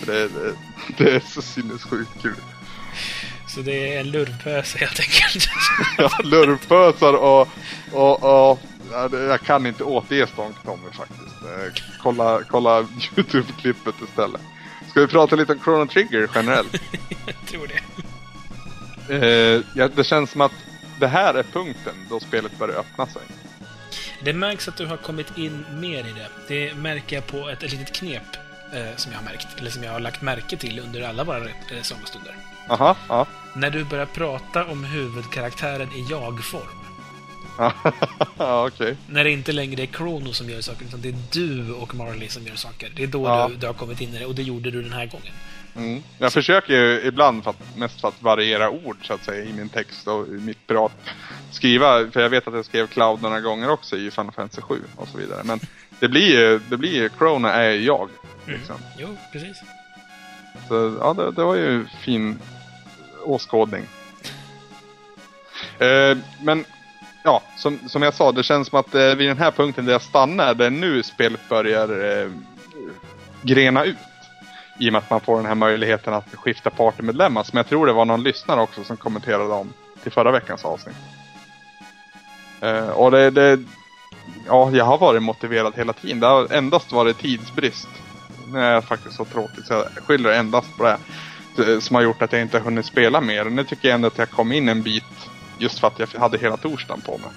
Det, 0.07 0.29
det, 0.29 0.55
det 0.97 1.11
är 1.11 1.21
så 1.21 1.43
sinnessjukt 1.43 2.23
kul. 2.23 2.37
Så 3.49 3.61
det 3.61 3.95
är 3.95 4.01
en 4.01 4.11
lurvpöse 4.11 4.79
helt 4.79 5.01
enkelt. 5.01 5.49
Ja, 5.99 6.11
lurvpösar 6.25 7.13
och, 7.13 7.49
och, 7.93 8.51
och 8.51 8.61
jag 9.13 9.41
kan 9.41 9.67
inte 9.67 9.85
återge 9.85 10.27
Stonk 10.27 10.57
Tommy 10.65 10.91
faktiskt. 10.93 11.43
Eh, 11.43 11.85
kolla, 12.03 12.43
kolla 12.49 12.87
Youtube-klippet 13.17 13.95
istället. 14.05 14.41
Ska 14.91 15.01
vi 15.01 15.07
prata 15.07 15.37
lite 15.37 15.53
om 15.53 15.61
Chrono 15.61 15.87
Trigger 15.87 16.31
generellt? 16.35 16.73
Jag 17.27 17.47
tror 17.47 17.67
det. 17.67 17.81
Eh, 19.09 19.63
ja, 19.75 19.89
det 19.89 20.05
känns 20.05 20.31
som 20.31 20.41
att 20.41 20.53
det 21.01 21.07
här 21.07 21.35
är 21.35 21.43
punkten 21.43 21.95
då 22.11 22.21
spelet 22.21 22.59
börjar 22.59 22.75
öppna 22.75 23.07
sig. 23.07 23.23
Det 24.25 24.33
märks 24.33 24.69
att 24.69 24.77
du 24.77 24.87
har 24.87 24.97
kommit 24.97 25.39
in 25.39 25.65
mer 25.73 25.99
i 25.99 26.13
det. 26.13 26.29
Det 26.49 26.75
märker 26.75 27.17
jag 27.17 27.27
på 27.27 27.49
ett, 27.49 27.63
ett 27.63 27.73
litet 27.73 27.93
knep 27.93 28.23
eh, 28.75 28.97
som 28.97 29.13
jag 29.13 29.19
har 29.19 29.25
märkt, 29.25 29.47
eller 29.59 29.71
som 29.71 29.83
jag 29.85 29.93
har 29.93 30.01
lagt 30.01 30.23
märke 30.23 30.57
till 30.57 30.79
under 30.79 31.03
alla 31.09 31.25
våra 31.25 31.39
eh, 31.39 31.83
sagostunder. 31.83 32.35
Aha, 32.69 32.97
ja. 33.09 33.27
När 33.55 33.71
du 33.71 33.85
börjar 33.85 34.07
prata 34.07 34.65
om 34.65 34.85
huvudkaraktären 34.85 35.89
i 35.89 36.07
jag-form. 36.11 36.79
ja, 38.39 38.67
okej. 38.67 38.97
När 39.07 39.25
det 39.25 39.31
inte 39.31 39.53
längre 39.53 39.83
är 39.83 39.87
Chrono 39.87 40.33
som 40.33 40.51
gör 40.51 40.61
saker, 40.61 40.85
utan 40.85 41.01
det 41.01 41.09
är 41.09 41.17
du 41.33 41.73
och 41.73 41.95
Marley 41.95 42.29
som 42.29 42.47
gör 42.47 42.55
saker. 42.55 42.93
Det 42.97 43.03
är 43.03 43.07
då 43.07 43.25
Ja. 43.25 43.49
du, 43.49 43.57
du 43.57 43.67
har 43.67 43.75
kommit 43.75 44.01
in 44.01 44.15
i 44.15 44.19
det, 44.19 44.27
och 44.27 44.35
det 44.35 44.43
gjorde 44.43 44.71
du 44.71 44.83
den 44.83 44.93
här 44.93 45.07
gången. 45.07 45.33
Mm. 45.77 46.03
Jag 46.19 46.33
försöker 46.33 46.75
ju 46.75 47.01
ibland 47.05 47.45
för 47.45 47.51
att, 47.51 47.77
mest 47.77 48.01
för 48.01 48.09
att 48.09 48.23
variera 48.23 48.71
ord 48.71 48.97
så 49.03 49.15
att 49.15 49.25
säga 49.25 49.45
i 49.45 49.53
min 49.53 49.69
text 49.69 50.07
och 50.09 50.29
i 50.29 50.31
mitt 50.31 50.67
prat. 50.67 50.93
Skriva, 51.51 52.11
för 52.11 52.21
jag 52.21 52.31
vet 52.31 52.49
att 52.49 52.55
jag 52.55 52.65
skrev 52.65 52.87
Cloud 52.87 53.23
några 53.23 53.41
gånger 53.41 53.71
också 53.71 53.97
i 53.97 54.11
Final 54.11 54.33
Fantasy 54.33 54.63
7 54.63 54.83
och 54.97 55.09
så 55.09 55.19
vidare. 55.19 55.41
Men 55.45 55.61
det 56.01 56.09
blir 56.09 56.29
ju, 56.29 56.61
det 56.69 56.77
blir 56.77 56.93
ju, 56.95 57.09
Krona 57.09 57.53
är 57.53 57.71
ju 57.71 57.81
jag. 58.47 58.59
Liksom. 58.59 58.77
Jo, 58.99 59.17
precis. 59.33 59.63
Så 60.69 60.99
ja, 61.01 61.15
det, 61.15 61.31
det 61.31 61.45
var 61.45 61.55
ju 61.55 61.87
fin 61.87 62.39
åskådning. 63.25 63.85
Eh, 65.79 66.19
men 66.43 66.65
ja, 67.25 67.43
som, 67.57 67.89
som 67.89 68.03
jag 68.03 68.15
sa, 68.15 68.33
det 68.33 68.43
känns 68.43 68.69
som 68.69 68.79
att 68.79 68.95
eh, 68.95 69.15
vid 69.15 69.29
den 69.29 69.39
här 69.39 69.51
punkten 69.51 69.85
där 69.85 69.93
jag 69.93 70.03
stannar, 70.03 70.55
det 70.55 70.67
är 70.67 70.71
nu 70.71 71.03
spelet 71.03 71.49
börjar 71.49 72.23
eh, 72.23 72.31
grena 73.43 73.85
ut. 73.85 73.97
I 74.79 74.89
och 74.89 74.93
med 74.93 74.99
att 74.99 75.11
man 75.11 75.21
får 75.21 75.37
den 75.37 75.47
här 75.47 75.55
möjligheten 75.55 76.15
att 76.15 76.35
skifta 76.35 76.71
partymedlemmar. 76.71 77.43
Som 77.43 77.57
jag 77.57 77.67
tror 77.67 77.87
det 77.87 77.93
var 77.93 78.05
någon 78.05 78.23
lyssnare 78.23 78.61
också 78.61 78.85
som 78.85 78.97
kommenterade 78.97 79.55
om 79.55 79.73
till 80.03 80.13
förra 80.13 80.31
veckans 80.31 80.65
avsnitt. 80.65 80.97
Eh, 82.61 82.89
och 82.89 83.11
det, 83.11 83.31
det, 83.31 83.61
ja, 84.47 84.71
jag 84.71 84.85
har 84.85 84.99
varit 84.99 85.23
motiverad 85.23 85.73
hela 85.77 85.93
tiden. 85.93 86.21
Det 86.21 86.27
har 86.27 86.53
endast 86.53 86.93
varit 86.93 87.19
tidsbrist. 87.19 87.89
Nu 88.55 88.61
är 88.61 88.73
jag 88.73 88.85
faktiskt 88.85 89.17
så 89.17 89.25
tråkigt 89.25 89.67
så 89.67 89.73
jag 89.73 90.05
skyller 90.07 90.31
endast 90.31 90.77
på 90.77 90.85
det. 90.85 90.99
Eh, 91.59 91.79
som 91.81 91.97
har 91.97 92.03
gjort 92.03 92.23
att 92.23 92.33
jag 92.33 92.43
inte 92.43 92.59
har 92.59 92.65
hunnit 92.65 92.87
spela 92.87 93.21
mer. 93.21 93.45
Nu 93.45 93.65
tycker 93.65 93.89
jag 93.89 93.95
ändå 93.95 94.09
att 94.09 94.19
jag 94.19 94.31
kom 94.31 94.53
in 94.53 94.69
en 94.69 94.83
bit 94.83 95.05
just 95.59 95.79
för 95.79 95.87
att 95.89 95.99
jag 95.99 96.21
hade 96.21 96.39
hela 96.39 96.57
torsdagen 96.57 97.01
på 97.01 97.19
mig. 97.19 97.31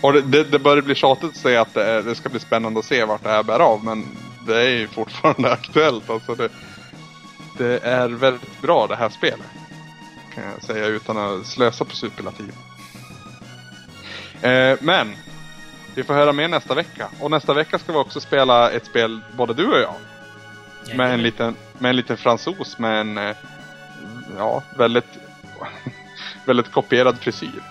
Och 0.00 0.12
det, 0.12 0.22
det, 0.22 0.44
det 0.44 0.58
börjar 0.58 0.82
bli 0.82 0.94
tjatigt 0.94 1.30
att 1.30 1.36
säga 1.36 1.60
att 1.60 1.74
det, 1.74 2.02
det 2.02 2.14
ska 2.14 2.28
bli 2.28 2.40
spännande 2.40 2.80
att 2.80 2.86
se 2.86 3.04
vart 3.04 3.22
det 3.22 3.28
här 3.28 3.42
bär 3.42 3.60
av. 3.60 3.84
Men 3.84 4.06
det 4.46 4.60
är 4.60 4.70
ju 4.70 4.88
fortfarande 4.88 5.52
aktuellt. 5.52 6.10
Alltså 6.10 6.34
det, 6.34 6.48
det 7.58 7.78
är 7.78 8.08
väldigt 8.08 8.62
bra 8.62 8.86
det 8.86 8.96
här 8.96 9.08
spelet. 9.08 9.46
Kan 10.34 10.44
jag 10.44 10.62
säga 10.62 10.86
utan 10.86 11.16
att 11.16 11.46
slösa 11.46 11.84
på 11.84 11.96
superlativ. 11.96 12.52
Eh, 14.42 14.78
men 14.80 15.16
vi 15.94 16.04
får 16.04 16.14
höra 16.14 16.32
mer 16.32 16.48
nästa 16.48 16.74
vecka. 16.74 17.08
Och 17.20 17.30
nästa 17.30 17.54
vecka 17.54 17.78
ska 17.78 17.92
vi 17.92 17.98
också 17.98 18.20
spela 18.20 18.70
ett 18.70 18.86
spel, 18.86 19.20
både 19.36 19.54
du 19.54 19.66
och 19.66 19.78
jag. 19.78 19.94
Med 20.94 21.14
en 21.14 21.22
liten, 21.22 21.56
med 21.78 21.88
en 21.88 21.96
liten 21.96 22.16
fransos 22.16 22.78
med 22.78 23.00
en, 23.00 23.18
eh, 23.18 23.36
ja, 24.36 24.62
väldigt, 24.78 25.18
väldigt 26.46 26.72
kopierad 26.72 27.18
frisyr. 27.18 27.62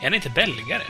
Är 0.00 0.04
han 0.04 0.14
inte 0.14 0.30
belgare? 0.30 0.82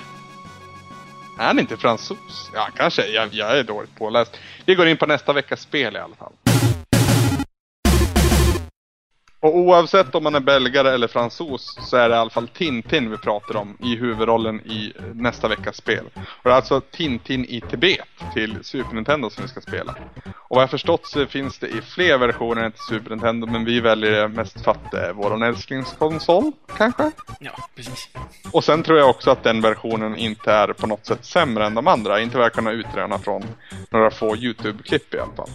Är 1.38 1.46
han 1.46 1.58
inte 1.58 1.76
fransos? 1.76 2.50
Ja, 2.54 2.68
kanske. 2.76 3.06
Jag, 3.06 3.34
jag 3.34 3.58
är 3.58 3.62
dåligt 3.62 3.94
påläst. 3.94 4.36
Vi 4.64 4.74
går 4.74 4.88
in 4.88 4.96
på 4.96 5.06
nästa 5.06 5.32
veckas 5.32 5.60
spel 5.60 5.96
i 5.96 5.98
alla 5.98 6.14
fall. 6.14 6.32
Och 9.46 9.56
oavsett 9.56 10.14
om 10.14 10.22
man 10.22 10.34
är 10.34 10.40
belgare 10.40 10.94
eller 10.94 11.08
fransos 11.08 11.78
så 11.82 11.96
är 11.96 12.08
det 12.08 12.14
i 12.14 12.18
alla 12.18 12.30
fall 12.30 12.48
Tintin 12.48 13.10
vi 13.10 13.16
pratar 13.16 13.56
om 13.56 13.76
i 13.80 13.96
huvudrollen 13.96 14.60
i 14.60 14.92
eh, 14.98 15.04
nästa 15.14 15.48
veckas 15.48 15.76
spel. 15.76 16.04
Och 16.16 16.42
det 16.42 16.50
är 16.50 16.54
alltså 16.54 16.80
Tintin 16.80 17.44
i 17.44 17.60
Tibet 17.60 18.08
till 18.34 18.58
Super 18.62 18.94
Nintendo 18.94 19.30
som 19.30 19.42
vi 19.42 19.48
ska 19.48 19.60
spela. 19.60 19.96
Och 20.48 20.56
vad 20.56 20.62
jag 20.62 20.70
förstått 20.70 21.06
så 21.06 21.26
finns 21.26 21.58
det 21.58 21.68
i 21.68 21.80
fler 21.80 22.18
versioner 22.18 22.62
än 22.64 22.72
till 22.72 22.80
Super 22.80 23.10
Nintendo 23.10 23.46
men 23.46 23.64
vi 23.64 23.80
väljer 23.80 24.10
det 24.10 24.28
mest 24.28 24.64
för 24.64 24.70
att 24.70 24.90
det 24.90 25.00
är 25.00 25.12
våran 25.12 25.42
älsklingskonsol, 25.42 26.52
kanske? 26.76 27.10
Ja, 27.40 27.52
precis. 27.76 28.08
Och 28.52 28.64
sen 28.64 28.82
tror 28.82 28.98
jag 28.98 29.10
också 29.10 29.30
att 29.30 29.42
den 29.42 29.60
versionen 29.60 30.16
inte 30.16 30.52
är 30.52 30.72
på 30.72 30.86
något 30.86 31.06
sätt 31.06 31.24
sämre 31.24 31.66
än 31.66 31.74
de 31.74 31.86
andra. 31.86 32.20
Inte 32.20 32.36
vad 32.36 32.44
jag 32.44 32.52
kunnat 32.52 32.74
utröna 32.74 33.18
från 33.18 33.44
några 33.90 34.10
få 34.10 34.36
YouTube-klipp 34.36 35.14
i 35.14 35.18
alla 35.18 35.32
fall. 35.32 35.50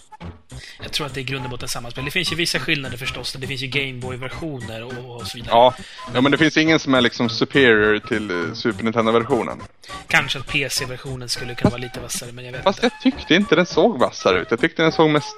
Jag 0.84 0.92
tror 0.92 1.08
att 1.08 1.14
det 1.14 1.20
är 1.20 1.22
i 1.22 1.26
grund 1.26 1.46
och 1.46 1.52
botten 1.52 1.68
samma 1.68 1.92
spel. 1.92 2.06
Det 2.06 2.12
finns 2.12 2.32
ju 2.32 2.36
vissa 2.36 2.60
skillnader 2.60 2.98
förstås. 2.98 3.34
Det 3.34 3.48
finns 3.48 3.62
ju 3.62 3.68
Gameboy-versioner 3.86 4.84
och, 4.84 5.16
och 5.16 5.28
så 5.28 5.38
vidare. 5.38 5.52
Ja. 5.56 5.74
ja, 6.14 6.22
men 6.22 6.32
det 6.32 6.38
finns 6.38 6.58
ingen 6.58 6.80
som 6.80 6.94
är 6.94 7.02
liksom 7.02 7.30
superior 7.30 8.00
till 8.00 8.32
eh, 8.32 8.54
Super 8.54 8.84
Nintendo-versionen. 8.84 9.62
Kanske 10.08 10.40
att 10.40 10.48
PC-versionen 10.48 11.30
skulle 11.30 11.56
kunna 11.56 11.70
vara 11.70 11.82
lite 11.82 12.00
vassare, 12.00 12.32
men 12.32 12.46
jag 12.46 12.52
vet 12.52 12.64
Fast 12.64 12.84
inte. 12.84 12.96
jag 13.04 13.14
tyckte 13.14 13.36
inte 13.36 13.56
den 13.56 13.66
såg 13.66 14.00
vassare 14.00 14.40
ut. 14.40 14.48
Jag 14.50 14.60
tyckte 14.60 14.82
den 14.82 14.92
såg 14.92 15.10
mest 15.10 15.36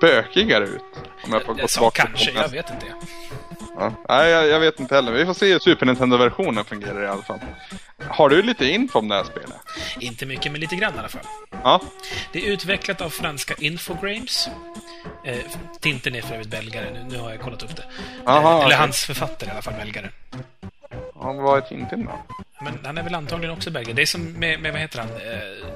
bökigare 0.00 0.64
ut. 0.64 0.82
Om 1.24 1.32
jag 1.32 1.42
får 1.42 1.54
gå 1.54 1.60
Jag 1.60 1.68
tillbaka 1.70 2.06
kanske, 2.06 2.30
jag 2.30 2.48
vet 2.48 2.70
inte. 2.70 2.86
Ja. 3.78 3.92
Nej, 4.08 4.30
jag, 4.30 4.46
jag 4.48 4.60
vet 4.60 4.80
inte 4.80 4.94
heller. 4.94 5.12
Vi 5.12 5.26
får 5.26 5.34
se 5.34 5.52
hur 5.52 5.58
Super 5.58 5.86
Nintendo-versionen 5.86 6.64
fungerar 6.64 7.02
i 7.02 7.06
alla 7.06 7.22
fall. 7.22 7.38
Har 8.08 8.28
du 8.28 8.42
lite 8.42 8.66
info 8.66 8.98
om 8.98 9.08
det 9.08 9.14
här 9.14 9.24
spelet? 9.24 9.56
Inte 10.00 10.26
mycket, 10.26 10.52
men 10.52 10.60
lite 10.60 10.76
grann 10.76 10.94
i 10.94 10.98
alla 10.98 11.08
fall. 11.08 11.26
Ja. 11.62 11.80
Det 12.32 12.46
är 12.46 12.52
utvecklat 12.52 13.00
av 13.00 13.10
franska 13.10 13.54
Infogrames. 13.58 14.48
Eh, 15.24 15.38
Tintin 15.80 16.14
är 16.14 16.22
för 16.22 16.34
övrigt 16.34 16.48
belgare, 16.50 16.90
nu, 16.92 17.04
nu 17.10 17.18
har 17.18 17.30
jag 17.30 17.40
kollat 17.40 17.62
upp 17.62 17.76
det. 17.76 17.84
Aha, 18.26 18.58
eh, 18.58 18.64
eller 18.66 18.76
hans 18.76 19.04
författare 19.04 19.48
i 19.50 19.52
alla 19.52 19.62
fall 19.62 19.74
belgare. 19.74 20.10
ja 21.14 21.32
vad 21.32 21.58
är 21.58 21.60
Tintin 21.60 22.04
då? 22.04 22.36
Men 22.60 22.78
han 22.84 22.98
är 22.98 23.02
väl 23.02 23.14
antagligen 23.14 23.54
också 23.54 23.70
belgare. 23.70 23.96
Det 23.96 24.02
är 24.02 24.06
som 24.06 24.32
med, 24.32 24.60
med 24.60 24.72
vad 24.72 24.80
heter 24.80 24.98
han? 24.98 25.08
Eh, 25.08 25.68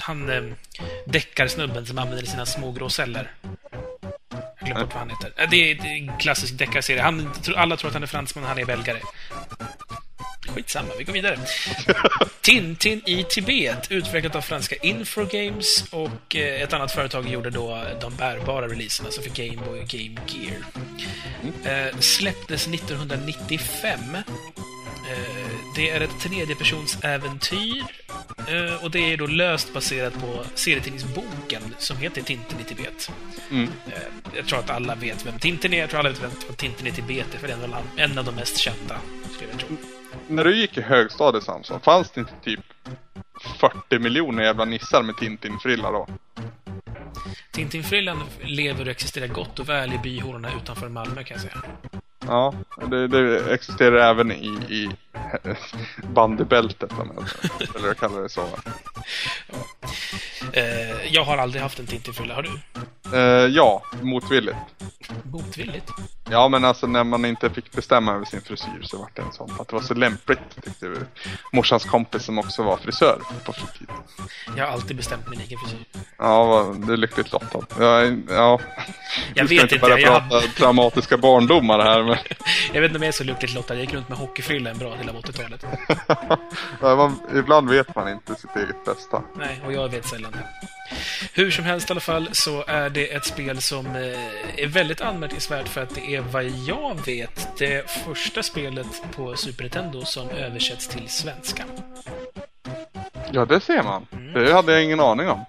han 0.00 0.30
eh, 0.30 0.42
deckarsnubben 1.06 1.86
som 1.86 1.98
använder 1.98 2.26
sina 2.26 2.46
små 2.46 2.72
grå 2.72 2.88
glömde 4.66 4.84
bort 4.84 4.94
vad 4.94 5.00
han 5.00 5.10
heter. 5.10 5.32
Eh, 5.36 5.50
det, 5.50 5.70
är, 5.70 5.86
en 5.86 6.18
klassisk 6.18 6.58
deckarserie. 6.58 7.02
Han, 7.02 7.30
alla 7.56 7.76
tror 7.76 7.88
att 7.88 7.94
han 7.94 8.02
är 8.02 8.06
fransman, 8.06 8.44
han 8.44 8.58
är 8.58 8.64
belgare. 8.64 8.98
Skitsamma, 10.48 10.88
vi 10.98 11.04
går 11.04 11.12
vidare. 11.12 11.38
Tintin 12.40 13.02
i 13.06 13.24
Tibet, 13.28 13.90
utvecklat 13.90 14.36
av 14.36 14.40
franska 14.40 14.76
Infogames 14.76 15.84
och 15.90 16.36
eh, 16.36 16.62
ett 16.62 16.72
annat 16.72 16.92
företag 16.92 17.28
gjorde 17.28 17.50
då 17.50 17.82
de 18.00 18.16
bärbara 18.16 18.68
releaserna, 18.68 19.06
alltså 19.06 19.22
för 19.22 19.30
Game 19.30 19.66
Boy 19.66 19.80
och 19.80 19.88
Game 19.88 20.20
Gear. 20.26 20.58
Eh, 21.64 21.98
släpptes 21.98 22.66
1995. 22.66 24.00
Det 25.76 25.90
är 25.90 26.00
ett 26.00 26.20
tredjepersonsäventyr 26.20 27.84
eh, 28.48 28.84
och 28.84 28.90
det 28.90 29.12
är 29.12 29.16
då 29.16 29.26
löst 29.26 29.74
baserat 29.74 30.14
på 30.20 30.44
serietidningsboken 30.54 31.62
som 31.78 31.96
heter 31.96 32.22
Tintin 32.22 32.60
i 32.60 32.64
Tibet. 32.64 33.10
Mm. 33.50 33.62
Eh, 33.86 33.92
jag 34.36 34.46
tror 34.46 34.58
att 34.58 34.70
alla 34.70 34.94
vet 34.94 35.26
vem 35.26 35.38
Tintin 35.38 35.72
är, 35.72 35.78
jag 35.80 35.90
tror 35.90 36.00
alla 36.00 36.08
vet 36.08 36.22
vem 36.22 36.30
Tintin 36.56 36.86
i 36.86 36.92
Tibet 36.92 37.34
är, 37.34 37.38
för 37.38 37.46
det 37.46 37.52
är 37.52 37.64
en 37.64 37.74
av- 37.74 37.88
en 37.96 38.18
av 38.18 38.24
de 38.24 38.34
mest 38.34 38.56
kända, 38.58 38.96
skulle 39.36 39.50
jag 39.50 39.60
tro. 39.60 39.76
När 40.28 40.44
du 40.44 40.56
gick 40.56 40.78
i 40.78 40.80
högstadiet 40.80 41.44
Samson, 41.44 41.80
fanns 41.80 42.10
det 42.10 42.20
inte 42.20 42.32
typ 42.44 42.60
40 43.58 43.98
miljoner 43.98 44.42
jävla 44.42 44.64
nissar 44.64 45.02
med 45.02 45.16
Tintin-frilla 45.16 45.90
då? 45.90 46.08
Tintinfrillan 47.52 48.22
lever 48.42 48.84
och 48.84 48.90
existerar 48.90 49.26
gott 49.26 49.58
och 49.58 49.68
väl 49.68 49.92
i 49.92 49.98
byhålorna 49.98 50.48
utanför 50.62 50.88
Malmö, 50.88 51.24
kan 51.24 51.34
jag 51.34 51.40
säga. 51.40 51.62
Ja, 52.26 52.54
det, 52.90 53.08
det 53.08 53.52
existerar 53.54 54.10
även 54.10 54.32
i, 54.32 54.48
i 54.68 54.90
bandybältet 56.14 56.92
om 56.92 57.12
jag 57.16 57.50
eller 57.76 57.86
jag 57.88 57.96
kallar 57.98 58.22
det 58.22 58.28
så. 58.28 58.40
va? 58.42 58.58
Eh, 60.52 61.06
jag 61.14 61.24
har 61.24 61.38
aldrig 61.38 61.62
haft 61.62 61.78
en 61.78 61.86
Tintinfrilla, 61.86 62.34
har 62.34 62.42
du? 62.42 62.50
Eh, 63.18 63.46
ja, 63.54 63.82
motvilligt. 64.02 64.56
Motvilligt? 65.32 65.90
Ja, 66.30 66.48
men 66.48 66.64
alltså 66.64 66.86
när 66.86 67.04
man 67.04 67.24
inte 67.24 67.50
fick 67.50 67.72
bestämma 67.72 68.12
över 68.14 68.24
sin 68.24 68.40
frisyr 68.40 68.82
så 68.82 68.98
var 68.98 69.08
det 69.14 69.22
en 69.22 69.32
sån. 69.32 69.48
För 69.48 69.62
att 69.62 69.68
det 69.68 69.74
var 69.76 69.82
så 69.82 69.94
lämpligt 69.94 70.38
tyckte 70.64 70.88
vi. 70.88 70.96
Morsans 71.52 71.84
kompis 71.84 72.22
som 72.24 72.38
också 72.38 72.62
var 72.62 72.76
frisör 72.76 73.20
på 73.44 73.52
fritiden. 73.52 73.96
Jag 74.56 74.64
har 74.66 74.72
alltid 74.72 74.96
bestämt 74.96 75.30
min 75.30 75.40
egen 75.40 75.58
frisyr. 75.58 75.84
Ja, 76.18 76.74
det 76.86 76.92
är 76.92 76.96
lyckligt 76.96 77.32
lottad. 77.32 77.66
Ja, 77.80 78.02
ja. 78.28 78.60
Jag 79.34 79.44
Vi 79.44 79.56
ska 79.56 79.62
vet 79.62 79.62
inte 79.62 79.62
inte, 79.74 79.78
börja 79.78 79.98
jag- 79.98 80.28
prata 80.30 80.40
traumatiska 80.46 81.16
barndomar 81.16 81.78
här, 81.78 82.02
men 82.02 82.16
Jag 82.72 82.80
vet 82.80 82.88
inte 82.88 82.96
om 82.98 83.02
jag 83.02 83.08
är 83.08 83.12
så 83.12 83.24
lyckligt 83.24 83.54
lottad. 83.54 83.74
Jag 83.74 83.80
gick 83.80 83.94
runt 83.94 84.08
med 84.08 84.18
hockeyfrilla 84.18 84.70
en 84.70 84.78
bra 84.78 84.94
del 85.06 85.16
av 85.16 85.22
80-talet. 85.22 85.64
ja, 86.80 86.96
man, 86.96 87.20
ibland 87.34 87.70
vet 87.70 87.94
man 87.94 88.08
inte 88.08 88.34
sitt 88.34 88.56
eget 88.56 88.84
bästa. 88.84 89.22
Nej, 89.36 89.60
och 89.66 89.72
jag 89.72 89.88
vet 89.88 90.06
sällan 90.06 90.32
det. 90.32 90.68
Hur 91.32 91.50
som 91.50 91.64
helst 91.64 91.90
i 91.90 91.92
alla 91.92 92.00
fall 92.00 92.28
så 92.32 92.64
är 92.66 92.90
det 92.90 93.14
ett 93.14 93.24
spel 93.24 93.62
som 93.62 93.86
eh, 93.86 93.94
är 94.56 94.66
väldigt 94.66 95.00
anmärkningsvärt 95.00 95.68
för 95.68 95.82
att 95.82 95.94
det 95.94 96.14
är 96.14 96.20
vad 96.20 96.44
jag 96.44 97.06
vet 97.06 97.48
det 97.58 97.90
första 97.90 98.42
spelet 98.42 99.02
på 99.16 99.36
Super 99.36 99.62
Nintendo 99.62 100.04
som 100.04 100.30
översätts 100.30 100.88
till 100.88 101.08
svenska. 101.08 101.64
Ja, 103.32 103.44
det 103.44 103.60
ser 103.60 103.82
man. 103.82 104.06
Mm. 104.12 104.32
Det 104.32 104.52
hade 104.52 104.72
jag 104.72 104.84
ingen 104.84 105.00
aning 105.00 105.28
om. 105.28 105.44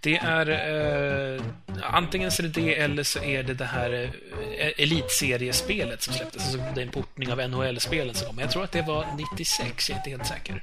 Det 0.00 0.16
är 0.16 0.50
eh, 0.50 1.42
antingen 1.82 2.30
så 2.30 2.42
är 2.42 2.46
det 2.46 2.60
det 2.60 2.80
eller 2.80 3.02
så 3.02 3.22
är 3.22 3.42
det 3.42 3.54
det 3.54 3.64
här 3.64 4.10
eh, 4.58 4.72
elitseriespelet 4.76 6.02
som 6.02 6.14
släpptes. 6.14 6.42
Alltså 6.42 6.58
det 6.74 6.80
är 6.80 6.86
en 6.86 6.92
portning 6.92 7.32
av 7.32 7.38
NHL-spelen 7.38 8.14
som 8.14 8.26
kom. 8.26 8.38
Jag 8.38 8.50
tror 8.50 8.64
att 8.64 8.72
det 8.72 8.82
var 8.82 9.06
96, 9.16 9.88
jag 9.88 9.96
är 9.96 10.00
inte 10.00 10.10
helt 10.10 10.26
säker. 10.26 10.62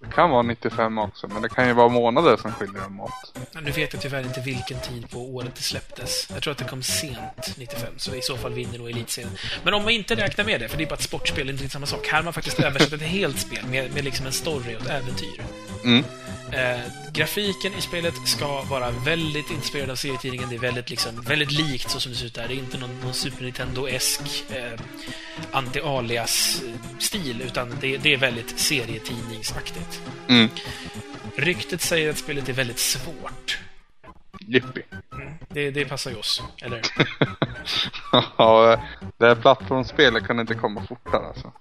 Det 0.00 0.12
kan 0.14 0.30
vara 0.30 0.42
95 0.42 0.98
också, 0.98 1.28
men 1.28 1.42
det 1.42 1.48
kan 1.48 1.66
ju 1.66 1.72
vara 1.72 1.88
månader 1.88 2.36
som 2.36 2.52
skiljer 2.52 2.80
dem 2.82 3.00
åt. 3.00 3.12
Nu 3.62 3.70
vet 3.70 3.92
jag 3.92 4.02
tyvärr 4.02 4.22
inte 4.22 4.40
vilken 4.40 4.80
tid 4.80 5.10
på 5.10 5.18
året 5.18 5.54
det 5.54 5.62
släpptes. 5.62 6.28
Jag 6.34 6.42
tror 6.42 6.52
att 6.52 6.58
det 6.58 6.64
kom 6.64 6.82
sent 6.82 7.54
95, 7.56 7.92
så 7.96 8.14
i 8.14 8.22
så 8.22 8.36
fall 8.36 8.52
vinner 8.52 8.78
nog 8.78 8.90
Elitserien. 8.90 9.32
Men 9.64 9.74
om 9.74 9.82
man 9.82 9.92
inte 9.92 10.14
räknar 10.14 10.44
med 10.44 10.60
det, 10.60 10.68
för 10.68 10.78
det 10.78 10.84
är 10.84 10.88
bara 10.88 10.94
ett 10.94 11.02
sportspel, 11.02 11.46
det 11.46 11.50
är 11.50 11.52
inte 11.52 11.64
riktigt 11.64 11.72
samma 11.72 11.86
sak. 11.86 12.06
Här 12.06 12.16
har 12.16 12.24
man 12.24 12.32
faktiskt 12.32 12.60
översatt 12.60 12.92
ett 12.92 13.02
helt 13.02 13.38
spel 13.38 13.64
med, 13.70 13.94
med 13.94 14.04
liksom 14.04 14.26
en 14.26 14.32
story 14.32 14.76
och 14.76 14.80
ett 14.80 14.90
äventyr. 14.90 15.40
Mm. 15.84 16.04
Eh, 16.52 16.80
grafiken 17.12 17.74
i 17.78 17.80
spelet 17.80 18.14
ska 18.24 18.62
vara 18.62 18.90
väldigt 18.90 19.50
inspirerad 19.50 19.90
av 19.90 19.96
serietidningen. 19.96 20.48
Det 20.48 20.54
är 20.54 20.60
väldigt, 20.60 20.90
liksom, 20.90 21.20
väldigt 21.20 21.52
likt 21.52 21.90
så 21.90 22.00
som 22.00 22.12
det 22.12 22.18
ser 22.18 22.26
ut 22.26 22.34
där. 22.34 22.48
Det 22.48 22.54
är 22.54 22.58
inte 22.58 22.78
någon, 22.78 23.00
någon 23.00 23.14
Super 23.14 23.44
Nintendo-esk 23.44 24.44
eh, 24.50 24.80
anti-alias-stil, 25.50 27.42
utan 27.46 27.76
det, 27.80 27.96
det 27.96 28.12
är 28.12 28.16
väldigt 28.16 28.58
serietidningsaktigt. 28.58 30.02
Mm. 30.28 30.48
Ryktet 31.36 31.80
säger 31.80 32.10
att 32.10 32.18
spelet 32.18 32.48
är 32.48 32.52
väldigt 32.52 32.78
svårt. 32.78 33.58
Jippi. 34.46 34.82
Det, 35.48 35.70
det 35.70 35.84
passar 35.84 36.10
ju 36.10 36.16
oss, 36.16 36.42
eller? 36.62 36.80
ja, 38.36 38.80
det 39.16 39.26
här 39.26 39.34
plattformsspelet 39.34 40.26
kan 40.26 40.40
inte 40.40 40.54
komma 40.54 40.86
fortare 40.88 41.26
alltså. 41.26 41.52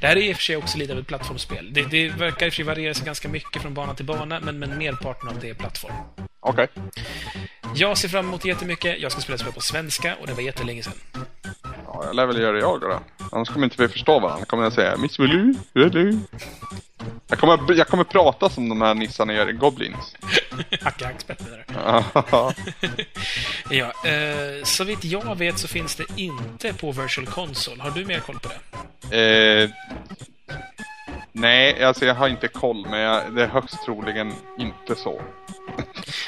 Det 0.00 0.06
här 0.06 0.16
är 0.16 0.20
i 0.20 0.32
och 0.32 0.36
för 0.36 0.42
sig 0.42 0.56
också 0.56 0.78
lite 0.78 0.92
av 0.92 0.98
ett 0.98 1.06
plattformsspel. 1.06 1.72
Det, 1.72 1.82
det 1.82 2.08
verkar 2.08 2.46
i 2.46 2.48
och 2.48 2.52
för 2.52 2.56
sig 2.56 2.64
variera 2.64 2.94
sig 2.94 3.06
ganska 3.06 3.28
mycket 3.28 3.62
från 3.62 3.74
bana 3.74 3.94
till 3.94 4.04
bana, 4.04 4.40
men, 4.40 4.58
men 4.58 4.78
merparten 4.78 5.28
av 5.28 5.40
det 5.40 5.50
är 5.50 5.54
plattform. 5.54 5.94
Okej. 6.40 6.68
Jag 7.74 7.98
ser 7.98 8.08
fram 8.08 8.26
emot 8.26 8.42
det 8.42 8.48
jättemycket. 8.48 9.00
Jag 9.00 9.12
ska 9.12 9.20
spela 9.20 9.38
spel 9.38 9.52
på 9.52 9.60
svenska 9.60 10.16
och 10.20 10.26
det 10.26 10.32
var 10.32 10.42
jättelänge 10.42 10.82
sedan. 10.82 10.92
Ja, 11.62 12.02
jag 12.04 12.16
lär 12.16 12.26
väl 12.26 12.40
göra 12.40 12.52
det 12.52 12.58
jag 12.58 12.80
då. 12.80 13.00
Annars 13.32 13.48
kommer 13.48 13.64
inte 13.64 13.82
vi 13.82 13.88
förstå 13.88 14.20
varandra. 14.20 14.44
Kommer 14.44 14.62
jag 14.62 14.72
säga 14.72 14.96
Miss 14.96 15.20
Willy, 15.20 15.54
Willy. 15.72 16.18
Jag 17.28 17.38
kommer, 17.38 17.74
jag 17.74 17.88
kommer 17.88 18.04
prata 18.04 18.48
som 18.48 18.68
de 18.68 18.80
här 18.80 18.94
nissarna 18.94 19.32
gör 19.32 19.50
i 19.50 19.52
Goblins. 19.52 20.16
Hacka 20.80 21.06
hackspettar 21.06 21.50
där. 21.50 21.64
Ja. 21.65 21.65
Ja, 23.70 23.92
eh, 24.10 24.64
så 24.64 24.84
vitt 24.84 25.04
jag 25.04 25.38
vet 25.38 25.58
så 25.58 25.68
finns 25.68 25.96
det 25.96 26.04
inte 26.16 26.72
på 26.72 26.92
Virtual 26.92 27.26
Console. 27.26 27.82
Har 27.82 27.90
du 27.90 28.04
mer 28.04 28.20
koll 28.20 28.38
på 28.38 28.48
det? 29.08 29.62
eh, 29.62 29.70
nej, 31.32 31.84
alltså 31.84 32.06
jag 32.06 32.14
har 32.14 32.28
inte 32.28 32.48
koll, 32.48 32.86
men 32.90 33.00
jag, 33.00 33.34
det 33.34 33.42
är 33.42 33.46
högst 33.48 33.84
troligen 33.84 34.32
inte 34.58 34.94
så. 34.96 35.22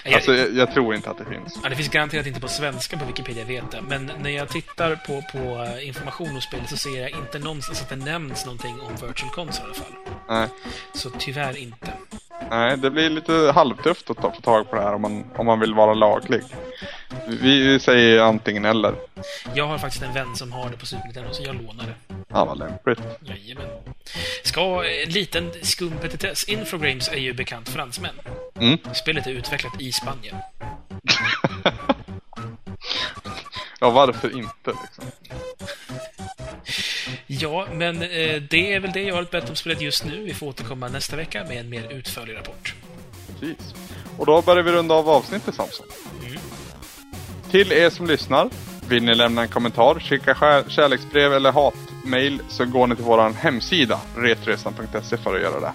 Jag, 0.04 0.14
Alltså, 0.14 0.34
jag, 0.34 0.54
jag 0.54 0.74
tror 0.74 0.94
inte 0.94 1.10
att 1.10 1.18
det 1.18 1.24
finns. 1.24 1.58
ja, 1.62 1.68
det 1.68 1.76
finns 1.76 1.88
garanterat 1.88 2.26
inte 2.26 2.40
på 2.40 2.48
svenska 2.48 2.98
på 2.98 3.04
Wikipedia, 3.04 3.40
jag 3.42 3.46
vet 3.46 3.70
det. 3.70 3.80
Men 3.88 4.12
när 4.20 4.30
jag 4.30 4.48
tittar 4.48 4.96
på, 4.96 5.22
på 5.32 5.64
eh, 5.64 5.86
information 5.88 6.34
om 6.34 6.40
spelet 6.40 6.68
så 6.70 6.76
ser 6.76 7.00
jag 7.00 7.10
inte 7.10 7.38
någonstans 7.38 7.82
att 7.82 7.88
det 7.88 7.96
nämns 7.96 8.44
någonting 8.44 8.80
om 8.80 8.92
Virtual 9.06 9.30
Console 9.30 9.62
i 9.62 9.70
alla 9.70 9.74
fall. 9.74 9.94
Nej, 10.28 10.48
Så 10.94 11.10
tyvärr 11.18 11.56
inte. 11.56 11.92
Nej 12.50 12.76
det 12.76 12.90
blir 12.90 13.10
lite 13.10 13.52
halvtufft 13.54 14.10
att 14.10 14.16
ta, 14.16 14.32
få 14.32 14.40
tag 14.40 14.70
på 14.70 14.76
det 14.76 14.82
här 14.82 14.94
om 14.94 15.02
man, 15.02 15.24
om 15.36 15.46
man 15.46 15.60
vill 15.60 15.74
vara 15.74 15.94
laglig. 15.94 16.42
Vi, 17.26 17.80
säger 17.80 18.22
antingen 18.22 18.64
eller. 18.64 18.94
Jag 19.54 19.66
har 19.66 19.78
faktiskt 19.78 20.04
en 20.04 20.14
vän 20.14 20.36
som 20.36 20.52
har 20.52 20.70
det 20.70 20.76
på 20.76 20.86
Super 20.86 21.04
Nintendo, 21.04 21.32
så 21.32 21.42
jag 21.42 21.54
lånar 21.54 21.84
det. 21.84 22.14
Ja, 22.28 22.44
vad 22.44 22.58
lämpligt. 22.58 23.00
Jajamän. 23.20 23.66
Ska 24.44 24.84
en 24.84 25.10
liten 25.10 25.50
skum 25.62 25.92
petitess. 26.00 26.48
Infogrames 26.48 27.08
är 27.08 27.18
ju 27.18 27.32
bekant 27.32 27.68
fransmän. 27.68 28.14
Mm. 28.60 28.78
Spelet 28.94 29.26
är 29.26 29.30
utvecklat 29.30 29.80
i 29.80 29.92
Spanien. 29.92 30.36
Ja, 33.80 33.90
varför 33.90 34.38
inte 34.38 34.72
liksom? 34.82 35.04
Ja, 37.30 37.66
men 37.72 38.02
eh, 38.02 38.42
det 38.50 38.72
är 38.72 38.80
väl 38.80 38.92
det 38.92 39.02
jag 39.02 39.14
har 39.14 39.22
berätta 39.22 39.48
om 39.48 39.56
spelet 39.56 39.80
just 39.80 40.04
nu. 40.04 40.22
Vi 40.24 40.34
får 40.34 40.46
återkomma 40.46 40.88
nästa 40.88 41.16
vecka 41.16 41.44
med 41.48 41.56
en 41.56 41.68
mer 41.70 41.92
utförlig 41.92 42.36
rapport. 42.36 42.74
Precis. 43.40 43.74
Och 44.18 44.26
då 44.26 44.42
börjar 44.42 44.62
vi 44.62 44.72
runda 44.72 44.94
av 44.94 45.08
avsnittet 45.08 45.54
Samson. 45.54 45.86
Mm. 46.26 46.38
Till 47.50 47.72
er 47.72 47.90
som 47.90 48.06
lyssnar, 48.06 48.50
vill 48.88 49.04
ni 49.04 49.14
lämna 49.14 49.42
en 49.42 49.48
kommentar, 49.48 49.94
skicka 50.00 50.34
kär- 50.34 50.68
kärleksbrev 50.68 51.32
eller 51.32 51.52
hatmail 51.52 52.40
så 52.48 52.64
går 52.64 52.86
ni 52.86 52.96
till 52.96 53.04
vår 53.04 53.32
hemsida, 53.32 54.00
retresan.se 54.16 55.16
för 55.16 55.34
att 55.34 55.42
göra 55.42 55.60
det. 55.60 55.72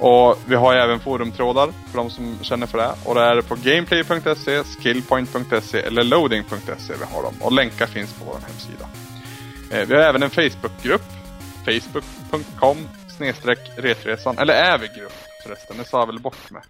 Och 0.00 0.38
vi 0.46 0.54
har 0.54 0.74
ju 0.74 0.78
även 0.78 1.00
forumtrådar 1.00 1.68
för 1.90 1.96
de 1.98 2.10
som 2.10 2.38
känner 2.42 2.66
för 2.66 2.78
det. 2.78 2.94
Och 3.04 3.14
det 3.14 3.20
är 3.20 3.42
på 3.42 3.54
gameplay.se, 3.54 4.62
skillpoint.se 4.64 5.78
eller 5.78 6.04
loading.se 6.04 6.94
vi 6.98 7.14
har 7.14 7.22
dem. 7.22 7.34
Och 7.40 7.52
länkar 7.52 7.86
finns 7.86 8.12
på 8.12 8.24
vår 8.24 8.38
hemsida. 8.48 8.88
Eh, 9.72 9.86
Vi 9.88 9.94
har 9.94 10.02
även 10.02 10.22
en 10.22 10.30
Facebookgrupp, 10.30 11.02
facebook.com 11.64 12.88
snedstreck 13.16 13.58
retresan. 13.76 14.38
Eller 14.38 14.54
är 14.54 14.78
vi 14.78 14.86
grupp 14.88 15.12
förresten? 15.42 15.76
Det 15.78 15.84
sa 15.84 15.98
jag 15.98 16.06
väl 16.06 16.18
bort 16.18 16.50
med. 16.50 16.62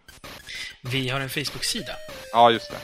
Vi 0.82 1.08
har 1.08 1.20
en 1.20 1.28
Facebook-sida. 1.30 1.92
Ja, 2.32 2.50
just 2.50 2.70
det. 2.70 2.76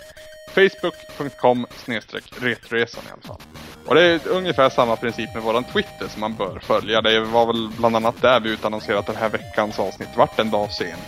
Facebook.com 0.54 1.66
snedstreck 1.84 2.24
retresan 2.40 3.02
i 3.08 3.12
alla 3.12 3.22
fall. 3.22 3.40
Och 3.86 3.94
det 3.94 4.02
är 4.02 4.28
ungefär 4.28 4.70
samma 4.70 4.96
princip 4.96 5.34
med 5.34 5.42
våran 5.42 5.64
Twitter 5.64 6.08
som 6.08 6.20
man 6.20 6.34
bör 6.36 6.58
följa. 6.62 7.00
Det 7.02 7.20
var 7.20 7.46
väl 7.46 7.68
bland 7.78 7.96
annat 7.96 8.22
där 8.22 8.40
vi 8.40 8.50
utannonserade 8.50 8.98
att 8.98 9.06
den 9.06 9.16
här 9.16 9.28
veckans 9.28 9.78
avsnitt 9.78 10.08
vart 10.16 10.38
en 10.38 10.50
dag 10.50 10.72
sen. 10.72 10.98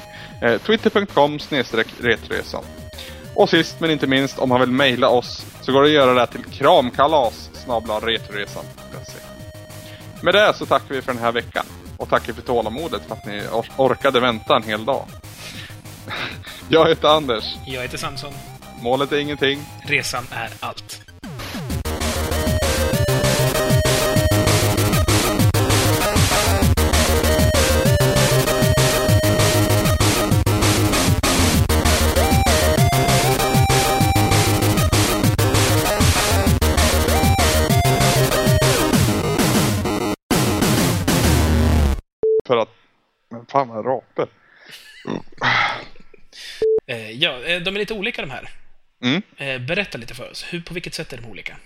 Eh, 0.42 0.58
Twitter.com 0.60 1.38
snedstreck 1.38 1.86
retresan. 2.00 2.64
Och 3.34 3.50
sist 3.50 3.80
men 3.80 3.90
inte 3.90 4.06
minst, 4.06 4.38
om 4.38 4.48
man 4.48 4.60
vill 4.60 4.70
mejla 4.70 5.08
oss 5.08 5.46
så 5.62 5.72
går 5.72 5.82
det 5.82 5.88
att 5.88 5.92
göra 5.94 6.14
det 6.14 6.26
till 6.26 6.44
kramkalas 6.44 7.50
snabla 7.54 7.94
retresan.se. 8.00 8.81
Med 10.22 10.34
det 10.34 10.54
så 10.56 10.66
tackar 10.66 10.94
vi 10.94 11.02
för 11.02 11.12
den 11.12 11.22
här 11.22 11.32
veckan. 11.32 11.64
Och 11.96 12.08
tackar 12.08 12.32
för 12.32 12.42
tålamodet 12.42 13.02
för 13.08 13.14
att 13.14 13.26
ni 13.26 13.40
or- 13.40 13.70
orkade 13.76 14.20
vänta 14.20 14.56
en 14.56 14.62
hel 14.62 14.84
dag. 14.84 15.06
Jag 16.68 16.88
heter 16.88 17.08
Anders. 17.08 17.44
Jag 17.66 17.82
heter 17.82 17.98
Samson. 17.98 18.32
Målet 18.80 19.12
är 19.12 19.18
ingenting. 19.18 19.60
Resan 19.84 20.24
är 20.32 20.50
allt. 20.60 21.00
För 42.52 42.56
att... 42.56 42.68
Men 43.30 43.46
fan 43.46 43.68
vad 43.68 43.86
rapor. 43.86 44.28
Eh, 46.86 47.10
ja, 47.10 47.40
eh, 47.44 47.62
de 47.62 47.74
är 47.74 47.78
lite 47.78 47.94
olika 47.94 48.22
de 48.22 48.30
här. 48.30 48.48
Mm, 49.02 49.22
Eh, 49.36 49.58
berätta 49.60 49.98
lite 49.98 50.14
för 50.14 50.30
oss. 50.30 50.44
Hur, 50.50 50.60
på 50.60 50.74
vilket 50.74 50.94
sätt 50.94 51.12
är 51.12 51.16
de 51.16 51.26
olika? 51.26 51.56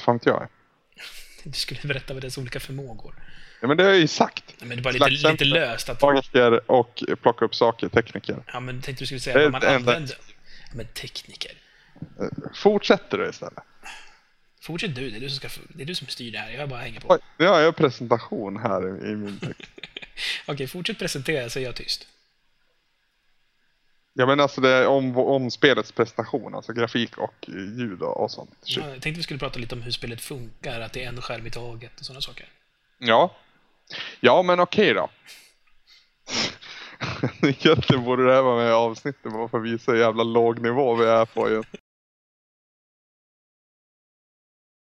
fan 0.00 0.14
inte 0.14 0.28
jag. 0.28 0.48
Du 1.44 1.52
skulle 1.52 1.80
berätta 1.84 2.14
vad 2.14 2.22
deras 2.22 2.38
olika 2.38 2.60
förmågor. 2.60 3.14
Ja 3.60 3.68
men 3.68 3.76
det 3.76 3.82
har 3.82 3.90
jag 3.90 4.00
ju 4.00 4.06
sagt. 4.08 4.44
Nej, 4.58 4.68
Men 4.68 4.76
det 4.76 4.80
är 4.80 4.98
bara 4.98 5.08
lite, 5.08 5.30
lite 5.32 5.44
löst 5.44 5.88
att... 5.88 6.02
Magiker 6.02 6.70
och 6.70 7.02
plocka 7.22 7.44
upp 7.44 7.54
saker, 7.54 7.88
tekniker. 7.88 8.36
Ja, 8.52 8.60
men 8.60 8.82
tänkte 8.82 9.02
du 9.02 9.06
skulle 9.06 9.18
Det 9.18 9.22
säga 9.22 9.38
är 9.38 9.42
vad 9.42 9.52
man 9.52 9.60
det 9.60 9.74
använder. 9.76 10.16
Ja, 10.68 10.72
men 10.74 10.86
tekniker. 10.86 11.52
Fortsätter 12.54 13.18
du 13.18 13.28
istället? 13.28 13.64
Fortsätt 14.60 14.94
du, 14.94 15.10
det 15.10 15.16
är 15.16 15.20
du 15.20 15.30
som, 15.30 15.48
ska, 15.48 15.60
det 15.68 15.82
är 15.82 15.86
du 15.86 15.94
som 15.94 16.06
styr 16.06 16.32
det 16.32 16.38
här. 16.38 16.50
Jag 16.50 16.68
bara 16.68 16.80
hänger 16.80 17.00
på. 17.00 17.12
Oj, 17.14 17.18
nu 17.36 17.46
har 17.46 17.60
jag 17.60 17.76
presentation 17.76 18.56
här 18.56 19.06
i, 19.06 19.10
i 19.10 19.16
min 19.16 19.38
text. 19.38 19.70
Okej, 20.46 20.66
fortsätt 20.66 20.98
presentera 20.98 21.50
så 21.50 21.58
är 21.58 21.62
jag 21.62 21.76
tyst. 21.76 22.06
Ja 24.12 24.26
men 24.26 24.40
alltså 24.40 24.60
det 24.60 24.68
är 24.68 24.86
om, 24.86 25.16
om 25.16 25.50
spelets 25.50 25.92
prestation, 25.92 26.54
alltså 26.54 26.72
grafik 26.72 27.18
och 27.18 27.48
ljud 27.48 28.02
och, 28.02 28.22
och 28.22 28.30
sånt. 28.30 28.56
Ja, 28.64 28.82
jag 28.82 28.90
tänkte 28.90 29.10
vi 29.10 29.22
skulle 29.22 29.38
prata 29.38 29.58
lite 29.58 29.74
om 29.74 29.82
hur 29.82 29.90
spelet 29.90 30.20
funkar, 30.20 30.80
att 30.80 30.92
det 30.92 31.04
är 31.04 31.08
en 31.08 31.22
skärm 31.22 31.46
i 31.46 31.50
taget 31.50 32.00
och 32.00 32.06
sådana 32.06 32.20
saker. 32.20 32.46
Ja. 32.98 33.36
Ja 34.20 34.42
men 34.42 34.60
okej 34.60 34.94
då. 34.94 35.08
Egentligen 37.48 38.04
borde 38.04 38.26
det 38.26 38.32
här 38.32 38.42
vara 38.42 38.56
med 38.56 38.68
i 38.68 38.72
avsnittet 38.72 39.32
bara 39.32 39.48
för 39.48 39.58
att 39.58 39.64
visa 39.64 39.92
hur 39.92 39.98
jävla 39.98 40.22
låg 40.22 40.60
nivå 40.60 40.94
vi 40.94 41.04
är 41.04 41.24
på 41.24 41.50
ju. 41.50 41.62